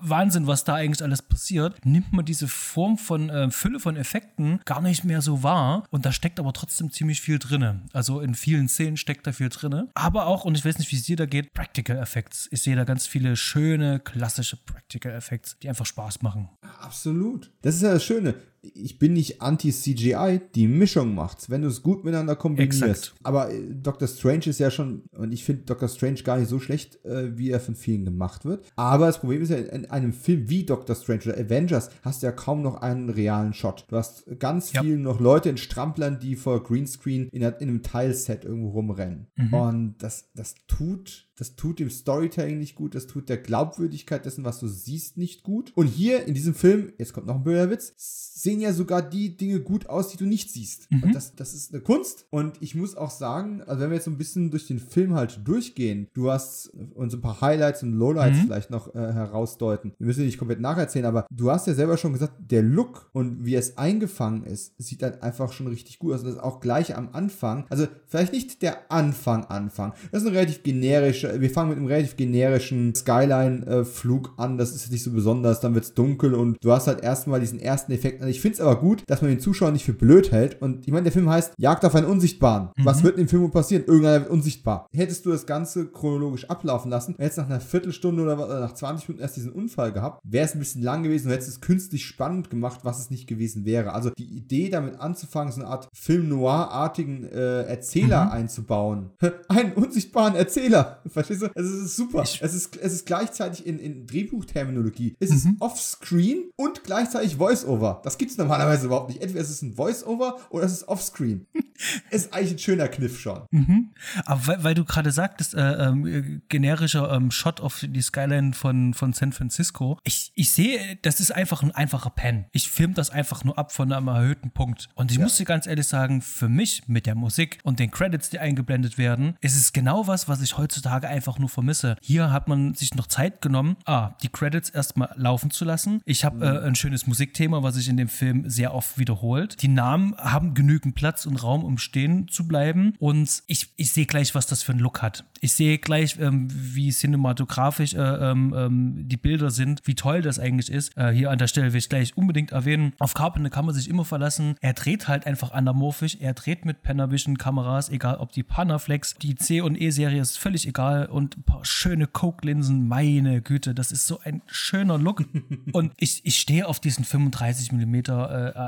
Wahnsinn, 0.00 0.46
was 0.46 0.64
da 0.64 0.74
eigentlich 0.74 1.02
alles 1.02 1.22
passiert, 1.22 1.84
nimmt 1.84 2.12
man 2.12 2.24
diese 2.24 2.48
Form 2.48 2.98
von 2.98 3.28
äh, 3.30 3.50
Fülle 3.50 3.80
von 3.80 3.96
Effekten 3.96 4.60
gar 4.64 4.80
nicht 4.80 5.04
mehr 5.04 5.22
so 5.22 5.42
wahr. 5.42 5.84
Und 5.90 6.06
da 6.06 6.12
steckt 6.12 6.38
aber 6.38 6.52
trotzdem 6.52 6.79
ziemlich 6.88 7.20
viel 7.20 7.40
drin. 7.40 7.82
Also 7.92 8.20
in 8.20 8.36
vielen 8.36 8.68
Szenen 8.68 8.96
steckt 8.96 9.26
da 9.26 9.32
viel 9.32 9.48
drin. 9.48 9.88
Aber 9.94 10.26
auch, 10.26 10.44
und 10.44 10.56
ich 10.56 10.64
weiß 10.64 10.78
nicht, 10.78 10.92
wie 10.92 10.96
es 10.96 11.02
dir 11.02 11.16
da 11.16 11.26
geht, 11.26 11.52
Practical 11.52 11.98
Effects. 11.98 12.48
Ich 12.52 12.62
sehe 12.62 12.76
da 12.76 12.84
ganz 12.84 13.08
viele 13.08 13.36
schöne, 13.36 13.98
klassische 13.98 14.56
Practical 14.56 15.12
Effects, 15.12 15.58
die 15.58 15.68
einfach 15.68 15.86
Spaß 15.86 16.22
machen. 16.22 16.48
Absolut. 16.78 17.50
Das 17.62 17.74
ist 17.74 17.82
ja 17.82 17.94
das 17.94 18.04
Schöne 18.04 18.36
ich 18.62 18.98
bin 18.98 19.14
nicht 19.14 19.40
anti-CGI, 19.40 20.40
die 20.54 20.66
Mischung 20.66 21.14
macht's, 21.14 21.48
wenn 21.48 21.62
du 21.62 21.68
es 21.68 21.82
gut 21.82 22.04
miteinander 22.04 22.36
kombinierst. 22.36 22.82
Exakt. 22.82 23.14
Aber 23.22 23.52
äh, 23.52 23.62
Doctor 23.70 24.06
Strange 24.06 24.46
ist 24.46 24.60
ja 24.60 24.70
schon, 24.70 25.02
und 25.16 25.32
ich 25.32 25.44
finde 25.44 25.62
Doctor 25.62 25.88
Strange 25.88 26.22
gar 26.22 26.38
nicht 26.38 26.48
so 26.48 26.58
schlecht, 26.58 27.04
äh, 27.04 27.36
wie 27.38 27.50
er 27.50 27.60
von 27.60 27.74
vielen 27.74 28.04
gemacht 28.04 28.44
wird. 28.44 28.66
Aber 28.76 29.06
das 29.06 29.20
Problem 29.20 29.42
ist 29.42 29.50
ja, 29.50 29.56
in 29.56 29.90
einem 29.90 30.12
Film 30.12 30.48
wie 30.48 30.64
Doctor 30.64 30.94
Strange 30.94 31.22
oder 31.26 31.38
Avengers 31.38 31.90
hast 32.02 32.22
du 32.22 32.26
ja 32.26 32.32
kaum 32.32 32.62
noch 32.62 32.82
einen 32.82 33.08
realen 33.08 33.54
Shot. 33.54 33.86
Du 33.88 33.96
hast 33.96 34.24
ganz 34.38 34.72
ja. 34.72 34.82
viel 34.82 34.98
noch 34.98 35.20
Leute 35.20 35.48
in 35.48 35.56
Stramplern, 35.56 36.20
die 36.20 36.36
vor 36.36 36.62
Greenscreen 36.62 37.28
in, 37.30 37.42
in 37.42 37.44
einem 37.44 37.82
Teilset 37.82 38.44
irgendwo 38.44 38.70
rumrennen. 38.70 39.26
Mhm. 39.36 39.54
Und 39.54 39.94
das, 39.98 40.30
das 40.34 40.54
tut 40.66 41.29
das 41.40 41.56
tut 41.56 41.78
dem 41.78 41.88
Storytelling 41.88 42.58
nicht 42.58 42.74
gut, 42.74 42.94
das 42.94 43.06
tut 43.06 43.30
der 43.30 43.38
Glaubwürdigkeit 43.38 44.26
dessen, 44.26 44.44
was 44.44 44.60
du 44.60 44.68
siehst, 44.68 45.16
nicht 45.16 45.42
gut. 45.42 45.72
Und 45.74 45.86
hier 45.86 46.26
in 46.26 46.34
diesem 46.34 46.54
Film, 46.54 46.92
jetzt 46.98 47.14
kommt 47.14 47.26
noch 47.26 47.36
ein 47.36 47.42
blöder 47.42 47.70
Witz, 47.70 47.94
sehen 47.96 48.60
ja 48.60 48.74
sogar 48.74 49.00
die 49.00 49.38
Dinge 49.38 49.60
gut 49.60 49.86
aus, 49.86 50.08
die 50.08 50.18
du 50.18 50.26
nicht 50.26 50.50
siehst. 50.50 50.90
Mhm. 50.90 51.02
Und 51.02 51.14
das, 51.14 51.34
das 51.34 51.54
ist 51.54 51.72
eine 51.72 51.82
Kunst. 51.82 52.26
Und 52.28 52.58
ich 52.60 52.74
muss 52.74 52.94
auch 52.94 53.10
sagen, 53.10 53.62
also 53.62 53.80
wenn 53.80 53.88
wir 53.88 53.94
jetzt 53.94 54.04
so 54.04 54.10
ein 54.10 54.18
bisschen 54.18 54.50
durch 54.50 54.66
den 54.66 54.78
Film 54.78 55.14
halt 55.14 55.40
durchgehen, 55.44 56.08
du 56.12 56.30
hast 56.30 56.72
uns 56.94 57.14
ein 57.14 57.22
paar 57.22 57.40
Highlights 57.40 57.82
und 57.82 57.94
Lowlights 57.94 58.36
mhm. 58.36 58.42
vielleicht 58.42 58.70
noch 58.70 58.94
äh, 58.94 58.98
herausdeuten. 58.98 59.92
Wir 59.98 60.06
müssen 60.06 60.26
nicht 60.26 60.36
komplett 60.36 60.60
nacherzählen, 60.60 61.06
aber 61.06 61.26
du 61.30 61.50
hast 61.50 61.66
ja 61.66 61.72
selber 61.72 61.96
schon 61.96 62.12
gesagt, 62.12 62.34
der 62.50 62.62
Look 62.62 63.08
und 63.14 63.46
wie 63.46 63.54
es 63.54 63.78
eingefangen 63.78 64.44
ist, 64.44 64.74
sieht 64.76 65.00
dann 65.00 65.22
einfach 65.22 65.52
schon 65.52 65.68
richtig 65.68 65.98
gut 65.98 66.12
aus. 66.12 66.20
Und 66.20 66.26
das 66.26 66.34
ist 66.34 66.42
auch 66.42 66.60
gleich 66.60 66.96
am 66.96 67.08
Anfang. 67.12 67.64
Also 67.70 67.86
vielleicht 68.08 68.34
nicht 68.34 68.60
der 68.60 68.92
Anfang, 68.92 69.46
Anfang. 69.46 69.94
Das 70.12 70.22
ist 70.22 70.28
ein 70.28 70.34
relativ 70.34 70.62
generischer, 70.62 71.29
wir 71.38 71.50
fangen 71.50 71.70
mit 71.70 71.78
einem 71.78 71.86
relativ 71.86 72.16
generischen 72.16 72.94
Skyline-Flug 72.94 74.34
an. 74.36 74.58
Das 74.58 74.74
ist 74.74 74.90
nicht 74.90 75.02
so 75.02 75.12
besonders. 75.12 75.60
Dann 75.60 75.74
wird 75.74 75.84
es 75.84 75.94
dunkel 75.94 76.34
und 76.34 76.56
du 76.62 76.72
hast 76.72 76.86
halt 76.86 77.02
erstmal 77.02 77.40
diesen 77.40 77.60
ersten 77.60 77.92
Effekt. 77.92 78.20
Also 78.20 78.30
ich 78.30 78.40
finde 78.40 78.54
es 78.54 78.60
aber 78.60 78.76
gut, 78.80 79.02
dass 79.06 79.22
man 79.22 79.30
den 79.30 79.40
Zuschauer 79.40 79.70
nicht 79.70 79.84
für 79.84 79.92
blöd 79.92 80.32
hält. 80.32 80.60
Und 80.60 80.86
ich 80.86 80.92
meine, 80.92 81.04
der 81.04 81.12
Film 81.12 81.28
heißt 81.28 81.54
Jagd 81.58 81.84
auf 81.84 81.94
einen 81.94 82.06
Unsichtbaren. 82.06 82.70
Mhm. 82.76 82.84
Was 82.84 83.02
wird 83.02 83.16
in 83.16 83.24
dem 83.24 83.28
Film 83.28 83.50
passieren? 83.50 83.84
Irgendeiner 83.86 84.20
wird 84.20 84.30
unsichtbar. 84.30 84.86
Hättest 84.92 85.26
du 85.26 85.30
das 85.30 85.46
Ganze 85.46 85.86
chronologisch 85.86 86.48
ablaufen 86.48 86.90
lassen, 86.90 87.14
hättest 87.18 87.38
nach 87.38 87.46
einer 87.46 87.60
Viertelstunde 87.60 88.22
oder 88.22 88.60
nach 88.60 88.74
20 88.74 89.08
Minuten 89.08 89.22
erst 89.22 89.36
diesen 89.36 89.52
Unfall 89.52 89.92
gehabt, 89.92 90.20
wäre 90.24 90.44
es 90.44 90.54
ein 90.54 90.58
bisschen 90.58 90.82
lang 90.82 91.02
gewesen 91.02 91.26
und 91.26 91.32
hättest 91.32 91.50
es 91.50 91.60
künstlich 91.60 92.04
spannend 92.04 92.50
gemacht, 92.50 92.80
was 92.82 93.00
es 93.00 93.10
nicht 93.10 93.26
gewesen 93.26 93.64
wäre. 93.64 93.92
Also 93.92 94.10
die 94.10 94.24
Idee 94.24 94.68
damit 94.68 95.00
anzufangen, 95.00 95.52
so 95.52 95.60
eine 95.60 95.70
Art 95.70 95.88
Film 95.92 96.28
Noir-artigen 96.28 97.24
äh, 97.24 97.62
Erzähler 97.62 98.26
mhm. 98.26 98.30
einzubauen. 98.32 99.10
Einen 99.48 99.72
unsichtbaren 99.72 100.34
Erzähler. 100.34 101.02
Verstehst 101.24 101.42
du? 101.42 101.46
Also 101.54 101.76
es 101.76 101.84
ist 101.84 101.96
super. 101.96 102.22
es 102.22 102.54
ist, 102.54 102.76
es 102.76 102.92
ist 102.92 103.06
gleichzeitig 103.06 103.66
in, 103.66 103.78
in 103.78 104.06
Drehbuchterminologie. 104.06 105.16
Es 105.20 105.30
mhm. 105.30 105.36
ist 105.36 105.48
offscreen 105.60 106.50
und 106.56 106.84
gleichzeitig 106.84 107.36
Voice-Over. 107.36 108.00
Das 108.04 108.18
gibt 108.18 108.30
es 108.30 108.38
normalerweise 108.38 108.86
überhaupt 108.86 109.08
nicht. 109.08 109.22
Entweder 109.22 109.42
es 109.42 109.50
ist 109.50 109.62
ein 109.62 109.74
Voice-Over 109.74 110.38
oder 110.50 110.64
es 110.64 110.72
ist 110.72 110.88
offscreen. 110.88 111.46
ist 112.10 112.32
eigentlich 112.32 112.52
ein 112.52 112.58
schöner 112.58 112.88
Kniff 112.88 113.18
schon. 113.18 113.42
Mhm. 113.50 113.90
Aber 114.24 114.46
weil, 114.46 114.64
weil 114.64 114.74
du 114.74 114.84
gerade 114.84 115.10
sagtest, 115.10 115.54
äh, 115.54 115.88
ähm, 115.88 116.42
generischer 116.48 117.12
ähm, 117.12 117.30
Shot 117.30 117.60
auf 117.60 117.84
die 117.86 118.02
Skyline 118.02 118.52
von, 118.52 118.94
von 118.94 119.12
San 119.12 119.32
Francisco. 119.32 119.98
Ich, 120.04 120.32
ich 120.34 120.50
sehe, 120.52 120.98
das 121.02 121.20
ist 121.20 121.32
einfach 121.32 121.62
ein 121.62 121.70
einfacher 121.72 122.10
Pen. 122.10 122.46
Ich 122.52 122.68
filme 122.70 122.94
das 122.94 123.10
einfach 123.10 123.44
nur 123.44 123.58
ab 123.58 123.72
von 123.72 123.92
einem 123.92 124.08
erhöhten 124.08 124.50
Punkt. 124.50 124.88
Und 124.94 125.10
ich 125.10 125.18
ja. 125.18 125.24
muss 125.24 125.36
dir 125.36 125.44
ganz 125.44 125.66
ehrlich 125.66 125.86
sagen, 125.86 126.22
für 126.22 126.48
mich 126.48 126.82
mit 126.86 127.06
der 127.06 127.14
Musik 127.14 127.58
und 127.62 127.78
den 127.78 127.90
Credits, 127.90 128.30
die 128.30 128.38
eingeblendet 128.38 128.98
werden, 128.98 129.36
ist 129.40 129.56
es 129.56 129.72
genau 129.72 130.06
was, 130.06 130.28
was 130.28 130.40
ich 130.42 130.56
heutzutage 130.58 130.99
einfach 131.08 131.38
nur 131.38 131.48
vermisse. 131.48 131.96
Hier 132.02 132.32
hat 132.32 132.48
man 132.48 132.74
sich 132.74 132.94
noch 132.94 133.06
Zeit 133.06 133.40
genommen, 133.40 133.76
ah, 133.84 134.10
die 134.22 134.28
Credits 134.28 134.70
erstmal 134.70 135.10
laufen 135.16 135.50
zu 135.50 135.64
lassen. 135.64 136.00
Ich 136.04 136.24
habe 136.24 136.44
äh, 136.44 136.66
ein 136.66 136.74
schönes 136.74 137.06
Musikthema, 137.06 137.62
was 137.62 137.74
sich 137.74 137.88
in 137.88 137.96
dem 137.96 138.08
Film 138.08 138.48
sehr 138.48 138.74
oft 138.74 138.98
wiederholt. 138.98 139.62
Die 139.62 139.68
Namen 139.68 140.14
haben 140.16 140.54
genügend 140.54 140.94
Platz 140.94 141.26
und 141.26 141.42
Raum, 141.42 141.64
um 141.64 141.78
stehen 141.78 142.28
zu 142.28 142.46
bleiben. 142.46 142.94
Und 142.98 143.42
ich, 143.46 143.70
ich 143.76 143.92
sehe 143.92 144.06
gleich, 144.06 144.34
was 144.34 144.46
das 144.46 144.62
für 144.62 144.72
einen 144.72 144.80
Look 144.80 145.02
hat. 145.02 145.24
Ich 145.40 145.52
sehe 145.52 145.78
gleich, 145.78 146.18
ähm, 146.20 146.48
wie 146.50 146.90
cinematografisch 146.90 147.94
äh, 147.94 147.98
ähm, 147.98 148.54
ähm, 148.56 149.08
die 149.08 149.16
Bilder 149.16 149.50
sind, 149.50 149.80
wie 149.84 149.94
toll 149.94 150.22
das 150.22 150.38
eigentlich 150.38 150.70
ist. 150.70 150.96
Äh, 150.96 151.12
hier 151.12 151.30
an 151.30 151.38
der 151.38 151.46
Stelle 151.46 151.72
will 151.72 151.78
ich 151.78 151.88
gleich 151.88 152.16
unbedingt 152.16 152.52
erwähnen. 152.52 152.92
Auf 152.98 153.14
Carpenter 153.14 153.50
kann 153.50 153.64
man 153.64 153.74
sich 153.74 153.88
immer 153.88 154.04
verlassen. 154.04 154.56
Er 154.60 154.74
dreht 154.74 155.08
halt 155.08 155.26
einfach 155.26 155.52
anamorphisch. 155.52 156.18
Er 156.20 156.34
dreht 156.34 156.64
mit 156.64 156.82
Panavision 156.82 157.38
Kameras, 157.38 157.88
egal 157.88 158.16
ob 158.16 158.32
die 158.32 158.42
Panaflex, 158.42 159.14
die 159.14 159.34
C 159.34 159.60
und 159.60 159.80
E-Serie 159.80 160.20
ist 160.20 160.38
völlig 160.38 160.66
egal 160.66 160.89
und 161.10 161.36
ein 161.36 161.42
paar 161.42 161.64
schöne 161.64 162.06
Coke-Linsen. 162.06 162.88
Meine 162.88 163.42
Güte, 163.42 163.74
das 163.74 163.92
ist 163.92 164.06
so 164.06 164.20
ein 164.20 164.42
schöner 164.46 164.98
Look. 164.98 165.24
und 165.72 165.92
ich, 165.96 166.20
ich 166.24 166.36
stehe 166.36 166.66
auf 166.66 166.80
diesen 166.80 167.04
35 167.04 167.72
mm 167.72 167.94
äh, 167.94 168.10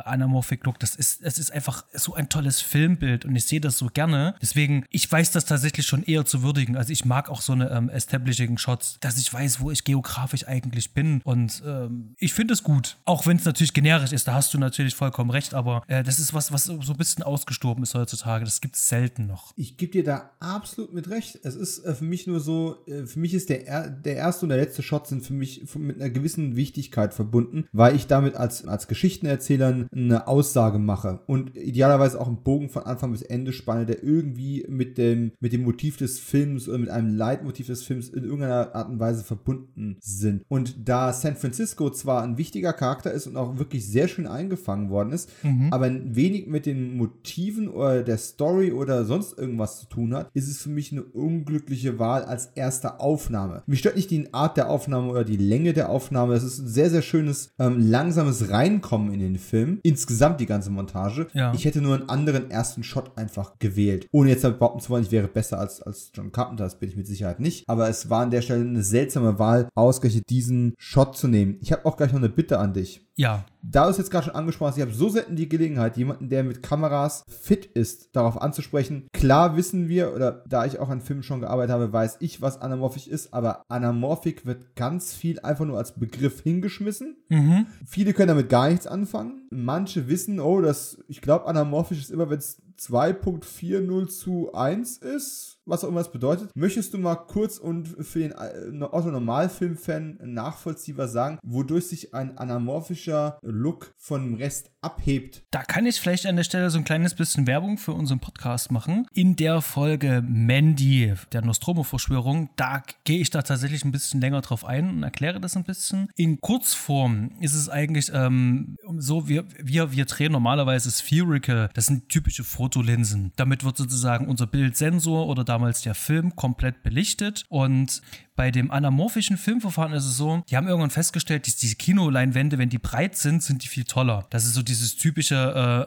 Anamorphic 0.04 0.64
Look. 0.64 0.78
Das 0.78 0.94
ist, 0.94 1.22
es 1.22 1.38
ist 1.38 1.52
einfach 1.52 1.84
so 1.92 2.14
ein 2.14 2.28
tolles 2.28 2.60
Filmbild 2.60 3.24
und 3.24 3.36
ich 3.36 3.46
sehe 3.46 3.60
das 3.60 3.78
so 3.78 3.86
gerne. 3.86 4.34
Deswegen, 4.40 4.84
ich 4.90 5.10
weiß 5.10 5.32
das 5.32 5.44
tatsächlich 5.44 5.86
schon 5.86 6.02
eher 6.02 6.24
zu 6.24 6.42
würdigen. 6.42 6.76
Also 6.76 6.92
ich 6.92 7.04
mag 7.04 7.28
auch 7.28 7.40
so 7.40 7.52
eine 7.52 7.70
ähm, 7.70 7.88
Establishing 7.88 8.58
Shots, 8.58 8.98
dass 9.00 9.18
ich 9.18 9.32
weiß, 9.32 9.60
wo 9.60 9.70
ich 9.70 9.84
geografisch 9.84 10.46
eigentlich 10.46 10.94
bin. 10.94 11.20
Und 11.24 11.62
ähm, 11.66 12.14
ich 12.18 12.32
finde 12.32 12.54
es 12.54 12.62
gut. 12.62 12.98
Auch 13.04 13.26
wenn 13.26 13.36
es 13.36 13.44
natürlich 13.44 13.72
generisch 13.72 14.12
ist, 14.12 14.28
da 14.28 14.34
hast 14.34 14.54
du 14.54 14.58
natürlich 14.58 14.94
vollkommen 14.94 15.30
recht, 15.30 15.54
aber 15.54 15.82
äh, 15.88 16.02
das 16.02 16.18
ist 16.18 16.34
was, 16.34 16.52
was 16.52 16.64
so 16.64 16.78
ein 16.78 16.96
bisschen 16.96 17.22
ausgestorben 17.22 17.82
ist 17.82 17.94
heutzutage. 17.94 18.44
Das 18.44 18.60
gibt 18.60 18.76
es 18.76 18.88
selten 18.88 19.26
noch. 19.26 19.52
Ich 19.56 19.76
gebe 19.76 19.92
dir 19.92 20.04
da 20.04 20.30
absolut 20.40 20.92
mit 20.92 21.08
recht. 21.10 21.38
Es 21.42 21.54
ist 21.54 21.84
äh, 21.84 21.94
für 21.94 22.04
mich 22.04 22.11
nur 22.26 22.40
so, 22.40 22.76
äh, 22.86 23.06
für 23.06 23.18
mich 23.18 23.34
ist 23.34 23.48
der, 23.48 23.90
der 23.90 24.16
erste 24.16 24.44
und 24.44 24.50
der 24.50 24.58
letzte 24.58 24.82
Shot 24.82 25.06
sind 25.06 25.24
für 25.24 25.32
mich 25.32 25.64
mit 25.76 26.00
einer 26.00 26.10
gewissen 26.10 26.56
Wichtigkeit 26.56 27.14
verbunden, 27.14 27.64
weil 27.72 27.96
ich 27.96 28.06
damit 28.06 28.34
als, 28.36 28.66
als 28.66 28.88
Geschichtenerzähler 28.88 29.86
eine 29.92 30.26
Aussage 30.26 30.78
mache 30.78 31.20
und 31.26 31.56
idealerweise 31.56 32.20
auch 32.20 32.26
einen 32.26 32.42
Bogen 32.42 32.68
von 32.68 32.84
Anfang 32.84 33.12
bis 33.12 33.22
Ende 33.22 33.52
spanne, 33.52 33.86
der 33.86 34.02
irgendwie 34.02 34.64
mit 34.68 34.98
dem, 34.98 35.32
mit 35.40 35.52
dem 35.52 35.62
Motiv 35.62 35.96
des 35.96 36.18
Films 36.18 36.68
oder 36.68 36.78
mit 36.78 36.90
einem 36.90 37.16
Leitmotiv 37.16 37.66
des 37.66 37.82
Films 37.82 38.08
in 38.08 38.24
irgendeiner 38.24 38.74
Art 38.74 38.88
und 38.88 39.00
Weise 39.00 39.24
verbunden 39.24 39.96
sind. 40.00 40.44
Und 40.48 40.88
da 40.88 41.12
San 41.12 41.36
Francisco 41.36 41.90
zwar 41.90 42.22
ein 42.22 42.38
wichtiger 42.38 42.72
Charakter 42.72 43.12
ist 43.12 43.26
und 43.26 43.36
auch 43.36 43.58
wirklich 43.58 43.86
sehr 43.86 44.08
schön 44.08 44.26
eingefangen 44.26 44.90
worden 44.90 45.12
ist, 45.12 45.30
mhm. 45.42 45.68
aber 45.72 45.90
wenig 45.90 46.46
mit 46.46 46.66
den 46.66 46.96
Motiven 46.96 47.68
oder 47.68 48.02
der 48.02 48.18
Story 48.18 48.72
oder 48.72 49.04
sonst 49.04 49.38
irgendwas 49.38 49.80
zu 49.80 49.86
tun 49.86 50.14
hat, 50.14 50.30
ist 50.34 50.48
es 50.48 50.62
für 50.62 50.70
mich 50.70 50.92
eine 50.92 51.02
unglückliche 51.02 51.98
Wahl 52.02 52.24
als 52.24 52.46
erste 52.56 52.98
Aufnahme. 52.98 53.62
Mich 53.66 53.78
stört 53.78 53.94
nicht 53.94 54.10
die 54.10 54.34
Art 54.34 54.56
der 54.56 54.68
Aufnahme 54.68 55.08
oder 55.08 55.22
die 55.22 55.36
Länge 55.36 55.72
der 55.72 55.88
Aufnahme. 55.88 56.34
Es 56.34 56.42
ist 56.42 56.58
ein 56.58 56.66
sehr, 56.66 56.90
sehr 56.90 57.00
schönes, 57.00 57.52
ähm, 57.60 57.78
langsames 57.78 58.50
Reinkommen 58.50 59.14
in 59.14 59.20
den 59.20 59.38
Film. 59.38 59.78
Insgesamt 59.84 60.40
die 60.40 60.46
ganze 60.46 60.70
Montage. 60.70 61.28
Ja. 61.32 61.54
Ich 61.54 61.64
hätte 61.64 61.80
nur 61.80 61.94
einen 61.94 62.08
anderen 62.08 62.50
ersten 62.50 62.82
Shot 62.82 63.16
einfach 63.16 63.60
gewählt. 63.60 64.08
Ohne 64.10 64.30
jetzt 64.30 64.42
behaupten 64.42 64.80
zu 64.80 64.90
wollen, 64.90 65.04
ich 65.04 65.12
wäre 65.12 65.28
besser 65.28 65.60
als, 65.60 65.80
als 65.80 66.10
John 66.12 66.32
Carpenter, 66.32 66.64
das 66.64 66.80
bin 66.80 66.88
ich 66.88 66.96
mit 66.96 67.06
Sicherheit 67.06 67.38
nicht. 67.38 67.68
Aber 67.68 67.88
es 67.88 68.10
war 68.10 68.22
an 68.22 68.32
der 68.32 68.42
Stelle 68.42 68.62
eine 68.62 68.82
seltsame 68.82 69.38
Wahl, 69.38 69.68
ausgerechnet 69.76 70.28
diesen 70.28 70.74
Shot 70.78 71.16
zu 71.16 71.28
nehmen. 71.28 71.58
Ich 71.60 71.70
habe 71.70 71.86
auch 71.86 71.96
gleich 71.96 72.10
noch 72.10 72.18
eine 72.18 72.28
Bitte 72.28 72.58
an 72.58 72.74
dich. 72.74 73.06
Ja. 73.16 73.44
Da 73.62 73.84
du 73.84 73.90
es 73.90 73.98
jetzt 73.98 74.10
gerade 74.10 74.26
schon 74.26 74.34
angesprochen 74.34 74.70
hast, 74.70 74.76
ich 74.76 74.82
habe 74.82 74.92
so 74.92 75.08
selten 75.08 75.36
die 75.36 75.48
Gelegenheit, 75.48 75.96
jemanden, 75.96 76.28
der 76.28 76.42
mit 76.42 76.62
Kameras 76.62 77.24
fit 77.28 77.66
ist, 77.66 78.16
darauf 78.16 78.40
anzusprechen. 78.40 79.06
Klar 79.12 79.56
wissen 79.56 79.88
wir, 79.88 80.14
oder 80.14 80.44
da 80.48 80.64
ich 80.64 80.78
auch 80.78 80.88
an 80.88 81.00
Filmen 81.00 81.22
schon 81.22 81.40
gearbeitet 81.40 81.72
habe, 81.72 81.92
weiß 81.92 82.16
ich, 82.20 82.40
was 82.42 82.60
anamorphisch 82.60 83.06
ist, 83.06 83.32
aber 83.32 83.62
anamorphik 83.68 84.46
wird 84.46 84.74
ganz 84.74 85.14
viel 85.14 85.38
einfach 85.40 85.64
nur 85.64 85.78
als 85.78 85.92
Begriff 85.92 86.42
hingeschmissen. 86.42 87.16
Mhm. 87.28 87.66
Viele 87.86 88.14
können 88.14 88.28
damit 88.28 88.48
gar 88.48 88.68
nichts 88.68 88.86
anfangen. 88.86 89.46
Manche 89.50 90.08
wissen, 90.08 90.40
oh, 90.40 90.60
das, 90.60 90.98
ich 91.08 91.20
glaube, 91.20 91.46
anamorphisch 91.46 92.00
ist 92.00 92.10
immer, 92.10 92.30
wenn 92.30 92.38
es 92.38 92.60
2.40 92.78 94.08
zu 94.08 94.52
1 94.54 94.98
ist 94.98 95.51
was 95.64 95.84
auch 95.84 95.88
immer 95.88 96.00
das 96.00 96.12
bedeutet. 96.12 96.50
Möchtest 96.54 96.94
du 96.94 96.98
mal 96.98 97.14
kurz 97.16 97.58
und 97.58 97.88
für 97.88 98.20
den 98.20 98.32
äh, 98.32 98.84
Otto-Normalfilm-Fan 98.84 100.18
nachvollziehbar 100.22 101.08
sagen, 101.08 101.38
wodurch 101.42 101.86
sich 101.86 102.14
ein 102.14 102.36
anamorphischer 102.38 103.38
Look 103.42 103.94
von 103.96 104.22
dem 104.24 104.34
Rest 104.34 104.70
abhebt? 104.80 105.42
Da 105.50 105.62
kann 105.62 105.86
ich 105.86 106.00
vielleicht 106.00 106.26
an 106.26 106.36
der 106.36 106.44
Stelle 106.44 106.70
so 106.70 106.78
ein 106.78 106.84
kleines 106.84 107.14
bisschen 107.14 107.46
Werbung 107.46 107.78
für 107.78 107.92
unseren 107.92 108.20
Podcast 108.20 108.72
machen. 108.72 109.06
In 109.14 109.36
der 109.36 109.60
Folge 109.60 110.22
Mandy, 110.26 111.14
der 111.32 111.42
Nostromo-Verschwörung, 111.42 112.50
da 112.56 112.82
gehe 113.04 113.20
ich 113.20 113.30
da 113.30 113.42
tatsächlich 113.42 113.84
ein 113.84 113.92
bisschen 113.92 114.20
länger 114.20 114.40
drauf 114.40 114.64
ein 114.64 114.88
und 114.88 115.02
erkläre 115.02 115.40
das 115.40 115.56
ein 115.56 115.64
bisschen. 115.64 116.08
In 116.16 116.40
Kurzform 116.40 117.32
ist 117.40 117.54
es 117.54 117.68
eigentlich 117.68 118.10
ähm, 118.12 118.76
so, 118.98 119.28
wir, 119.28 119.44
wir, 119.62 119.92
wir 119.92 120.04
drehen 120.06 120.32
normalerweise 120.32 120.90
Spherical, 120.90 121.70
das 121.74 121.86
sind 121.86 122.08
typische 122.08 122.44
Fotolinsen. 122.44 123.32
Damit 123.36 123.64
wird 123.64 123.76
sozusagen 123.76 124.28
unser 124.28 124.46
Bildsensor 124.46 125.26
oder 125.26 125.44
damals 125.52 125.82
der 125.82 125.94
Film 125.94 126.34
komplett 126.34 126.82
belichtet. 126.82 127.44
Und 127.48 128.00
bei 128.34 128.50
dem 128.50 128.70
anamorphischen 128.70 129.36
Filmverfahren 129.36 129.92
ist 129.92 130.06
es 130.06 130.16
so, 130.16 130.42
die 130.48 130.56
haben 130.56 130.66
irgendwann 130.66 130.90
festgestellt, 130.90 131.46
dass 131.46 131.56
diese 131.56 131.76
Kinoleinwände, 131.76 132.58
wenn 132.58 132.70
die 132.70 132.78
breit 132.78 133.16
sind, 133.16 133.42
sind 133.42 133.62
die 133.62 133.68
viel 133.68 133.84
toller. 133.84 134.26
Das 134.30 134.44
ist 134.44 134.54
so 134.54 134.62
dieses 134.62 134.96
typische 134.96 135.34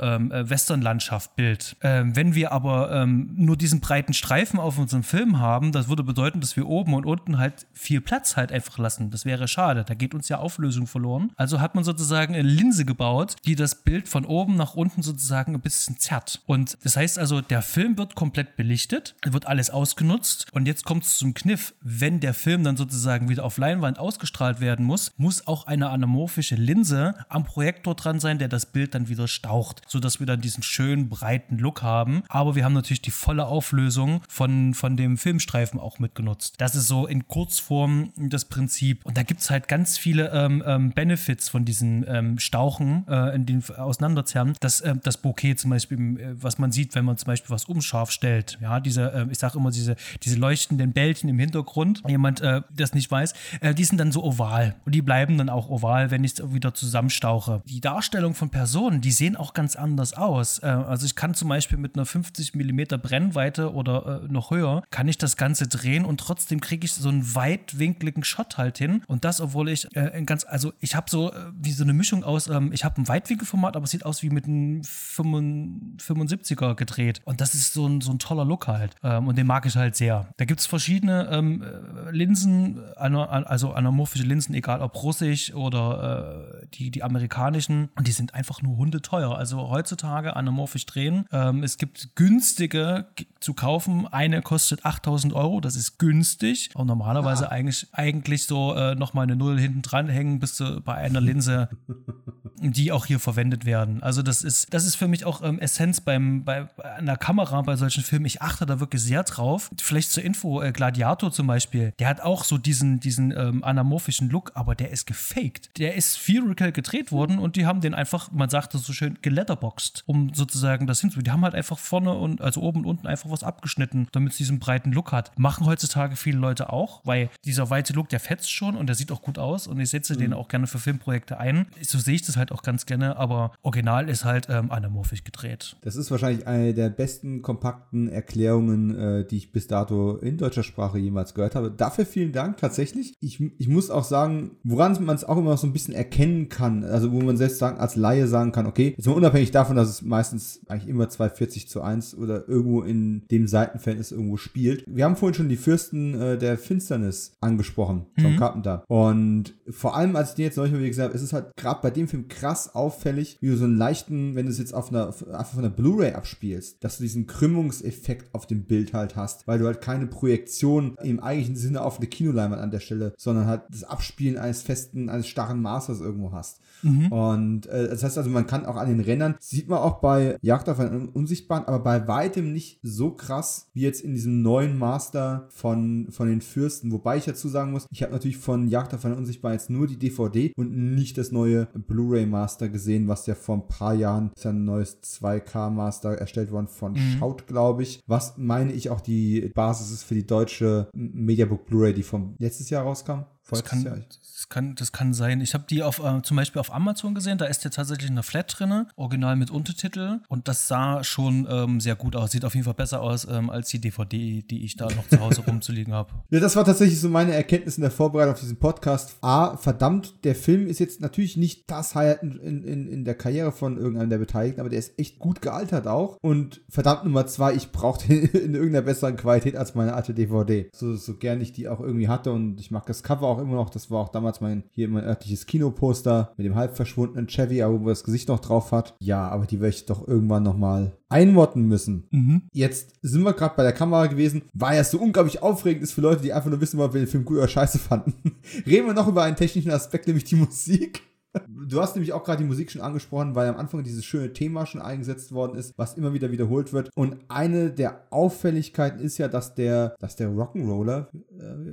äh, 0.01 0.15
ähm, 0.15 0.31
äh, 0.31 0.47
Westernlandschaft-Bild. 0.49 1.77
Ähm, 1.81 2.15
wenn 2.15 2.35
wir 2.35 2.51
aber 2.51 2.91
ähm, 2.91 3.31
nur 3.35 3.57
diesen 3.57 3.79
breiten 3.79 4.13
Streifen 4.13 4.59
auf 4.59 4.77
unserem 4.77 5.03
Film 5.03 5.39
haben, 5.39 5.71
das 5.71 5.87
würde 5.87 6.03
bedeuten, 6.03 6.39
dass 6.39 6.55
wir 6.55 6.67
oben 6.67 6.93
und 6.93 7.05
unten 7.05 7.39
halt 7.39 7.65
viel 7.73 7.99
Platz 7.99 8.37
halt 8.37 8.51
einfach 8.51 8.77
lassen. 8.77 9.09
Das 9.09 9.25
wäre 9.25 9.47
schade. 9.47 9.83
Da 9.83 9.95
geht 9.95 10.13
uns 10.13 10.29
ja 10.29 10.37
Auflösung 10.37 10.85
verloren. 10.85 11.31
Also 11.35 11.59
hat 11.59 11.73
man 11.73 11.83
sozusagen 11.83 12.35
eine 12.35 12.47
Linse 12.47 12.85
gebaut, 12.85 13.37
die 13.45 13.55
das 13.55 13.83
Bild 13.83 14.07
von 14.07 14.23
oben 14.23 14.55
nach 14.55 14.75
unten 14.75 15.01
sozusagen 15.01 15.55
ein 15.55 15.61
bisschen 15.61 15.97
zerrt. 15.97 16.43
Und 16.45 16.77
das 16.83 16.95
heißt 16.95 17.17
also, 17.17 17.41
der 17.41 17.63
Film 17.63 17.97
wird 17.97 18.13
komplett 18.13 18.55
belichtet, 18.55 19.15
wird 19.25 19.47
alles 19.47 19.71
ausgenutzt 19.71 20.47
und 20.51 20.67
jetzt 20.67 20.85
kommt 20.85 21.05
es 21.05 21.17
zum 21.17 21.33
Kniff. 21.33 21.73
Wenn 21.81 22.19
der 22.19 22.34
Film 22.35 22.63
dann 22.63 22.77
sozusagen 22.77 23.29
wieder 23.29 23.43
auf 23.43 23.57
Leinwand 23.57 23.99
ausgestrahlt 23.99 24.59
werden 24.59 24.85
muss, 24.85 25.11
muss 25.17 25.47
auch 25.47 25.67
eine 25.67 25.89
anamorphische 25.89 26.55
Linse 26.55 27.15
am 27.29 27.43
Projektor 27.43 27.95
dran 27.95 28.19
sein, 28.19 28.39
der 28.39 28.47
das 28.47 28.65
Bild 28.65 28.95
dann 28.95 29.09
wieder 29.09 29.27
staucht, 29.27 29.81
sodass 29.87 30.19
wir 30.19 30.27
dann 30.27 30.41
diesen 30.41 30.63
schönen 30.63 31.09
breiten 31.09 31.57
Look 31.57 31.81
haben. 31.81 32.23
Aber 32.27 32.55
wir 32.55 32.65
haben 32.65 32.73
natürlich 32.73 33.01
die 33.01 33.11
volle 33.11 33.45
Auflösung 33.45 34.21
von, 34.29 34.73
von 34.73 34.97
dem 34.97 35.17
Filmstreifen 35.17 35.79
auch 35.79 35.99
mitgenutzt. 35.99 36.55
Das 36.57 36.75
ist 36.75 36.87
so 36.87 37.07
in 37.07 37.27
Kurzform 37.27 38.11
das 38.17 38.45
Prinzip. 38.45 39.05
Und 39.05 39.17
da 39.17 39.23
gibt 39.23 39.41
es 39.41 39.49
halt 39.49 39.67
ganz 39.67 39.97
viele 39.97 40.31
ähm, 40.31 40.63
ähm, 40.65 40.91
Benefits 40.91 41.49
von 41.49 41.65
diesen 41.65 42.05
ähm, 42.07 42.39
Stauchen 42.39 43.05
äh, 43.07 43.35
in 43.35 43.45
den 43.45 43.63
Auseinanderzerren. 43.69 44.53
Das, 44.59 44.81
äh, 44.81 44.95
das 45.01 45.17
Bouquet 45.17 45.55
zum 45.55 45.71
Beispiel, 45.71 46.19
äh, 46.19 46.41
was 46.41 46.57
man 46.57 46.71
sieht, 46.71 46.95
wenn 46.95 47.05
man 47.05 47.17
zum 47.17 47.27
Beispiel 47.27 47.51
was 47.51 47.65
umscharf 47.65 48.11
stellt. 48.11 48.57
Ja, 48.61 48.79
diese, 48.79 49.13
äh, 49.13 49.25
ich 49.31 49.39
sage 49.39 49.57
immer, 49.57 49.71
diese, 49.71 49.95
diese 50.23 50.37
leuchtenden 50.37 50.93
Bällchen 50.93 51.29
im 51.29 51.39
Hintergrund. 51.39 52.01
Jemand, 52.07 52.24
äh, 52.41 52.61
das 52.71 52.93
nicht 52.93 53.09
weiß, 53.09 53.33
äh, 53.61 53.73
die 53.73 53.83
sind 53.83 53.97
dann 53.99 54.11
so 54.11 54.23
oval. 54.23 54.75
Und 54.85 54.95
die 54.95 55.01
bleiben 55.01 55.37
dann 55.37 55.49
auch 55.49 55.69
oval, 55.69 56.11
wenn 56.11 56.23
ich 56.23 56.39
es 56.39 56.53
wieder 56.53 56.73
zusammenstauche. 56.73 57.61
Die 57.65 57.81
Darstellung 57.81 58.33
von 58.35 58.49
Personen, 58.49 59.01
die 59.01 59.11
sehen 59.11 59.35
auch 59.35 59.53
ganz 59.53 59.75
anders 59.75 60.13
aus. 60.13 60.59
also 60.59 61.05
ich 61.05 61.15
kann 61.15 61.33
zum 61.33 61.49
Beispiel 61.49 61.77
mit 61.77 61.95
einer 61.95 62.05
50 62.05 62.55
mm 62.55 62.81
Brennweite 63.01 63.73
oder 63.73 64.21
noch 64.27 64.51
höher, 64.51 64.83
kann 64.89 65.07
ich 65.07 65.17
das 65.17 65.37
Ganze 65.37 65.67
drehen 65.67 66.05
und 66.05 66.19
trotzdem 66.19 66.59
kriege 66.61 66.85
ich 66.85 66.93
so 66.93 67.09
einen 67.09 67.35
weitwinkligen 67.35 68.23
Shot 68.23 68.57
halt 68.57 68.77
hin. 68.77 69.03
Und 69.07 69.25
das, 69.25 69.41
obwohl 69.41 69.69
ich 69.69 69.95
ein 69.95 70.25
ganz, 70.25 70.45
also 70.45 70.73
ich 70.79 70.95
habe 70.95 71.09
so 71.09 71.31
wie 71.59 71.71
so 71.71 71.83
eine 71.83 71.93
Mischung 71.93 72.23
aus, 72.23 72.47
ähm, 72.47 72.71
ich 72.73 72.83
habe 72.83 73.01
ein 73.01 73.07
Weitwinkelformat, 73.07 73.75
aber 73.75 73.85
es 73.85 73.91
sieht 73.91 74.05
aus 74.05 74.23
wie 74.23 74.29
mit 74.29 74.45
einem 74.45 74.81
75er 74.81 76.75
gedreht. 76.75 77.21
Und 77.25 77.41
das 77.41 77.55
ist 77.55 77.73
so 77.73 77.87
ein, 77.87 78.01
so 78.01 78.11
ein 78.11 78.19
toller 78.19 78.45
Look 78.45 78.67
halt. 78.67 78.95
Ähm, 79.03 79.27
und 79.27 79.37
den 79.37 79.47
mag 79.47 79.65
ich 79.65 79.75
halt 79.75 79.95
sehr. 79.95 80.27
Da 80.37 80.45
gibt 80.45 80.59
es 80.59 80.65
verschiedene 80.65 81.29
ähm, 81.31 81.63
äh, 81.63 82.11
Linsen, 82.15 82.79
also 82.95 83.73
anamorphische 83.73 84.23
Linsen, 84.23 84.55
egal 84.55 84.81
ob 84.81 85.01
russisch 85.03 85.53
oder 85.53 86.61
äh, 86.63 86.67
die, 86.73 86.89
die 86.89 87.03
amerikanischen. 87.03 87.89
Und 87.95 88.07
die 88.07 88.11
sind 88.11 88.33
einfach 88.33 88.61
nur 88.61 88.77
hundeteuer. 88.77 89.37
Also 89.37 89.69
heutzutage 89.69 90.35
anamorphisch 90.35 90.85
drehen. 90.85 91.25
Ähm, 91.31 91.63
es 91.63 91.77
gibt 91.77 92.15
günstige 92.15 93.05
zu 93.39 93.53
kaufen. 93.53 94.07
Eine 94.07 94.41
kostet 94.41 94.85
8000 94.85 95.33
Euro. 95.33 95.61
Das 95.61 95.75
ist 95.75 95.99
günstig. 95.99 96.69
Und 96.73 96.87
normalerweise 96.87 97.49
ah. 97.49 97.51
eigentlich, 97.51 97.87
eigentlich 97.91 98.45
so 98.45 98.73
äh, 98.73 98.95
nochmal 98.95 99.23
eine 99.23 99.35
Null 99.35 99.59
hinten 99.59 99.81
dran 99.81 100.07
hängen, 100.07 100.39
bis 100.39 100.57
du 100.57 100.81
bei 100.81 100.95
einer 100.95 101.21
Linse 101.21 101.69
die 102.61 102.91
auch 102.91 103.05
hier 103.05 103.19
verwendet 103.19 103.65
werden. 103.65 104.01
Also 104.01 104.21
das 104.21 104.43
ist, 104.43 104.73
das 104.73 104.85
ist 104.85 104.95
für 104.95 105.07
mich 105.07 105.25
auch 105.25 105.41
ähm, 105.43 105.59
Essenz 105.59 106.01
beim, 106.01 106.43
bei 106.43 106.67
einer 106.83 107.17
Kamera 107.17 107.61
bei 107.61 107.75
solchen 107.75 108.03
Filmen. 108.03 108.25
Ich 108.25 108.41
achte 108.41 108.65
da 108.65 108.79
wirklich 108.79 109.01
sehr 109.01 109.23
drauf. 109.23 109.69
Vielleicht 109.79 110.11
zur 110.11 110.23
Info, 110.23 110.61
äh, 110.61 110.71
Gladiator 110.71 111.31
zum 111.31 111.47
Beispiel, 111.47 111.93
der 111.99 112.04
hat 112.07 112.21
auch 112.21 112.43
so 112.43 112.57
diesen, 112.57 112.99
diesen 112.99 113.31
ähm, 113.31 113.63
anamorphischen 113.63 114.29
Look, 114.29 114.51
aber 114.55 114.75
der 114.75 114.91
ist 114.91 115.05
gefaked. 115.07 115.77
Der 115.77 115.95
ist 115.95 116.25
theoretical 116.25 116.71
gedreht 116.71 117.11
worden 117.11 117.39
und 117.39 117.55
die 117.55 117.65
haben 117.65 117.81
den 117.81 117.93
einfach, 117.93 118.31
man 118.31 118.49
sagt 118.49 118.73
das 118.73 118.83
so 118.83 118.93
schön, 118.93 119.17
geletterboxed, 119.21 120.03
um 120.05 120.33
sozusagen 120.33 120.87
das 120.87 121.01
hinzubekommen. 121.01 121.25
Die 121.25 121.31
haben 121.31 121.43
halt 121.43 121.55
einfach 121.55 121.77
vorne 121.77 122.13
und, 122.13 122.41
also 122.41 122.61
oben 122.61 122.81
und 122.81 122.85
unten 122.85 123.07
einfach 123.07 123.29
was 123.29 123.43
abgeschnitten, 123.43 124.07
damit 124.11 124.33
es 124.33 124.37
diesen 124.37 124.59
breiten 124.59 124.91
Look 124.91 125.11
hat. 125.11 125.31
Machen 125.37 125.65
heutzutage 125.65 126.15
viele 126.15 126.37
Leute 126.37 126.71
auch, 126.71 127.01
weil 127.05 127.29
dieser 127.45 127.69
weite 127.69 127.93
Look, 127.93 128.09
der 128.09 128.19
fetzt 128.19 128.51
schon 128.51 128.75
und 128.75 128.87
der 128.87 128.95
sieht 128.95 129.11
auch 129.11 129.21
gut 129.21 129.37
aus 129.37 129.67
und 129.67 129.79
ich 129.79 129.89
setze 129.89 130.15
mhm. 130.15 130.19
den 130.19 130.33
auch 130.33 130.47
gerne 130.47 130.67
für 130.67 130.79
Filmprojekte 130.79 131.39
ein. 131.39 131.67
So 131.81 131.99
sehe 131.99 132.15
ich 132.15 132.23
das 132.23 132.37
halt 132.37 132.51
auch 132.51 132.63
ganz 132.63 132.85
gerne, 132.85 133.17
aber 133.17 133.53
original 133.61 134.09
ist 134.09 134.25
halt 134.25 134.47
ähm, 134.49 134.71
anamorphisch 134.71 135.23
gedreht. 135.23 135.77
Das 135.81 135.95
ist 135.95 136.11
wahrscheinlich 136.11 136.47
eine 136.47 136.73
der 136.73 136.89
besten 136.89 137.41
kompakten 137.41 138.09
Erklärungen, 138.09 138.95
äh, 138.97 139.25
die 139.25 139.37
ich 139.37 139.51
bis 139.51 139.67
dato 139.67 140.17
in 140.17 140.37
deutscher 140.37 140.63
Sprache 140.63 140.97
jemals 140.97 141.33
gehört 141.33 141.55
habe. 141.55 141.71
Dafür 141.71 141.94
vielen 142.03 142.33
Dank 142.33 142.57
tatsächlich. 142.57 143.13
Ich, 143.21 143.39
ich 143.57 143.67
muss 143.69 143.89
auch 143.89 144.03
sagen, 144.03 144.57
woran 144.63 144.95
man 145.05 145.15
es 145.15 145.23
auch 145.23 145.37
immer 145.37 145.55
so 145.55 145.67
ein 145.67 145.73
bisschen 145.73 145.93
erkennen 145.93 146.49
kann, 146.49 146.83
also 146.83 147.11
wo 147.11 147.21
man 147.21 147.37
selbst 147.37 147.59
sagen, 147.59 147.77
als 147.77 147.95
Laie 147.95 148.27
sagen 148.27 148.51
kann, 148.51 148.65
okay, 148.65 148.93
jetzt 148.97 149.05
mal 149.07 149.13
unabhängig 149.13 149.51
davon, 149.51 149.75
dass 149.75 149.89
es 149.89 150.01
meistens 150.01 150.61
eigentlich 150.67 150.89
immer 150.89 151.07
240 151.07 151.69
zu 151.69 151.81
1 151.81 152.15
oder 152.15 152.47
irgendwo 152.47 152.81
in 152.81 153.23
dem 153.31 153.47
Seitenverhältnis 153.47 154.11
irgendwo 154.11 154.37
spielt. 154.37 154.83
Wir 154.87 155.05
haben 155.05 155.15
vorhin 155.15 155.35
schon 155.35 155.49
die 155.49 155.55
Fürsten 155.55 156.19
äh, 156.19 156.37
der 156.37 156.57
Finsternis 156.57 157.33
angesprochen, 157.39 158.07
John 158.17 158.33
mhm. 158.33 158.37
Carpenter. 158.37 158.83
Und 158.87 159.53
vor 159.69 159.95
allem, 159.95 160.15
als 160.15 160.31
ich 160.31 160.35
den 160.35 160.45
jetzt 160.45 160.57
neulich 160.57 160.73
mal 160.73 160.79
wieder 160.79 160.89
gesagt 160.89 161.09
habe, 161.09 161.17
es 161.17 161.23
ist 161.23 161.33
halt 161.33 161.55
gerade 161.55 161.79
bei 161.81 161.91
dem 161.91 162.07
Film 162.07 162.27
krass 162.27 162.73
auffällig, 162.73 163.37
wie 163.41 163.47
du 163.47 163.57
so 163.57 163.65
einen 163.65 163.77
leichten, 163.77 164.35
wenn 164.35 164.45
du 164.45 164.51
es 164.51 164.59
jetzt 164.59 164.73
auf 164.73 164.89
einer, 164.89 165.07
einfach 165.07 165.53
von 165.53 165.59
einer 165.59 165.73
Blu-ray 165.73 166.13
abspielst, 166.13 166.83
dass 166.83 166.97
du 166.97 167.03
diesen 167.03 167.27
Krümmungseffekt 167.27 168.33
auf 168.33 168.47
dem 168.47 168.65
Bild 168.65 168.93
halt 168.93 169.15
hast, 169.15 169.47
weil 169.47 169.59
du 169.59 169.65
halt 169.65 169.81
keine 169.81 170.07
Projektion 170.07 170.95
im 171.03 171.19
eigentlichen 171.19 171.55
Sinne 171.55 171.83
auf 171.85 171.97
eine 171.97 172.07
Kinoleinwand 172.07 172.61
an 172.61 172.71
der 172.71 172.79
Stelle, 172.79 173.13
sondern 173.17 173.47
halt 173.47 173.63
das 173.69 173.83
Abspielen 173.83 174.37
eines 174.37 174.61
festen, 174.61 175.09
eines 175.09 175.27
starren 175.27 175.61
Masters 175.61 176.01
irgendwo 176.01 176.31
hast. 176.31 176.59
Mhm. 176.83 177.11
Und 177.11 177.67
äh, 177.67 177.89
das 177.89 178.03
heißt 178.03 178.17
also, 178.17 178.29
man 178.29 178.47
kann 178.47 178.65
auch 178.65 178.75
an 178.75 178.87
den 178.87 178.99
Rändern, 178.99 179.35
sieht 179.39 179.69
man 179.69 179.79
auch 179.79 179.99
bei 179.99 180.37
Jagd 180.41 180.69
auf 180.69 180.79
einen 180.79 181.09
Unsichtbaren, 181.09 181.65
aber 181.65 181.79
bei 181.79 182.07
weitem 182.07 182.53
nicht 182.53 182.79
so 182.83 183.11
krass 183.11 183.69
wie 183.73 183.81
jetzt 183.81 184.01
in 184.01 184.13
diesem 184.13 184.41
neuen 184.41 184.77
Master 184.77 185.47
von, 185.49 186.07
von 186.11 186.27
den 186.27 186.41
Fürsten. 186.41 186.91
Wobei 186.91 187.17
ich 187.17 187.25
dazu 187.25 187.47
sagen 187.47 187.71
muss, 187.71 187.87
ich 187.91 188.03
habe 188.03 188.13
natürlich 188.13 188.37
von 188.37 188.67
Jagd 188.67 188.93
auf 188.93 189.05
einen 189.05 189.17
Unsichtbaren 189.17 189.55
jetzt 189.55 189.69
nur 189.69 189.87
die 189.87 189.97
DVD 189.97 190.53
und 190.55 190.95
nicht 190.95 191.17
das 191.17 191.31
neue 191.31 191.67
Blu-ray 191.73 192.25
Master 192.25 192.69
gesehen, 192.69 193.07
was 193.07 193.25
ja 193.25 193.35
vor 193.35 193.55
ein 193.55 193.67
paar 193.67 193.93
Jahren 193.93 194.31
ist 194.35 194.45
ein 194.45 194.65
neues 194.65 195.01
2K 195.03 195.69
Master 195.69 196.17
erstellt 196.17 196.51
worden 196.51 196.67
von 196.67 196.93
mhm. 196.93 197.17
Schaut, 197.19 197.47
glaube 197.47 197.83
ich. 197.83 198.01
Was 198.07 198.37
meine 198.37 198.73
ich 198.73 198.89
auch 198.89 199.01
die 199.01 199.51
Basis 199.53 199.91
ist 199.91 200.03
für 200.03 200.15
die 200.15 200.25
deutsche 200.25 200.89
Mediabook 200.93 201.65
Blu-ray, 201.75 201.93
die 201.93 202.03
vom 202.03 202.35
letztes 202.39 202.69
Jahr 202.69 202.83
rauskam. 202.83 203.25
Das 203.49 203.63
kann, 203.63 203.83
das 203.83 204.49
kann, 204.49 204.75
das 204.75 204.91
kann 204.91 205.13
sein. 205.13 205.39
Ich 205.39 205.53
habe 205.53 205.65
die 205.69 205.83
auf, 205.83 205.99
äh, 205.99 206.21
zum 206.23 206.35
Beispiel 206.35 206.59
auf 206.59 206.73
Amazon 206.73 207.13
gesehen, 207.13 207.37
da 207.37 207.45
ist 207.45 207.63
ja 207.63 207.69
tatsächlich 207.69 208.09
eine 208.09 208.23
Flat 208.23 208.55
drin, 208.57 208.87
original 208.95 209.35
mit 209.35 209.51
Untertitel 209.51 210.19
und 210.29 210.47
das 210.47 210.67
sah 210.67 211.03
schon 211.03 211.47
ähm, 211.49 211.79
sehr 211.79 211.95
gut 211.95 212.15
aus. 212.15 212.31
Sieht 212.31 212.43
auf 212.43 212.55
jeden 212.55 212.65
Fall 212.65 212.73
besser 212.73 213.01
aus 213.01 213.27
ähm, 213.29 213.49
als 213.49 213.69
die 213.69 213.79
DVD, 213.79 214.41
die 214.41 214.65
ich 214.65 214.75
da 214.77 214.87
noch 214.87 215.07
zu 215.07 215.19
Hause 215.19 215.41
rumzuliegen 215.47 215.93
habe. 215.93 216.11
Ja, 216.31 216.39
das 216.39 216.55
war 216.55 216.65
tatsächlich 216.65 216.99
so 216.99 217.09
meine 217.09 217.33
Erkenntnis 217.33 217.77
in 217.77 217.81
der 217.81 217.91
Vorbereitung 217.91 218.33
auf 218.33 218.39
diesen 218.39 218.57
Podcast. 218.57 219.17
A, 219.21 219.57
verdammt, 219.57 220.23
der 220.23 220.35
Film 220.35 220.67
ist 220.67 220.79
jetzt 220.79 221.01
natürlich 221.01 221.37
nicht 221.37 221.69
das 221.69 221.93
Highlight 221.93 222.23
in, 222.23 222.63
in, 222.63 222.87
in 222.87 223.05
der 223.05 223.15
Karriere 223.15 223.51
von 223.51 223.77
irgendeinem 223.77 224.09
der 224.09 224.17
Beteiligten, 224.17 224.59
aber 224.59 224.69
der 224.69 224.79
ist 224.79 224.97
echt 224.97 225.19
gut 225.19 225.41
gealtert 225.41 225.87
auch. 225.87 226.17
Und 226.21 226.61
verdammt 226.69 227.03
Nummer 227.03 227.27
zwei, 227.27 227.53
ich 227.53 227.71
brauche 227.71 228.07
den 228.07 228.23
in 228.33 228.55
irgendeiner 228.55 228.81
besseren 228.85 229.17
Qualität 229.17 229.55
als 229.55 229.75
meine 229.75 229.93
alte 229.93 230.13
DVD. 230.13 230.69
So, 230.73 230.95
so 230.95 231.15
gern 231.15 231.41
ich 231.41 231.53
die 231.53 231.67
auch 231.67 231.79
irgendwie 231.79 232.07
hatte 232.07 232.31
und 232.31 232.59
ich 232.59 232.71
mag 232.71 232.85
das 232.87 233.03
Cover 233.03 233.27
auch 233.27 233.34
auch 233.35 233.41
immer 233.41 233.55
noch, 233.55 233.69
das 233.69 233.91
war 233.91 234.01
auch 234.01 234.09
damals 234.09 234.41
mein, 234.41 234.63
hier 234.71 234.87
mein 234.87 235.03
örtliches 235.03 235.45
Kinoposter 235.45 236.33
mit 236.37 236.45
dem 236.45 236.55
halb 236.55 236.75
verschwundenen 236.75 237.27
Chevy, 237.27 237.63
wo 237.63 237.87
das 237.87 238.03
Gesicht 238.03 238.29
noch 238.29 238.39
drauf 238.39 238.71
hat. 238.71 238.95
Ja, 238.99 239.27
aber 239.27 239.45
die 239.45 239.59
werde 239.59 239.75
ich 239.75 239.85
doch 239.85 240.07
irgendwann 240.07 240.43
nochmal 240.43 240.97
einmotten 241.09 241.67
müssen. 241.67 242.07
Mhm. 242.11 242.43
Jetzt 242.51 242.95
sind 243.01 243.23
wir 243.23 243.33
gerade 243.33 243.55
bei 243.55 243.63
der 243.63 243.73
Kamera 243.73 244.07
gewesen, 244.07 244.43
war 244.53 244.75
ja 244.75 244.83
so 244.83 244.99
unglaublich 244.99 245.41
aufregend 245.41 245.83
ist 245.83 245.93
für 245.93 246.01
Leute, 246.01 246.21
die 246.21 246.33
einfach 246.33 246.49
nur 246.49 246.61
wissen 246.61 246.77
wollen, 246.77 246.89
ob 246.89 246.93
wir 246.93 247.01
den 247.01 247.09
Film 247.09 247.25
gut 247.25 247.37
oder 247.37 247.47
scheiße 247.47 247.79
fanden. 247.79 248.13
Reden 248.65 248.87
wir 248.87 248.93
noch 248.93 249.07
über 249.07 249.23
einen 249.23 249.35
technischen 249.35 249.71
Aspekt, 249.71 250.07
nämlich 250.07 250.25
die 250.25 250.35
Musik. 250.35 251.01
Du 251.67 251.81
hast 251.81 251.95
nämlich 251.95 252.13
auch 252.13 252.23
gerade 252.23 252.43
die 252.43 252.47
Musik 252.47 252.71
schon 252.71 252.81
angesprochen, 252.81 253.35
weil 253.35 253.47
am 253.47 253.57
Anfang 253.57 253.83
dieses 253.83 254.05
schöne 254.05 254.33
Thema 254.33 254.65
schon 254.65 254.81
eingesetzt 254.81 255.31
worden 255.31 255.57
ist, 255.57 255.73
was 255.77 255.95
immer 255.95 256.13
wieder 256.13 256.31
wiederholt 256.31 256.73
wird. 256.73 256.89
Und 256.95 257.17
eine 257.27 257.71
der 257.71 258.07
Auffälligkeiten 258.09 258.99
ist 258.99 259.17
ja, 259.17 259.27
dass 259.27 259.55
der, 259.55 259.95
dass 259.99 260.15
der 260.15 260.29
Rock'n'Roller, 260.29 261.07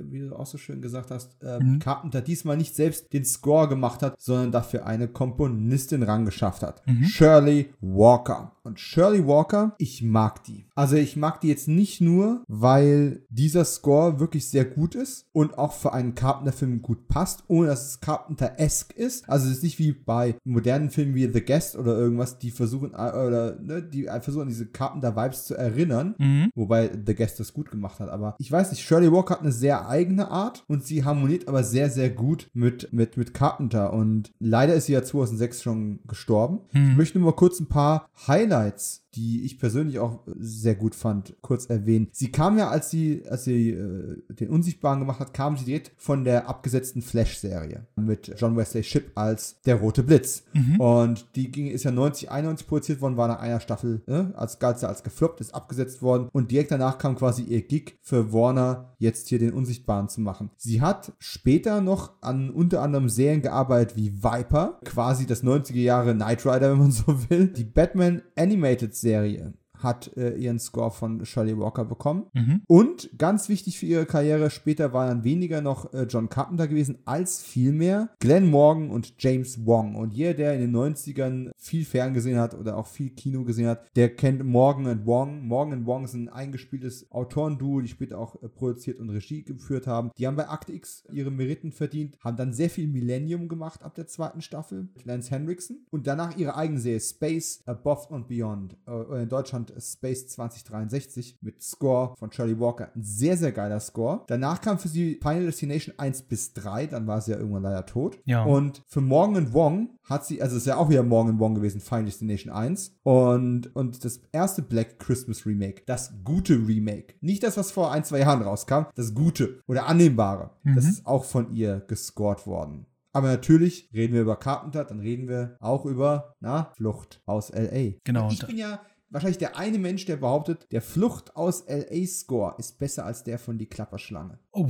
wie 0.09 0.19
du 0.19 0.35
auch 0.35 0.45
so 0.45 0.57
schön 0.57 0.81
gesagt 0.81 1.11
hast, 1.11 1.41
äh, 1.43 1.59
mhm. 1.59 1.79
Carpenter 1.79 2.21
diesmal 2.21 2.57
nicht 2.57 2.75
selbst 2.75 3.11
den 3.13 3.25
Score 3.25 3.67
gemacht 3.67 4.01
hat, 4.01 4.19
sondern 4.19 4.51
dafür 4.51 4.85
eine 4.85 5.07
Komponistin 5.07 6.03
rangeschafft 6.03 6.63
hat. 6.63 6.85
Mhm. 6.87 7.03
Shirley 7.05 7.69
Walker. 7.81 8.51
Und 8.63 8.79
Shirley 8.79 9.27
Walker, 9.27 9.75
ich 9.77 10.01
mag 10.01 10.43
die. 10.45 10.65
Also 10.73 10.95
ich 10.95 11.17
mag 11.17 11.41
die 11.41 11.49
jetzt 11.49 11.67
nicht 11.67 11.99
nur, 11.99 12.43
weil 12.47 13.23
dieser 13.29 13.65
Score 13.65 14.19
wirklich 14.19 14.47
sehr 14.49 14.63
gut 14.63 14.95
ist 14.95 15.27
und 15.33 15.57
auch 15.57 15.73
für 15.73 15.93
einen 15.93 16.15
Carpenter-Film 16.15 16.81
gut 16.81 17.07
passt, 17.09 17.43
ohne 17.47 17.67
dass 17.67 17.85
es 17.85 17.99
Carpenter-esque 17.99 18.95
ist. 18.95 19.27
Also 19.29 19.47
es 19.47 19.57
ist 19.57 19.63
nicht 19.63 19.79
wie 19.79 19.91
bei 19.91 20.35
modernen 20.45 20.89
Filmen 20.91 21.13
wie 21.13 21.29
The 21.31 21.43
Guest 21.43 21.75
oder 21.75 21.97
irgendwas, 21.97 22.39
die 22.39 22.51
versuchen, 22.51 22.93
äh, 22.93 23.11
oder 23.11 23.59
ne, 23.59 23.83
die 23.83 24.03
versuchen, 24.21 24.47
diese 24.47 24.67
Carpenter-Vibes 24.67 25.45
zu 25.45 25.55
erinnern. 25.55 26.15
Mhm. 26.17 26.49
Wobei 26.55 26.89
The 27.05 27.15
Guest 27.15 27.39
das 27.41 27.53
gut 27.53 27.69
gemacht 27.69 27.99
hat. 27.99 28.09
Aber 28.09 28.35
ich 28.39 28.51
weiß 28.51 28.71
nicht, 28.71 28.83
Shirley 28.83 29.11
Walker 29.11 29.33
hat 29.35 29.41
eine 29.41 29.51
sehr 29.53 29.87
eigene 29.87 30.29
Art 30.29 30.63
und 30.67 30.83
sie 30.85 31.05
harmoniert 31.05 31.47
aber 31.47 31.63
sehr, 31.63 31.89
sehr 31.89 32.09
gut 32.09 32.49
mit, 32.53 32.91
mit, 32.91 33.15
mit 33.15 33.33
Carpenter. 33.33 33.93
Und 33.93 34.33
leider 34.39 34.73
ist 34.73 34.87
sie 34.87 34.93
ja 34.93 35.03
2006 35.03 35.63
schon 35.63 35.99
gestorben. 36.07 36.59
Mhm. 36.73 36.91
Ich 36.91 36.97
möchte 36.97 37.19
nur 37.19 37.31
mal 37.31 37.35
kurz 37.35 37.59
ein 37.59 37.67
paar 37.67 38.09
Highlights 38.27 39.02
die 39.15 39.43
ich 39.43 39.59
persönlich 39.59 39.99
auch 39.99 40.19
sehr 40.39 40.75
gut 40.75 40.95
fand, 40.95 41.35
kurz 41.41 41.65
erwähnen. 41.67 42.09
Sie 42.11 42.31
kam 42.31 42.57
ja, 42.57 42.69
als 42.69 42.89
sie, 42.89 43.23
als 43.29 43.45
sie 43.45 43.71
äh, 43.71 44.21
den 44.29 44.49
Unsichtbaren 44.49 44.99
gemacht 44.99 45.19
hat, 45.19 45.33
kam 45.33 45.57
sie 45.57 45.65
direkt 45.65 45.91
von 45.97 46.23
der 46.23 46.47
abgesetzten 46.47 47.01
Flash-Serie 47.01 47.87
mit 47.95 48.33
John 48.37 48.57
Wesley 48.57 48.83
Shipp 48.83 49.11
als 49.15 49.61
der 49.65 49.75
Rote 49.75 50.03
Blitz. 50.03 50.43
Mhm. 50.53 50.79
Und 50.79 51.25
die 51.35 51.51
ging, 51.51 51.67
ist 51.67 51.83
ja 51.83 51.91
90, 51.91 52.31
91 52.31 52.67
produziert 52.67 53.01
worden, 53.01 53.17
war 53.17 53.27
nach 53.27 53.39
einer 53.39 53.59
Staffel 53.59 54.01
äh, 54.07 54.25
als 54.35 54.59
galt 54.59 54.83
als 54.83 55.03
gefloppt, 55.03 55.39
ist 55.41 55.53
abgesetzt 55.53 56.01
worden 56.01 56.29
und 56.31 56.51
direkt 56.51 56.71
danach 56.71 56.97
kam 56.97 57.15
quasi 57.15 57.43
ihr 57.43 57.61
Gig 57.61 57.97
für 58.01 58.33
Warner, 58.33 58.95
jetzt 58.97 59.27
hier 59.27 59.39
den 59.39 59.53
Unsichtbaren 59.53 60.09
zu 60.09 60.21
machen. 60.21 60.49
Sie 60.57 60.81
hat 60.81 61.13
später 61.19 61.81
noch 61.81 62.13
an 62.21 62.49
unter 62.49 62.81
anderem 62.81 63.09
Serien 63.09 63.41
gearbeitet 63.41 63.95
wie 63.95 64.23
Viper, 64.23 64.79
quasi 64.83 65.25
das 65.25 65.43
90er 65.43 65.79
Jahre 65.79 66.13
Knight 66.13 66.45
Rider, 66.45 66.71
wenn 66.71 66.79
man 66.79 66.91
so 66.91 67.29
will, 67.29 67.47
die 67.47 67.63
Batman 67.63 68.21
Animated 68.35 68.95
Serie 69.03 69.51
hat 69.83 70.15
äh, 70.17 70.35
ihren 70.35 70.59
Score 70.59 70.91
von 70.91 71.25
Shirley 71.25 71.57
Walker 71.57 71.85
bekommen. 71.85 72.25
Mhm. 72.33 72.61
Und 72.67 73.09
ganz 73.17 73.49
wichtig 73.49 73.77
für 73.77 73.85
ihre 73.85 74.05
Karriere, 74.05 74.49
später 74.49 74.93
war 74.93 75.07
dann 75.07 75.23
weniger 75.23 75.61
noch 75.61 75.93
äh, 75.93 76.03
John 76.03 76.29
Carpenter 76.29 76.67
gewesen, 76.67 76.99
als 77.05 77.41
vielmehr 77.41 78.09
Glenn 78.19 78.49
Morgan 78.49 78.89
und 78.89 79.15
James 79.19 79.65
Wong. 79.65 79.95
Und 79.95 80.13
jeder, 80.13 80.33
der 80.33 80.53
in 80.55 80.61
den 80.61 80.75
90ern 80.75 81.51
viel 81.57 81.85
Fernsehen 81.85 82.39
hat 82.39 82.53
oder 82.53 82.77
auch 82.77 82.87
viel 82.87 83.09
Kino 83.09 83.43
gesehen 83.43 83.67
hat, 83.67 83.85
der 83.95 84.15
kennt 84.15 84.43
Morgan 84.43 84.87
und 84.87 85.05
Wong. 85.05 85.45
Morgan 85.47 85.79
und 85.79 85.85
Wong 85.85 86.07
sind 86.07 86.29
ein 86.29 86.33
eingespieltes 86.33 87.11
Autorenduo, 87.11 87.81
die 87.81 87.87
später 87.87 88.19
auch 88.19 88.41
äh, 88.41 88.49
produziert 88.49 88.99
und 88.99 89.09
Regie 89.09 89.43
geführt 89.43 89.87
haben. 89.87 90.11
Die 90.17 90.27
haben 90.27 90.35
bei 90.35 90.43
Act 90.43 90.69
X 90.69 91.03
ihre 91.11 91.31
Meriten 91.31 91.71
verdient, 91.71 92.17
haben 92.19 92.37
dann 92.37 92.53
sehr 92.53 92.69
viel 92.69 92.87
Millennium 92.87 93.47
gemacht 93.47 93.83
ab 93.83 93.95
der 93.95 94.07
zweiten 94.07 94.41
Staffel 94.41 94.89
mit 94.93 95.05
Lance 95.05 95.31
Henriksen 95.31 95.85
und 95.91 96.07
danach 96.07 96.37
ihre 96.37 96.55
eigene 96.55 96.79
Serie 96.79 96.99
Space 96.99 97.63
Above 97.65 98.13
and 98.13 98.27
Beyond. 98.27 98.77
Äh, 98.87 99.23
in 99.23 99.29
Deutschland 99.29 99.72
Space 99.79 100.27
2063 100.27 101.37
mit 101.41 101.61
Score 101.61 102.15
von 102.17 102.29
Charlie 102.29 102.59
Walker. 102.59 102.91
Ein 102.95 103.03
sehr, 103.03 103.37
sehr 103.37 103.51
geiler 103.51 103.79
Score. 103.79 104.23
Danach 104.27 104.61
kam 104.61 104.79
für 104.79 104.87
sie 104.87 105.19
Final 105.21 105.45
Destination 105.45 105.95
1 105.97 106.23
bis 106.23 106.53
3, 106.53 106.87
dann 106.87 107.07
war 107.07 107.21
sie 107.21 107.31
ja 107.31 107.37
irgendwann 107.37 107.63
leider 107.63 107.85
tot. 107.85 108.19
Ja. 108.25 108.43
Und 108.43 108.83
für 108.87 109.01
Morgan 109.01 109.53
Wong 109.53 109.97
hat 110.03 110.25
sie, 110.25 110.41
also 110.41 110.55
es 110.55 110.63
ist 110.63 110.67
ja 110.67 110.77
auch 110.77 110.89
wieder 110.89 111.03
Morgan 111.03 111.39
Wong 111.39 111.55
gewesen, 111.55 111.81
Final 111.81 112.05
Destination 112.05 112.51
1. 112.51 112.97
Und, 113.03 113.75
und 113.75 114.03
das 114.03 114.21
erste 114.31 114.61
Black 114.61 114.99
Christmas 114.99 115.45
Remake, 115.45 115.83
das 115.85 116.13
gute 116.23 116.55
Remake. 116.55 117.15
Nicht 117.21 117.43
das, 117.43 117.57
was 117.57 117.71
vor 117.71 117.91
ein, 117.91 118.03
zwei 118.03 118.19
Jahren 118.19 118.41
rauskam, 118.41 118.85
das 118.95 119.13
gute 119.13 119.61
oder 119.67 119.87
annehmbare. 119.87 120.51
Mhm. 120.63 120.75
Das 120.75 120.85
ist 120.85 121.05
auch 121.05 121.23
von 121.23 121.53
ihr 121.53 121.81
gescored 121.87 122.45
worden. 122.47 122.85
Aber 123.15 123.27
natürlich 123.27 123.89
reden 123.93 124.15
wir 124.15 124.21
über 124.21 124.35
Carpenter, 124.35 124.83
dann 124.85 124.99
reden 124.99 125.27
wir 125.27 125.55
auch 125.59 125.85
über, 125.85 126.33
na, 126.39 126.71
Flucht 126.75 127.21
aus 127.27 127.51
L.A. 127.51 127.99
Genau. 128.03 128.29
Ich 128.31 128.45
bin 128.45 128.57
ja 128.57 128.81
wahrscheinlich 129.13 129.37
der 129.37 129.57
eine 129.57 129.77
Mensch, 129.77 130.05
der 130.05 130.17
behauptet, 130.17 130.67
der 130.71 130.81
Flucht 130.81 131.35
aus 131.35 131.65
LA 131.67 132.05
Score 132.07 132.55
ist 132.57 132.79
besser 132.79 133.05
als 133.05 133.23
der 133.23 133.39
von 133.39 133.57
die 133.57 133.67
Klapperschlange. 133.67 134.39
Oh, 134.51 134.69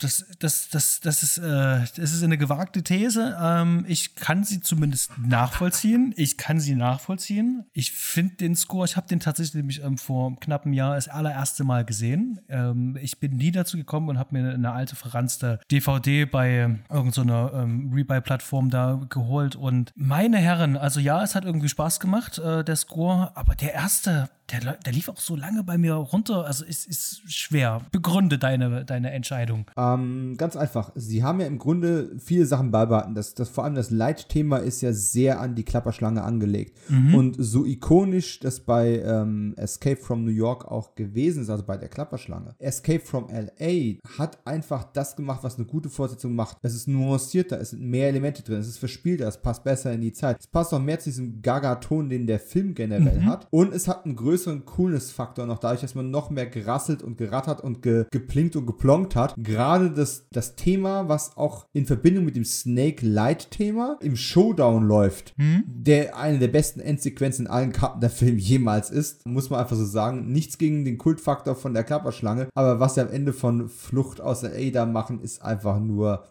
das, 0.00 0.24
das, 0.38 0.68
das, 0.68 1.00
das, 1.00 1.22
ist, 1.22 1.38
äh, 1.38 1.42
das 1.42 1.98
ist 1.98 2.22
eine 2.22 2.38
gewagte 2.38 2.82
These. 2.82 3.36
Ähm, 3.40 3.84
ich 3.88 4.14
kann 4.16 4.44
sie 4.44 4.60
zumindest 4.60 5.12
nachvollziehen. 5.18 6.12
Ich 6.16 6.36
kann 6.36 6.60
sie 6.60 6.74
nachvollziehen. 6.74 7.64
Ich 7.72 7.92
finde 7.92 8.34
den 8.36 8.56
Score, 8.56 8.84
ich 8.84 8.96
habe 8.96 9.08
den 9.08 9.20
tatsächlich 9.20 9.54
nämlich 9.54 9.82
ähm, 9.82 9.98
vor 9.98 10.38
knapp 10.40 10.64
einem 10.64 10.74
Jahr 10.74 10.94
das 10.94 11.08
allererste 11.08 11.64
Mal 11.64 11.84
gesehen. 11.84 12.40
Ähm, 12.48 12.96
ich 13.00 13.18
bin 13.18 13.36
nie 13.36 13.50
dazu 13.50 13.76
gekommen 13.76 14.08
und 14.08 14.18
habe 14.18 14.40
mir 14.40 14.54
eine, 14.54 14.72
alte 14.72 14.96
verranzte 14.96 15.60
DVD 15.70 16.24
bei 16.24 16.78
irgendeiner 16.90 17.50
so 17.50 17.56
ähm, 17.56 17.92
Rebuy-Plattform 17.92 18.70
da 18.70 19.00
geholt. 19.08 19.54
Und 19.56 19.92
meine 19.94 20.38
Herren, 20.38 20.76
also 20.76 21.00
ja, 21.00 21.22
es 21.22 21.34
hat 21.34 21.44
irgendwie 21.44 21.68
Spaß 21.68 22.00
gemacht, 22.00 22.38
äh, 22.38 22.64
der 22.64 22.76
Score, 22.76 23.32
aber 23.36 23.54
der 23.54 23.83
erste 23.84 24.30
der, 24.50 24.76
der 24.76 24.92
lief 24.92 25.08
auch 25.08 25.18
so 25.18 25.36
lange 25.36 25.64
bei 25.64 25.78
mir 25.78 25.94
runter. 25.94 26.44
Also 26.44 26.64
es 26.68 26.84
ist 26.84 27.22
schwer. 27.32 27.80
Begründe 27.92 28.38
deine, 28.38 28.84
deine 28.84 29.10
Entscheidung. 29.10 29.66
Ähm, 29.76 30.34
ganz 30.36 30.56
einfach. 30.56 30.92
Sie 30.94 31.22
haben 31.22 31.40
ja 31.40 31.46
im 31.46 31.58
Grunde 31.58 32.10
viele 32.18 32.44
Sachen 32.44 32.70
beibehalten. 32.70 33.14
Das, 33.14 33.34
das, 33.34 33.48
vor 33.48 33.64
allem 33.64 33.74
das 33.74 33.90
Leitthema 33.90 34.58
ist 34.58 34.82
ja 34.82 34.92
sehr 34.92 35.40
an 35.40 35.54
die 35.54 35.62
Klapperschlange 35.62 36.22
angelegt. 36.22 36.78
Mhm. 36.88 37.14
Und 37.14 37.36
so 37.38 37.64
ikonisch 37.64 38.40
das 38.40 38.60
bei 38.60 39.00
ähm, 39.00 39.54
Escape 39.56 39.96
from 39.96 40.24
New 40.24 40.30
York 40.30 40.66
auch 40.66 40.94
gewesen 40.94 41.42
ist, 41.42 41.50
also 41.50 41.64
bei 41.64 41.76
der 41.76 41.88
Klapperschlange. 41.88 42.54
Escape 42.58 43.00
from 43.00 43.28
LA 43.30 43.98
hat 44.18 44.46
einfach 44.46 44.84
das 44.92 45.16
gemacht, 45.16 45.42
was 45.42 45.56
eine 45.56 45.66
gute 45.66 45.88
Fortsetzung 45.88 46.34
macht. 46.34 46.58
Es 46.62 46.74
ist 46.74 46.86
nuancierter, 46.86 47.60
es 47.60 47.70
sind 47.70 47.82
mehr 47.82 48.08
Elemente 48.08 48.42
drin, 48.42 48.58
es 48.58 48.68
ist 48.68 48.78
verspielter, 48.78 49.26
es 49.26 49.40
passt 49.40 49.64
besser 49.64 49.92
in 49.92 50.02
die 50.02 50.12
Zeit. 50.12 50.36
Es 50.38 50.46
passt 50.46 50.74
auch 50.74 50.80
mehr 50.80 50.98
zu 50.98 51.08
diesem 51.08 51.40
Gaga-Ton, 51.40 52.10
den 52.10 52.26
der 52.26 52.40
Film 52.40 52.74
generell 52.74 53.20
mhm. 53.20 53.26
hat. 53.26 53.46
Und 53.50 53.72
es 53.74 53.88
hat 53.88 54.04
einen 54.04 54.16
größeren 54.16 54.33
größeren 54.34 54.64
Coolness-Faktor 54.64 55.46
noch 55.46 55.58
dadurch, 55.58 55.82
dass 55.82 55.94
man 55.94 56.10
noch 56.10 56.28
mehr 56.28 56.46
gerasselt 56.46 57.04
und 57.04 57.18
gerattert 57.18 57.60
und 57.60 57.82
ge 57.82 58.06
geplinkt 58.10 58.56
und 58.56 58.66
geplonkt 58.66 59.14
hat. 59.14 59.34
Gerade 59.36 59.92
das, 59.92 60.26
das 60.32 60.56
Thema, 60.56 61.08
was 61.08 61.36
auch 61.36 61.66
in 61.72 61.86
Verbindung 61.86 62.24
mit 62.24 62.34
dem 62.34 62.44
Snake 62.44 63.06
Light-Thema 63.06 63.98
im 64.00 64.16
Showdown 64.16 64.88
läuft, 64.88 65.34
hm? 65.36 65.62
der 65.66 66.16
eine 66.16 66.40
der 66.40 66.48
besten 66.48 66.80
Endsequenzen 66.80 67.46
in 67.46 67.50
allen 67.50 67.72
Karten 67.72 68.00
der 68.00 68.10
Film 68.10 68.38
jemals 68.38 68.90
ist, 68.90 69.24
muss 69.24 69.50
man 69.50 69.60
einfach 69.60 69.76
so 69.76 69.84
sagen. 69.84 70.32
Nichts 70.32 70.58
gegen 70.58 70.84
den 70.84 70.98
Kultfaktor 70.98 71.54
von 71.54 71.72
der 71.72 71.84
Klapperschlange, 71.84 72.48
aber 72.54 72.80
was 72.80 72.94
sie 72.94 73.02
am 73.02 73.10
Ende 73.10 73.32
von 73.32 73.68
Flucht 73.68 74.20
aus 74.20 74.40
der 74.40 74.54
Ada 74.56 74.84
machen, 74.84 75.20
ist 75.20 75.42
einfach 75.42 75.78
nur 75.78 76.24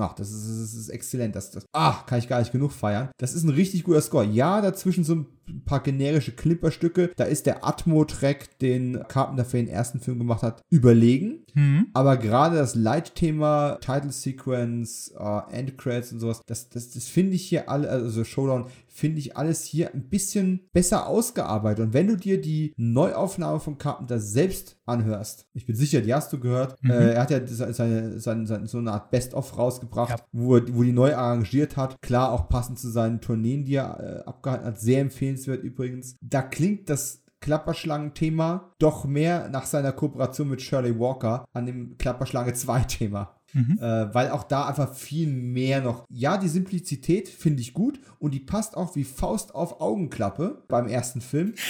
Ach, 0.00 0.12
das 0.14 0.32
ist, 0.32 0.60
das 0.60 0.74
ist 0.74 0.88
exzellent. 0.88 1.36
Das, 1.36 1.52
das, 1.52 1.64
ach, 1.72 2.04
kann 2.06 2.18
ich 2.18 2.26
gar 2.26 2.40
nicht 2.40 2.50
genug 2.50 2.72
feiern. 2.72 3.10
Das 3.18 3.32
ist 3.32 3.44
ein 3.44 3.50
richtig 3.50 3.84
guter 3.84 4.00
Score. 4.00 4.24
Ja, 4.24 4.60
dazwischen 4.60 5.04
so 5.04 5.14
ein 5.14 5.26
paar 5.64 5.82
generische 5.82 6.32
Clipperstücke. 6.32 7.10
Da 7.16 7.24
ist 7.24 7.46
der 7.46 7.66
Atmo-Track, 7.66 8.58
den 8.58 9.02
Carpenter 9.08 9.44
für 9.44 9.56
den 9.56 9.68
ersten 9.68 10.00
Film 10.00 10.18
gemacht 10.18 10.42
hat, 10.42 10.62
überlegen. 10.70 11.44
Mhm. 11.54 11.88
Aber 11.92 12.16
gerade 12.16 12.56
das 12.56 12.74
Leitthema, 12.74 13.78
Title 13.80 14.12
Sequence, 14.12 15.12
uh, 15.18 15.40
End 15.50 15.76
Credits 15.78 16.12
und 16.12 16.20
sowas, 16.20 16.42
das, 16.46 16.68
das, 16.68 16.90
das 16.90 17.08
finde 17.08 17.34
ich 17.34 17.44
hier 17.44 17.68
alle, 17.68 17.88
also 17.88 18.24
Showdown, 18.24 18.66
finde 18.92 19.18
ich 19.18 19.36
alles 19.36 19.64
hier 19.64 19.92
ein 19.94 20.08
bisschen 20.08 20.68
besser 20.72 21.06
ausgearbeitet. 21.06 21.86
Und 21.86 21.94
wenn 21.94 22.08
du 22.08 22.16
dir 22.16 22.40
die 22.40 22.74
Neuaufnahme 22.76 23.58
von 23.58 23.78
Carpenter 23.78 24.20
selbst 24.20 24.76
anhörst, 24.84 25.46
ich 25.54 25.66
bin 25.66 25.74
sicher, 25.74 26.02
die 26.02 26.14
hast 26.14 26.32
du 26.32 26.38
gehört, 26.38 26.80
mhm. 26.82 26.90
äh, 26.90 27.12
er 27.14 27.22
hat 27.22 27.30
ja 27.30 27.40
seine, 27.46 28.20
seine, 28.20 28.46
seine, 28.46 28.66
so 28.66 28.78
eine 28.78 28.92
Art 28.92 29.10
Best-of 29.10 29.56
rausgebracht, 29.56 30.10
ja. 30.10 30.24
wo, 30.32 30.56
er, 30.56 30.62
wo 30.74 30.82
die 30.82 30.92
neu 30.92 31.14
arrangiert 31.14 31.76
hat. 31.76 32.00
Klar, 32.02 32.32
auch 32.32 32.48
passend 32.48 32.78
zu 32.78 32.90
seinen 32.90 33.20
Tourneen, 33.20 33.64
die 33.64 33.76
er 33.76 34.22
äh, 34.24 34.28
abgehalten 34.28 34.66
hat. 34.66 34.80
Sehr 34.80 35.00
empfehlenswert 35.00 35.64
übrigens. 35.64 36.16
Da 36.20 36.42
klingt 36.42 36.90
das 36.90 37.22
Klapperschlangen-Thema 37.40 38.72
doch 38.78 39.04
mehr 39.04 39.48
nach 39.48 39.66
seiner 39.66 39.92
Kooperation 39.92 40.48
mit 40.48 40.62
Shirley 40.62 40.98
Walker 40.98 41.44
an 41.52 41.66
dem 41.66 41.98
Klapperschlange 41.98 42.52
2-Thema. 42.52 43.36
Mhm. 43.52 43.78
Äh, 43.78 44.14
weil 44.14 44.30
auch 44.30 44.44
da 44.44 44.66
einfach 44.66 44.94
viel 44.94 45.28
mehr 45.28 45.80
noch. 45.80 46.06
Ja, 46.08 46.38
die 46.38 46.48
Simplizität 46.48 47.28
finde 47.28 47.60
ich 47.60 47.74
gut 47.74 48.00
und 48.18 48.32
die 48.32 48.40
passt 48.40 48.76
auch 48.76 48.96
wie 48.96 49.04
Faust 49.04 49.54
auf 49.54 49.80
Augenklappe 49.80 50.64
beim 50.68 50.88
ersten 50.88 51.20
Film. 51.20 51.54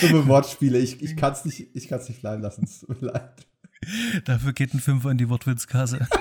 Dumme 0.00 0.26
Wortspiele, 0.26 0.78
ich, 0.78 1.02
ich 1.02 1.16
kann 1.16 1.32
es 1.32 1.44
nicht, 1.44 1.74
nicht 1.74 2.20
bleiben 2.20 2.42
lassen, 2.42 2.64
es 2.64 2.80
tut 2.80 3.00
mir 3.00 3.12
leid. 3.12 3.46
Dafür 4.24 4.52
geht 4.52 4.74
ein 4.74 4.80
Fünfer 4.80 5.10
in 5.10 5.18
die 5.18 5.28
Wortwitzkasse. 5.28 6.06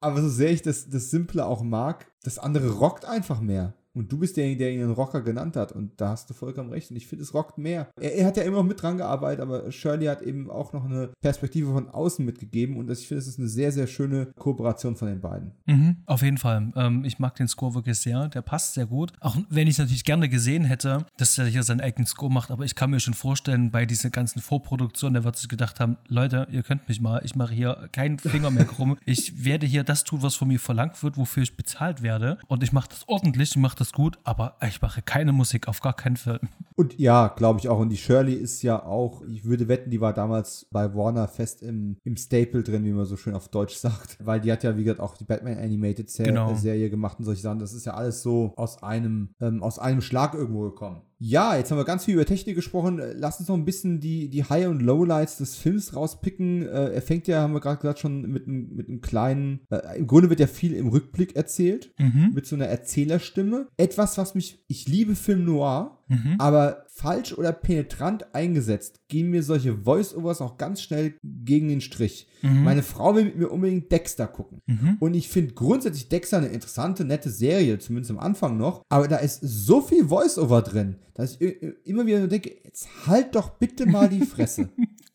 Aber 0.00 0.22
so 0.22 0.28
sehr 0.28 0.50
ich 0.50 0.62
das, 0.62 0.88
das 0.88 1.10
Simple 1.10 1.44
auch 1.44 1.62
mag, 1.62 2.10
das 2.22 2.38
andere 2.38 2.70
rockt 2.70 3.04
einfach 3.04 3.40
mehr. 3.40 3.74
Und 3.94 4.12
du 4.12 4.18
bist 4.18 4.36
derjenige, 4.36 4.64
der 4.64 4.72
ihn 4.72 4.82
einen 4.82 4.92
Rocker 4.92 5.22
genannt 5.22 5.56
hat. 5.56 5.72
Und 5.72 6.00
da 6.00 6.10
hast 6.10 6.30
du 6.30 6.34
vollkommen 6.34 6.70
recht. 6.70 6.90
Und 6.90 6.96
ich 6.96 7.06
finde, 7.06 7.24
es 7.24 7.34
rockt 7.34 7.58
mehr. 7.58 7.88
Er, 8.00 8.14
er, 8.14 8.26
hat 8.26 8.36
ja 8.36 8.42
immer 8.44 8.58
noch 8.58 8.64
mit 8.64 8.80
dran 8.80 8.98
gearbeitet, 8.98 9.40
aber 9.40 9.72
Shirley 9.72 10.06
hat 10.06 10.22
eben 10.22 10.50
auch 10.50 10.72
noch 10.72 10.84
eine 10.84 11.10
Perspektive 11.20 11.72
von 11.72 11.88
außen 11.88 12.24
mitgegeben. 12.24 12.76
Und 12.76 12.86
das, 12.86 13.00
ich 13.00 13.08
finde, 13.08 13.20
es 13.20 13.28
ist 13.28 13.38
eine 13.38 13.48
sehr, 13.48 13.72
sehr 13.72 13.86
schöne 13.86 14.26
Kooperation 14.38 14.96
von 14.96 15.08
den 15.08 15.20
beiden. 15.20 15.52
Mhm, 15.66 15.96
auf 16.06 16.22
jeden 16.22 16.38
Fall. 16.38 16.72
Ähm, 16.76 17.04
ich 17.04 17.18
mag 17.18 17.34
den 17.36 17.48
Score 17.48 17.74
wirklich 17.74 17.98
sehr. 17.98 18.28
Der 18.28 18.42
passt 18.42 18.74
sehr 18.74 18.86
gut. 18.86 19.12
Auch 19.20 19.36
wenn 19.48 19.66
ich 19.66 19.74
es 19.74 19.78
natürlich 19.78 20.04
gerne 20.04 20.28
gesehen 20.28 20.64
hätte, 20.64 21.06
dass 21.16 21.38
er 21.38 21.46
hier 21.46 21.62
seinen 21.62 21.80
eigenen 21.80 22.06
Score 22.06 22.32
macht. 22.32 22.50
Aber 22.50 22.64
ich 22.64 22.74
kann 22.74 22.90
mir 22.90 23.00
schon 23.00 23.14
vorstellen, 23.14 23.70
bei 23.70 23.86
dieser 23.86 24.10
ganzen 24.10 24.40
Vorproduktion, 24.40 25.14
der 25.14 25.24
wird 25.24 25.36
sich 25.36 25.48
gedacht 25.48 25.80
haben, 25.80 25.96
Leute, 26.08 26.46
ihr 26.50 26.62
könnt 26.62 26.88
mich 26.88 27.00
mal. 27.00 27.20
Ich 27.24 27.34
mache 27.34 27.54
hier 27.54 27.88
keinen 27.92 28.18
Finger 28.18 28.50
mehr 28.50 28.64
krumm. 28.66 28.96
ich 29.04 29.44
werde 29.44 29.66
hier 29.66 29.84
das 29.84 30.04
tun, 30.04 30.22
was 30.22 30.34
von 30.34 30.48
mir 30.48 30.60
verlangt 30.60 31.02
wird, 31.02 31.16
wofür 31.16 31.42
ich 31.42 31.56
bezahlt 31.56 32.02
werde. 32.02 32.38
Und 32.46 32.62
ich 32.62 32.72
mache 32.72 32.90
das 32.90 33.08
ordentlich. 33.08 33.50
Ich 33.50 33.56
mache 33.56 33.77
das 33.80 33.92
gut, 33.92 34.18
aber 34.24 34.56
ich 34.66 34.80
mache 34.82 35.02
keine 35.02 35.32
Musik, 35.32 35.68
auf 35.68 35.80
gar 35.80 35.94
keinen 35.94 36.16
Fall. 36.16 36.40
Und 36.76 36.98
ja, 36.98 37.28
glaube 37.28 37.60
ich 37.60 37.68
auch. 37.68 37.78
Und 37.78 37.90
die 37.90 37.96
Shirley 37.96 38.34
ist 38.34 38.62
ja 38.62 38.82
auch, 38.82 39.22
ich 39.22 39.44
würde 39.44 39.68
wetten, 39.68 39.90
die 39.90 40.00
war 40.00 40.12
damals 40.12 40.66
bei 40.70 40.94
Warner 40.94 41.28
fest 41.28 41.62
im, 41.62 41.96
im 42.04 42.16
Staple 42.16 42.62
drin, 42.62 42.84
wie 42.84 42.92
man 42.92 43.04
so 43.04 43.16
schön 43.16 43.34
auf 43.34 43.48
Deutsch 43.48 43.76
sagt. 43.76 44.18
Weil 44.24 44.40
die 44.40 44.52
hat 44.52 44.62
ja, 44.62 44.76
wie 44.76 44.84
gesagt, 44.84 45.00
auch 45.00 45.16
die 45.16 45.24
Batman 45.24 45.58
Animated 45.58 46.10
Serie, 46.10 46.32
genau. 46.32 46.54
Serie 46.54 46.90
gemacht 46.90 47.18
und 47.18 47.24
solche 47.24 47.42
Sachen. 47.42 47.58
Das 47.58 47.72
ist 47.72 47.86
ja 47.86 47.94
alles 47.94 48.22
so 48.22 48.52
aus 48.56 48.82
einem, 48.82 49.34
ähm, 49.40 49.62
aus 49.62 49.78
einem 49.78 50.00
Schlag 50.00 50.34
irgendwo 50.34 50.62
gekommen. 50.62 51.02
Ja, 51.20 51.56
jetzt 51.56 51.70
haben 51.72 51.78
wir 51.78 51.84
ganz 51.84 52.04
viel 52.04 52.14
über 52.14 52.24
Technik 52.24 52.54
gesprochen. 52.54 53.00
Lass 53.16 53.40
uns 53.40 53.48
noch 53.48 53.56
ein 53.56 53.64
bisschen 53.64 53.98
die, 53.98 54.28
die 54.30 54.44
High- 54.44 54.68
und 54.68 54.80
Lowlights 54.80 55.38
des 55.38 55.56
Films 55.56 55.96
rauspicken. 55.96 56.62
Äh, 56.62 56.90
er 56.94 57.02
fängt 57.02 57.26
ja, 57.26 57.40
haben 57.42 57.52
wir 57.54 57.60
gerade 57.60 57.80
gesagt, 57.80 57.98
schon 57.98 58.22
mit, 58.30 58.46
einem- 58.46 58.68
mit 58.74 58.88
einem 58.88 59.00
kleinen. 59.00 59.60
Äh, 59.70 59.98
Im 59.98 60.06
Grunde 60.06 60.30
wird 60.30 60.38
ja 60.38 60.46
viel 60.46 60.74
im 60.74 60.86
Rückblick 60.88 61.34
erzählt, 61.34 61.92
Mhm. 61.98 62.30
mit 62.34 62.46
so 62.46 62.54
einer 62.54 62.66
Erzählerstimme. 62.66 63.66
Etwas, 63.76 64.16
was 64.16 64.36
mich. 64.36 64.62
Ich 64.68 64.86
liebe 64.86 65.16
Film 65.16 65.44
Noir, 65.44 65.97
Mhm. 66.08 66.36
aber 66.38 66.84
falsch 66.88 67.34
oder 67.34 67.52
penetrant 67.52 68.34
eingesetzt 68.34 69.00
gehen 69.08 69.30
mir 69.30 69.42
solche 69.42 69.76
Voice-Overs 69.76 70.40
auch 70.40 70.56
ganz 70.56 70.82
schnell 70.82 71.14
gegen 71.22 71.68
den 71.68 71.80
Strich. 71.80 72.26
Mhm. 72.42 72.64
Meine 72.64 72.82
Frau 72.82 73.14
will 73.14 73.26
mit 73.26 73.36
mir 73.36 73.48
unbedingt 73.48 73.92
Dexter 73.92 74.26
gucken. 74.26 74.60
Mhm. 74.66 74.96
Und 75.00 75.14
ich 75.14 75.28
finde 75.28 75.54
grundsätzlich 75.54 76.08
Dexter 76.08 76.38
eine 76.38 76.48
interessante, 76.48 77.04
nette 77.04 77.30
Serie, 77.30 77.78
zumindest 77.78 78.10
am 78.10 78.18
Anfang 78.18 78.56
noch. 78.56 78.82
Aber 78.88 79.06
da 79.06 79.16
ist 79.16 79.40
so 79.42 79.80
viel 79.80 80.06
Voice-Over 80.06 80.62
drin, 80.62 80.96
dass 81.14 81.40
ich 81.40 81.56
immer 81.84 82.06
wieder 82.06 82.26
denke, 82.26 82.54
jetzt 82.64 82.88
halt 83.06 83.34
doch 83.34 83.50
bitte 83.50 83.86
mal 83.86 84.08
die 84.08 84.24
Fresse. 84.24 84.70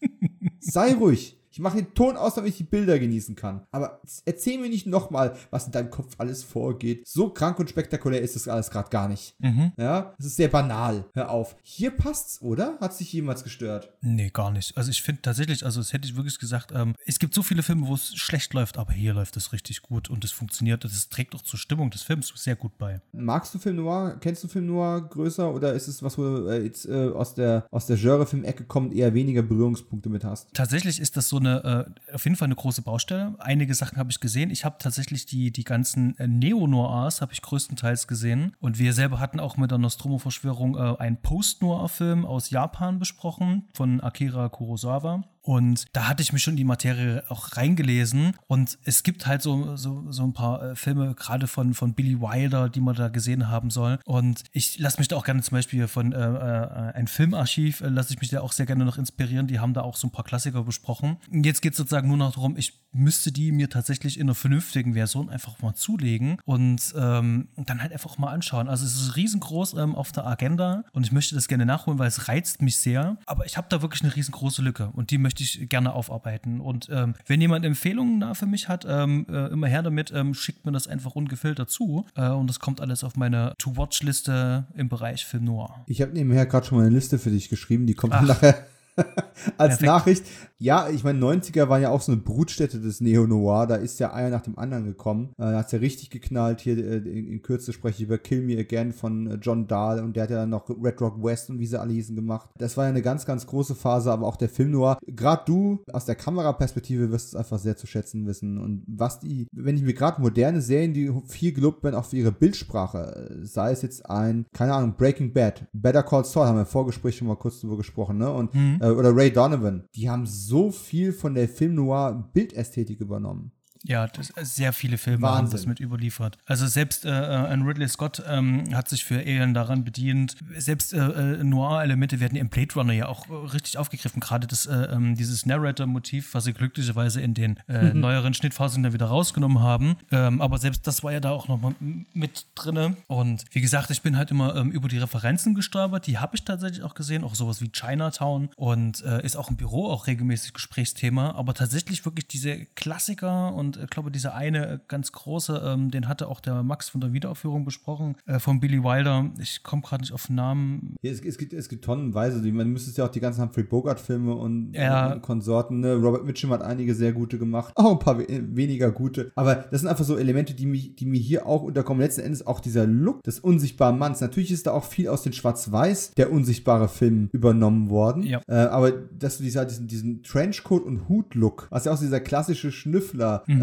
Sei 0.60 0.94
ruhig. 0.94 1.38
Ich 1.54 1.60
mache 1.60 1.78
den 1.78 1.94
Ton 1.94 2.18
aus, 2.18 2.34
damit 2.34 2.50
ich 2.50 2.58
die 2.58 2.64
Bilder 2.64 2.98
genießen 2.98 3.36
kann. 3.36 3.62
Aber 3.70 4.02
erzähl 4.26 4.58
mir 4.58 4.70
nicht 4.70 4.88
nochmal, 4.88 5.36
was 5.52 5.68
in 5.68 5.72
deinem 5.72 5.92
Kopf 5.92 6.16
alles 6.18 6.44
vorgeht. 6.44 7.08
So 7.08 7.30
krank 7.30 7.60
und 7.60 7.70
spektakulär 7.70 8.24
ist 8.24 8.36
das 8.36 8.48
alles 8.48 8.72
gerade 8.72 8.90
gar 8.90 9.08
nicht. 9.08 9.36
Mhm. 9.40 9.72
Ja, 9.78 10.16
es 10.18 10.26
ist 10.26 10.38
sehr 10.38 10.48
banal. 10.48 11.06
Hör 11.14 11.30
auf. 11.30 11.56
Hier 11.62 11.92
passt's, 11.92 12.42
oder? 12.42 12.80
Hat 12.82 12.96
sich 12.96 13.14
jemals 13.14 13.44
gestört? 13.44 13.94
Nee, 14.02 14.32
gar 14.32 14.50
nicht. 14.50 14.76
Also 14.76 14.90
ich 14.90 15.04
finde 15.04 15.22
tatsächlich, 15.22 15.64
also 15.64 15.80
das 15.80 15.94
hätte 15.94 16.08
ich 16.08 16.16
wirklich 16.16 16.40
gesagt, 16.40 16.72
ähm, 16.74 16.96
es 17.06 17.20
gibt 17.20 17.36
so 17.36 17.44
viele 17.44 17.62
Filme, 17.62 17.86
wo 17.86 17.94
es 17.94 18.16
schlecht 18.16 18.52
läuft, 18.56 18.80
aber 18.80 18.94
hier 18.94 19.14
läuft 19.14 19.38
es 19.38 19.54
richtig 19.54 19.84
gut 19.84 20.10
und 20.10 20.26
es 20.26 20.32
funktioniert. 20.32 20.84
Das 20.84 21.10
trägt 21.10 21.36
auch 21.36 21.44
zur 21.44 21.60
Stimmung 21.60 21.92
des 21.92 22.02
Films 22.02 22.34
sehr 22.36 22.56
gut 22.56 22.80
bei. 22.80 23.00
Magst 23.12 23.54
du 23.54 23.60
Film 23.60 23.76
Noir? 23.76 24.18
Kennst 24.20 24.44
du 24.44 24.48
Film 24.48 24.66
Noir 24.66 25.08
größer? 25.08 25.54
Oder 25.54 25.74
ist 25.74 25.88
es 25.88 26.02
was, 26.02 26.18
wo 26.18 26.24
du 26.24 26.48
äh, 26.48 26.64
jetzt 26.64 26.88
äh, 26.88 27.10
aus 27.10 27.36
der, 27.36 27.68
aus 27.70 27.86
der 27.86 27.98
Genre-Film-Ecke 27.98 28.64
kommt, 28.64 28.96
eher 28.96 29.14
weniger 29.14 29.44
Berührungspunkte 29.44 30.10
mit 30.10 30.24
hast? 30.24 30.52
Tatsächlich 30.56 31.00
ist 31.00 31.16
das 31.16 31.30
so 31.30 31.43
eine, 31.46 31.88
äh, 32.10 32.14
auf 32.16 32.24
jeden 32.26 32.36
Fall 32.36 32.48
eine 32.48 32.56
große 32.56 32.82
Baustelle. 32.82 33.36
Einige 33.40 33.74
Sachen 33.74 33.98
habe 33.98 34.12
ich 34.12 34.20
gesehen. 34.20 34.50
Ich 34.50 34.66
habe 34.66 34.78
tatsächlich 34.80 35.26
die, 35.26 35.52
die 35.52 35.64
ganzen 35.64 36.18
äh, 36.18 36.28
Neo-Noirs 36.28 37.22
habe 37.22 37.34
ich 37.34 37.42
größtenteils 37.42 38.08
gesehen. 38.08 38.56
Und 38.60 38.80
wir 38.80 38.94
selber 38.94 39.20
hatten 39.20 39.40
auch 39.40 39.58
mit 39.58 39.72
der 39.72 39.78
Nostromo-Verschwörung 39.78 40.76
äh, 40.76 40.98
einen 41.00 41.18
Post-Noir-Film 41.18 42.26
aus 42.26 42.50
Japan 42.50 43.00
besprochen 43.00 43.68
von 43.74 44.02
Akira 44.02 44.50
Kurosawa. 44.50 45.24
Und 45.44 45.86
da 45.94 46.08
hatte 46.08 46.24
ich 46.24 46.34
mich 46.34 46.42
schon 46.42 46.54
in 46.54 46.58
die 46.58 46.64
Materie 46.64 47.24
auch 47.28 47.56
reingelesen. 47.58 48.36
Und 48.48 48.78
es 48.84 49.04
gibt 49.04 49.28
halt 49.28 49.42
so, 49.42 49.76
so, 49.76 50.10
so 50.10 50.24
ein 50.24 50.34
paar 50.34 50.72
äh, 50.72 50.76
Filme, 50.76 51.14
gerade 51.16 51.48
von, 51.48 51.74
von 51.74 51.94
Billy 51.94 52.20
Wilder, 52.20 52.70
die 52.70 52.80
man 52.82 52.96
da 52.96 53.10
gesehen 53.10 53.50
haben 53.50 53.70
soll. 53.70 54.00
Und 54.06 54.44
ich 54.54 54.80
lasse 54.80 55.00
mich 55.00 55.10
da 55.10 55.18
auch 55.18 55.26
gerne 55.26 55.42
zum 55.42 55.58
Beispiel 55.58 55.88
von 55.88 56.14
äh, 56.14 56.18
äh, 56.18 56.94
ein 56.94 57.08
Filmarchiv, 57.08 57.82
äh, 57.82 57.90
lasse 57.90 58.14
ich 58.14 58.22
mich 58.22 58.30
da 58.30 58.40
auch 58.42 58.54
sehr 58.54 58.66
gerne 58.66 58.86
noch 58.86 58.98
inspirieren. 58.98 59.48
Die 59.48 59.60
haben 59.60 59.74
da 59.74 59.82
auch 59.82 59.98
so 59.98 60.08
ein 60.08 60.12
paar 60.12 60.24
Klassiker 60.24 60.64
besprochen. 60.64 61.18
Und 61.30 61.46
jetzt 61.46 61.62
geht 61.62 61.74
es 61.74 61.78
sozusagen 61.78 62.08
nur 62.08 62.18
noch 62.18 62.34
darum, 62.34 62.56
ich 62.56 62.82
müsste 62.94 63.32
die 63.32 63.52
mir 63.52 63.70
tatsächlich 63.70 64.20
in 64.20 64.28
einer 64.28 64.36
vernünftigen 64.36 64.94
Version 64.94 65.30
einfach 65.30 65.60
mal 65.62 65.74
zulegen 65.74 66.38
und 66.46 66.94
ähm, 66.96 67.50
dann 67.58 67.82
halt 67.82 67.92
einfach 67.92 68.18
mal 68.18 68.32
anschauen. 68.32 68.70
Also 68.70 68.86
es 68.86 68.96
ist 68.96 69.16
riesengroß 69.16 69.74
ähm, 69.74 69.96
auf 69.96 70.12
der 70.12 70.26
Agenda 70.26 70.84
und 70.94 71.06
ich 71.06 71.12
möchte 71.12 71.36
das 71.36 71.48
gerne 71.48 71.66
nachholen, 71.66 72.00
weil 72.00 72.08
es 72.08 72.28
reizt 72.28 72.62
mich 72.62 72.78
sehr. 72.78 73.18
Aber 73.26 73.46
ich 73.46 73.58
habe 73.58 73.68
da 73.70 73.82
wirklich 73.82 74.04
eine 74.04 74.16
riesengroße 74.16 74.62
Lücke 74.62 74.92
und 74.94 75.12
die 75.12 75.18
möchte 75.18 75.33
ich 75.42 75.70
gerne 75.70 75.94
aufarbeiten. 75.94 76.60
Und 76.60 76.90
ähm, 76.92 77.16
wenn 77.26 77.42
jemand 77.42 77.66
Empfehlungen 77.66 78.20
da 78.20 78.34
für 78.34 78.46
mich 78.46 78.70
hat, 78.70 78.86
ähm, 78.88 79.26
äh, 79.30 79.48
immer 79.48 79.68
her 79.68 79.82
damit, 79.82 80.12
ähm, 80.14 80.34
schickt 80.34 80.66
mir 80.66 80.72
das 80.72 80.88
einfach 80.88 81.16
ungefiltert 81.16 81.70
zu. 81.70 82.06
Äh, 82.16 82.30
und 82.30 82.48
das 82.48 82.60
kommt 82.60 82.82
alles 82.82 83.04
auf 83.04 83.16
meine 83.16 83.54
To-Watch-Liste 83.58 84.68
im 84.76 84.90
Bereich 84.90 85.26
Film 85.26 85.46
Noir. 85.46 85.84
Ich 85.88 86.02
habe 86.02 86.14
nebenher 86.14 86.46
gerade 86.46 86.66
schon 86.66 86.78
mal 86.78 86.86
eine 86.86 86.94
Liste 86.94 87.20
für 87.20 87.32
dich 87.32 87.50
geschrieben, 87.50 87.88
die 87.88 87.94
kommt 87.94 88.14
Ach. 88.14 88.22
nachher 88.22 88.66
als 89.58 89.78
Perfekt. 89.78 89.84
Nachricht. 89.84 90.26
Ja, 90.60 90.88
ich 90.88 91.04
meine, 91.04 91.20
90er 91.20 91.68
waren 91.68 91.82
ja 91.82 91.90
auch 91.90 92.00
so 92.00 92.14
eine 92.14 92.22
Brutstätte 92.22 92.80
des 92.80 93.02
Neo-Noir. 93.02 93.68
Da 93.68 93.76
ist 93.76 94.00
ja 94.00 94.14
einer 94.14 94.30
nach 94.30 94.44
dem 94.44 94.58
anderen 94.58 94.86
gekommen. 94.86 95.34
Äh, 95.38 95.44
Da 95.44 95.58
hat 95.58 95.66
es 95.66 95.72
ja 95.74 95.80
richtig 95.80 96.10
geknallt. 96.10 96.62
Hier 96.62 96.78
äh, 96.78 96.98
in, 96.98 97.28
in 97.28 97.42
Kürze 97.42 97.74
spreche 97.74 97.98
ich 97.98 98.04
über 98.04 98.18
Kill 98.18 98.42
Me 98.42 98.58
Again 98.58 98.94
von 98.94 99.28
äh, 99.28 99.36
John 99.42 99.68
Dahl 99.68 100.00
und 100.00 100.16
der 100.16 100.24
hat 100.24 100.30
ja 100.30 100.38
dann 100.38 100.52
noch 100.52 100.70
Red 100.70 101.02
Rock 101.02 101.22
West 101.22 101.50
und 101.50 101.60
wie 101.60 101.66
sie 101.66 101.80
alle 101.80 101.92
hießen 101.92 102.16
gemacht. 102.16 102.50
Das 102.58 102.78
war 102.78 102.86
ja 102.86 102.92
eine 102.92 103.02
ganz, 103.02 103.26
ganz 103.26 103.46
große 103.46 103.76
Phase, 103.76 104.12
aber 104.12 104.26
auch 104.26 104.38
der 104.38 104.48
Film 104.48 104.72
Noir. 104.72 104.98
Gerade 105.06 105.44
du 105.46 105.84
aus 105.92 106.06
der 106.06 106.16
Kameraperspektive 106.16 107.12
wirst 107.12 107.30
es 107.30 107.36
einfach 107.36 107.60
sehr 107.60 107.76
zu 107.76 107.86
schätzen 107.86 108.26
wissen. 108.26 108.58
Und 108.58 108.84
was 108.88 109.20
die, 109.20 109.48
wenn 109.52 109.76
ich 109.76 109.84
mir 109.84 109.94
gerade 109.94 110.22
moderne 110.22 110.62
Serien, 110.62 110.94
die 110.94 111.12
viel 111.28 111.52
gelobt 111.52 111.84
werden, 111.84 111.96
auch 111.96 112.06
für 112.06 112.18
ihre 112.18 112.32
Bildsprache, 112.32 113.42
sei 113.44 113.72
es 113.72 113.82
jetzt 113.82 114.10
ein, 114.10 114.46
keine 114.54 114.74
Ahnung, 114.74 114.96
Breaking 114.98 115.34
Bad, 115.34 115.66
Better 115.74 116.04
Call 116.04 116.24
Saul, 116.24 116.46
haben 116.46 116.56
wir 116.56 116.62
im 116.62 116.68
Vorgespräch 116.68 117.18
schon 117.18 117.28
mal 117.28 117.36
kurz 117.36 117.60
drüber 117.60 117.76
gesprochen, 117.76 118.18
ne? 118.18 118.32
Und 118.32 118.54
äh, 118.56 118.83
oder 118.92 119.16
Ray 119.16 119.32
Donovan, 119.32 119.88
die 119.96 120.10
haben 120.10 120.26
so 120.26 120.72
viel 120.72 121.14
von 121.14 121.36
der 121.36 121.48
Film 121.48 121.76
Noir 121.76 122.30
Bildästhetik 122.34 123.00
übernommen. 123.00 123.52
Ja, 123.86 124.08
das, 124.08 124.32
sehr 124.56 124.72
viele 124.72 124.98
Filme 124.98 125.28
haben 125.28 125.40
Wahnsinn. 125.40 125.58
das 125.58 125.66
mit 125.66 125.80
überliefert. 125.82 126.38
Also 126.46 126.68
selbst 126.68 127.04
äh, 127.04 127.10
äh, 127.10 127.48
ein 127.48 127.64
Ridley 127.64 127.88
Scott 127.90 128.24
ähm, 128.26 128.64
hat 128.74 128.88
sich 128.88 129.04
für 129.04 129.20
Alien 129.20 129.54
daran 129.54 129.84
bedient. 129.84 130.38
Selbst 130.58 130.94
äh, 130.94 131.00
äh, 131.00 131.44
Noir-Elemente 131.44 132.22
werden 132.22 132.38
im 132.38 132.48
Blade 132.48 132.74
Runner 132.76 132.94
ja 132.94 133.08
auch 133.08 133.28
äh, 133.30 133.34
richtig 133.34 133.78
aufgegriffen. 133.78 134.22
Gerade 134.22 134.48
das, 134.48 134.66
äh, 134.68 134.74
ähm, 134.74 135.16
dieses 135.16 135.46
Narrator-Motiv, 135.46 136.34
was 136.34 136.46
sie 136.46 136.54
glücklicherweise 136.54 137.20
in 137.20 137.34
den 137.34 137.60
äh, 137.68 137.94
neueren 137.94 138.34
Schnittphasen 138.34 138.84
dann 138.84 138.94
wieder 138.94 139.08
rausgenommen 139.08 139.60
haben. 139.60 139.98
Ähm, 140.12 140.40
aber 140.42 140.60
selbst 140.60 140.88
das 140.88 141.04
war 141.04 141.12
ja 141.12 141.20
da 141.20 141.32
auch 141.32 141.50
nochmal 141.50 141.76
mit 142.14 142.46
drinne. 142.56 142.96
Und 143.08 143.44
wie 143.52 143.62
gesagt, 143.62 143.90
ich 143.90 144.02
bin 144.02 144.16
halt 144.16 144.32
immer 144.32 144.56
ähm, 144.56 144.72
über 144.72 144.88
die 144.88 144.98
Referenzen 144.98 145.56
gestolpert. 145.56 146.08
Die 146.08 146.20
habe 146.20 146.36
ich 146.36 146.46
tatsächlich 146.46 146.84
auch 146.84 146.96
gesehen. 146.96 147.26
Auch 147.26 147.36
sowas 147.36 147.60
wie 147.60 147.70
Chinatown. 147.70 148.50
Und 148.56 149.04
äh, 149.04 149.26
ist 149.26 149.36
auch 149.36 149.50
im 149.50 149.58
Büro 149.58 149.90
auch 149.90 150.08
regelmäßig 150.08 150.54
Gesprächsthema. 150.54 151.32
Aber 151.32 151.54
tatsächlich 151.54 152.06
wirklich 152.06 152.28
diese 152.28 152.66
Klassiker 152.76 153.54
und 153.54 153.73
ich 153.82 153.90
glaube, 153.90 154.12
dieser 154.12 154.34
eine 154.36 154.68
äh, 154.68 154.80
ganz 154.88 155.12
große, 155.12 155.62
ähm, 155.66 155.92
den 155.92 156.08
hatte 156.08 156.28
auch 156.28 156.40
der 156.40 156.64
Max 156.64 156.90
von 156.90 157.02
der 157.02 157.14
Wiederaufführung 157.14 157.66
besprochen, 157.66 158.16
äh, 158.26 158.40
von 158.40 158.60
Billy 158.60 158.84
Wilder. 158.84 159.30
Ich 159.40 159.64
komme 159.64 159.82
gerade 159.82 160.02
nicht 160.02 160.14
auf 160.14 160.28
den 160.28 160.36
Namen. 160.36 160.96
Ja, 161.02 161.12
es, 161.12 161.22
es, 161.22 161.38
gibt, 161.38 161.54
es 161.54 161.70
gibt 161.70 161.84
tonnenweise, 161.86 162.42
die- 162.42 162.52
man 162.52 162.70
müsste 162.70 163.00
ja 163.00 163.08
auch 163.08 163.12
die 163.12 163.20
ganzen 163.20 163.42
Humphrey 163.42 163.64
Bogart-Filme 163.64 164.34
und, 164.34 164.74
Ja. 164.74 165.14
und 165.14 165.22
Konsorten, 165.22 165.80
ne? 165.80 165.96
Robert 165.96 166.26
Mitchum 166.26 166.52
hat 166.52 166.62
einige 166.62 166.94
sehr 166.96 167.14
gute 167.14 167.38
gemacht, 167.38 167.74
auch 167.76 167.92
ein 167.94 168.00
paar 168.00 168.18
we 168.20 168.26
weniger 168.30 168.92
gute. 168.92 169.32
Aber 169.36 169.56
das 169.56 169.82
sind 169.82 169.90
einfach 169.90 170.06
so 170.06 170.18
Elemente, 170.18 170.54
die, 170.54 170.66
mich, 170.66 170.96
die 170.96 171.06
mir 171.06 171.20
hier 171.20 171.46
auch 171.46 171.64
unterkommen. 171.64 172.02
Letzten 172.02 172.22
Endes 172.22 172.46
auch 172.46 172.60
dieser 172.60 172.86
Look 172.86 173.24
des 173.24 173.40
unsichtbaren 173.40 173.98
Manns. 173.98 174.22
Natürlich 174.22 174.52
ist 174.52 174.68
da 174.68 174.72
auch 174.72 174.84
viel 174.86 175.08
aus 175.08 175.24
den 175.24 175.34
Schwarz-Weiß, 175.34 176.12
der 176.16 176.32
unsichtbare 176.32 176.88
Film, 176.88 177.30
übernommen 177.32 177.90
worden. 177.90 178.24
Ja. 178.24 178.42
Äh, 178.48 178.54
aber 178.56 178.92
dass 178.92 179.38
du 179.38 179.44
dieser, 179.44 179.66
diesen, 179.66 179.88
diesen 179.88 180.24
Trenchcoat- 180.24 180.84
und 180.84 181.08
Hut-Look, 181.10 181.68
was 181.70 181.86
ja 181.86 181.94
auch 181.94 182.00
dieser 182.00 182.20
klassische 182.20 182.72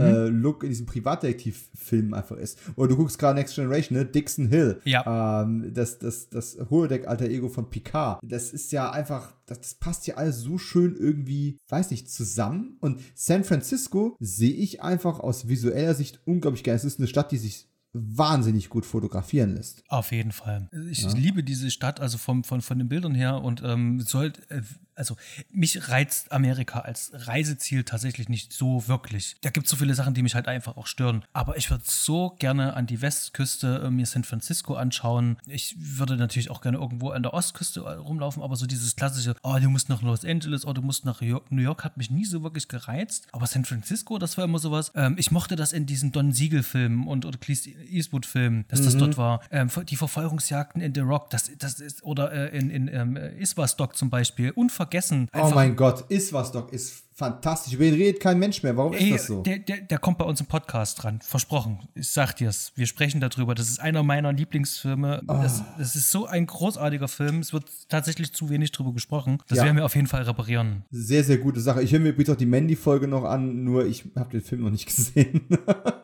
Schnüffler-Look 0.00 0.62
in 0.64 0.70
diesem 0.70 0.86
Privatdetektiv-Film 0.86 2.14
einfach 2.14 2.36
ist. 2.36 2.58
Oder 2.76 2.88
du 2.88 2.96
guckst 2.96 3.18
gerade 3.18 3.38
Next 3.38 3.54
Generation, 3.54 3.98
ne? 3.98 4.04
Dixon 4.04 4.48
Hill. 4.48 4.80
Ja. 4.84 5.42
Ähm, 5.42 5.72
das, 5.74 5.98
das, 5.98 6.28
das 6.28 6.58
Holodeck-Alter 6.70 7.26
Ego 7.26 7.48
von 7.48 7.70
Picard. 7.70 8.20
Das 8.22 8.52
ist 8.52 8.72
ja 8.72 8.90
einfach, 8.90 9.34
das, 9.46 9.60
das 9.60 9.74
passt 9.74 10.06
ja 10.06 10.16
alles 10.16 10.40
so 10.40 10.58
schön 10.58 10.96
irgendwie, 10.96 11.58
weiß 11.68 11.90
nicht, 11.90 12.10
zusammen. 12.10 12.76
Und 12.80 13.00
San 13.14 13.44
Francisco 13.44 14.16
sehe 14.20 14.54
ich 14.54 14.82
einfach 14.82 15.20
aus 15.20 15.48
visueller 15.48 15.94
Sicht 15.94 16.20
unglaublich 16.24 16.64
geil. 16.64 16.76
Es 16.76 16.84
ist 16.84 16.98
eine 16.98 17.08
Stadt, 17.08 17.32
die 17.32 17.38
sich 17.38 17.70
wahnsinnig 17.92 18.68
gut 18.68 18.86
fotografieren 18.86 19.56
lässt. 19.56 19.82
Auf 19.88 20.12
jeden 20.12 20.32
Fall. 20.32 20.68
Ich 20.90 21.12
liebe 21.12 21.42
diese 21.42 21.70
Stadt, 21.70 22.00
also 22.00 22.18
vom, 22.18 22.44
von, 22.44 22.60
von 22.60 22.78
den 22.78 22.88
Bildern 22.88 23.14
her 23.14 23.42
und 23.42 23.62
ähm, 23.64 24.00
soll, 24.00 24.32
äh, 24.48 24.62
also 25.00 25.16
mich 25.50 25.88
reizt 25.88 26.30
Amerika 26.30 26.80
als 26.80 27.10
Reiseziel 27.12 27.84
tatsächlich 27.84 28.28
nicht 28.28 28.52
so 28.52 28.86
wirklich. 28.86 29.34
Da 29.40 29.50
gibt 29.50 29.66
es 29.66 29.70
so 29.70 29.76
viele 29.76 29.94
Sachen, 29.94 30.14
die 30.14 30.22
mich 30.22 30.34
halt 30.34 30.46
einfach 30.46 30.76
auch 30.76 30.86
stören. 30.86 31.24
Aber 31.32 31.56
ich 31.56 31.70
würde 31.70 31.84
so 31.86 32.36
gerne 32.38 32.74
an 32.74 32.86
die 32.86 33.02
Westküste 33.02 33.82
äh, 33.86 33.90
mir 33.90 34.06
San 34.06 34.24
Francisco 34.24 34.74
anschauen. 34.74 35.38
Ich 35.46 35.74
würde 35.78 36.16
natürlich 36.16 36.50
auch 36.50 36.60
gerne 36.60 36.78
irgendwo 36.78 37.10
an 37.10 37.22
der 37.22 37.34
Ostküste 37.34 37.80
äh, 37.80 37.94
rumlaufen, 37.94 38.42
aber 38.42 38.56
so 38.56 38.66
dieses 38.66 38.94
klassische, 38.94 39.34
oh, 39.42 39.56
du 39.60 39.70
musst 39.70 39.88
nach 39.88 40.02
Los 40.02 40.24
Angeles, 40.24 40.66
oh, 40.66 40.72
du 40.72 40.82
musst 40.82 41.04
nach 41.04 41.22
New 41.22 41.62
York, 41.62 41.82
hat 41.84 41.96
mich 41.96 42.10
nie 42.10 42.26
so 42.26 42.42
wirklich 42.42 42.68
gereizt. 42.68 43.26
Aber 43.32 43.46
San 43.46 43.64
Francisco, 43.64 44.18
das 44.18 44.36
war 44.36 44.44
immer 44.44 44.58
sowas. 44.58 44.92
Ähm, 44.94 45.16
ich 45.18 45.30
mochte 45.30 45.56
das 45.56 45.72
in 45.72 45.86
diesen 45.86 46.12
Don 46.12 46.32
Siegel-Filmen 46.32 47.08
und 47.08 47.24
oder 47.24 47.38
Clint 47.38 47.66
Eastwood-Filmen, 47.90 48.66
dass 48.68 48.82
das 48.82 48.96
dort 48.96 49.16
war. 49.16 49.40
Ähm, 49.50 49.70
die 49.88 49.96
Verfolgungsjagden 49.96 50.80
in 50.82 50.94
The 50.94 51.00
Rock, 51.00 51.30
das, 51.30 51.50
das 51.58 51.80
ist, 51.80 52.04
oder 52.04 52.32
äh, 52.32 52.56
in, 52.56 52.70
in 52.70 52.88
ähm, 52.88 53.16
Iswastock 53.16 53.96
zum 53.96 54.10
Beispiel, 54.10 54.50
unvergessen. 54.50 54.89
Oh 55.34 55.50
mein 55.54 55.76
Gott, 55.76 56.04
ist 56.08 56.32
was 56.32 56.52
doch, 56.52 56.70
ist 56.72 57.04
fantastisch. 57.20 57.74
Über 57.74 57.84
ihn 57.84 57.94
redet 57.94 58.20
kein 58.20 58.38
Mensch 58.38 58.62
mehr. 58.62 58.74
Warum 58.76 58.94
ist 58.94 59.00
Ey, 59.02 59.10
das 59.12 59.26
so? 59.26 59.42
Der, 59.42 59.58
der, 59.58 59.82
der 59.82 59.98
kommt 59.98 60.16
bei 60.18 60.24
uns 60.24 60.40
im 60.40 60.46
Podcast 60.46 61.02
dran. 61.02 61.20
Versprochen. 61.22 61.78
Ich 61.94 62.08
sag 62.10 62.32
dir's. 62.34 62.72
Wir 62.76 62.86
sprechen 62.86 63.20
darüber. 63.20 63.54
Das 63.54 63.68
ist 63.68 63.78
einer 63.78 64.02
meiner 64.02 64.32
Lieblingsfilme. 64.32 65.22
Ah. 65.26 65.42
Das, 65.42 65.62
das 65.78 65.94
ist 65.96 66.10
so 66.10 66.24
ein 66.26 66.46
großartiger 66.46 67.08
Film. 67.08 67.40
Es 67.40 67.52
wird 67.52 67.66
tatsächlich 67.90 68.32
zu 68.32 68.48
wenig 68.48 68.72
drüber 68.72 68.92
gesprochen. 68.94 69.38
Das 69.48 69.58
Ja. 69.58 69.64
werden 69.64 69.76
wir 69.76 69.84
auf 69.84 69.94
jeden 69.94 70.06
Fall 70.06 70.22
reparieren. 70.22 70.84
Sehr, 70.90 71.22
sehr 71.22 71.36
gute 71.38 71.60
Sache. 71.60 71.82
Ich 71.82 71.92
höre 71.92 72.00
mir 72.00 72.08
übrigens 72.08 72.30
auch 72.30 72.36
die 72.36 72.46
Mandy-Folge 72.46 73.06
noch 73.06 73.24
an, 73.24 73.64
nur 73.64 73.84
ich 73.84 74.04
habe 74.16 74.30
den 74.30 74.40
Film 74.40 74.62
noch 74.62 74.70
nicht 74.70 74.86
gesehen. 74.96 75.42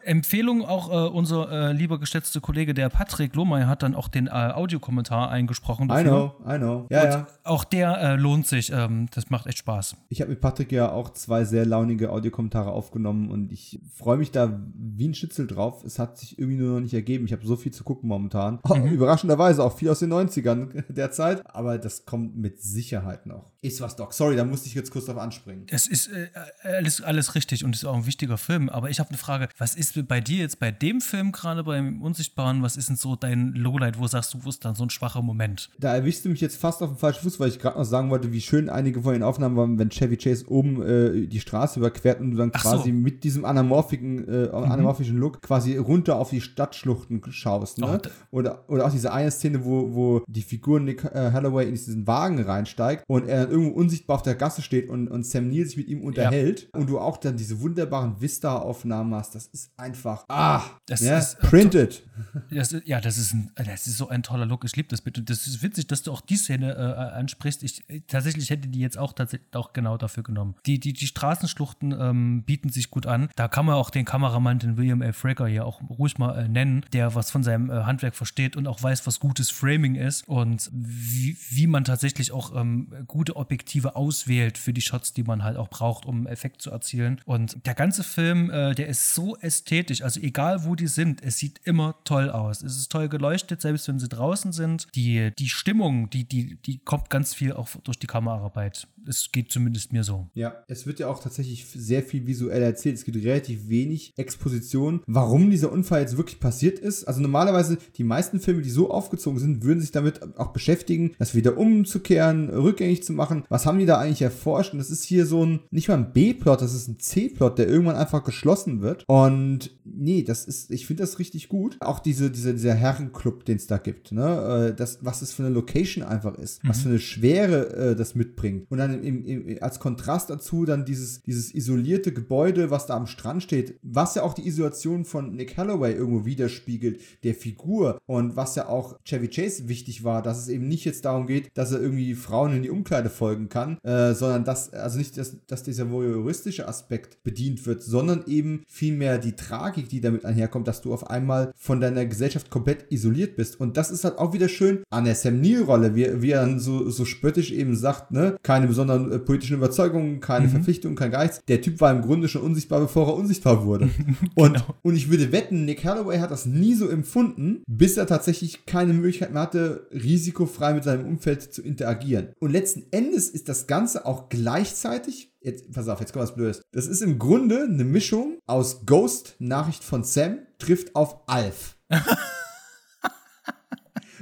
Empfehlung 0.02 0.64
auch 0.64 0.90
äh, 0.90 1.08
unser 1.08 1.50
äh, 1.50 1.72
lieber 1.72 1.98
geschätzter 1.98 2.40
Kollege, 2.40 2.74
der 2.74 2.88
Patrick 2.90 3.34
Lohmeier, 3.34 3.66
hat 3.66 3.82
dann 3.82 3.94
auch 3.94 4.08
den 4.08 4.26
äh, 4.26 4.30
Audiokommentar 4.30 5.30
eingesprochen. 5.30 5.86
I 5.86 6.04
dafür. 6.04 6.34
know, 6.44 6.54
I 6.54 6.58
know. 6.58 6.86
Ja, 6.90 7.02
Und 7.02 7.10
ja. 7.10 7.26
auch 7.44 7.64
der 7.64 7.98
äh, 8.00 8.16
lohnt 8.16 8.46
sich. 8.46 8.70
Ähm, 8.72 9.08
das 9.14 9.30
macht 9.30 9.46
echt 9.46 9.58
Spaß. 9.58 9.96
Ich 10.08 10.20
habe 10.20 10.30
mit 10.30 10.40
Patrick 10.40 10.70
ja 10.72 10.90
auch 10.90 11.05
zwei 11.10 11.44
sehr 11.44 11.66
launige 11.66 12.10
Audiokommentare 12.10 12.70
aufgenommen 12.70 13.30
und 13.30 13.52
ich 13.52 13.80
freue 13.94 14.16
mich 14.16 14.30
da 14.30 14.60
wie 14.74 15.08
ein 15.08 15.14
Schnitzel 15.14 15.46
drauf. 15.46 15.84
Es 15.84 15.98
hat 15.98 16.18
sich 16.18 16.38
irgendwie 16.38 16.58
nur 16.58 16.74
noch 16.74 16.80
nicht 16.80 16.94
ergeben. 16.94 17.24
Ich 17.24 17.32
habe 17.32 17.46
so 17.46 17.56
viel 17.56 17.72
zu 17.72 17.84
gucken 17.84 18.08
momentan. 18.08 18.60
Oh, 18.68 18.74
Überraschenderweise 18.74 19.62
auch 19.62 19.76
viel 19.76 19.88
aus 19.88 20.00
den 20.00 20.12
90ern 20.12 20.84
derzeit. 20.88 21.42
Aber 21.46 21.78
das 21.78 22.04
kommt 22.04 22.36
mit 22.36 22.60
Sicherheit 22.62 23.26
noch. 23.26 23.52
Ist 23.62 23.80
was, 23.80 23.96
Doc. 23.96 24.12
Sorry, 24.12 24.36
da 24.36 24.44
musste 24.44 24.68
ich 24.68 24.74
jetzt 24.74 24.90
kurz 24.90 25.06
drauf 25.06 25.18
anspringen. 25.18 25.66
Es 25.70 25.86
ist 25.86 26.08
äh, 26.08 26.28
alles, 26.62 27.00
alles 27.00 27.34
richtig 27.34 27.64
und 27.64 27.74
ist 27.74 27.84
auch 27.84 27.96
ein 27.96 28.06
wichtiger 28.06 28.38
Film. 28.38 28.68
Aber 28.68 28.90
ich 28.90 29.00
habe 29.00 29.10
eine 29.10 29.18
Frage. 29.18 29.48
Was 29.58 29.74
ist 29.74 30.06
bei 30.06 30.20
dir 30.20 30.38
jetzt 30.38 30.60
bei 30.60 30.70
dem 30.70 31.00
Film 31.00 31.32
gerade 31.32 31.64
beim 31.64 32.02
Unsichtbaren? 32.02 32.62
Was 32.62 32.76
ist 32.76 32.88
denn 32.88 32.96
so 32.96 33.16
dein 33.16 33.54
Lowlight? 33.54 33.98
Wo 33.98 34.06
sagst 34.06 34.34
du, 34.34 34.44
wo 34.44 34.48
ist 34.48 34.64
dann 34.64 34.74
so 34.74 34.84
ein 34.84 34.90
schwacher 34.90 35.22
Moment? 35.22 35.70
Da 35.78 35.94
erwischst 35.94 36.24
du 36.24 36.28
mich 36.28 36.40
jetzt 36.40 36.56
fast 36.56 36.82
auf 36.82 36.90
den 36.90 36.98
falschen 36.98 37.22
Fuß, 37.22 37.40
weil 37.40 37.48
ich 37.48 37.58
gerade 37.58 37.78
noch 37.78 37.84
sagen 37.84 38.10
wollte, 38.10 38.32
wie 38.32 38.40
schön 38.40 38.68
einige 38.68 39.02
von 39.02 39.12
den 39.12 39.22
Aufnahmen 39.22 39.56
waren, 39.56 39.78
wenn 39.78 39.90
Chevy 39.90 40.16
Chase 40.16 40.48
oben 40.48 40.82
äh, 40.86 41.26
die 41.26 41.40
Straße 41.40 41.78
überquert 41.80 42.20
und 42.20 42.30
du 42.32 42.36
dann 42.36 42.50
Ach 42.54 42.62
quasi 42.62 42.90
so. 42.90 42.96
mit 42.96 43.24
diesem 43.24 43.44
anamorphigen, 43.44 44.26
äh, 44.28 44.48
anamorphischen 44.50 45.16
Look 45.18 45.42
quasi 45.42 45.76
runter 45.76 46.16
auf 46.16 46.30
die 46.30 46.40
Stadtschluchten 46.40 47.20
schaust. 47.30 47.78
Ne? 47.78 48.00
Oh, 48.04 48.36
oder, 48.38 48.64
oder 48.68 48.86
auch 48.86 48.90
diese 48.90 49.12
eine 49.12 49.30
Szene, 49.30 49.64
wo, 49.64 49.94
wo 49.94 50.22
die 50.26 50.42
Figur 50.42 50.80
Nick 50.80 51.04
äh, 51.04 51.32
Holloway 51.32 51.64
in 51.68 51.74
diesen 51.74 52.06
Wagen 52.06 52.40
reinsteigt 52.42 53.04
und 53.08 53.28
er 53.28 53.42
dann 53.42 53.50
irgendwo 53.50 53.72
unsichtbar 53.78 54.16
auf 54.16 54.22
der 54.22 54.34
Gasse 54.34 54.62
steht 54.62 54.88
und, 54.88 55.08
und 55.08 55.26
Sam 55.26 55.48
Neill 55.48 55.66
sich 55.66 55.76
mit 55.76 55.88
ihm 55.88 56.02
unterhält 56.02 56.68
und 56.72 56.88
du 56.88 56.98
auch 56.98 57.16
dann 57.16 57.36
diese 57.36 57.60
wunderbaren 57.60 58.20
Vista-Aufnahmen 58.20 59.14
hast. 59.14 59.34
Das 59.34 59.46
ist 59.46 59.70
einfach, 59.76 60.24
ah, 60.28 60.62
Das 60.86 61.00
ja, 61.00 61.18
ist, 61.18 61.34
äh, 61.34 61.46
printed. 61.46 62.02
Das, 62.50 62.72
ist- 62.72 62.86
ja, 62.86 63.00
das 63.00 63.18
ist, 63.18 63.34
ein, 63.34 63.50
das 63.56 63.86
ist 63.86 63.96
so 63.98 64.08
ein 64.08 64.22
toller 64.22 64.46
Look. 64.46 64.64
Ich 64.64 64.76
liebe 64.76 64.88
das 64.88 65.00
bitte. 65.02 65.22
Das 65.22 65.46
ist 65.46 65.62
witzig, 65.62 65.86
dass 65.86 66.02
du 66.02 66.12
auch 66.12 66.20
die 66.20 66.36
Szene 66.36 66.72
äh, 66.74 67.16
ansprichst. 67.18 67.62
Ich 67.62 67.88
äh, 67.88 68.00
tatsächlich 68.06 68.50
hätte 68.50 68.68
die 68.68 68.80
jetzt 68.80 68.98
auch 68.98 69.12
tatsächlich 69.12 69.54
auch 69.54 69.72
genau 69.72 69.96
dafür 69.96 70.22
genommen. 70.22 70.54
Die, 70.66 70.75
die, 70.78 70.92
die 70.92 71.06
Straßenschluchten 71.06 71.94
ähm, 71.98 72.42
bieten 72.44 72.68
sich 72.68 72.90
gut 72.90 73.06
an. 73.06 73.28
Da 73.36 73.48
kann 73.48 73.66
man 73.66 73.74
auch 73.74 73.90
den 73.90 74.04
Kameramann, 74.04 74.58
den 74.58 74.76
William 74.76 75.02
L. 75.02 75.12
Frager 75.12 75.46
hier 75.46 75.66
auch 75.66 75.80
ruhig 75.88 76.18
mal 76.18 76.38
äh, 76.38 76.48
nennen, 76.48 76.84
der 76.92 77.14
was 77.14 77.30
von 77.30 77.42
seinem 77.42 77.70
äh, 77.70 77.84
Handwerk 77.84 78.14
versteht 78.14 78.56
und 78.56 78.66
auch 78.66 78.82
weiß, 78.82 79.06
was 79.06 79.20
gutes 79.20 79.50
Framing 79.50 79.94
ist 79.94 80.26
und 80.28 80.70
wie, 80.72 81.36
wie 81.50 81.66
man 81.66 81.84
tatsächlich 81.84 82.32
auch 82.32 82.54
ähm, 82.54 82.92
gute 83.06 83.36
Objektive 83.36 83.96
auswählt 83.96 84.58
für 84.58 84.72
die 84.72 84.80
Shots, 84.80 85.12
die 85.12 85.22
man 85.22 85.42
halt 85.42 85.56
auch 85.56 85.68
braucht, 85.68 86.06
um 86.06 86.26
Effekt 86.26 86.62
zu 86.62 86.70
erzielen. 86.70 87.20
Und 87.24 87.64
der 87.66 87.74
ganze 87.74 88.02
Film, 88.02 88.50
äh, 88.50 88.74
der 88.74 88.88
ist 88.88 89.14
so 89.14 89.36
ästhetisch. 89.36 90.02
Also 90.02 90.20
egal 90.20 90.64
wo 90.64 90.74
die 90.74 90.86
sind, 90.86 91.22
es 91.22 91.38
sieht 91.38 91.60
immer 91.64 91.96
toll 92.04 92.30
aus. 92.30 92.62
Es 92.62 92.76
ist 92.76 92.90
toll 92.90 93.08
geleuchtet, 93.08 93.60
selbst 93.60 93.88
wenn 93.88 93.98
sie 93.98 94.08
draußen 94.08 94.52
sind. 94.52 94.86
Die, 94.94 95.32
die 95.38 95.48
Stimmung, 95.48 96.10
die, 96.10 96.24
die, 96.24 96.56
die 96.62 96.78
kommt 96.78 97.10
ganz 97.10 97.34
viel 97.34 97.52
auch 97.52 97.68
durch 97.84 97.98
die 97.98 98.06
Kameraarbeit. 98.06 98.88
Es 99.06 99.30
geht 99.32 99.52
zumindest 99.52 99.92
mir 99.92 100.04
so. 100.04 100.28
Ja, 100.34 100.54
es 100.68 100.86
wird 100.86 100.98
ja 100.98 101.08
auch 101.08 101.20
tatsächlich 101.20 101.66
sehr 101.66 102.02
viel 102.02 102.26
visuell 102.26 102.62
erzählt. 102.62 102.96
Es 102.96 103.04
gibt 103.04 103.16
relativ 103.16 103.68
wenig 103.68 104.12
Exposition, 104.16 105.00
warum 105.06 105.50
dieser 105.50 105.72
Unfall 105.72 106.00
jetzt 106.00 106.16
wirklich 106.16 106.40
passiert 106.40 106.78
ist. 106.78 107.04
Also 107.04 107.20
normalerweise, 107.20 107.78
die 107.96 108.04
meisten 108.04 108.40
Filme, 108.40 108.62
die 108.62 108.70
so 108.70 108.90
aufgezogen 108.90 109.38
sind, 109.38 109.62
würden 109.62 109.80
sich 109.80 109.92
damit 109.92 110.38
auch 110.38 110.52
beschäftigen, 110.52 111.14
das 111.18 111.34
wieder 111.34 111.56
umzukehren, 111.56 112.50
rückgängig 112.50 113.04
zu 113.04 113.12
machen. 113.12 113.44
Was 113.48 113.66
haben 113.66 113.78
die 113.78 113.86
da 113.86 113.98
eigentlich 113.98 114.22
erforscht? 114.22 114.72
Und 114.72 114.78
das 114.78 114.90
ist 114.90 115.04
hier 115.04 115.26
so 115.26 115.44
ein, 115.44 115.60
nicht 115.70 115.88
mal 115.88 115.98
ein 115.98 116.12
B-Plot, 116.12 116.60
das 116.60 116.74
ist 116.74 116.88
ein 116.88 116.98
C-Plot, 116.98 117.58
der 117.58 117.68
irgendwann 117.68 117.96
einfach 117.96 118.24
geschlossen 118.24 118.80
wird. 118.80 119.04
Und 119.06 119.78
nee, 119.84 120.22
das 120.22 120.44
ist, 120.44 120.70
ich 120.70 120.86
finde 120.86 121.02
das 121.02 121.18
richtig 121.18 121.48
gut. 121.48 121.76
Auch 121.80 122.00
diese, 122.00 122.30
diese, 122.30 122.52
dieser 122.52 122.74
Herrenclub, 122.74 123.44
den 123.44 123.56
es 123.56 123.66
da 123.66 123.78
gibt, 123.78 124.12
ne? 124.12 124.70
Äh, 124.70 124.74
Das, 124.74 124.98
was 125.02 125.22
es 125.22 125.32
für 125.32 125.44
eine 125.44 125.54
Location 125.54 126.04
einfach 126.04 126.36
ist, 126.38 126.60
was 126.64 126.82
für 126.82 126.88
eine 126.88 126.98
Schwere 126.98 127.74
äh, 127.76 127.96
das 127.96 128.14
mitbringt. 128.14 128.66
Und 128.70 128.78
dann 128.78 129.02
im, 129.02 129.24
im, 129.24 129.58
als 129.62 129.78
Kontrast 129.78 130.30
dazu 130.30 130.55
dann 130.64 130.84
dieses, 130.84 131.22
dieses 131.22 131.54
isolierte 131.54 132.12
Gebäude, 132.12 132.70
was 132.70 132.86
da 132.86 132.96
am 132.96 133.06
Strand 133.06 133.42
steht, 133.42 133.78
was 133.82 134.14
ja 134.14 134.22
auch 134.22 134.34
die 134.34 134.46
Isolation 134.46 135.04
von 135.04 135.34
Nick 135.34 135.56
Holloway 135.56 135.92
irgendwo 135.92 136.24
widerspiegelt, 136.24 137.00
der 137.24 137.34
Figur. 137.34 137.98
Und 138.06 138.36
was 138.36 138.54
ja 138.54 138.68
auch 138.68 138.98
Chevy 139.04 139.28
Chase 139.28 139.68
wichtig 139.68 140.04
war, 140.04 140.22
dass 140.22 140.38
es 140.38 140.48
eben 140.48 140.68
nicht 140.68 140.84
jetzt 140.84 141.04
darum 141.04 141.26
geht, 141.26 141.50
dass 141.54 141.72
er 141.72 141.80
irgendwie 141.80 142.14
Frauen 142.14 142.54
in 142.54 142.62
die 142.62 142.70
Umkleide 142.70 143.10
folgen 143.10 143.48
kann, 143.48 143.78
äh, 143.82 144.14
sondern 144.14 144.44
dass, 144.44 144.72
also 144.72 144.98
nicht, 144.98 145.16
dass, 145.16 145.36
dass 145.46 145.62
dieser 145.62 145.90
voyeuristische 145.90 146.68
Aspekt 146.68 147.22
bedient 147.22 147.66
wird, 147.66 147.82
sondern 147.82 148.24
eben 148.26 148.62
vielmehr 148.68 149.18
die 149.18 149.36
Tragik, 149.36 149.88
die 149.88 150.00
damit 150.00 150.24
einherkommt, 150.24 150.68
dass 150.68 150.82
du 150.82 150.92
auf 150.92 151.10
einmal 151.10 151.52
von 151.56 151.80
deiner 151.80 152.06
Gesellschaft 152.06 152.50
komplett 152.50 152.86
isoliert 152.90 153.36
bist. 153.36 153.58
Und 153.60 153.76
das 153.76 153.90
ist 153.90 154.04
halt 154.04 154.18
auch 154.18 154.32
wieder 154.32 154.48
schön 154.48 154.82
an 154.90 155.04
der 155.04 155.14
Sam 155.14 155.40
Neill-Rolle, 155.40 155.94
wie, 155.94 156.22
wie 156.22 156.30
er 156.30 156.42
dann 156.42 156.60
so, 156.60 156.90
so 156.90 157.04
spöttisch 157.04 157.52
eben 157.52 157.76
sagt, 157.76 158.10
ne, 158.10 158.36
keine 158.42 158.66
besonderen 158.66 159.12
äh, 159.12 159.18
politischen 159.18 159.56
Überzeugungen, 159.56 160.20
keine 160.20 160.45
Verpflichtungen, 160.50 160.96
kein 160.96 161.10
Geist. 161.10 161.42
Der 161.48 161.60
Typ 161.60 161.80
war 161.80 161.92
im 161.92 162.02
Grunde 162.02 162.28
schon 162.28 162.42
unsichtbar, 162.42 162.80
bevor 162.80 163.08
er 163.08 163.14
unsichtbar 163.14 163.64
wurde. 163.64 163.90
Und, 164.34 164.62
und 164.82 164.96
ich 164.96 165.10
würde 165.10 165.32
wetten, 165.32 165.64
Nick 165.64 165.84
Holloway 165.84 166.18
hat 166.18 166.30
das 166.30 166.44
nie 166.46 166.74
so 166.74 166.88
empfunden, 166.88 167.62
bis 167.66 167.96
er 167.96 168.06
tatsächlich 168.06 168.66
keine 168.66 168.92
Möglichkeit 168.92 169.32
mehr 169.32 169.42
hatte, 169.42 169.88
risikofrei 169.92 170.74
mit 170.74 170.84
seinem 170.84 171.06
Umfeld 171.06 171.54
zu 171.54 171.62
interagieren. 171.62 172.28
Und 172.38 172.52
letzten 172.52 172.84
Endes 172.90 173.30
ist 173.30 173.48
das 173.48 173.66
Ganze 173.66 174.06
auch 174.06 174.28
gleichzeitig 174.28 175.32
Jetzt, 175.40 175.70
pass 175.70 175.86
auf, 175.86 176.00
jetzt 176.00 176.12
kommt 176.12 176.24
was 176.24 176.34
Blödes. 176.34 176.62
Das 176.72 176.88
ist 176.88 177.02
im 177.02 177.20
Grunde 177.20 177.68
eine 177.70 177.84
Mischung 177.84 178.38
aus 178.46 178.84
Ghost, 178.84 179.36
Nachricht 179.38 179.84
von 179.84 180.02
Sam, 180.02 180.38
trifft 180.58 180.96
auf 180.96 181.20
Alf. 181.28 181.76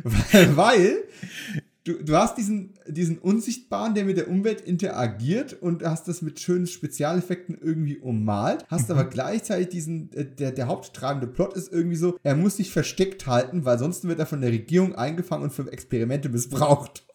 weil, 0.05 0.57
weil 0.57 1.05
du, 1.85 2.03
du 2.03 2.17
hast 2.17 2.37
diesen, 2.37 2.75
diesen 2.87 3.19
Unsichtbaren, 3.19 3.95
der 3.95 4.05
mit 4.05 4.17
der 4.17 4.29
Umwelt 4.29 4.61
interagiert 4.61 5.53
und 5.53 5.85
hast 5.85 6.09
das 6.09 6.23
mit 6.23 6.41
schönen 6.41 6.67
Spezialeffekten 6.67 7.59
irgendwie 7.61 7.99
ummalt, 7.99 8.65
hast 8.69 8.91
aber 8.91 9.05
gleichzeitig 9.05 9.69
diesen, 9.69 10.13
äh, 10.13 10.25
der, 10.25 10.53
der 10.53 10.67
haupttreibende 10.67 11.27
Plot 11.27 11.55
ist 11.55 11.73
irgendwie 11.73 11.97
so, 11.97 12.19
er 12.23 12.37
muss 12.37 12.57
sich 12.57 12.71
versteckt 12.71 13.27
halten, 13.27 13.65
weil 13.65 13.79
sonst 13.79 14.05
wird 14.05 14.19
er 14.19 14.27
von 14.27 14.41
der 14.41 14.51
Regierung 14.51 14.95
eingefangen 14.95 15.45
und 15.45 15.53
für 15.53 15.71
Experimente 15.71 16.29
missbraucht. 16.29 17.07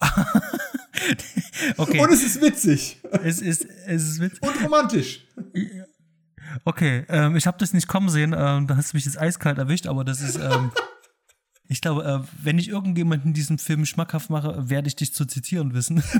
Okay, 1.76 2.00
Und 2.00 2.12
es 2.12 2.22
ist 2.22 2.40
witzig 2.40 3.00
es 3.24 3.40
ist, 3.40 3.66
es 3.86 4.02
ist 4.02 4.20
witzig. 4.20 4.42
und 4.42 4.64
romantisch. 4.64 5.26
Okay, 6.64 7.04
ähm, 7.08 7.36
ich 7.36 7.46
habe 7.46 7.58
das 7.58 7.72
nicht 7.72 7.88
kommen 7.88 8.08
sehen. 8.08 8.34
Ähm, 8.36 8.66
da 8.66 8.76
hast 8.76 8.92
du 8.92 8.96
mich 8.96 9.04
jetzt 9.04 9.18
eiskalt 9.18 9.58
erwischt, 9.58 9.86
aber 9.86 10.04
das 10.04 10.20
ist. 10.20 10.36
Ähm, 10.36 10.70
ich 11.70 11.80
glaube, 11.80 12.04
äh, 12.04 12.20
wenn 12.44 12.58
ich 12.58 12.68
irgendjemanden 12.68 13.32
diesen 13.32 13.56
Film 13.58 13.86
schmackhaft 13.86 14.28
mache, 14.28 14.68
werde 14.68 14.88
ich 14.88 14.96
dich 14.96 15.14
zu 15.14 15.24
zitieren 15.24 15.72
wissen. 15.72 16.02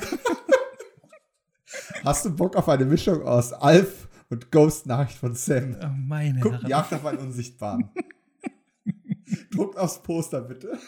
Hast 2.05 2.25
du 2.25 2.31
Bock 2.35 2.55
auf 2.57 2.69
eine 2.69 2.85
Mischung 2.85 3.23
aus 3.25 3.53
Alf 3.53 4.09
und 4.29 4.51
Ghost 4.53 4.87
Nachricht 4.87 5.19
von 5.19 5.35
Sam? 5.35 5.75
Äh, 5.75 5.89
Meine 5.89 6.39
Guck, 6.41 6.53
Herren. 6.53 6.69
Jagd 6.69 6.93
auf 6.95 7.05
einen 7.05 7.19
Unsichtbaren. 7.19 7.91
Druckt 9.51 9.77
aufs 9.77 10.01
Poster, 10.03 10.41
bitte. 10.41 10.79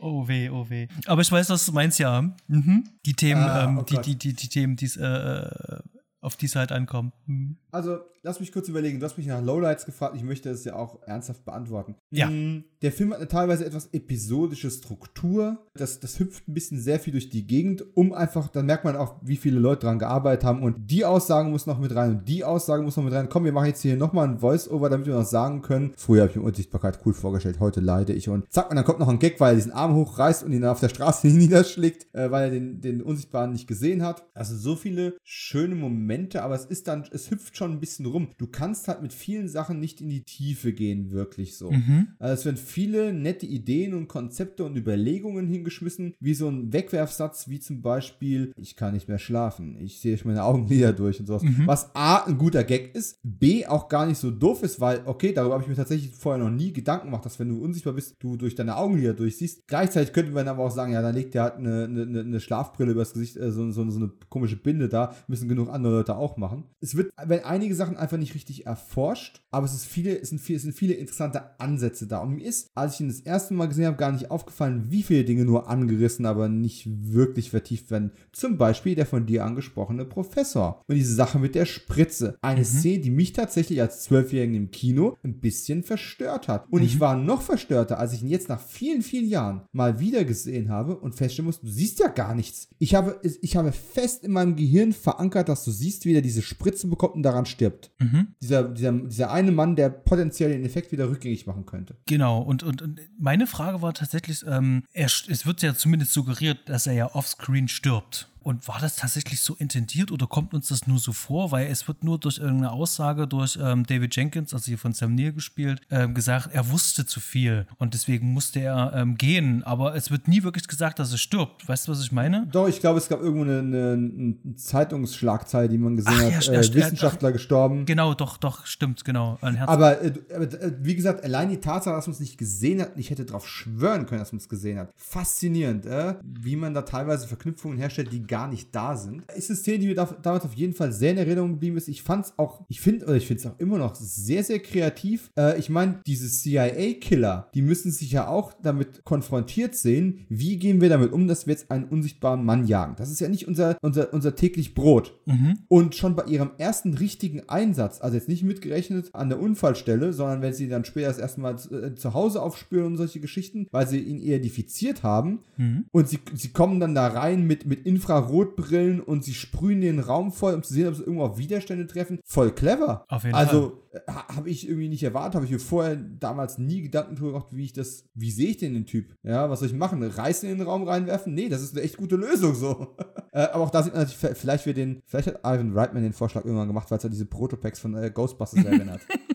Oh 0.00 0.26
weh, 0.28 0.48
oh 0.48 0.68
weh. 0.70 0.86
Aber 1.06 1.20
ich 1.22 1.30
weiß, 1.30 1.50
was 1.50 1.66
du 1.66 1.72
meinst, 1.72 1.98
ja. 1.98 2.22
Mhm. 2.46 2.84
Die 3.06 3.14
Themen, 3.14 3.42
Ah, 3.42 3.64
ähm, 3.64 3.78
oh 3.78 3.82
die, 3.82 3.98
die, 4.00 4.16
die, 4.16 4.34
die 4.34 4.48
Themen, 4.48 4.76
die's, 4.76 4.96
äh, 4.96 5.80
auf 6.20 6.36
die 6.36 6.46
es 6.46 6.54
halt 6.56 6.70
ankommen. 6.70 7.12
Mhm. 7.26 7.56
Also, 7.72 7.98
lass 8.22 8.40
mich 8.40 8.52
kurz 8.52 8.68
überlegen. 8.68 9.00
Du 9.00 9.06
hast 9.06 9.16
mich 9.18 9.26
nach 9.26 9.42
Lowlights 9.42 9.86
gefragt. 9.86 10.14
Ich 10.16 10.22
möchte 10.22 10.50
es 10.50 10.64
ja 10.64 10.74
auch 10.76 11.02
ernsthaft 11.06 11.44
beantworten. 11.44 11.96
Ja. 12.10 12.28
Mm, 12.28 12.64
Der 12.82 12.92
Film 12.92 13.10
hat 13.12 13.18
eine 13.18 13.28
teilweise 13.28 13.64
etwas 13.64 13.88
episodische 13.92 14.70
Struktur. 14.70 15.58
Das, 15.74 16.00
das 16.00 16.18
hüpft 16.18 16.48
ein 16.48 16.54
bisschen 16.54 16.80
sehr 16.80 17.00
viel 17.00 17.12
durch 17.12 17.30
die 17.30 17.46
Gegend, 17.46 17.84
um 17.96 18.12
einfach, 18.12 18.48
dann 18.48 18.66
merkt 18.66 18.84
man 18.84 18.96
auch, 18.96 19.16
wie 19.22 19.36
viele 19.36 19.58
Leute 19.58 19.82
daran 19.82 19.98
gearbeitet 19.98 20.44
haben. 20.44 20.62
Und 20.62 20.90
die 20.90 21.04
Aussage 21.04 21.48
muss 21.48 21.66
noch 21.66 21.78
mit 21.78 21.94
rein 21.94 22.10
und 22.10 22.28
die 22.28 22.44
Aussage 22.44 22.82
muss 22.82 22.96
noch 22.96 23.04
mit 23.04 23.12
rein. 23.12 23.28
Komm, 23.28 23.44
wir 23.44 23.52
machen 23.52 23.66
jetzt 23.66 23.82
hier 23.82 23.96
nochmal 23.96 24.28
ein 24.28 24.38
Voice-Over, 24.38 24.90
damit 24.90 25.06
wir 25.06 25.14
noch 25.14 25.24
sagen 25.24 25.62
können. 25.62 25.92
Früher 25.96 26.22
habe 26.22 26.30
ich 26.30 26.36
mir 26.36 26.42
Unsichtbarkeit 26.42 27.00
cool 27.04 27.14
vorgestellt, 27.14 27.60
heute 27.60 27.80
leide 27.80 28.12
ich. 28.12 28.28
Und 28.28 28.50
zack, 28.52 28.70
und 28.70 28.76
dann 28.76 28.84
kommt 28.84 29.00
noch 29.00 29.08
ein 29.08 29.18
Gag, 29.18 29.40
weil 29.40 29.54
er 29.54 29.56
diesen 29.56 29.72
Arm 29.72 29.94
hochreißt 29.94 30.44
und 30.44 30.52
ihn 30.52 30.64
auf 30.64 30.80
der 30.80 30.88
Straße 30.88 31.26
niederschlägt, 31.28 32.06
äh, 32.14 32.30
weil 32.30 32.44
er 32.44 32.50
den, 32.50 32.80
den 32.80 33.02
Unsichtbaren 33.02 33.52
nicht 33.52 33.66
gesehen 33.66 34.02
hat. 34.02 34.24
Also 34.34 34.56
so 34.56 34.76
viele 34.76 35.16
schöne 35.24 35.74
Momente, 35.74 36.42
aber 36.42 36.54
es 36.54 36.64
ist 36.64 36.88
dann, 36.88 37.04
es 37.10 37.30
hüpft 37.30 37.56
schon 37.56 37.62
schon 37.62 37.72
ein 37.72 37.80
bisschen 37.80 38.06
rum. 38.12 38.28
Du 38.38 38.46
kannst 38.46 38.88
halt 38.88 39.02
mit 39.02 39.12
vielen 39.12 39.48
Sachen 39.48 39.80
nicht 39.80 40.00
in 40.00 40.08
die 40.08 40.22
Tiefe 40.22 40.72
gehen, 40.72 41.10
wirklich 41.10 41.56
so. 41.56 41.70
Mhm. 41.70 42.08
Also 42.18 42.34
es 42.34 42.44
werden 42.44 42.56
viele 42.56 43.12
nette 43.12 43.46
Ideen 43.46 43.94
und 43.94 44.08
Konzepte 44.08 44.64
und 44.64 44.76
Überlegungen 44.76 45.48
hingeschmissen, 45.48 46.14
wie 46.20 46.34
so 46.34 46.48
ein 46.48 46.72
Wegwerfsatz, 46.72 47.48
wie 47.48 47.60
zum 47.60 47.82
Beispiel, 47.82 48.52
ich 48.56 48.76
kann 48.76 48.94
nicht 48.94 49.08
mehr 49.08 49.18
schlafen, 49.18 49.78
ich 49.80 50.00
sehe 50.00 50.18
meine 50.24 50.44
Augenlider 50.44 50.92
durch 50.92 51.20
und 51.20 51.26
sowas. 51.26 51.42
Mhm. 51.42 51.66
Was 51.66 51.94
A, 51.94 52.24
ein 52.24 52.38
guter 52.38 52.64
Gag 52.64 52.94
ist, 52.94 53.18
B, 53.22 53.66
auch 53.66 53.88
gar 53.88 54.06
nicht 54.06 54.18
so 54.18 54.30
doof 54.30 54.62
ist, 54.62 54.80
weil, 54.80 55.02
okay, 55.06 55.32
darüber 55.32 55.54
habe 55.54 55.62
ich 55.62 55.68
mir 55.68 55.76
tatsächlich 55.76 56.12
vorher 56.12 56.42
noch 56.42 56.50
nie 56.50 56.72
Gedanken 56.72 57.06
gemacht, 57.06 57.24
dass 57.24 57.38
wenn 57.38 57.48
du 57.48 57.62
unsichtbar 57.62 57.94
bist, 57.94 58.16
du 58.20 58.36
durch 58.36 58.54
deine 58.54 58.76
Augenlider 58.76 59.14
durchsiehst. 59.14 59.66
Gleichzeitig 59.66 60.12
könnte 60.12 60.32
man 60.32 60.48
aber 60.48 60.64
auch 60.64 60.70
sagen, 60.70 60.92
ja, 60.92 61.02
dann 61.02 61.14
legt 61.14 61.34
der 61.34 61.42
halt 61.42 61.56
eine, 61.56 61.84
eine, 61.84 62.20
eine 62.20 62.40
Schlafbrille 62.40 62.92
übers 62.92 63.12
Gesicht, 63.12 63.36
äh, 63.36 63.50
so, 63.50 63.70
so, 63.70 63.88
so 63.90 63.98
eine 63.98 64.10
komische 64.28 64.56
Binde 64.56 64.88
da, 64.88 65.14
müssen 65.26 65.48
genug 65.48 65.68
andere 65.70 65.94
Leute 65.94 66.16
auch 66.16 66.36
machen. 66.36 66.64
Es 66.80 66.96
wird, 66.96 67.12
wenn 67.24 67.44
einige 67.44 67.74
Sachen 67.74 67.96
einfach 68.02 68.18
nicht 68.18 68.34
richtig 68.34 68.66
erforscht, 68.66 69.42
aber 69.50 69.66
es 69.66 69.74
ist 69.74 69.86
viele, 69.86 70.18
es 70.18 70.30
sind 70.30 70.40
viele, 70.40 70.56
es 70.56 70.62
sind 70.62 70.74
viele 70.74 70.94
interessante 70.94 71.58
Ansätze 71.60 72.06
da. 72.06 72.18
Und 72.18 72.34
mir 72.34 72.44
ist, 72.44 72.70
als 72.74 72.94
ich 72.94 73.00
ihn 73.00 73.08
das 73.08 73.20
erste 73.20 73.54
Mal 73.54 73.66
gesehen 73.66 73.86
habe, 73.86 73.96
gar 73.96 74.12
nicht 74.12 74.30
aufgefallen, 74.30 74.86
wie 74.88 75.02
viele 75.02 75.24
Dinge 75.24 75.44
nur 75.44 75.68
angerissen, 75.68 76.26
aber 76.26 76.48
nicht 76.48 76.86
wirklich 76.86 77.50
vertieft 77.50 77.90
werden. 77.90 78.12
Zum 78.32 78.58
Beispiel 78.58 78.94
der 78.94 79.06
von 79.06 79.26
dir 79.26 79.44
angesprochene 79.44 80.04
Professor. 80.04 80.82
Und 80.86 80.96
diese 80.96 81.14
Sache 81.14 81.38
mit 81.38 81.54
der 81.54 81.66
Spritze. 81.66 82.36
Eine 82.42 82.64
Szene, 82.64 83.00
die 83.00 83.10
mich 83.10 83.32
tatsächlich 83.32 83.80
als 83.80 84.02
Zwölfjährigen 84.02 84.54
im 84.54 84.70
Kino 84.70 85.16
ein 85.22 85.40
bisschen 85.40 85.82
verstört 85.82 86.48
hat. 86.48 86.66
Und 86.70 86.82
ich 86.82 87.00
war 87.00 87.16
noch 87.16 87.42
verstörter, 87.42 87.98
als 87.98 88.12
ich 88.12 88.22
ihn 88.22 88.28
jetzt 88.28 88.48
nach 88.48 88.60
vielen, 88.60 89.02
vielen 89.02 89.28
Jahren 89.28 89.62
mal 89.72 90.00
wieder 90.00 90.24
gesehen 90.24 90.70
habe 90.70 90.96
und 90.96 91.14
feststellen 91.14 91.46
muss, 91.46 91.60
du 91.60 91.68
siehst 91.68 92.00
ja 92.00 92.08
gar 92.08 92.34
nichts. 92.34 92.68
Ich 92.78 92.94
habe, 92.94 93.20
ich 93.22 93.56
habe 93.56 93.72
fest 93.72 94.24
in 94.24 94.32
meinem 94.32 94.56
Gehirn 94.56 94.92
verankert, 94.92 95.48
dass 95.48 95.64
du 95.64 95.70
siehst, 95.70 96.04
wie 96.04 96.14
er 96.14 96.22
diese 96.22 96.42
Spritze 96.42 96.88
bekommt 96.88 97.14
und 97.14 97.22
daran 97.22 97.46
stirbt. 97.46 97.91
Mhm. 98.02 98.28
Dieser, 98.40 98.64
dieser, 98.64 98.92
dieser 98.92 99.30
eine 99.30 99.52
Mann, 99.52 99.76
der 99.76 99.90
potenziell 99.90 100.50
den 100.50 100.64
Effekt 100.64 100.92
wieder 100.92 101.08
rückgängig 101.08 101.46
machen 101.46 101.66
könnte. 101.66 101.96
Genau, 102.06 102.40
und, 102.40 102.62
und, 102.62 102.82
und 102.82 103.00
meine 103.18 103.46
Frage 103.46 103.82
war 103.82 103.94
tatsächlich, 103.94 104.44
ähm, 104.46 104.84
er, 104.92 105.06
es 105.06 105.46
wird 105.46 105.62
ja 105.62 105.74
zumindest 105.74 106.12
suggeriert, 106.12 106.58
dass 106.66 106.86
er 106.86 106.94
ja 106.94 107.14
offscreen 107.14 107.68
stirbt. 107.68 108.28
Und 108.42 108.68
war 108.68 108.78
das 108.80 108.96
tatsächlich 108.96 109.40
so 109.40 109.54
intendiert 109.54 110.10
oder 110.12 110.26
kommt 110.26 110.54
uns 110.54 110.68
das 110.68 110.86
nur 110.86 110.98
so 110.98 111.12
vor? 111.12 111.50
Weil 111.50 111.68
es 111.68 111.88
wird 111.88 112.04
nur 112.04 112.18
durch 112.18 112.38
irgendeine 112.38 112.72
Aussage 112.72 113.26
durch 113.26 113.58
ähm, 113.60 113.84
David 113.86 114.14
Jenkins, 114.14 114.52
also 114.52 114.66
hier 114.66 114.78
von 114.78 114.92
Sam 114.92 115.14
Neill 115.14 115.32
gespielt, 115.32 115.80
ähm, 115.90 116.14
gesagt, 116.14 116.50
er 116.52 116.70
wusste 116.70 117.06
zu 117.06 117.20
viel 117.20 117.66
und 117.78 117.94
deswegen 117.94 118.32
musste 118.32 118.60
er 118.60 118.92
ähm, 118.94 119.16
gehen. 119.16 119.62
Aber 119.64 119.94
es 119.94 120.10
wird 120.10 120.28
nie 120.28 120.42
wirklich 120.42 120.68
gesagt, 120.68 120.98
dass 120.98 121.12
er 121.12 121.18
stirbt. 121.18 121.68
Weißt 121.68 121.86
du, 121.88 121.92
was 121.92 122.02
ich 122.02 122.12
meine? 122.12 122.46
Doch, 122.50 122.68
ich 122.68 122.80
glaube, 122.80 122.98
es 122.98 123.08
gab 123.08 123.20
irgendwo 123.20 123.44
eine, 123.44 123.58
eine, 123.60 123.92
eine 123.92 124.56
Zeitungsschlagzeile, 124.56 125.68
die 125.68 125.78
man 125.78 125.96
gesehen 125.96 126.14
Ach, 126.16 126.22
ja, 126.22 126.36
hat. 126.36 126.44
stimmt, 126.44 126.58
äh. 126.58 126.74
Wissenschaftler 126.74 127.32
gestorben. 127.32 127.86
Genau, 127.86 128.14
doch, 128.14 128.36
doch, 128.36 128.66
stimmt, 128.66 129.04
genau. 129.04 129.38
Aber, 129.40 130.02
äh, 130.02 130.12
aber 130.34 130.52
äh, 130.60 130.72
wie 130.80 130.94
gesagt, 130.94 131.24
allein 131.24 131.50
die 131.50 131.58
Tatsache, 131.58 131.94
dass 131.94 132.06
man 132.06 132.14
es 132.14 132.20
nicht 132.20 132.38
gesehen 132.38 132.80
hat, 132.80 132.92
ich 132.96 133.10
hätte 133.10 133.24
darauf 133.24 133.46
schwören 133.46 134.06
können, 134.06 134.20
dass 134.20 134.32
man 134.32 134.38
es 134.38 134.48
gesehen 134.48 134.78
hat. 134.78 134.92
Faszinierend, 134.96 135.86
äh? 135.86 136.14
wie 136.22 136.56
man 136.56 136.74
da 136.74 136.82
teilweise 136.82 137.26
Verknüpfungen 137.26 137.78
herstellt, 137.78 138.12
die 138.12 138.26
gar 138.32 138.48
nicht 138.48 138.74
da 138.74 138.96
sind. 138.96 139.30
Ist 139.36 139.50
eine 139.50 139.58
Szene, 139.58 139.78
die 139.80 139.86
mir 139.88 139.94
da, 139.94 140.06
damals 140.22 140.46
auf 140.46 140.54
jeden 140.54 140.72
Fall 140.72 140.90
sehr 140.90 141.10
in 141.10 141.18
Erinnerung 141.18 141.50
geblieben 141.50 141.76
ist. 141.76 141.86
Ich 141.86 142.02
fand 142.02 142.24
es 142.24 142.38
auch, 142.38 142.64
ich 142.70 142.80
finde, 142.80 143.04
oder 143.04 143.16
ich 143.16 143.26
finde 143.26 143.42
es 143.42 143.46
auch 143.46 143.58
immer 143.58 143.76
noch 143.76 143.94
sehr, 143.94 144.42
sehr 144.42 144.58
kreativ. 144.58 145.30
Äh, 145.36 145.58
ich 145.58 145.68
meine, 145.68 146.00
diese 146.06 146.30
CIA-Killer, 146.30 147.50
die 147.54 147.60
müssen 147.60 147.92
sich 147.92 148.10
ja 148.10 148.28
auch 148.28 148.54
damit 148.62 149.04
konfrontiert 149.04 149.74
sehen, 149.74 150.24
wie 150.30 150.56
gehen 150.56 150.80
wir 150.80 150.88
damit 150.88 151.12
um, 151.12 151.28
dass 151.28 151.46
wir 151.46 151.52
jetzt 151.52 151.70
einen 151.70 151.84
unsichtbaren 151.84 152.42
Mann 152.42 152.66
jagen. 152.66 152.94
Das 152.96 153.10
ist 153.10 153.20
ja 153.20 153.28
nicht 153.28 153.46
unser, 153.46 153.76
unser, 153.82 154.14
unser 154.14 154.34
täglich 154.34 154.72
Brot. 154.72 155.20
mhm. 155.26 155.58
Und 155.68 155.94
schon 155.94 156.16
bei 156.16 156.24
ihrem 156.24 156.52
ersten 156.56 156.94
richtigen 156.94 157.50
Einsatz, 157.50 158.00
also 158.00 158.16
jetzt 158.16 158.30
nicht 158.30 158.44
mitgerechnet 158.44 159.10
an 159.12 159.28
der 159.28 159.40
Unfallstelle, 159.40 160.14
sondern 160.14 160.40
wenn 160.40 160.54
sie 160.54 160.70
dann 160.70 160.86
später 160.86 161.08
das 161.08 161.18
erste 161.18 161.42
Mal 161.42 161.58
zu, 161.58 161.74
äh, 161.74 161.94
zu 161.94 162.14
Hause 162.14 162.40
aufspüren 162.40 162.86
und 162.86 162.96
solche 162.96 163.20
Geschichten, 163.20 163.66
weil 163.72 163.86
sie 163.86 164.00
ihn 164.00 164.20
identifiziert 164.20 165.02
haben. 165.02 165.40
Mhm. 165.58 165.84
Und 165.92 166.08
sie, 166.08 166.20
sie 166.32 166.48
kommen 166.48 166.80
dann 166.80 166.94
da 166.94 167.08
rein 167.08 167.46
mit, 167.46 167.66
mit 167.66 167.84
Infrarotbrillen 168.22 169.00
und 169.00 169.24
sie 169.24 169.34
sprühen 169.34 169.80
den 169.80 169.98
Raum 169.98 170.32
voll, 170.32 170.54
um 170.54 170.62
zu 170.62 170.74
sehen, 170.74 170.88
ob 170.88 170.94
sie 170.94 171.02
irgendwo 171.02 171.24
auf 171.24 171.38
Widerstände 171.38 171.86
treffen. 171.86 172.20
Voll 172.24 172.52
clever. 172.52 173.04
Auf 173.08 173.24
jeden 173.24 173.34
also, 173.34 173.82
habe 174.06 174.48
ich 174.50 174.68
irgendwie 174.68 174.88
nicht 174.88 175.02
erwartet, 175.02 175.34
habe 175.34 175.44
ich 175.44 175.50
mir 175.50 175.58
vorher 175.58 175.96
damals 175.96 176.58
nie 176.58 176.82
Gedanken 176.82 177.16
drüber 177.16 177.32
gemacht, 177.32 177.48
wie 177.50 177.64
ich 177.64 177.72
das, 177.72 178.04
wie 178.14 178.30
sehe 178.30 178.50
ich 178.50 178.58
denn 178.58 178.74
den 178.74 178.86
Typ? 178.86 179.14
Ja, 179.22 179.50
was 179.50 179.60
soll 179.60 179.68
ich 179.68 179.74
machen? 179.74 180.02
Reißen 180.02 180.48
in 180.48 180.58
den 180.58 180.66
Raum 180.66 180.84
reinwerfen? 180.84 181.34
Nee, 181.34 181.48
das 181.48 181.62
ist 181.62 181.74
eine 181.74 181.84
echt 181.84 181.96
gute 181.96 182.16
Lösung 182.16 182.54
so. 182.54 182.96
Äh, 183.34 183.44
aber 183.44 183.64
auch 183.64 183.70
da 183.70 183.82
sieht 183.82 183.94
man 183.94 184.02
natürlich, 184.02 184.36
vielleicht 184.38 184.66
wir 184.66 184.74
den, 184.74 185.00
vielleicht 185.06 185.28
hat 185.28 185.38
Ivan 185.38 185.72
Reitman 185.72 186.02
den 186.02 186.12
Vorschlag 186.12 186.44
irgendwann 186.44 186.68
gemacht, 186.68 186.90
weil 186.90 186.98
es 186.98 187.04
ja 187.04 187.08
diese 187.08 187.24
Protopacks 187.24 187.80
von 187.80 187.94
äh, 187.94 188.10
Ghostbusters 188.10 188.62
erinnert. 188.62 189.00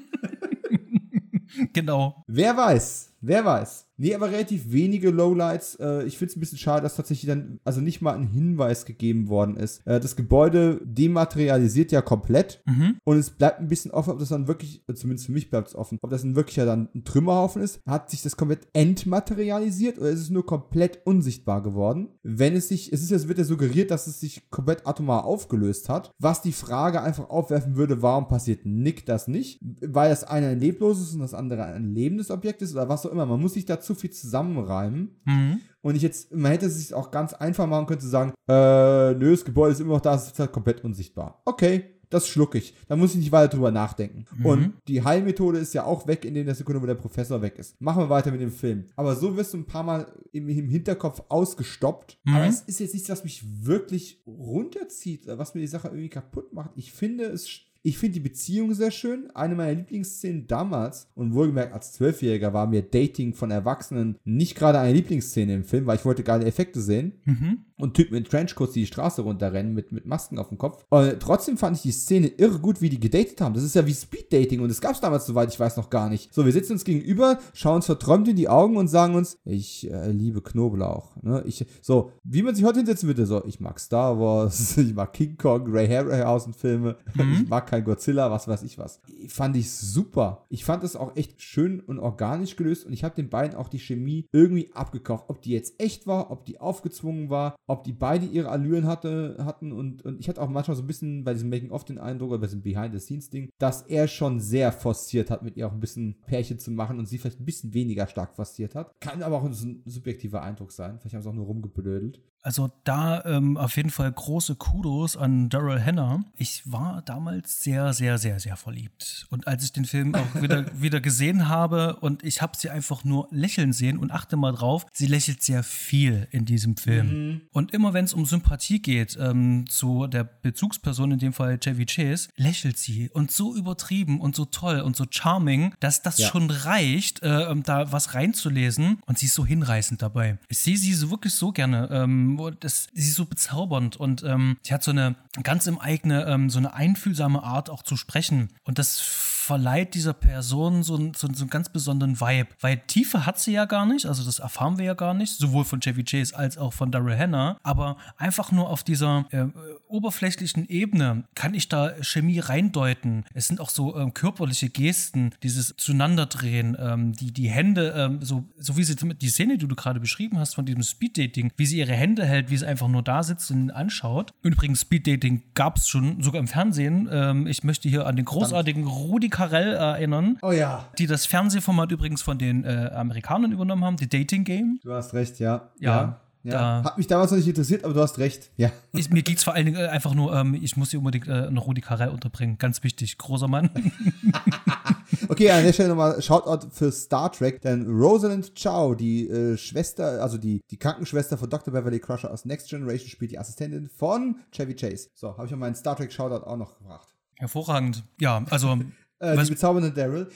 Genau. 1.73 2.23
Wer 2.27 2.55
weiß, 2.55 3.13
wer 3.21 3.43
weiß. 3.43 3.86
Nee, 3.97 4.13
aber 4.15 4.31
relativ 4.31 4.71
wenige 4.71 5.09
Lowlights. 5.09 5.75
Äh, 5.75 6.03
ich 6.05 6.17
finde 6.17 6.31
es 6.31 6.37
ein 6.37 6.39
bisschen 6.39 6.57
schade, 6.57 6.83
dass 6.83 6.95
tatsächlich 6.95 7.27
dann, 7.27 7.59
also 7.63 7.81
nicht 7.81 8.01
mal 8.01 8.13
ein 8.15 8.27
Hinweis 8.27 8.85
gegeben 8.85 9.27
worden 9.27 9.57
ist. 9.57 9.85
Äh, 9.85 9.99
das 9.99 10.15
Gebäude 10.15 10.79
dematerialisiert 10.85 11.91
ja 11.91 12.01
komplett 12.01 12.61
Mhm. 12.65 12.97
und 13.03 13.17
es 13.17 13.29
bleibt 13.31 13.59
ein 13.59 13.67
bisschen 13.67 13.91
offen, 13.91 14.11
ob 14.11 14.19
das 14.19 14.29
dann 14.29 14.47
wirklich, 14.47 14.83
äh, 14.87 14.93
zumindest 14.93 15.25
für 15.27 15.31
mich 15.31 15.49
bleibt 15.49 15.69
es 15.69 15.75
offen, 15.75 15.97
ob 16.01 16.09
das 16.09 16.23
ein 16.23 16.35
wirklicher 16.35 16.65
dann 16.65 16.89
ein 16.93 17.03
Trümmerhaufen 17.03 17.61
ist. 17.61 17.81
Hat 17.87 18.09
sich 18.09 18.21
das 18.21 18.37
komplett 18.37 18.67
entmaterialisiert 18.73 19.97
oder 19.97 20.09
ist 20.09 20.21
es 20.21 20.29
nur 20.29 20.45
komplett 20.45 20.99
unsichtbar 21.05 21.61
geworden? 21.63 22.09
Wenn 22.23 22.55
es 22.55 22.67
sich, 22.67 22.91
es 22.93 23.01
ist 23.01 23.11
jetzt, 23.11 23.27
wird 23.27 23.37
ja 23.37 23.43
suggeriert, 23.43 23.91
dass 23.91 24.07
es 24.07 24.19
sich 24.19 24.49
komplett 24.49 24.85
atomar 24.85 25.25
aufgelöst 25.25 25.89
hat, 25.89 26.11
was 26.19 26.41
die 26.41 26.51
Frage 26.51 27.01
einfach 27.01 27.29
aufwerfen 27.29 27.75
würde, 27.75 28.01
warum 28.01 28.27
passiert 28.27 28.65
Nick 28.65 29.05
das 29.05 29.27
nicht? 29.27 29.59
Weil 29.81 30.09
das 30.09 30.23
eine 30.23 30.47
ein 30.47 30.59
lebloses 30.59 31.13
und 31.13 31.19
das 31.21 31.33
andere 31.33 31.63
ein 31.65 31.93
lebendes 31.93 32.31
Objekt 32.31 32.61
ist 32.61 32.73
oder 32.73 32.89
was 32.89 33.05
auch 33.05 33.11
immer. 33.11 33.25
Man 33.25 33.41
muss 33.41 33.53
sich 33.53 33.65
da 33.65 33.79
zu 33.87 33.95
viel 33.95 34.11
zusammenreimen. 34.11 35.19
Mhm. 35.25 35.61
Und 35.81 35.95
ich 35.95 36.01
jetzt, 36.01 36.33
man 36.35 36.51
hätte 36.51 36.65
es 36.65 36.77
sich 36.77 36.93
auch 36.93 37.11
ganz 37.11 37.33
einfach 37.33 37.65
machen 37.65 37.87
können 37.87 38.01
zu 38.01 38.09
sagen, 38.09 38.33
äh, 38.47 39.13
nö, 39.13 39.31
das 39.31 39.45
Gebäude 39.45 39.73
ist 39.73 39.79
immer 39.79 39.95
noch 39.95 40.01
da, 40.01 40.15
es 40.15 40.27
ist 40.27 40.39
halt 40.39 40.51
komplett 40.51 40.83
unsichtbar. 40.83 41.41
Okay, 41.45 41.97
das 42.09 42.27
schluck 42.27 42.55
ich. 42.55 42.73
Da 42.87 42.95
muss 42.95 43.11
ich 43.11 43.17
nicht 43.17 43.31
weiter 43.31 43.49
drüber 43.49 43.71
nachdenken. 43.71 44.25
Mhm. 44.37 44.45
Und 44.45 44.73
die 44.87 45.03
Heilmethode 45.03 45.59
ist 45.59 45.73
ja 45.73 45.83
auch 45.83 46.07
weg 46.07 46.23
in 46.23 46.33
der 46.33 46.55
Sekunde, 46.55 46.81
wo 46.81 46.85
der 46.85 46.95
Professor 46.95 47.41
weg 47.41 47.57
ist. 47.59 47.79
Machen 47.81 48.03
wir 48.03 48.09
weiter 48.09 48.31
mit 48.31 48.41
dem 48.41 48.51
Film. 48.51 48.85
Aber 48.95 49.15
so 49.15 49.35
wirst 49.35 49.53
du 49.53 49.57
ein 49.57 49.65
paar 49.65 49.83
Mal 49.83 50.11
im, 50.31 50.47
im 50.47 50.69
Hinterkopf 50.69 51.23
ausgestoppt. 51.27 52.17
Mhm. 52.23 52.35
Aber 52.35 52.47
es 52.47 52.61
ist 52.61 52.79
jetzt 52.79 52.93
nichts, 52.93 53.09
was 53.09 53.23
mich 53.23 53.43
wirklich 53.65 54.21
runterzieht, 54.25 55.27
was 55.27 55.53
mir 55.53 55.61
die 55.61 55.67
Sache 55.67 55.89
irgendwie 55.89 56.09
kaputt 56.09 56.53
macht. 56.53 56.71
Ich 56.75 56.93
finde 56.93 57.25
es 57.25 57.49
ich 57.87 57.97
finde 57.97 58.15
die 58.15 58.19
Beziehung 58.19 58.73
sehr 58.73 58.91
schön. 58.91 59.29
Eine 59.33 59.55
meiner 59.55 59.73
Lieblingsszenen 59.73 60.45
damals, 60.45 61.07
und 61.15 61.33
wohlgemerkt 61.33 61.73
als 61.73 61.93
Zwölfjähriger, 61.93 62.51
war 62.51 62.67
mir 62.67 62.81
Dating 62.81 63.33
von 63.33 63.49
Erwachsenen 63.49 64.17
nicht 64.25 64.55
gerade 64.55 64.79
eine 64.79 64.91
Lieblingsszene 64.91 65.55
im 65.55 65.63
Film, 65.63 65.85
weil 65.85 65.95
ich 65.95 66.03
wollte 66.03 66.23
geile 66.23 66.45
Effekte 66.45 66.81
sehen. 66.81 67.13
Mhm. 67.23 67.59
Und 67.79 67.93
Typen 67.93 68.17
in 68.17 68.23
Trenchcoats, 68.23 68.73
die 68.73 68.81
die 68.81 68.87
Straße 68.87 69.21
runterrennen 69.21 69.73
mit, 69.73 69.91
mit 69.91 70.07
Masken 70.07 70.39
auf 70.39 70.49
dem 70.49 70.57
Kopf. 70.57 70.83
Und 70.89 71.19
trotzdem 71.19 71.57
fand 71.57 71.77
ich 71.77 71.83
die 71.83 71.91
Szene 71.91 72.27
irre 72.27 72.57
gut, 72.57 72.81
wie 72.81 72.89
die 72.89 72.99
gedatet 72.99 73.39
haben. 73.39 73.53
Das 73.53 73.63
ist 73.63 73.75
ja 73.75 73.85
wie 73.85 73.93
Speed-Dating 73.93 74.59
und 74.61 74.69
das 74.69 74.81
gab 74.81 74.93
es 74.93 74.99
damals, 74.99 75.27
soweit 75.27 75.53
ich 75.53 75.59
weiß, 75.59 75.77
noch 75.77 75.91
gar 75.91 76.09
nicht. 76.09 76.33
So, 76.33 76.43
wir 76.43 76.51
sitzen 76.51 76.73
uns 76.73 76.83
gegenüber, 76.83 77.37
schauen 77.53 77.75
uns 77.77 77.85
verträumt 77.85 78.27
in 78.27 78.35
die 78.35 78.49
Augen 78.49 78.77
und 78.77 78.87
sagen 78.87 79.13
uns, 79.13 79.37
ich 79.45 79.89
äh, 79.91 80.11
liebe 80.11 80.41
Knoblauch. 80.41 81.15
Ne? 81.21 81.43
Ich, 81.45 81.65
so, 81.81 82.11
wie 82.23 82.41
man 82.41 82.55
sich 82.55 82.65
heute 82.65 82.79
hinsetzen 82.79 83.07
würde, 83.07 83.27
so, 83.27 83.45
ich 83.45 83.59
mag 83.59 83.79
Star 83.79 84.19
Wars, 84.19 84.75
ich 84.77 84.95
mag 84.95 85.13
King 85.13 85.37
Kong, 85.37 85.67
Ray 85.67 85.87
Harryhausen-Filme, 85.87 86.97
ich 87.41 87.47
mag 87.47 87.67
kein 87.67 87.76
Godzilla, 87.83 88.31
was 88.31 88.47
weiß 88.47 88.63
ich 88.63 88.77
was. 88.77 89.01
Fand 89.27 89.55
ich 89.55 89.71
super. 89.71 90.45
Ich 90.49 90.65
fand 90.65 90.83
es 90.83 90.95
auch 90.95 91.15
echt 91.15 91.41
schön 91.41 91.79
und 91.79 91.99
organisch 91.99 92.55
gelöst 92.55 92.85
und 92.85 92.93
ich 92.93 93.03
habe 93.03 93.15
den 93.15 93.29
beiden 93.29 93.57
auch 93.57 93.69
die 93.69 93.79
Chemie 93.79 94.27
irgendwie 94.31 94.71
abgekauft. 94.73 95.25
Ob 95.27 95.41
die 95.41 95.51
jetzt 95.51 95.79
echt 95.81 96.07
war, 96.07 96.31
ob 96.31 96.45
die 96.45 96.59
aufgezwungen 96.59 97.29
war, 97.29 97.55
ob 97.67 97.83
die 97.83 97.93
beide 97.93 98.25
ihre 98.25 98.49
Allüren 98.49 98.87
hatte, 98.87 99.37
hatten 99.39 99.71
und, 99.71 100.03
und 100.03 100.19
ich 100.19 100.29
hatte 100.29 100.41
auch 100.41 100.49
manchmal 100.49 100.75
so 100.77 100.83
ein 100.83 100.87
bisschen 100.87 101.23
bei 101.23 101.33
diesem 101.33 101.49
Making-of 101.49 101.85
den 101.85 101.97
Eindruck, 101.97 102.29
oder 102.29 102.39
bei 102.39 102.47
diesem 102.47 102.61
Behind-the-Scenes-Ding, 102.61 103.49
dass 103.59 103.83
er 103.83 104.07
schon 104.07 104.39
sehr 104.39 104.71
forciert 104.71 105.29
hat, 105.29 105.43
mit 105.43 105.57
ihr 105.57 105.67
auch 105.67 105.73
ein 105.73 105.79
bisschen 105.79 106.15
Pärchen 106.25 106.59
zu 106.59 106.71
machen 106.71 106.99
und 106.99 107.07
sie 107.07 107.17
vielleicht 107.17 107.39
ein 107.39 107.45
bisschen 107.45 107.73
weniger 107.73 108.07
stark 108.07 108.35
forciert 108.35 108.75
hat. 108.75 108.91
Kann 108.99 109.23
aber 109.23 109.37
auch 109.37 109.45
ein 109.45 109.53
sub- 109.53 109.77
subjektiver 109.85 110.41
Eindruck 110.41 110.71
sein. 110.71 110.99
Vielleicht 110.99 111.15
haben 111.15 111.21
sie 111.21 111.29
auch 111.29 111.33
nur 111.33 111.45
rumgeblödelt. 111.45 112.21
Also 112.47 112.71
da 112.85 113.25
ähm, 113.25 113.57
auf 113.57 113.75
jeden 113.75 113.89
Fall 113.89 114.09
große 114.09 114.55
Kudos 114.55 115.17
an 115.17 115.49
Daryl 115.49 115.83
Hannah. 115.83 116.23
Ich 116.37 116.61
war 116.63 117.01
damals 117.01 117.59
sehr, 117.59 117.91
sehr, 117.91 118.17
sehr, 118.17 118.39
sehr 118.39 118.55
verliebt. 118.55 119.27
Und 119.29 119.47
als 119.47 119.65
ich 119.65 119.73
den 119.73 119.83
Film 119.83 120.15
auch 120.15 120.41
wieder, 120.41 120.65
wieder 120.81 121.01
gesehen 121.01 121.49
habe 121.49 121.97
und 121.97 122.23
ich 122.23 122.41
habe 122.41 122.53
sie 122.55 122.69
einfach 122.69 123.03
nur 123.03 123.27
lächeln 123.31 123.73
sehen 123.73 123.97
und 123.97 124.11
achte 124.11 124.37
mal 124.37 124.53
drauf, 124.53 124.85
sie 124.93 125.07
lächelt 125.07 125.43
sehr 125.43 125.61
viel 125.61 126.29
in 126.31 126.45
diesem 126.45 126.77
Film. 126.77 127.41
Und 127.51 127.73
immer 127.73 127.93
wenn 127.93 128.05
es 128.05 128.13
um 128.13 128.25
Sympathie 128.25 128.81
geht 128.81 129.17
ähm, 129.19 129.65
zu 129.67 130.07
der 130.07 130.23
Bezugsperson, 130.23 131.11
in 131.11 131.19
dem 131.19 131.33
Fall 131.33 131.59
Chevy 131.59 131.85
Chase, 131.85 132.29
lächelt 132.37 132.77
sie 132.77 133.09
und 133.09 133.29
so 133.29 133.57
übertrieben 133.57 134.21
und 134.21 134.37
so 134.37 134.45
toll 134.45 134.79
und 134.79 134.95
so 134.95 135.05
charming, 135.09 135.73
dass 135.81 136.01
das 136.01 136.17
Ja. 136.17 136.29
schon 136.29 136.49
reicht, 136.49 137.23
äh, 137.23 137.47
um 137.51 137.63
da 137.63 137.91
was 137.91 138.13
reinzulesen 138.13 138.99
und 139.05 139.19
sie 139.19 139.25
ist 139.25 139.33
so 139.35 139.45
hinreißend 139.45 140.01
dabei. 140.01 140.37
Ich 140.47 140.59
sehe 140.59 140.77
sie 140.77 140.93
so 140.93 141.11
wirklich 141.11 141.33
so 141.33 141.51
gerne. 141.51 141.89
Ähm, 141.91 142.36
ähm, 142.37 142.51
das, 142.59 142.87
sie 142.93 143.09
ist 143.09 143.15
so 143.15 143.25
bezaubernd 143.25 143.97
und 143.97 144.23
ähm, 144.23 144.57
sie 144.61 144.73
hat 144.73 144.83
so 144.83 144.91
eine 144.91 145.15
ganz 145.43 145.67
im 145.67 145.79
eigene, 145.79 146.25
ähm, 146.25 146.49
so 146.49 146.59
eine 146.59 146.73
einfühlsame 146.73 147.43
Art 147.43 147.69
auch 147.69 147.83
zu 147.83 147.95
sprechen. 147.97 148.49
Und 148.63 148.79
das 148.79 148.99
verleiht 149.47 149.93
dieser 149.93 150.11
Person 150.11 150.83
so, 150.83 150.97
einen, 150.97 151.13
so, 151.13 151.25
so 151.33 151.43
einen 151.43 151.49
ganz 151.49 151.69
besonderen 151.69 152.19
Vibe. 152.19 152.49
Weil 152.59 152.81
Tiefe 152.85 153.25
hat 153.25 153.39
sie 153.39 153.53
ja 153.53 153.63
gar 153.63 153.85
nicht, 153.85 154.05
also 154.05 154.25
das 154.25 154.39
erfahren 154.39 154.77
wir 154.77 154.83
ja 154.83 154.93
gar 154.93 155.13
nicht, 155.13 155.37
sowohl 155.37 155.63
von 155.63 155.79
Chevy 155.79 156.03
Chase 156.03 156.37
als 156.37 156.57
auch 156.57 156.73
von 156.73 156.91
Daryl 156.91 157.17
Hannah. 157.17 157.57
Aber 157.63 157.95
einfach 158.17 158.51
nur 158.51 158.69
auf 158.69 158.83
dieser 158.83 159.25
äh, 159.31 159.45
oberflächlichen 159.87 160.67
Ebene 160.67 161.23
kann 161.33 161.53
ich 161.53 161.69
da 161.69 161.93
Chemie 162.01 162.39
reindeuten. 162.39 163.23
Es 163.33 163.47
sind 163.47 163.61
auch 163.61 163.69
so 163.69 163.95
ähm, 163.97 164.13
körperliche 164.13 164.69
Gesten, 164.69 165.31
dieses 165.43 165.73
Zunanderdrehen, 165.77 166.75
ähm, 166.77 167.13
die, 167.13 167.31
die 167.31 167.49
Hände, 167.49 167.93
ähm, 167.95 168.21
so, 168.21 168.43
so 168.57 168.75
wie 168.75 168.83
sie 168.83 168.97
die 168.97 169.29
Szene, 169.29 169.57
die 169.57 169.67
du 169.67 169.75
gerade 169.77 170.01
beschrieben 170.01 170.39
hast 170.39 170.55
von 170.55 170.65
diesem 170.65 170.83
Speeddating, 170.83 171.53
wie 171.55 171.65
sie 171.65 171.77
ihre 171.77 171.93
Hände 171.93 172.25
hält, 172.25 172.49
wie 172.49 172.57
sie 172.57 172.67
einfach 172.67 172.89
nur 172.89 173.01
da 173.01 173.23
sitzt 173.23 173.49
und 173.49 173.61
ihn 173.61 173.71
anschaut. 173.71 174.33
Übrigens, 174.41 174.81
Speeddating 174.81 175.43
gab 175.53 175.77
es 175.77 175.87
schon 175.87 176.21
sogar 176.21 176.41
im 176.41 176.49
Fernsehen. 176.49 177.07
Ähm, 177.09 177.47
ich 177.47 177.63
möchte 177.63 177.87
hier 177.87 178.07
an 178.07 178.17
den 178.17 178.25
großartigen 178.25 178.85
Rudi 178.85 179.36
Carell 179.37 179.73
erinnern. 179.73 180.37
Oh 180.41 180.51
ja. 180.51 180.85
Die 180.97 181.05
das 181.07 181.25
Fernsehformat 181.27 181.91
übrigens 181.91 182.21
von 182.23 182.37
den 182.39 182.63
äh, 182.65 182.89
Amerikanern 182.93 183.51
übernommen 183.51 183.85
haben, 183.85 183.97
die 183.97 184.09
Dating 184.09 184.43
Game. 184.43 184.79
Du 184.83 184.91
hast 184.93 185.13
recht, 185.13 185.39
ja. 185.39 185.69
Ja. 185.79 186.19
ja. 186.43 186.51
Da- 186.51 186.83
Hat 186.85 186.97
mich 186.97 187.07
damals 187.07 187.29
noch 187.31 187.37
nicht 187.37 187.47
interessiert, 187.47 187.83
aber 187.83 187.93
du 187.93 188.01
hast 188.01 188.17
recht. 188.17 188.49
Ja. 188.57 188.71
Ich, 188.93 189.11
mir 189.11 189.21
geht 189.21 189.37
es 189.37 189.43
vor 189.43 189.53
allen 189.53 189.65
Dingen 189.67 189.77
äh, 189.79 189.87
einfach 189.89 190.15
nur, 190.15 190.33
ähm, 190.35 190.55
ich 190.55 190.75
muss 190.75 190.89
hier 190.89 190.99
unbedingt 190.99 191.27
äh, 191.27 191.51
noch 191.51 191.67
Rudi 191.67 191.81
Carell 191.81 192.09
unterbringen. 192.09 192.57
Ganz 192.57 192.83
wichtig. 192.83 193.17
Großer 193.19 193.47
Mann. 193.47 193.69
Okay, 195.29 195.49
an 195.51 195.63
der 195.63 195.73
Stelle 195.73 195.89
nochmal 195.89 196.21
Shoutout 196.21 196.67
für 196.71 196.91
Star 196.91 197.31
Trek, 197.31 197.61
denn 197.61 197.87
Rosalind 197.87 198.53
Chow, 198.61 198.95
die 198.95 199.27
äh, 199.29 199.57
Schwester, 199.57 200.21
also 200.21 200.37
die, 200.37 200.61
die 200.69 200.77
Krankenschwester 200.77 201.37
von 201.37 201.49
Dr. 201.49 201.73
Beverly 201.73 201.99
Crusher 201.99 202.31
aus 202.31 202.45
Next 202.45 202.69
Generation, 202.69 203.09
spielt 203.09 203.31
die 203.31 203.39
Assistentin 203.39 203.87
von 203.89 204.37
Chevy 204.51 204.75
Chase. 204.75 205.09
So, 205.15 205.33
habe 205.33 205.45
ich 205.45 205.51
ja 205.51 205.57
meinen 205.57 205.75
Star 205.75 205.95
Trek 205.95 206.11
Shoutout 206.11 206.45
auch 206.45 206.57
noch 206.57 206.77
gebracht. 206.77 207.07
Hervorragend. 207.35 208.03
Ja, 208.19 208.43
also 208.49 208.77
Äh, 209.19 209.37
die 209.43 209.49
bezaubernde 209.49 209.91
Daryl. 209.91 210.27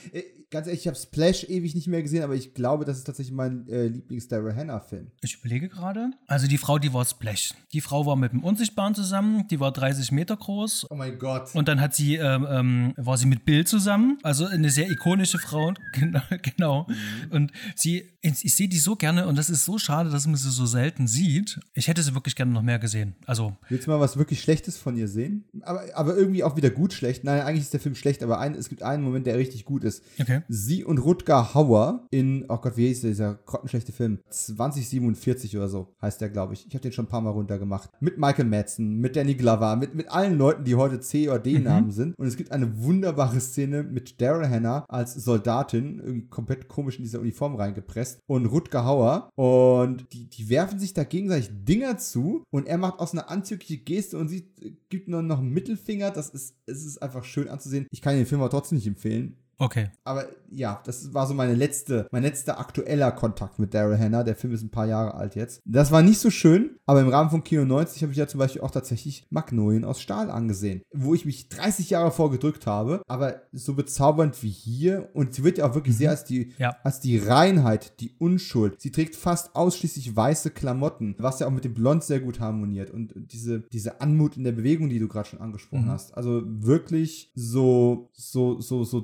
Ganz 0.52 0.66
ehrlich, 0.66 0.82
ich 0.82 0.86
habe 0.86 0.98
Splash 0.98 1.44
ewig 1.44 1.74
nicht 1.74 1.86
mehr 1.86 2.02
gesehen, 2.02 2.22
aber 2.22 2.34
ich 2.34 2.52
glaube, 2.52 2.84
das 2.84 2.98
ist 2.98 3.04
tatsächlich 3.04 3.34
mein 3.34 3.66
äh, 3.68 3.86
Lieblings-Daryl 3.86 4.54
Hannah-Film. 4.54 5.06
Ich 5.22 5.38
überlege 5.38 5.70
gerade. 5.70 6.10
Also 6.26 6.46
die 6.46 6.58
Frau, 6.58 6.78
die 6.78 6.92
war 6.92 7.06
Splash. 7.06 7.54
Die 7.72 7.80
Frau 7.80 8.04
war 8.04 8.16
mit 8.16 8.32
dem 8.32 8.44
Unsichtbaren 8.44 8.94
zusammen, 8.94 9.48
die 9.48 9.60
war 9.60 9.72
30 9.72 10.12
Meter 10.12 10.36
groß. 10.36 10.88
Oh 10.90 10.94
mein 10.94 11.18
Gott. 11.18 11.54
Und 11.54 11.68
dann 11.68 11.80
hat 11.80 11.94
sie, 11.94 12.16
ähm, 12.16 12.46
ähm, 12.50 12.92
war 12.98 13.16
sie 13.16 13.24
mit 13.24 13.46
Bill 13.46 13.66
zusammen, 13.66 14.18
also 14.22 14.44
eine 14.44 14.68
sehr 14.68 14.90
ikonische 14.90 15.38
Frau, 15.38 15.72
genau. 15.94 16.20
genau. 16.42 16.86
Und 17.30 17.50
sie, 17.74 18.10
ich, 18.20 18.44
ich 18.44 18.54
sehe 18.54 18.68
die 18.68 18.78
so 18.78 18.94
gerne 18.94 19.26
und 19.28 19.38
das 19.38 19.48
ist 19.48 19.64
so 19.64 19.78
schade, 19.78 20.10
dass 20.10 20.26
man 20.26 20.36
sie 20.36 20.50
so 20.50 20.66
selten 20.66 21.06
sieht. 21.06 21.60
Ich 21.72 21.88
hätte 21.88 22.02
sie 22.02 22.12
wirklich 22.12 22.36
gerne 22.36 22.52
noch 22.52 22.62
mehr 22.62 22.78
gesehen. 22.78 23.14
Also, 23.24 23.56
Willst 23.70 23.86
du 23.86 23.90
mal 23.90 24.00
was 24.00 24.18
wirklich 24.18 24.42
Schlechtes 24.42 24.76
von 24.76 24.98
ihr 24.98 25.08
sehen? 25.08 25.46
Aber, 25.62 25.82
aber 25.94 26.14
irgendwie 26.14 26.44
auch 26.44 26.56
wieder 26.56 26.68
gut 26.68 26.92
schlecht. 26.92 27.24
Nein, 27.24 27.40
eigentlich 27.40 27.62
ist 27.62 27.72
der 27.72 27.80
Film 27.80 27.94
schlecht, 27.94 28.22
aber 28.22 28.38
ein, 28.38 28.54
es 28.54 28.68
gibt 28.68 28.82
einen 28.82 29.02
Moment, 29.02 29.26
der 29.26 29.38
richtig 29.38 29.64
gut 29.64 29.82
ist. 29.82 30.02
okay. 30.20 30.41
Sie 30.48 30.84
und 30.84 30.98
Rutger 30.98 31.54
Hauer 31.54 32.06
in, 32.10 32.44
oh 32.48 32.58
Gott, 32.58 32.76
wie 32.76 32.88
hieß 32.88 33.02
dieser 33.02 33.34
grottenschlechte 33.34 33.92
Film? 33.92 34.18
2047 34.28 35.56
oder 35.56 35.68
so 35.68 35.94
heißt 36.00 36.20
der, 36.20 36.30
glaube 36.30 36.54
ich. 36.54 36.66
Ich 36.66 36.74
habe 36.74 36.82
den 36.82 36.92
schon 36.92 37.06
ein 37.06 37.08
paar 37.08 37.20
Mal 37.20 37.30
runtergemacht. 37.30 37.90
Mit 38.00 38.18
Michael 38.18 38.46
Madsen, 38.46 38.98
mit 38.98 39.16
Danny 39.16 39.34
Glover, 39.34 39.76
mit, 39.76 39.94
mit 39.94 40.10
allen 40.10 40.38
Leuten, 40.38 40.64
die 40.64 40.74
heute 40.74 41.00
C 41.00 41.28
oder 41.28 41.38
D-Namen 41.38 41.90
sind. 41.90 42.18
Und 42.18 42.26
es 42.26 42.36
gibt 42.36 42.52
eine 42.52 42.82
wunderbare 42.82 43.40
Szene 43.40 43.82
mit 43.82 44.20
Daryl 44.20 44.48
Hannah 44.48 44.84
als 44.88 45.14
Soldatin, 45.14 45.98
irgendwie 45.98 46.28
komplett 46.28 46.68
komisch 46.68 46.98
in 46.98 47.04
dieser 47.04 47.20
Uniform 47.20 47.56
reingepresst, 47.56 48.20
und 48.26 48.46
Rutger 48.46 48.84
Hauer. 48.84 49.30
Und 49.36 50.12
die, 50.12 50.28
die 50.28 50.48
werfen 50.48 50.78
sich 50.78 50.94
da 50.94 51.04
gegenseitig 51.04 51.50
Dinger 51.64 51.98
zu 51.98 52.44
und 52.50 52.66
er 52.66 52.78
macht 52.78 52.98
aus 52.98 53.12
einer 53.12 53.30
anzügliche 53.30 53.78
Geste 53.78 54.18
und 54.18 54.28
sie 54.28 54.50
äh, 54.60 54.72
gibt 54.88 55.08
nur 55.08 55.22
noch 55.22 55.38
einen 55.38 55.50
Mittelfinger. 55.50 56.10
Das 56.10 56.28
ist, 56.30 56.56
es 56.66 56.84
ist 56.84 57.02
einfach 57.02 57.24
schön 57.24 57.48
anzusehen. 57.48 57.86
Ich 57.90 58.02
kann 58.02 58.16
den 58.16 58.26
Film 58.26 58.40
aber 58.40 58.50
trotzdem 58.50 58.76
nicht 58.76 58.86
empfehlen. 58.86 59.36
Okay. 59.62 59.90
Aber 60.02 60.26
ja, 60.50 60.82
das 60.84 61.14
war 61.14 61.26
so 61.28 61.34
meine 61.34 61.54
letzte, 61.54 62.08
mein 62.10 62.24
letzter 62.24 62.58
aktueller 62.58 63.12
Kontakt 63.12 63.58
mit 63.60 63.72
Daryl 63.72 63.96
Hannah. 63.98 64.24
Der 64.24 64.34
Film 64.34 64.52
ist 64.52 64.62
ein 64.62 64.70
paar 64.70 64.86
Jahre 64.86 65.14
alt 65.14 65.36
jetzt. 65.36 65.62
Das 65.64 65.92
war 65.92 66.02
nicht 66.02 66.18
so 66.18 66.30
schön, 66.30 66.76
aber 66.84 67.00
im 67.00 67.08
Rahmen 67.08 67.30
von 67.30 67.44
Kino 67.44 67.64
90 67.64 68.02
habe 68.02 68.12
ich 68.12 68.18
ja 68.18 68.26
zum 68.26 68.38
Beispiel 68.38 68.60
auch 68.60 68.72
tatsächlich 68.72 69.24
Magnolien 69.30 69.84
aus 69.84 70.00
Stahl 70.00 70.30
angesehen, 70.30 70.82
wo 70.92 71.14
ich 71.14 71.24
mich 71.24 71.48
30 71.48 71.90
Jahre 71.90 72.10
vorgedrückt 72.10 72.66
habe, 72.66 73.02
aber 73.06 73.42
so 73.52 73.74
bezaubernd 73.74 74.42
wie 74.42 74.50
hier 74.50 75.10
und 75.14 75.32
sie 75.34 75.44
wird 75.44 75.58
ja 75.58 75.70
auch 75.70 75.74
wirklich 75.76 75.96
sehr 75.96 76.10
als 76.10 76.24
die, 76.24 76.52
Ja. 76.58 76.76
als 76.82 76.98
die 77.00 77.18
Reinheit, 77.18 78.00
die 78.00 78.16
Unschuld. 78.18 78.80
Sie 78.80 78.90
trägt 78.90 79.14
fast 79.14 79.54
ausschließlich 79.54 80.14
weiße 80.16 80.50
Klamotten, 80.50 81.14
was 81.18 81.38
ja 81.38 81.46
auch 81.46 81.50
mit 81.52 81.64
dem 81.64 81.74
Blond 81.74 82.02
sehr 82.02 82.18
gut 82.20 82.40
harmoniert 82.40 82.90
und 82.90 83.14
diese, 83.16 83.60
diese 83.72 84.00
Anmut 84.00 84.36
in 84.36 84.42
der 84.44 84.52
Bewegung, 84.52 84.88
die 84.88 84.98
du 84.98 85.06
gerade 85.08 85.28
schon 85.28 85.40
angesprochen 85.40 85.88
hast. 85.88 86.16
Also 86.16 86.42
wirklich 86.44 87.30
so, 87.34 88.10
so, 88.12 88.60
so, 88.60 88.84
so 88.84 89.00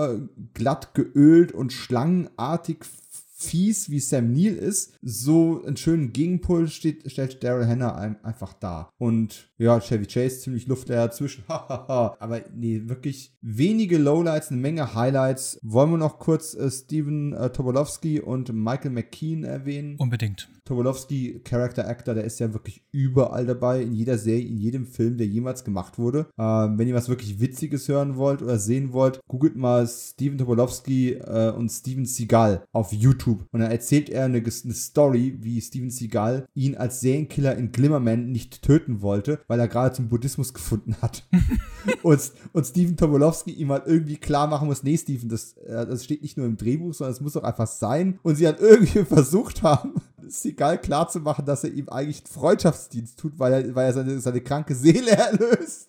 dauerglatt 0.00 0.94
geölt 0.94 1.52
und 1.52 1.72
schlangenartig 1.72 2.84
fies 3.40 3.90
wie 3.90 4.00
Sam 4.00 4.32
Neill 4.32 4.54
ist, 4.54 4.92
so 5.02 5.62
einen 5.64 5.76
schönen 5.76 6.12
Gegenpol 6.12 6.68
steht, 6.68 7.10
stellt 7.10 7.42
Daryl 7.42 7.66
Hannah 7.66 7.96
ein, 7.96 8.22
einfach 8.24 8.52
dar. 8.52 8.92
Und 8.98 9.50
ja, 9.58 9.80
Chevy 9.80 10.06
Chase 10.06 10.40
ziemlich 10.40 10.66
luftleer 10.66 11.10
zwischen. 11.10 11.44
hahaha. 11.48 12.16
Aber 12.20 12.42
nee, 12.54 12.82
wirklich 12.84 13.32
wenige 13.40 13.98
Lowlights, 13.98 14.50
eine 14.50 14.60
Menge 14.60 14.94
Highlights. 14.94 15.58
Wollen 15.62 15.90
wir 15.90 15.98
noch 15.98 16.18
kurz 16.18 16.54
äh, 16.54 16.70
Steven 16.70 17.32
äh, 17.32 17.50
Tobolowski 17.50 18.20
und 18.20 18.52
Michael 18.52 18.90
McKean 18.90 19.44
erwähnen? 19.44 19.96
Unbedingt. 19.98 20.48
Tobolowski, 20.64 21.40
Character 21.42 21.88
Actor, 21.88 22.14
der 22.14 22.24
ist 22.24 22.38
ja 22.38 22.52
wirklich 22.52 22.84
überall 22.92 23.44
dabei, 23.44 23.82
in 23.82 23.92
jeder 23.92 24.18
Serie, 24.18 24.46
in 24.46 24.56
jedem 24.56 24.86
Film, 24.86 25.16
der 25.18 25.26
jemals 25.26 25.64
gemacht 25.64 25.98
wurde. 25.98 26.26
Ähm, 26.38 26.78
wenn 26.78 26.86
ihr 26.86 26.94
was 26.94 27.08
wirklich 27.08 27.40
Witziges 27.40 27.88
hören 27.88 28.16
wollt 28.16 28.40
oder 28.40 28.58
sehen 28.58 28.92
wollt, 28.92 29.20
googelt 29.26 29.56
mal 29.56 29.88
Steven 29.88 30.38
Tobolowski 30.38 31.14
äh, 31.14 31.50
und 31.50 31.70
Steven 31.70 32.04
Seagal 32.04 32.64
auf 32.72 32.92
YouTube. 32.92 33.29
Und 33.50 33.60
dann 33.60 33.70
erzählt 33.70 34.08
er 34.08 34.24
eine, 34.24 34.38
eine 34.38 34.74
Story, 34.74 35.38
wie 35.40 35.60
Steven 35.60 35.90
Seagal 35.90 36.46
ihn 36.54 36.76
als 36.76 37.00
Serienkiller 37.00 37.56
in 37.56 37.72
Glimmerman 37.72 38.30
nicht 38.30 38.62
töten 38.62 39.02
wollte, 39.02 39.40
weil 39.46 39.60
er 39.60 39.68
gerade 39.68 39.94
zum 39.94 40.08
Buddhismus 40.08 40.54
gefunden 40.54 40.96
hat. 41.00 41.26
und, 42.02 42.20
und 42.52 42.66
Steven 42.66 42.96
Tobolowski 42.96 43.52
ihm 43.52 43.70
halt 43.70 43.86
irgendwie 43.86 44.16
klar 44.16 44.46
machen 44.46 44.68
muss, 44.68 44.82
nee, 44.82 44.96
Steven, 44.96 45.28
das, 45.28 45.54
äh, 45.58 45.86
das 45.86 46.04
steht 46.04 46.22
nicht 46.22 46.36
nur 46.36 46.46
im 46.46 46.56
Drehbuch, 46.56 46.94
sondern 46.94 47.14
es 47.14 47.20
muss 47.20 47.34
doch 47.34 47.44
einfach 47.44 47.66
sein. 47.66 48.18
Und 48.22 48.36
sie 48.36 48.46
halt 48.46 48.60
irgendwie 48.60 49.04
versucht 49.04 49.62
haben, 49.62 49.94
Seagal 50.26 50.80
klar 50.80 51.08
zu 51.08 51.20
machen, 51.20 51.44
dass 51.44 51.64
er 51.64 51.72
ihm 51.72 51.88
eigentlich 51.88 52.18
einen 52.18 52.32
Freundschaftsdienst 52.32 53.18
tut, 53.18 53.38
weil 53.38 53.52
er, 53.52 53.74
weil 53.74 53.86
er 53.86 53.92
seine, 53.92 54.20
seine 54.20 54.40
kranke 54.40 54.74
Seele 54.74 55.10
erlöst. 55.16 55.88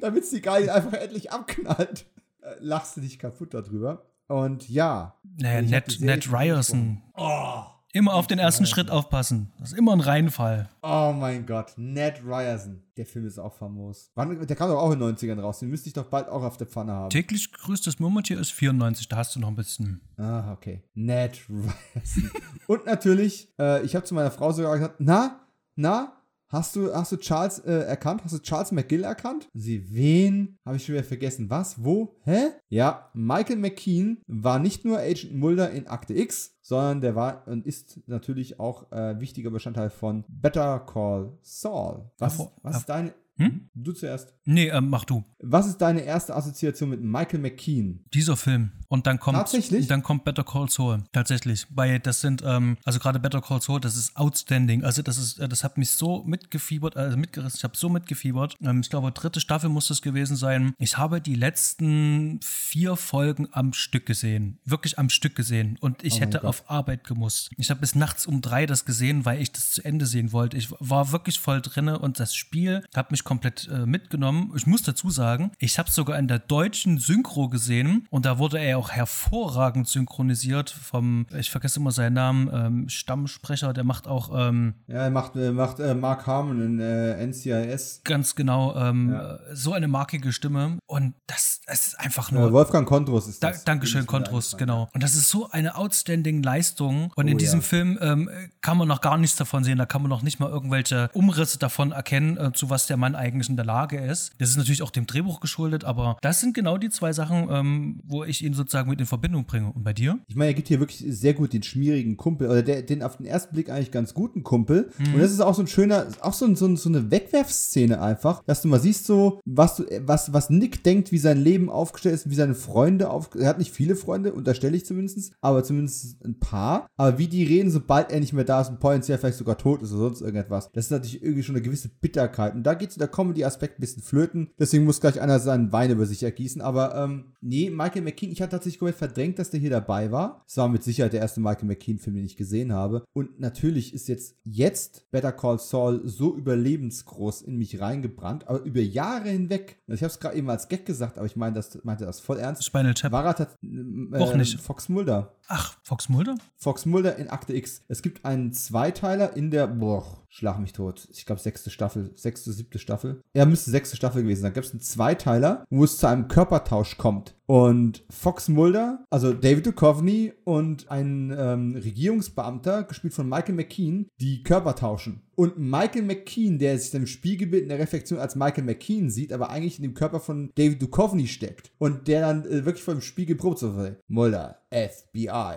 damit 0.00 0.26
Seagal 0.26 0.64
ihn 0.64 0.70
einfach 0.70 0.94
endlich 0.94 1.32
abknallt. 1.32 2.06
Äh, 2.40 2.54
lachst 2.60 2.96
du 2.96 3.00
dich 3.00 3.18
kaputt 3.18 3.54
darüber. 3.54 4.04
Und 4.28 4.68
ja. 4.68 5.16
Naja, 5.38 5.62
Ned, 5.62 6.00
Ned 6.00 6.32
Ryerson. 6.32 7.02
Oh, 7.14 7.62
Immer 7.94 8.14
auf 8.14 8.26
den 8.26 8.38
ersten 8.38 8.64
Schritt 8.64 8.90
aufpassen. 8.90 9.52
Das 9.58 9.72
ist 9.72 9.78
immer 9.78 9.92
ein 9.92 10.00
Reinfall. 10.00 10.70
oh 10.82 11.12
mein 11.14 11.44
Gott, 11.44 11.74
Ned 11.76 12.22
Ryerson. 12.24 12.82
Der 12.96 13.04
Film 13.04 13.26
ist 13.26 13.38
auch 13.38 13.52
famos. 13.52 14.10
Wann, 14.14 14.46
der 14.46 14.56
kam 14.56 14.70
doch 14.70 14.78
auch 14.78 14.92
in 14.92 14.98
den 14.98 15.14
90ern 15.14 15.38
raus. 15.38 15.58
Den 15.58 15.68
müsste 15.68 15.88
ich 15.88 15.92
doch 15.92 16.06
bald 16.06 16.28
auch 16.30 16.42
auf 16.42 16.56
der 16.56 16.66
Pfanne 16.66 16.92
haben. 16.92 17.10
Täglich 17.10 17.52
grüßt 17.52 17.86
das 17.86 17.98
Murmeltier 17.98 18.40
ist 18.40 18.52
94, 18.52 19.08
da 19.08 19.16
hast 19.16 19.36
du 19.36 19.40
noch 19.40 19.48
ein 19.48 19.56
bisschen. 19.56 20.00
Ah, 20.16 20.52
okay. 20.52 20.82
Ned 20.94 21.38
Ryerson. 21.50 22.30
Und 22.66 22.86
natürlich, 22.86 23.52
äh, 23.58 23.82
ich 23.84 23.94
habe 23.94 24.06
zu 24.06 24.14
meiner 24.14 24.30
Frau 24.30 24.52
sogar 24.52 24.78
gesagt, 24.78 24.94
na, 24.98 25.40
na, 25.76 26.14
hast 26.52 26.76
du, 26.76 26.94
hast 26.94 27.12
du 27.12 27.16
Charles 27.16 27.58
äh, 27.60 27.72
erkannt? 27.72 28.22
Hast 28.24 28.34
du 28.34 28.38
Charles 28.38 28.70
McGill 28.72 29.04
erkannt? 29.04 29.48
Sie, 29.54 29.92
wen? 29.92 30.58
Habe 30.64 30.76
ich 30.76 30.84
schon 30.84 30.94
wieder 30.94 31.04
vergessen. 31.04 31.50
Was? 31.50 31.82
Wo? 31.82 32.16
Hä? 32.24 32.50
Ja, 32.68 33.10
Michael 33.14 33.56
McKean 33.56 34.18
war 34.26 34.58
nicht 34.58 34.84
nur 34.84 34.98
Agent 34.98 35.34
Mulder 35.34 35.70
in 35.70 35.86
Akte 35.86 36.14
X, 36.14 36.58
sondern 36.60 37.00
der 37.00 37.16
war 37.16 37.48
und 37.48 37.66
ist 37.66 38.00
natürlich 38.06 38.60
auch 38.60 38.92
äh, 38.92 39.18
wichtiger 39.18 39.50
Bestandteil 39.50 39.90
von 39.90 40.24
Better 40.28 40.80
Call 40.80 41.36
Saul. 41.42 42.10
Was, 42.18 42.38
was 42.62 42.76
ist 42.78 42.88
deine... 42.88 43.14
Hm? 43.36 43.70
Du 43.74 43.92
zuerst. 43.92 44.34
Nee, 44.44 44.68
ähm, 44.68 44.88
mach 44.88 45.04
du. 45.04 45.24
Was 45.40 45.66
ist 45.66 45.78
deine 45.78 46.00
erste 46.02 46.34
Assoziation 46.34 46.90
mit 46.90 47.00
Michael 47.02 47.40
McKean? 47.40 48.00
Dieser 48.12 48.36
Film. 48.36 48.72
Und 48.88 49.06
dann 49.06 49.18
kommt, 49.18 49.38
Tatsächlich? 49.38 49.86
dann 49.86 50.02
kommt 50.02 50.24
Better 50.24 50.44
Call 50.44 50.68
Saul. 50.68 51.04
Tatsächlich. 51.12 51.66
Weil 51.70 51.98
das 52.00 52.20
sind, 52.20 52.42
ähm, 52.44 52.76
also 52.84 52.98
gerade 52.98 53.18
Better 53.18 53.40
Call 53.40 53.62
Saul, 53.62 53.80
das 53.80 53.96
ist 53.96 54.16
outstanding. 54.16 54.84
Also 54.84 55.00
das 55.02 55.16
ist, 55.16 55.38
äh, 55.38 55.48
das 55.48 55.64
hat 55.64 55.78
mich 55.78 55.90
so 55.90 56.22
mitgefiebert, 56.24 56.96
also 56.96 57.16
mitgerissen. 57.16 57.56
Ich 57.58 57.64
habe 57.64 57.76
so 57.76 57.88
mitgefiebert. 57.88 58.56
Ähm, 58.62 58.80
ich 58.80 58.90
glaube, 58.90 59.10
dritte 59.12 59.40
Staffel 59.40 59.70
muss 59.70 59.88
das 59.88 60.02
gewesen 60.02 60.36
sein. 60.36 60.74
Ich 60.78 60.98
habe 60.98 61.20
die 61.20 61.34
letzten 61.34 62.38
vier 62.42 62.96
Folgen 62.96 63.48
am 63.52 63.72
Stück 63.72 64.06
gesehen. 64.06 64.58
Wirklich 64.64 64.98
am 64.98 65.08
Stück 65.08 65.34
gesehen. 65.34 65.78
Und 65.80 66.04
ich 66.04 66.16
Oh 66.16 66.20
hätte 66.20 66.38
Gott. 66.40 66.48
auf 66.48 66.70
Arbeit 66.70 67.04
gemusst. 67.04 67.50
Ich 67.56 67.70
habe 67.70 67.80
bis 67.80 67.94
nachts 67.94 68.26
um 68.26 68.42
drei 68.42 68.66
das 68.66 68.84
gesehen, 68.84 69.24
weil 69.24 69.40
ich 69.40 69.52
das 69.52 69.70
zu 69.70 69.84
Ende 69.84 70.04
sehen 70.06 70.32
wollte. 70.32 70.56
Ich 70.56 70.70
war 70.80 71.12
wirklich 71.12 71.38
voll 71.40 71.62
drinne 71.62 71.98
und 71.98 72.20
das 72.20 72.34
Spiel 72.34 72.84
hat 72.94 73.10
mich 73.10 73.24
komplett 73.24 73.68
äh, 73.72 73.86
mitgenommen. 73.86 74.31
Ich 74.54 74.66
muss 74.66 74.82
dazu 74.82 75.10
sagen, 75.10 75.52
ich 75.58 75.78
habe 75.78 75.88
es 75.88 75.94
sogar 75.94 76.18
in 76.18 76.28
der 76.28 76.38
deutschen 76.38 76.98
Synchro 76.98 77.48
gesehen 77.48 78.06
und 78.10 78.26
da 78.26 78.38
wurde 78.38 78.58
er 78.58 78.78
auch 78.78 78.90
hervorragend 78.90 79.88
synchronisiert 79.88 80.70
vom, 80.70 81.26
ich 81.36 81.50
vergesse 81.50 81.80
immer 81.80 81.90
seinen 81.90 82.14
Namen, 82.14 82.50
ähm, 82.52 82.88
Stammsprecher, 82.88 83.72
der 83.72 83.84
macht 83.84 84.06
auch. 84.06 84.30
Ähm, 84.34 84.74
ja, 84.86 85.04
er 85.04 85.10
macht, 85.10 85.36
äh, 85.36 85.52
macht 85.52 85.80
äh, 85.80 85.94
Mark 85.94 86.26
Harmon 86.26 86.60
in 86.60 86.80
äh, 86.80 87.26
NCIS. 87.26 88.02
Ganz 88.04 88.34
genau, 88.34 88.74
ähm, 88.76 89.12
ja. 89.12 89.38
so 89.52 89.72
eine 89.72 89.88
markige 89.88 90.32
Stimme 90.32 90.78
und 90.86 91.14
das, 91.26 91.60
das 91.66 91.88
ist 91.88 92.00
einfach 92.00 92.30
nur. 92.30 92.52
Wolfgang 92.52 92.86
Kontrus 92.86 93.28
ist 93.28 93.42
das. 93.42 93.64
Da, 93.64 93.72
Dankeschön, 93.72 94.06
Kontrus, 94.06 94.56
genau. 94.56 94.88
Und 94.92 95.02
das 95.02 95.14
ist 95.14 95.28
so 95.28 95.50
eine 95.50 95.76
outstanding 95.76 96.42
Leistung 96.42 97.12
und 97.14 97.26
oh, 97.26 97.28
in 97.28 97.38
diesem 97.38 97.60
ja. 97.60 97.66
Film 97.66 97.98
ähm, 98.00 98.30
kann 98.60 98.76
man 98.76 98.88
noch 98.88 99.00
gar 99.00 99.18
nichts 99.18 99.36
davon 99.36 99.64
sehen, 99.64 99.78
da 99.78 99.86
kann 99.86 100.02
man 100.02 100.08
noch 100.08 100.22
nicht 100.22 100.40
mal 100.40 100.50
irgendwelche 100.50 101.10
Umrisse 101.12 101.58
davon 101.58 101.92
erkennen, 101.92 102.36
äh, 102.36 102.52
zu 102.52 102.70
was 102.70 102.86
der 102.86 102.96
Mann 102.96 103.14
eigentlich 103.14 103.48
in 103.48 103.56
der 103.56 103.64
Lage 103.64 103.98
ist. 103.98 104.21
Das 104.38 104.50
ist 104.50 104.56
natürlich 104.56 104.82
auch 104.82 104.90
dem 104.90 105.06
Drehbuch 105.06 105.40
geschuldet, 105.40 105.84
aber 105.84 106.16
das 106.22 106.40
sind 106.40 106.54
genau 106.54 106.78
die 106.78 106.90
zwei 106.90 107.12
Sachen, 107.12 107.48
ähm, 107.50 108.00
wo 108.04 108.24
ich 108.24 108.44
ihn 108.44 108.54
sozusagen 108.54 108.90
mit 108.90 109.00
in 109.00 109.06
Verbindung 109.06 109.44
bringe. 109.44 109.72
Und 109.72 109.84
bei 109.84 109.92
dir? 109.92 110.18
Ich 110.28 110.36
meine, 110.36 110.50
er 110.50 110.54
gibt 110.54 110.68
hier 110.68 110.80
wirklich 110.80 111.04
sehr 111.06 111.34
gut 111.34 111.52
den 111.52 111.62
schmierigen 111.62 112.16
Kumpel, 112.16 112.48
oder 112.48 112.62
der, 112.62 112.82
den 112.82 113.02
auf 113.02 113.16
den 113.16 113.26
ersten 113.26 113.54
Blick 113.54 113.70
eigentlich 113.70 113.90
ganz 113.90 114.14
guten 114.14 114.42
Kumpel. 114.42 114.90
Mhm. 114.98 115.14
Und 115.14 115.20
das 115.20 115.32
ist 115.32 115.40
auch 115.40 115.54
so 115.54 115.62
ein 115.62 115.66
schöner, 115.66 116.06
auch 116.20 116.34
so, 116.34 116.52
so, 116.54 116.74
so 116.76 116.88
eine 116.88 117.10
Wegwerfszene 117.10 118.00
einfach, 118.00 118.42
dass 118.44 118.62
du 118.62 118.68
mal 118.68 118.80
siehst, 118.80 119.06
so, 119.06 119.40
was, 119.44 119.76
du, 119.76 119.84
was, 120.00 120.32
was 120.32 120.50
Nick 120.50 120.84
denkt, 120.84 121.12
wie 121.12 121.18
sein 121.18 121.38
Leben 121.38 121.70
aufgestellt 121.70 122.14
ist, 122.14 122.30
wie 122.30 122.34
seine 122.34 122.54
Freunde 122.54 123.10
auf. 123.10 123.30
Er 123.34 123.48
hat 123.48 123.58
nicht 123.58 123.72
viele 123.72 123.96
Freunde, 123.96 124.32
unterstelle 124.32 124.76
ich 124.76 124.86
zumindest, 124.86 125.32
aber 125.40 125.64
zumindest 125.64 126.24
ein 126.24 126.38
paar. 126.38 126.86
Aber 126.96 127.18
wie 127.18 127.28
die 127.28 127.44
reden, 127.44 127.70
sobald 127.70 128.12
er 128.12 128.20
nicht 128.20 128.32
mehr 128.32 128.44
da 128.44 128.60
ist 128.60 128.68
und 128.68 128.80
potenziell 128.80 129.18
vielleicht 129.18 129.38
sogar 129.38 129.58
tot 129.58 129.82
ist 129.82 129.92
oder 129.92 130.02
sonst 130.02 130.20
irgendetwas. 130.20 130.70
Das 130.72 130.86
ist 130.86 130.90
natürlich 130.90 131.22
irgendwie 131.22 131.42
schon 131.42 131.56
eine 131.56 131.62
gewisse 131.62 131.88
Bitterkeit. 131.88 132.54
Und 132.54 132.64
da 132.64 132.74
geht 132.74 132.98
der 133.00 133.08
Comedy-Aspekt 133.08 133.78
ein 133.78 133.80
bisschen 133.80 134.02
flöten. 134.12 134.50
Deswegen 134.58 134.84
muss 134.84 135.00
gleich 135.00 135.22
einer 135.22 135.40
seinen 135.40 135.72
Wein 135.72 135.90
über 135.90 136.04
sich 136.04 136.22
ergießen. 136.22 136.60
Aber 136.60 136.94
ähm, 136.94 137.32
nee, 137.40 137.70
Michael 137.70 138.02
McKean, 138.02 138.30
ich 138.30 138.42
hatte 138.42 138.50
tatsächlich 138.50 138.78
komplett 138.78 138.98
verdrängt, 138.98 139.38
dass 139.38 139.48
der 139.48 139.58
hier 139.58 139.70
dabei 139.70 140.12
war. 140.12 140.44
Es 140.46 140.58
war 140.58 140.68
mit 140.68 140.82
Sicherheit 140.84 141.14
der 141.14 141.22
erste 141.22 141.40
Michael 141.40 141.64
McKean-Film, 141.64 142.16
den 142.16 142.26
ich 142.26 142.36
gesehen 142.36 142.74
habe. 142.74 143.04
Und 143.14 143.40
natürlich 143.40 143.94
ist 143.94 144.08
jetzt, 144.08 144.36
jetzt 144.44 145.10
Better 145.12 145.32
Call 145.32 145.58
Saul 145.58 146.02
so 146.04 146.36
überlebensgroß 146.36 147.40
in 147.40 147.56
mich 147.56 147.80
reingebrannt, 147.80 148.46
aber 148.48 148.60
über 148.64 148.80
Jahre 148.80 149.30
hinweg. 149.30 149.80
Also 149.88 149.94
ich 149.94 150.02
habe 150.02 150.12
es 150.12 150.20
gerade 150.20 150.36
eben 150.36 150.50
als 150.50 150.68
Gag 150.68 150.84
gesagt, 150.84 151.16
aber 151.16 151.24
ich 151.24 151.36
meine, 151.36 151.54
das 151.54 151.82
meinte 151.82 152.04
das 152.04 152.20
voll 152.20 152.38
ernst. 152.38 152.64
Spinal 152.64 152.92
Tap. 152.92 153.12
War 153.12 153.24
er 153.24 153.48
äh, 153.62 154.18
Auch 154.18 154.34
nicht. 154.34 154.60
Fox 154.60 154.90
Mulder. 154.90 155.36
Ach, 155.54 155.76
Fox 155.82 156.08
Mulder? 156.08 156.36
Fox 156.56 156.86
Mulder 156.86 157.16
in 157.16 157.28
Akte 157.28 157.54
X. 157.54 157.82
Es 157.86 158.00
gibt 158.00 158.24
einen 158.24 158.54
Zweiteiler 158.54 159.36
in 159.36 159.50
der, 159.50 159.66
boah, 159.66 160.24
schlag 160.30 160.58
mich 160.58 160.72
tot. 160.72 161.06
Ich 161.12 161.26
glaube, 161.26 161.42
sechste 161.42 161.68
Staffel, 161.68 162.10
sechste, 162.14 162.54
siebte 162.54 162.78
Staffel. 162.78 163.20
Ja, 163.34 163.44
müsste 163.44 163.70
sechste 163.70 163.94
Staffel 163.94 164.22
gewesen 164.22 164.40
sein. 164.40 164.52
Da 164.52 164.54
gibt 164.54 164.64
es 164.64 164.72
einen 164.72 164.80
Zweiteiler, 164.80 165.66
wo 165.68 165.84
es 165.84 165.98
zu 165.98 166.06
einem 166.06 166.28
Körpertausch 166.28 166.96
kommt. 166.96 167.34
Und 167.52 168.02
Fox 168.08 168.48
Mulder, 168.48 169.04
also 169.10 169.34
David 169.34 169.66
Duchovny 169.66 170.32
und 170.44 170.90
ein 170.90 171.36
ähm, 171.38 171.76
Regierungsbeamter, 171.76 172.84
gespielt 172.84 173.12
von 173.12 173.28
Michael 173.28 173.54
McKean, 173.54 174.06
die 174.22 174.42
Körper 174.42 174.74
tauschen. 174.74 175.20
Und 175.34 175.58
Michael 175.58 176.00
McKean, 176.00 176.58
der 176.58 176.78
sich 176.78 176.94
im 176.94 177.06
Spiegelbild 177.06 177.64
in 177.64 177.68
der 177.68 177.78
Reflexion 177.78 178.18
als 178.18 178.36
Michael 178.36 178.64
McKean 178.64 179.10
sieht, 179.10 179.34
aber 179.34 179.50
eigentlich 179.50 179.76
in 179.76 179.82
dem 179.82 179.92
Körper 179.92 180.18
von 180.18 180.50
David 180.54 180.80
Duchovny 180.80 181.26
steckt. 181.26 181.70
Und 181.76 182.08
der 182.08 182.22
dann 182.22 182.46
äh, 182.46 182.64
wirklich 182.64 182.84
vor 182.84 182.94
dem 182.94 183.02
Spiegel 183.02 183.36
probt 183.36 183.58
so 183.58 183.86
Mulder, 184.08 184.62
FBI, 184.70 185.56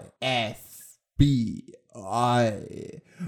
FBI. 1.17 1.75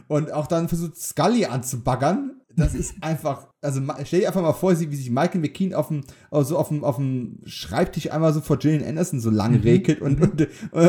Und 0.10 0.34
auch 0.34 0.48
dann 0.48 0.68
versucht 0.68 0.98
Scully 0.98 1.45
anzubaggern. 1.45 2.41
Das 2.58 2.74
ist 2.74 2.96
einfach, 3.02 3.48
also 3.62 3.82
stell 4.04 4.22
dir 4.22 4.28
einfach 4.28 4.42
mal 4.42 4.52
vor, 4.52 4.78
wie 4.78 4.96
sich 4.96 5.12
Michael 5.12 5.40
McKean 5.42 5.76
auf 5.76 5.90
dem, 5.90 6.02
also 6.32 6.58
auf 6.58 6.70
dem, 6.70 6.84
auf 6.84 6.96
dem 6.96 7.40
Schreibtisch 7.46 8.12
einmal 8.12 8.34
so 8.34 8.42
vor 8.42 8.58
Gillian 8.58 8.84
Anderson 8.84 9.20
so 9.20 9.30
lang 9.30 9.54
mhm. 9.54 9.62
regelt 9.62 10.02
und, 10.02 10.20
und, 10.20 10.48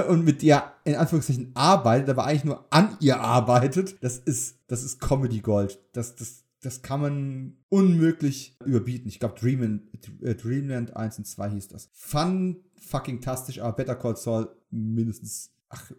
und 0.09 0.25
mit 0.25 0.43
ihr 0.43 0.63
in 0.85 0.95
Anführungszeichen 0.95 1.51
arbeitet, 1.55 2.09
aber 2.09 2.25
eigentlich 2.25 2.45
nur 2.45 2.65
an 2.71 2.97
ihr 3.01 3.21
arbeitet. 3.21 4.03
Das 4.03 4.19
ist, 4.19 4.57
das 4.67 4.83
ist 4.83 4.99
Comedy 4.99 5.41
Gold. 5.41 5.79
Das, 5.93 6.17
das, 6.17 6.45
das 6.63 6.81
kann 6.81 7.03
man 7.03 7.57
unmöglich 7.69 8.57
überbieten. 8.65 9.09
Ich 9.09 9.21
glaube, 9.21 9.39
Dreamland, 9.39 9.83
äh, 10.23 10.35
Dreamland 10.35 10.97
1 10.97 11.19
und 11.19 11.27
2 11.27 11.51
hieß 11.51 11.69
das. 11.69 11.91
Fun 11.93 12.65
fucking 12.81 13.21
tastisch, 13.21 13.61
aber 13.61 13.77
Better 13.77 13.95
Call 13.95 14.17
Saul 14.17 14.49
mindestens 14.71 15.51
ach, 15.69 15.91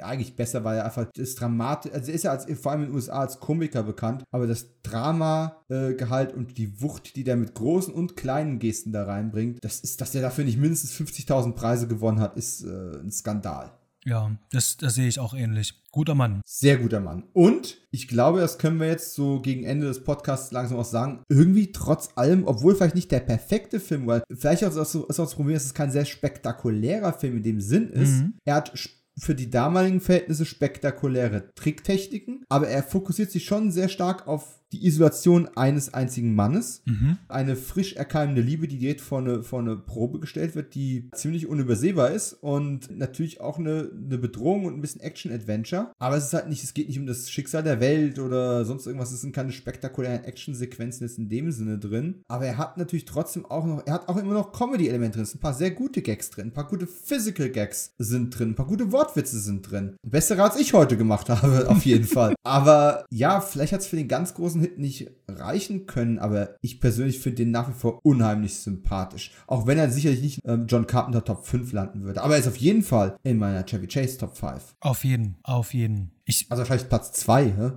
eigentlich 0.00 0.36
besser, 0.36 0.64
weil 0.64 0.78
er 0.78 0.84
einfach 0.84 1.06
das 1.14 1.34
Dramatik, 1.34 1.94
also 1.94 2.10
er 2.10 2.14
ist 2.14 2.24
ja 2.24 2.30
als, 2.30 2.46
vor 2.60 2.72
allem 2.72 2.82
in 2.82 2.86
den 2.88 2.94
USA 2.94 3.20
als 3.20 3.40
Komiker 3.40 3.82
bekannt, 3.82 4.24
aber 4.30 4.46
das 4.46 4.66
Drama-Gehalt 4.82 6.32
äh, 6.32 6.34
und 6.34 6.58
die 6.58 6.80
Wucht, 6.80 7.16
die 7.16 7.24
der 7.24 7.36
mit 7.36 7.54
großen 7.54 7.92
und 7.92 8.16
kleinen 8.16 8.58
Gesten 8.58 8.92
da 8.92 9.04
reinbringt, 9.04 9.58
das 9.62 9.80
ist, 9.80 10.00
dass 10.00 10.14
er 10.14 10.22
dafür 10.22 10.44
nicht 10.44 10.58
mindestens 10.58 10.92
50.000 10.94 11.52
Preise 11.52 11.88
gewonnen 11.88 12.20
hat, 12.20 12.36
ist 12.36 12.64
äh, 12.64 12.98
ein 13.00 13.10
Skandal. 13.10 13.72
Ja, 14.04 14.34
das, 14.50 14.76
das 14.78 14.94
sehe 14.94 15.08
ich 15.08 15.18
auch 15.18 15.34
ähnlich. 15.34 15.82
Guter 15.90 16.14
Mann. 16.14 16.40
Sehr 16.46 16.78
guter 16.78 17.00
Mann. 17.00 17.24
Und 17.32 17.78
ich 17.90 18.08
glaube, 18.08 18.40
das 18.40 18.56
können 18.58 18.78
wir 18.80 18.86
jetzt 18.86 19.14
so 19.14 19.40
gegen 19.40 19.64
Ende 19.64 19.86
des 19.86 20.04
Podcasts 20.04 20.50
langsam 20.52 20.78
auch 20.78 20.84
sagen. 20.84 21.22
Irgendwie 21.28 21.72
trotz 21.72 22.10
allem, 22.14 22.46
obwohl 22.46 22.74
vielleicht 22.74 22.94
nicht 22.94 23.10
der 23.10 23.20
perfekte 23.20 23.80
Film, 23.80 24.06
weil 24.06 24.22
vielleicht 24.32 24.64
auch 24.64 24.74
ist 24.74 24.96
auch 24.96 25.06
das 25.08 25.34
Problem, 25.34 25.54
dass 25.54 25.64
es 25.64 25.74
kein 25.74 25.90
sehr 25.90 26.04
spektakulärer 26.04 27.12
Film 27.12 27.38
in 27.38 27.42
dem 27.42 27.60
Sinn 27.60 27.90
ist. 27.90 28.22
Mhm. 28.22 28.34
Er 28.44 28.54
hat 28.54 28.78
für 29.18 29.34
die 29.34 29.50
damaligen 29.50 30.00
Verhältnisse 30.00 30.44
spektakuläre 30.44 31.52
Tricktechniken, 31.54 32.44
aber 32.48 32.68
er 32.68 32.82
fokussiert 32.82 33.30
sich 33.30 33.44
schon 33.44 33.70
sehr 33.70 33.88
stark 33.88 34.26
auf 34.26 34.57
die 34.72 34.86
Isolation 34.86 35.48
eines 35.56 35.94
einzigen 35.94 36.34
Mannes, 36.34 36.82
mhm. 36.84 37.18
eine 37.28 37.56
frisch 37.56 37.94
erkeimende 37.94 38.42
Liebe, 38.42 38.68
die 38.68 38.78
direkt 38.78 39.00
vor 39.00 39.18
eine, 39.18 39.42
vor 39.42 39.60
eine 39.60 39.76
Probe 39.76 40.20
gestellt 40.20 40.54
wird, 40.54 40.74
die 40.74 41.10
ziemlich 41.14 41.46
unübersehbar 41.46 42.10
ist 42.10 42.34
und 42.34 42.96
natürlich 42.96 43.40
auch 43.40 43.58
eine, 43.58 43.90
eine 43.92 44.18
Bedrohung 44.18 44.66
und 44.66 44.74
ein 44.74 44.80
bisschen 44.80 45.00
Action-Adventure. 45.00 45.92
Aber 45.98 46.16
es 46.16 46.26
ist 46.26 46.34
halt 46.34 46.48
nicht, 46.48 46.62
es 46.62 46.74
geht 46.74 46.88
nicht 46.88 46.98
um 46.98 47.06
das 47.06 47.30
Schicksal 47.30 47.62
der 47.62 47.80
Welt 47.80 48.18
oder 48.18 48.64
sonst 48.64 48.86
irgendwas. 48.86 49.12
Es 49.12 49.20
sind 49.20 49.34
keine 49.34 49.52
spektakulären 49.52 50.24
Action-Sequenzen 50.24 51.06
jetzt 51.06 51.18
in 51.18 51.28
dem 51.28 51.50
Sinne 51.50 51.78
drin. 51.78 52.22
Aber 52.28 52.46
er 52.46 52.58
hat 52.58 52.76
natürlich 52.76 53.04
trotzdem 53.04 53.46
auch 53.46 53.64
noch, 53.64 53.86
er 53.86 53.94
hat 53.94 54.08
auch 54.08 54.16
immer 54.16 54.34
noch 54.34 54.52
Comedy-Elemente 54.52 55.16
drin. 55.16 55.22
Es 55.22 55.30
sind 55.30 55.38
ein 55.38 55.42
paar 55.42 55.54
sehr 55.54 55.70
gute 55.70 56.02
Gags 56.02 56.30
drin, 56.30 56.48
ein 56.48 56.52
paar 56.52 56.68
gute 56.68 56.86
Physical 56.86 57.48
Gags 57.48 57.94
sind 57.98 58.38
drin, 58.38 58.50
ein 58.50 58.54
paar 58.54 58.66
gute 58.66 58.92
Wortwitze 58.92 59.38
sind 59.38 59.70
drin. 59.70 59.96
Bessere 60.02 60.42
als 60.42 60.56
ich 60.56 60.72
heute 60.72 60.96
gemacht 60.96 61.28
habe, 61.28 61.68
auf 61.68 61.84
jeden 61.84 62.06
Fall. 62.06 62.34
Aber 62.44 63.06
ja, 63.10 63.40
vielleicht 63.40 63.72
hat 63.72 63.80
es 63.80 63.86
für 63.86 63.96
den 63.96 64.08
ganz 64.08 64.34
großen 64.34 64.57
Hit 64.60 64.78
nicht 64.78 65.10
reichen 65.28 65.86
können, 65.86 66.18
aber 66.18 66.56
ich 66.60 66.80
persönlich 66.80 67.18
finde 67.18 67.36
den 67.36 67.50
nach 67.50 67.68
wie 67.68 67.78
vor 67.78 68.00
unheimlich 68.04 68.56
sympathisch. 68.56 69.32
Auch 69.46 69.66
wenn 69.66 69.78
er 69.78 69.90
sicherlich 69.90 70.22
nicht 70.22 70.40
ähm, 70.44 70.66
John 70.66 70.86
Carpenter 70.86 71.24
Top 71.24 71.46
5 71.46 71.72
landen 71.72 72.04
würde. 72.04 72.22
Aber 72.22 72.34
er 72.34 72.40
ist 72.40 72.48
auf 72.48 72.56
jeden 72.56 72.82
Fall 72.82 73.16
in 73.22 73.38
meiner 73.38 73.64
Chevy 73.64 73.86
Chase 73.86 74.18
Top 74.18 74.36
5. 74.36 74.74
Auf 74.80 75.04
jeden, 75.04 75.36
auf 75.42 75.74
jeden. 75.74 76.12
Ich, 76.24 76.46
also 76.50 76.64
vielleicht 76.64 76.90
Platz 76.90 77.12
2, 77.12 77.44
hä? 77.44 77.70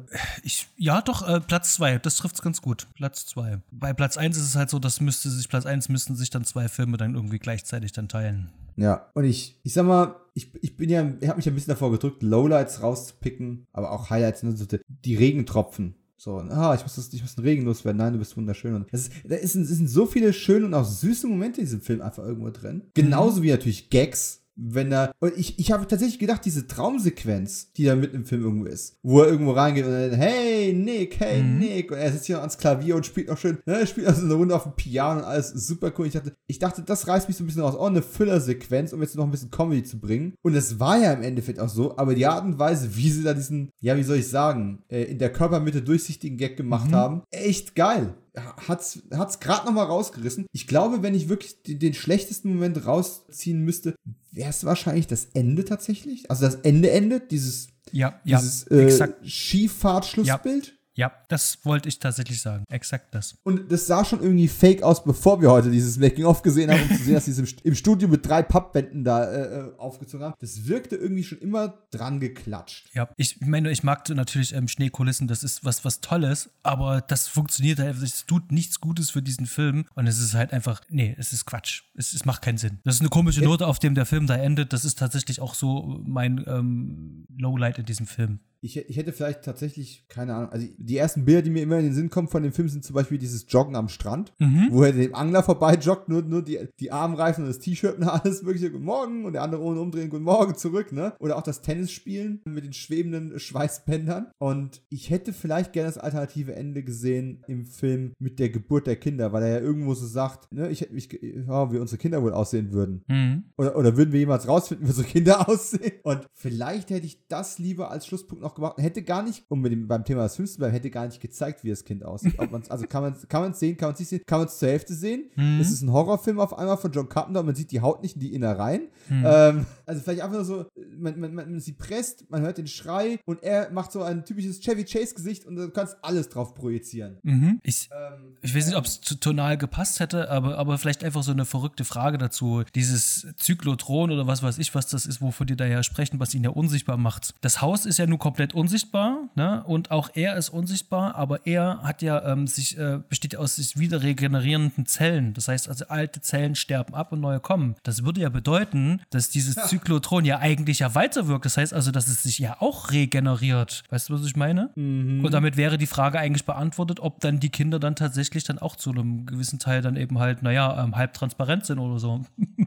Ja, 0.76 1.02
doch, 1.02 1.28
äh, 1.28 1.40
Platz 1.40 1.76
2, 1.76 2.00
das 2.00 2.18
trifft 2.18 2.36
es 2.36 2.42
ganz 2.42 2.62
gut. 2.62 2.88
Platz 2.96 3.26
2. 3.28 3.60
Bei 3.72 3.94
Platz 3.94 4.18
1 4.18 4.36
ist 4.38 4.44
es 4.44 4.56
halt 4.56 4.70
so, 4.70 4.78
dass 4.80 5.00
müsste 5.00 5.30
sich, 5.30 5.48
Platz 5.48 5.66
1 5.66 5.88
müssten 5.90 6.16
sich 6.16 6.30
dann 6.30 6.44
zwei 6.44 6.68
Filme 6.68 6.98
dann 6.98 7.16
irgendwie 7.16 7.40
gleichzeitig 7.40 7.94
dann 7.94 8.10
teilen. 8.10 8.52
Ja, 8.76 9.10
und 9.14 9.26
ich, 9.26 9.60
ich 9.64 9.74
sag 9.74 9.86
mal, 9.86 10.16
ich, 10.34 10.52
ich 10.62 10.78
bin 10.78 10.90
ja, 10.90 11.12
ich 11.20 11.28
habe 11.28 11.38
mich 11.38 11.48
ein 11.48 11.56
bisschen 11.56 11.72
davor 11.72 11.92
gedrückt, 11.92 12.24
Lowlights 12.24 12.82
rauszupicken, 12.82 13.68
aber 13.74 13.92
auch 13.92 14.10
Highlights, 14.10 14.44
ne, 14.44 14.56
die 14.88 15.16
Regentropfen. 15.16 15.96
So, 16.24 16.38
ah, 16.38 16.76
ich 16.76 16.84
muss, 16.84 16.94
das, 16.94 17.12
ich 17.14 17.22
muss 17.24 17.36
ein 17.36 17.42
Regen 17.42 17.66
loswerden. 17.66 17.98
Nein, 17.98 18.14
du 18.14 18.20
bist 18.20 18.38
wunderschön. 18.38 18.76
Und 18.76 18.94
das 18.94 19.08
ist, 19.08 19.14
da 19.24 19.38
ist, 19.38 19.54
sind 19.54 19.88
so 19.88 20.06
viele 20.06 20.34
schöne 20.34 20.68
und 20.68 20.74
auch 20.76 20.86
süße 20.86 21.26
Momente 21.26 21.62
in 21.62 21.66
diesem 21.66 21.82
Film 21.82 22.00
einfach 22.00 22.24
irgendwo 22.24 22.52
drin. 22.52 22.84
Genauso 22.94 23.42
wie 23.42 23.50
natürlich 23.50 23.90
Gags, 23.90 24.41
wenn 24.62 24.92
er. 24.92 25.12
Und 25.20 25.36
ich, 25.38 25.58
ich 25.60 25.72
habe 25.72 25.88
tatsächlich 25.88 26.20
gedacht, 26.20 26.46
diese 26.46 26.68
Traumsequenz, 26.68 27.72
die 27.74 27.86
da 27.86 27.96
mitten 27.96 28.18
im 28.18 28.26
Film 28.26 28.44
irgendwo 28.44 28.66
ist, 28.66 28.98
wo 29.02 29.22
er 29.22 29.30
irgendwo 29.30 29.52
reingeht 29.52 29.86
und 29.86 29.92
dann, 29.92 30.14
hey 30.14 30.74
Nick, 30.74 31.20
hey 31.20 31.42
mhm. 31.42 31.58
Nick, 31.58 31.92
und 31.92 31.98
er 31.98 32.12
sitzt 32.12 32.28
hier 32.28 32.40
ans 32.40 32.58
Klavier 32.58 32.96
und 32.96 33.06
spielt 33.06 33.30
noch 33.30 33.38
schön, 33.38 33.58
ne, 33.66 33.86
spielt 33.88 34.08
also 34.08 34.24
eine 34.24 34.34
Runde 34.34 34.56
auf 34.56 34.64
dem 34.64 34.76
Piano 34.76 35.20
und 35.20 35.26
alles 35.26 35.50
super 35.50 35.92
cool. 35.98 36.08
Ich 36.08 36.14
dachte, 36.14 36.36
ich 36.48 36.60
dachte, 36.60 36.84
das 36.84 37.08
reißt 37.08 37.28
mich 37.28 37.38
so 37.38 37.44
ein 37.44 37.48
bisschen 37.48 37.64
raus. 37.64 37.76
Oh, 37.78 37.86
eine 37.86 38.02
Füllersequenz, 38.02 38.94
um 38.94 39.02
jetzt 39.02 39.16
noch 39.16 39.26
ein 39.26 39.32
bisschen 39.32 39.52
Comedy 39.52 39.84
zu 39.84 40.00
bringen. 40.00 40.36
Und 40.44 40.56
es 40.56 40.80
war 40.80 40.98
ja 41.00 41.12
im 41.14 41.24
Endeffekt 41.24 41.60
auch 41.60 41.70
so, 41.70 41.98
aber 41.98 42.14
die 42.14 42.28
Art 42.28 42.46
und 42.46 42.60
Weise, 42.60 42.96
wie 42.96 43.10
sie 43.10 43.24
da 43.24 43.34
diesen, 43.34 43.72
ja, 43.80 43.98
wie 43.98 44.04
soll 44.04 44.18
ich 44.18 44.28
sagen, 44.28 44.84
äh, 44.90 45.04
in 45.04 45.18
der 45.18 45.32
Körpermitte 45.32 45.82
durchsichtigen 45.82 46.38
Gag 46.38 46.58
gemacht 46.58 46.92
mhm. 46.92 46.96
haben, 46.96 47.22
echt 47.32 47.76
geil 47.76 48.16
hat's, 48.36 49.02
hat's 49.14 49.40
gerade 49.40 49.66
noch 49.66 49.74
mal 49.74 49.84
rausgerissen. 49.84 50.46
Ich 50.52 50.68
glaube, 50.68 51.04
wenn 51.04 51.16
ich 51.16 51.30
wirklich 51.30 51.62
den, 51.64 51.80
den 51.80 51.94
schlechtesten 51.94 52.54
Moment 52.54 52.86
rausziehen 52.86 53.64
müsste, 53.64 53.96
wäre 54.32 54.50
es 54.50 54.66
wahrscheinlich 54.66 55.08
das 55.08 55.26
Ende 55.34 55.66
tatsächlich. 55.66 56.30
Also 56.30 56.46
das 56.46 56.56
Ende 56.56 56.92
endet, 56.92 57.32
dieses, 57.32 57.68
ja, 57.92 58.20
ja, 58.24 58.40
dieses 58.40 58.64
äh, 58.68 59.14
Skifahrt-Schlussbild. 59.26 60.68
Ja. 60.68 60.74
Ja, 60.94 61.12
das 61.30 61.60
wollte 61.64 61.88
ich 61.88 62.00
tatsächlich 62.00 62.42
sagen. 62.42 62.66
Exakt 62.70 63.16
das. 63.16 63.36
Und 63.44 63.72
das 63.72 63.88
sah 63.88 64.04
schon 64.04 64.22
irgendwie 64.22 64.48
fake 64.48 64.84
aus, 64.84 65.04
bevor 65.04 65.42
wir 65.42 65.50
heute 65.50 65.72
dieses 65.72 65.98
Making-of 65.98 66.42
gesehen 66.42 66.70
haben, 66.70 66.82
um 66.82 66.98
zu 66.98 67.04
sehen, 67.04 67.14
dass 67.14 67.26
sie 67.26 67.32
es 67.32 67.56
im 67.64 67.76
Studio 67.76 68.08
mit 68.10 68.26
drei 68.28 68.42
Pappwänden 68.42 69.04
da 69.04 69.24
äh, 69.24 69.60
äh, 69.60 69.78
aufgezogen 69.78 70.26
haben. 70.26 70.36
Das 70.40 70.68
wirkte 70.68 70.98
irgendwie 70.98 71.24
schon 71.24 71.38
immer 71.40 71.74
dran 71.92 72.20
geklatscht. 72.20 72.90
Ja, 72.94 73.10
ich 73.16 73.40
meine, 73.42 73.72
ich 73.72 73.84
mag 73.84 74.08
natürlich 74.10 74.54
ähm, 74.54 74.68
Schneekulissen, 74.68 75.28
das 75.28 75.44
ist 75.44 75.64
was, 75.64 75.86
was 75.86 76.02
Tolles, 76.02 76.50
aber 76.64 77.02
das 77.02 77.28
funktioniert 77.28 77.80
halt, 77.80 78.02
es 78.02 78.26
tut 78.26 78.52
nichts 78.52 78.82
Gutes 78.82 79.12
für 79.12 79.22
diesen 79.22 79.46
Film 79.46 79.86
und 79.96 80.08
es 80.08 80.20
ist 80.20 80.34
halt 80.34 80.52
einfach, 80.52 80.82
nee, 80.90 81.16
es 81.18 81.32
ist 81.32 81.46
Quatsch. 81.46 81.84
Es, 81.96 82.14
es 82.14 82.26
macht 82.26 82.42
keinen 82.42 82.58
Sinn. 82.58 82.80
Das 82.84 82.96
ist 82.96 83.02
eine 83.02 83.10
komische 83.10 83.42
Note, 83.42 83.68
auf 83.68 83.80
dem 83.80 83.96
der 83.96 84.06
Film 84.06 84.28
da 84.28 84.36
endet. 84.36 84.74
Das 84.74 84.84
ist 84.84 85.00
tatsächlich 85.00 85.40
auch 85.40 85.56
so 85.56 86.02
mein 86.06 86.44
ähm, 86.48 87.26
Lowlight 87.38 87.80
in 87.80 87.86
diesem 87.86 88.08
Film. 88.08 88.40
Ich, 88.64 88.78
ich 88.78 88.96
hätte 88.98 89.12
vielleicht 89.12 89.44
tatsächlich, 89.44 90.06
keine 90.08 90.36
Ahnung, 90.36 90.50
also 90.52 90.68
die 90.78 90.98
ersten 90.98 91.26
Bilder, 91.26 91.42
die 91.42 91.50
mir 91.50 91.64
immer 91.64 91.78
in 91.80 91.86
den 91.86 91.94
Sinn 91.94 92.10
kommen 92.12 92.28
von 92.28 92.44
dem 92.44 92.54
Film, 92.54 92.70
sind 92.70 92.84
zum 92.86 92.94
Beispiel 92.94 93.18
dieses 93.18 93.46
Joggen 93.50 93.76
am 93.76 93.90
Strand, 93.90 94.34
Mhm. 94.40 94.68
wo 94.72 94.84
er 94.84 94.92
dem 94.94 95.16
Angler 95.16 95.42
vorbei 95.44 95.76
joggt, 95.76 96.10
nur, 96.10 96.22
nur 96.22 96.44
die, 96.44 96.60
die 96.80 96.92
Armreifen 96.92 97.44
und 97.44 97.50
das 97.50 97.60
T-Shirt 97.60 97.98
und 97.98 98.04
alles 98.08 98.44
mögliche, 98.44 98.72
guten 98.72 98.86
Morgen, 98.86 99.26
und 99.26 99.34
der 99.34 99.42
andere 99.42 99.62
ohne 99.62 99.80
umdrehen, 99.82 100.10
guten 100.10 100.24
Morgen 100.24 100.56
zurück, 100.56 100.92
ne? 100.92 101.14
Oder 101.20 101.38
auch 101.38 101.42
das 101.44 101.62
Tennisspielen 101.62 102.42
mit 102.46 102.64
den 102.64 102.74
schwebenden 102.74 103.40
Schweißbändern. 103.40 104.28
Und 104.40 104.82
ich 104.90 105.10
hätte 105.10 105.34
vielleicht 105.34 105.74
gerne 105.74 105.88
das 105.90 105.98
alternative 105.98 106.54
Ende 106.56 106.84
gesehen 106.84 107.44
im 107.48 107.66
Film 107.66 108.14
mit 108.20 108.40
der 108.40 108.50
Geburt 108.50 108.88
der 108.88 108.96
Kinder, 108.96 109.34
weil 109.34 109.44
er 109.44 109.50
ja 109.50 109.60
irgendwo 109.60 109.94
so 109.94 110.06
sagt, 110.06 110.52
ne, 110.52 110.70
ich 110.70 110.82
hätte 110.82 110.94
mich, 110.94 111.10
ge- 111.10 111.44
ja, 111.48 111.72
wie 111.72 111.78
unsere 111.78 111.98
Kinder 111.98 112.22
wohl 112.22 112.34
aussehen 112.34 112.72
würden. 112.74 113.04
Mhm. 113.08 113.44
Oder, 113.58 113.76
oder 113.76 113.98
würden 113.98 114.12
wir 114.12 114.20
jemals 114.20 114.48
rausfinden, 114.48 114.86
wie 114.86 114.92
unsere 114.92 115.08
Kinder 115.08 115.48
aussehen? 115.50 115.94
Und 116.04 116.28
vielleicht 116.34 116.90
hätte 116.90 117.06
ich 117.06 117.28
das 117.28 117.60
lieber 117.60 117.92
als 117.92 118.06
Schlusspunkt 118.08 118.42
noch 118.44 118.51
gemacht. 118.56 118.78
Hätte 118.78 119.02
gar 119.04 119.24
nicht, 119.24 119.44
um 119.50 119.62
mit 119.62 119.72
dem, 119.72 119.88
beim 119.88 120.04
Thema 120.06 120.24
des 120.24 120.36
Films 120.36 120.54
zu 120.54 120.60
bleiben, 120.60 120.74
hätte 120.74 120.90
gar 120.90 121.06
nicht 121.06 121.22
gezeigt, 121.22 121.64
wie 121.64 121.70
das 121.70 121.84
Kind 121.84 122.04
aussieht. 122.04 122.38
Ob 122.38 122.52
man's, 122.52 122.70
also 122.70 122.86
kann 122.88 123.04
man 123.04 123.14
es 123.14 123.28
kann 123.28 123.42
man's 123.42 123.60
sehen, 123.60 123.78
kann 123.78 123.90
man 123.90 123.94
es 123.94 124.00
nicht 124.00 124.10
sehen, 124.10 124.22
kann 124.26 124.40
man 124.40 124.48
es 124.48 124.58
zur 124.60 124.70
Hälfte 124.70 124.94
sehen. 124.94 125.30
Mhm. 125.36 125.60
Es 125.60 125.72
ist 125.72 125.82
ein 125.82 125.92
Horrorfilm 125.92 126.40
auf 126.40 126.58
einmal 126.58 126.78
von 126.78 126.92
John 126.92 127.10
Carpenter 127.10 127.42
und 127.42 127.46
man 127.46 127.56
sieht 127.56 127.72
die 127.72 127.82
Haut 127.82 128.02
nicht 128.02 128.16
in 128.16 128.22
die 128.22 128.34
Innereien. 128.34 128.88
Mhm. 129.10 129.24
Ähm, 129.26 129.66
also 129.86 130.02
vielleicht 130.02 130.22
einfach 130.22 130.36
nur 130.36 130.46
so, 130.46 130.66
man, 130.98 131.20
man, 131.20 131.34
man, 131.36 131.60
sie 131.60 131.74
presst, 131.74 132.30
man 132.30 132.42
hört 132.42 132.58
den 132.58 132.68
Schrei 132.68 133.20
und 133.26 133.44
er 133.44 133.72
macht 133.72 133.92
so 133.92 134.02
ein 134.02 134.26
typisches 134.26 134.60
Chevy 134.60 134.86
Chase-Gesicht 134.86 135.46
und 135.46 135.56
du 135.56 135.70
kannst 135.70 135.98
alles 136.02 136.30
drauf 136.30 136.54
projizieren. 136.56 137.18
Mhm. 137.24 137.60
Ich, 137.64 137.90
Ähm, 137.92 138.38
Ich 138.42 138.56
weiß 138.56 138.68
nicht, 138.68 138.78
ob 138.78 138.86
es 138.86 139.02
tonal 139.02 139.58
gepasst 139.58 140.00
hätte, 140.00 140.30
aber, 140.30 140.58
aber 140.58 140.78
vielleicht 140.78 141.04
einfach 141.04 141.24
so 141.24 141.32
eine 141.32 141.46
verrückte 141.46 141.84
Frage 141.84 142.18
dazu. 142.18 142.64
Dieses 142.74 143.28
Zyklotron 143.38 144.12
oder 144.12 144.26
was 144.26 144.42
weiß 144.42 144.58
ich, 144.58 144.74
was 144.74 144.88
das 144.88 145.06
ist, 145.06 145.22
wovon 145.22 145.46
die 145.48 145.56
da 145.56 145.66
ja 145.66 145.84
sprechen, 145.84 146.20
was 146.20 146.34
ihn 146.34 146.44
ja 146.44 146.50
unsichtbar 146.50 146.98
macht. 146.98 147.36
Das 147.42 147.62
Haus 147.62 147.86
ist 147.86 148.00
ja 148.00 148.08
nun 148.08 148.18
komplett 148.18 148.41
unsichtbar, 148.54 149.30
ne? 149.36 149.64
Und 149.64 149.92
auch 149.92 150.10
er 150.14 150.36
ist 150.36 150.50
unsichtbar, 150.50 151.16
aber 151.16 151.46
er 151.46 151.82
hat 151.84 152.02
ja 152.02 152.24
ähm, 152.26 152.48
sich, 152.48 152.78
äh, 152.78 153.00
besteht 153.08 153.34
ja 153.34 153.40
aus 153.40 153.56
sich 153.56 153.78
wieder 153.78 154.02
regenerierenden 154.02 154.86
Zellen. 154.86 155.34
Das 155.34 155.48
heißt 155.48 155.70
also, 155.70 155.86
alte 155.88 156.22
Zellen 156.22 156.56
sterben 156.56 156.94
ab 156.94 157.12
und 157.12 157.22
neue 157.22 157.40
kommen. 157.40 157.76
Das 157.84 158.04
würde 158.04 158.22
ja 158.22 158.30
bedeuten, 158.30 159.02
dass 159.10 159.30
dieses 159.30 159.56
Zyklotron 159.68 160.26
ja 160.26 160.40
eigentlich 160.40 160.80
ja 160.80 160.96
weiterwirkt. 160.96 161.46
Das 161.46 161.58
heißt 161.58 161.74
also, 161.74 161.92
dass 161.92 162.08
es 162.08 162.24
sich 162.24 162.40
ja 162.40 162.58
auch 162.60 162.92
regeneriert. 162.92 163.84
Weißt 163.90 164.10
du, 164.10 164.14
was 164.14 164.26
ich 164.26 164.36
meine? 164.36 164.70
Und 164.76 165.32
damit 165.32 165.58
wäre 165.58 165.78
die 165.78 165.88
Frage 165.88 166.20
eigentlich 166.20 166.46
beantwortet, 166.46 167.00
ob 167.00 167.20
dann 167.20 167.40
die 167.40 167.50
Kinder 167.50 167.80
dann 167.80 167.96
tatsächlich 167.96 168.44
dann 168.44 168.60
auch 168.60 168.76
zu 168.76 168.92
einem 168.92 169.26
gewissen 169.26 169.60
Teil 169.60 169.82
dann 169.82 169.96
eben 169.96 170.20
halt, 170.20 170.42
naja, 170.42 170.84
ähm, 170.84 170.96
halb 170.96 171.14
transparent 171.14 171.66
sind 171.66 171.80
oder 171.80 172.00
so. 172.00 172.26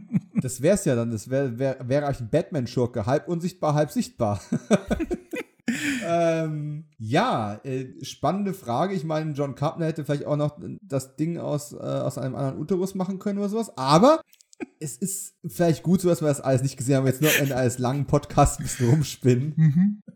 Das 0.45 0.61
wär's 0.61 0.85
ja 0.85 0.95
dann. 0.95 1.11
Das 1.11 1.31
wäre 1.31 1.59
wär, 1.59 1.79
wäre 1.89 2.05
eigentlich 2.05 2.21
ein 2.21 2.29
Batman-Schurke. 2.29 3.07
Halb 3.07 3.29
unsichtbar, 3.29 3.73
halb 3.73 3.91
sichtbar. 3.91 4.43
ähm, 6.07 6.85
ja, 6.99 7.61
äh, 7.65 7.87
spannende 8.05 8.55
Frage. 8.55 8.95
Ich 8.95 9.05
meine, 9.05 9.33
John 9.33 9.55
Carpenter 9.55 9.87
hätte 9.87 10.05
vielleicht 10.05 10.27
auch 10.27 10.37
noch 10.37 10.59
das 10.83 11.17
Ding 11.17 11.39
aus, 11.39 11.73
äh, 11.73 11.77
aus 11.77 12.19
einem 12.19 12.35
anderen 12.35 12.59
Uterus 12.59 12.95
machen 12.95 13.19
können 13.19 13.39
oder 13.39 13.49
sowas. 13.49 13.77
Aber 13.77 14.21
es 14.81 14.97
ist 14.97 15.35
vielleicht 15.47 15.83
gut 15.83 16.01
so, 16.01 16.09
dass 16.09 16.21
wir 16.23 16.29
das 16.29 16.41
alles 16.41 16.63
nicht 16.63 16.77
gesehen 16.77 16.97
haben. 16.97 17.07
Jetzt 17.07 17.23
nur 17.23 17.35
in 17.41 17.53
eines 17.53 17.79
langen 17.79 18.07
Podcast 18.07 18.61
ein 18.61 18.65
bisschen 18.65 18.91
rumspinnen. 18.91 20.03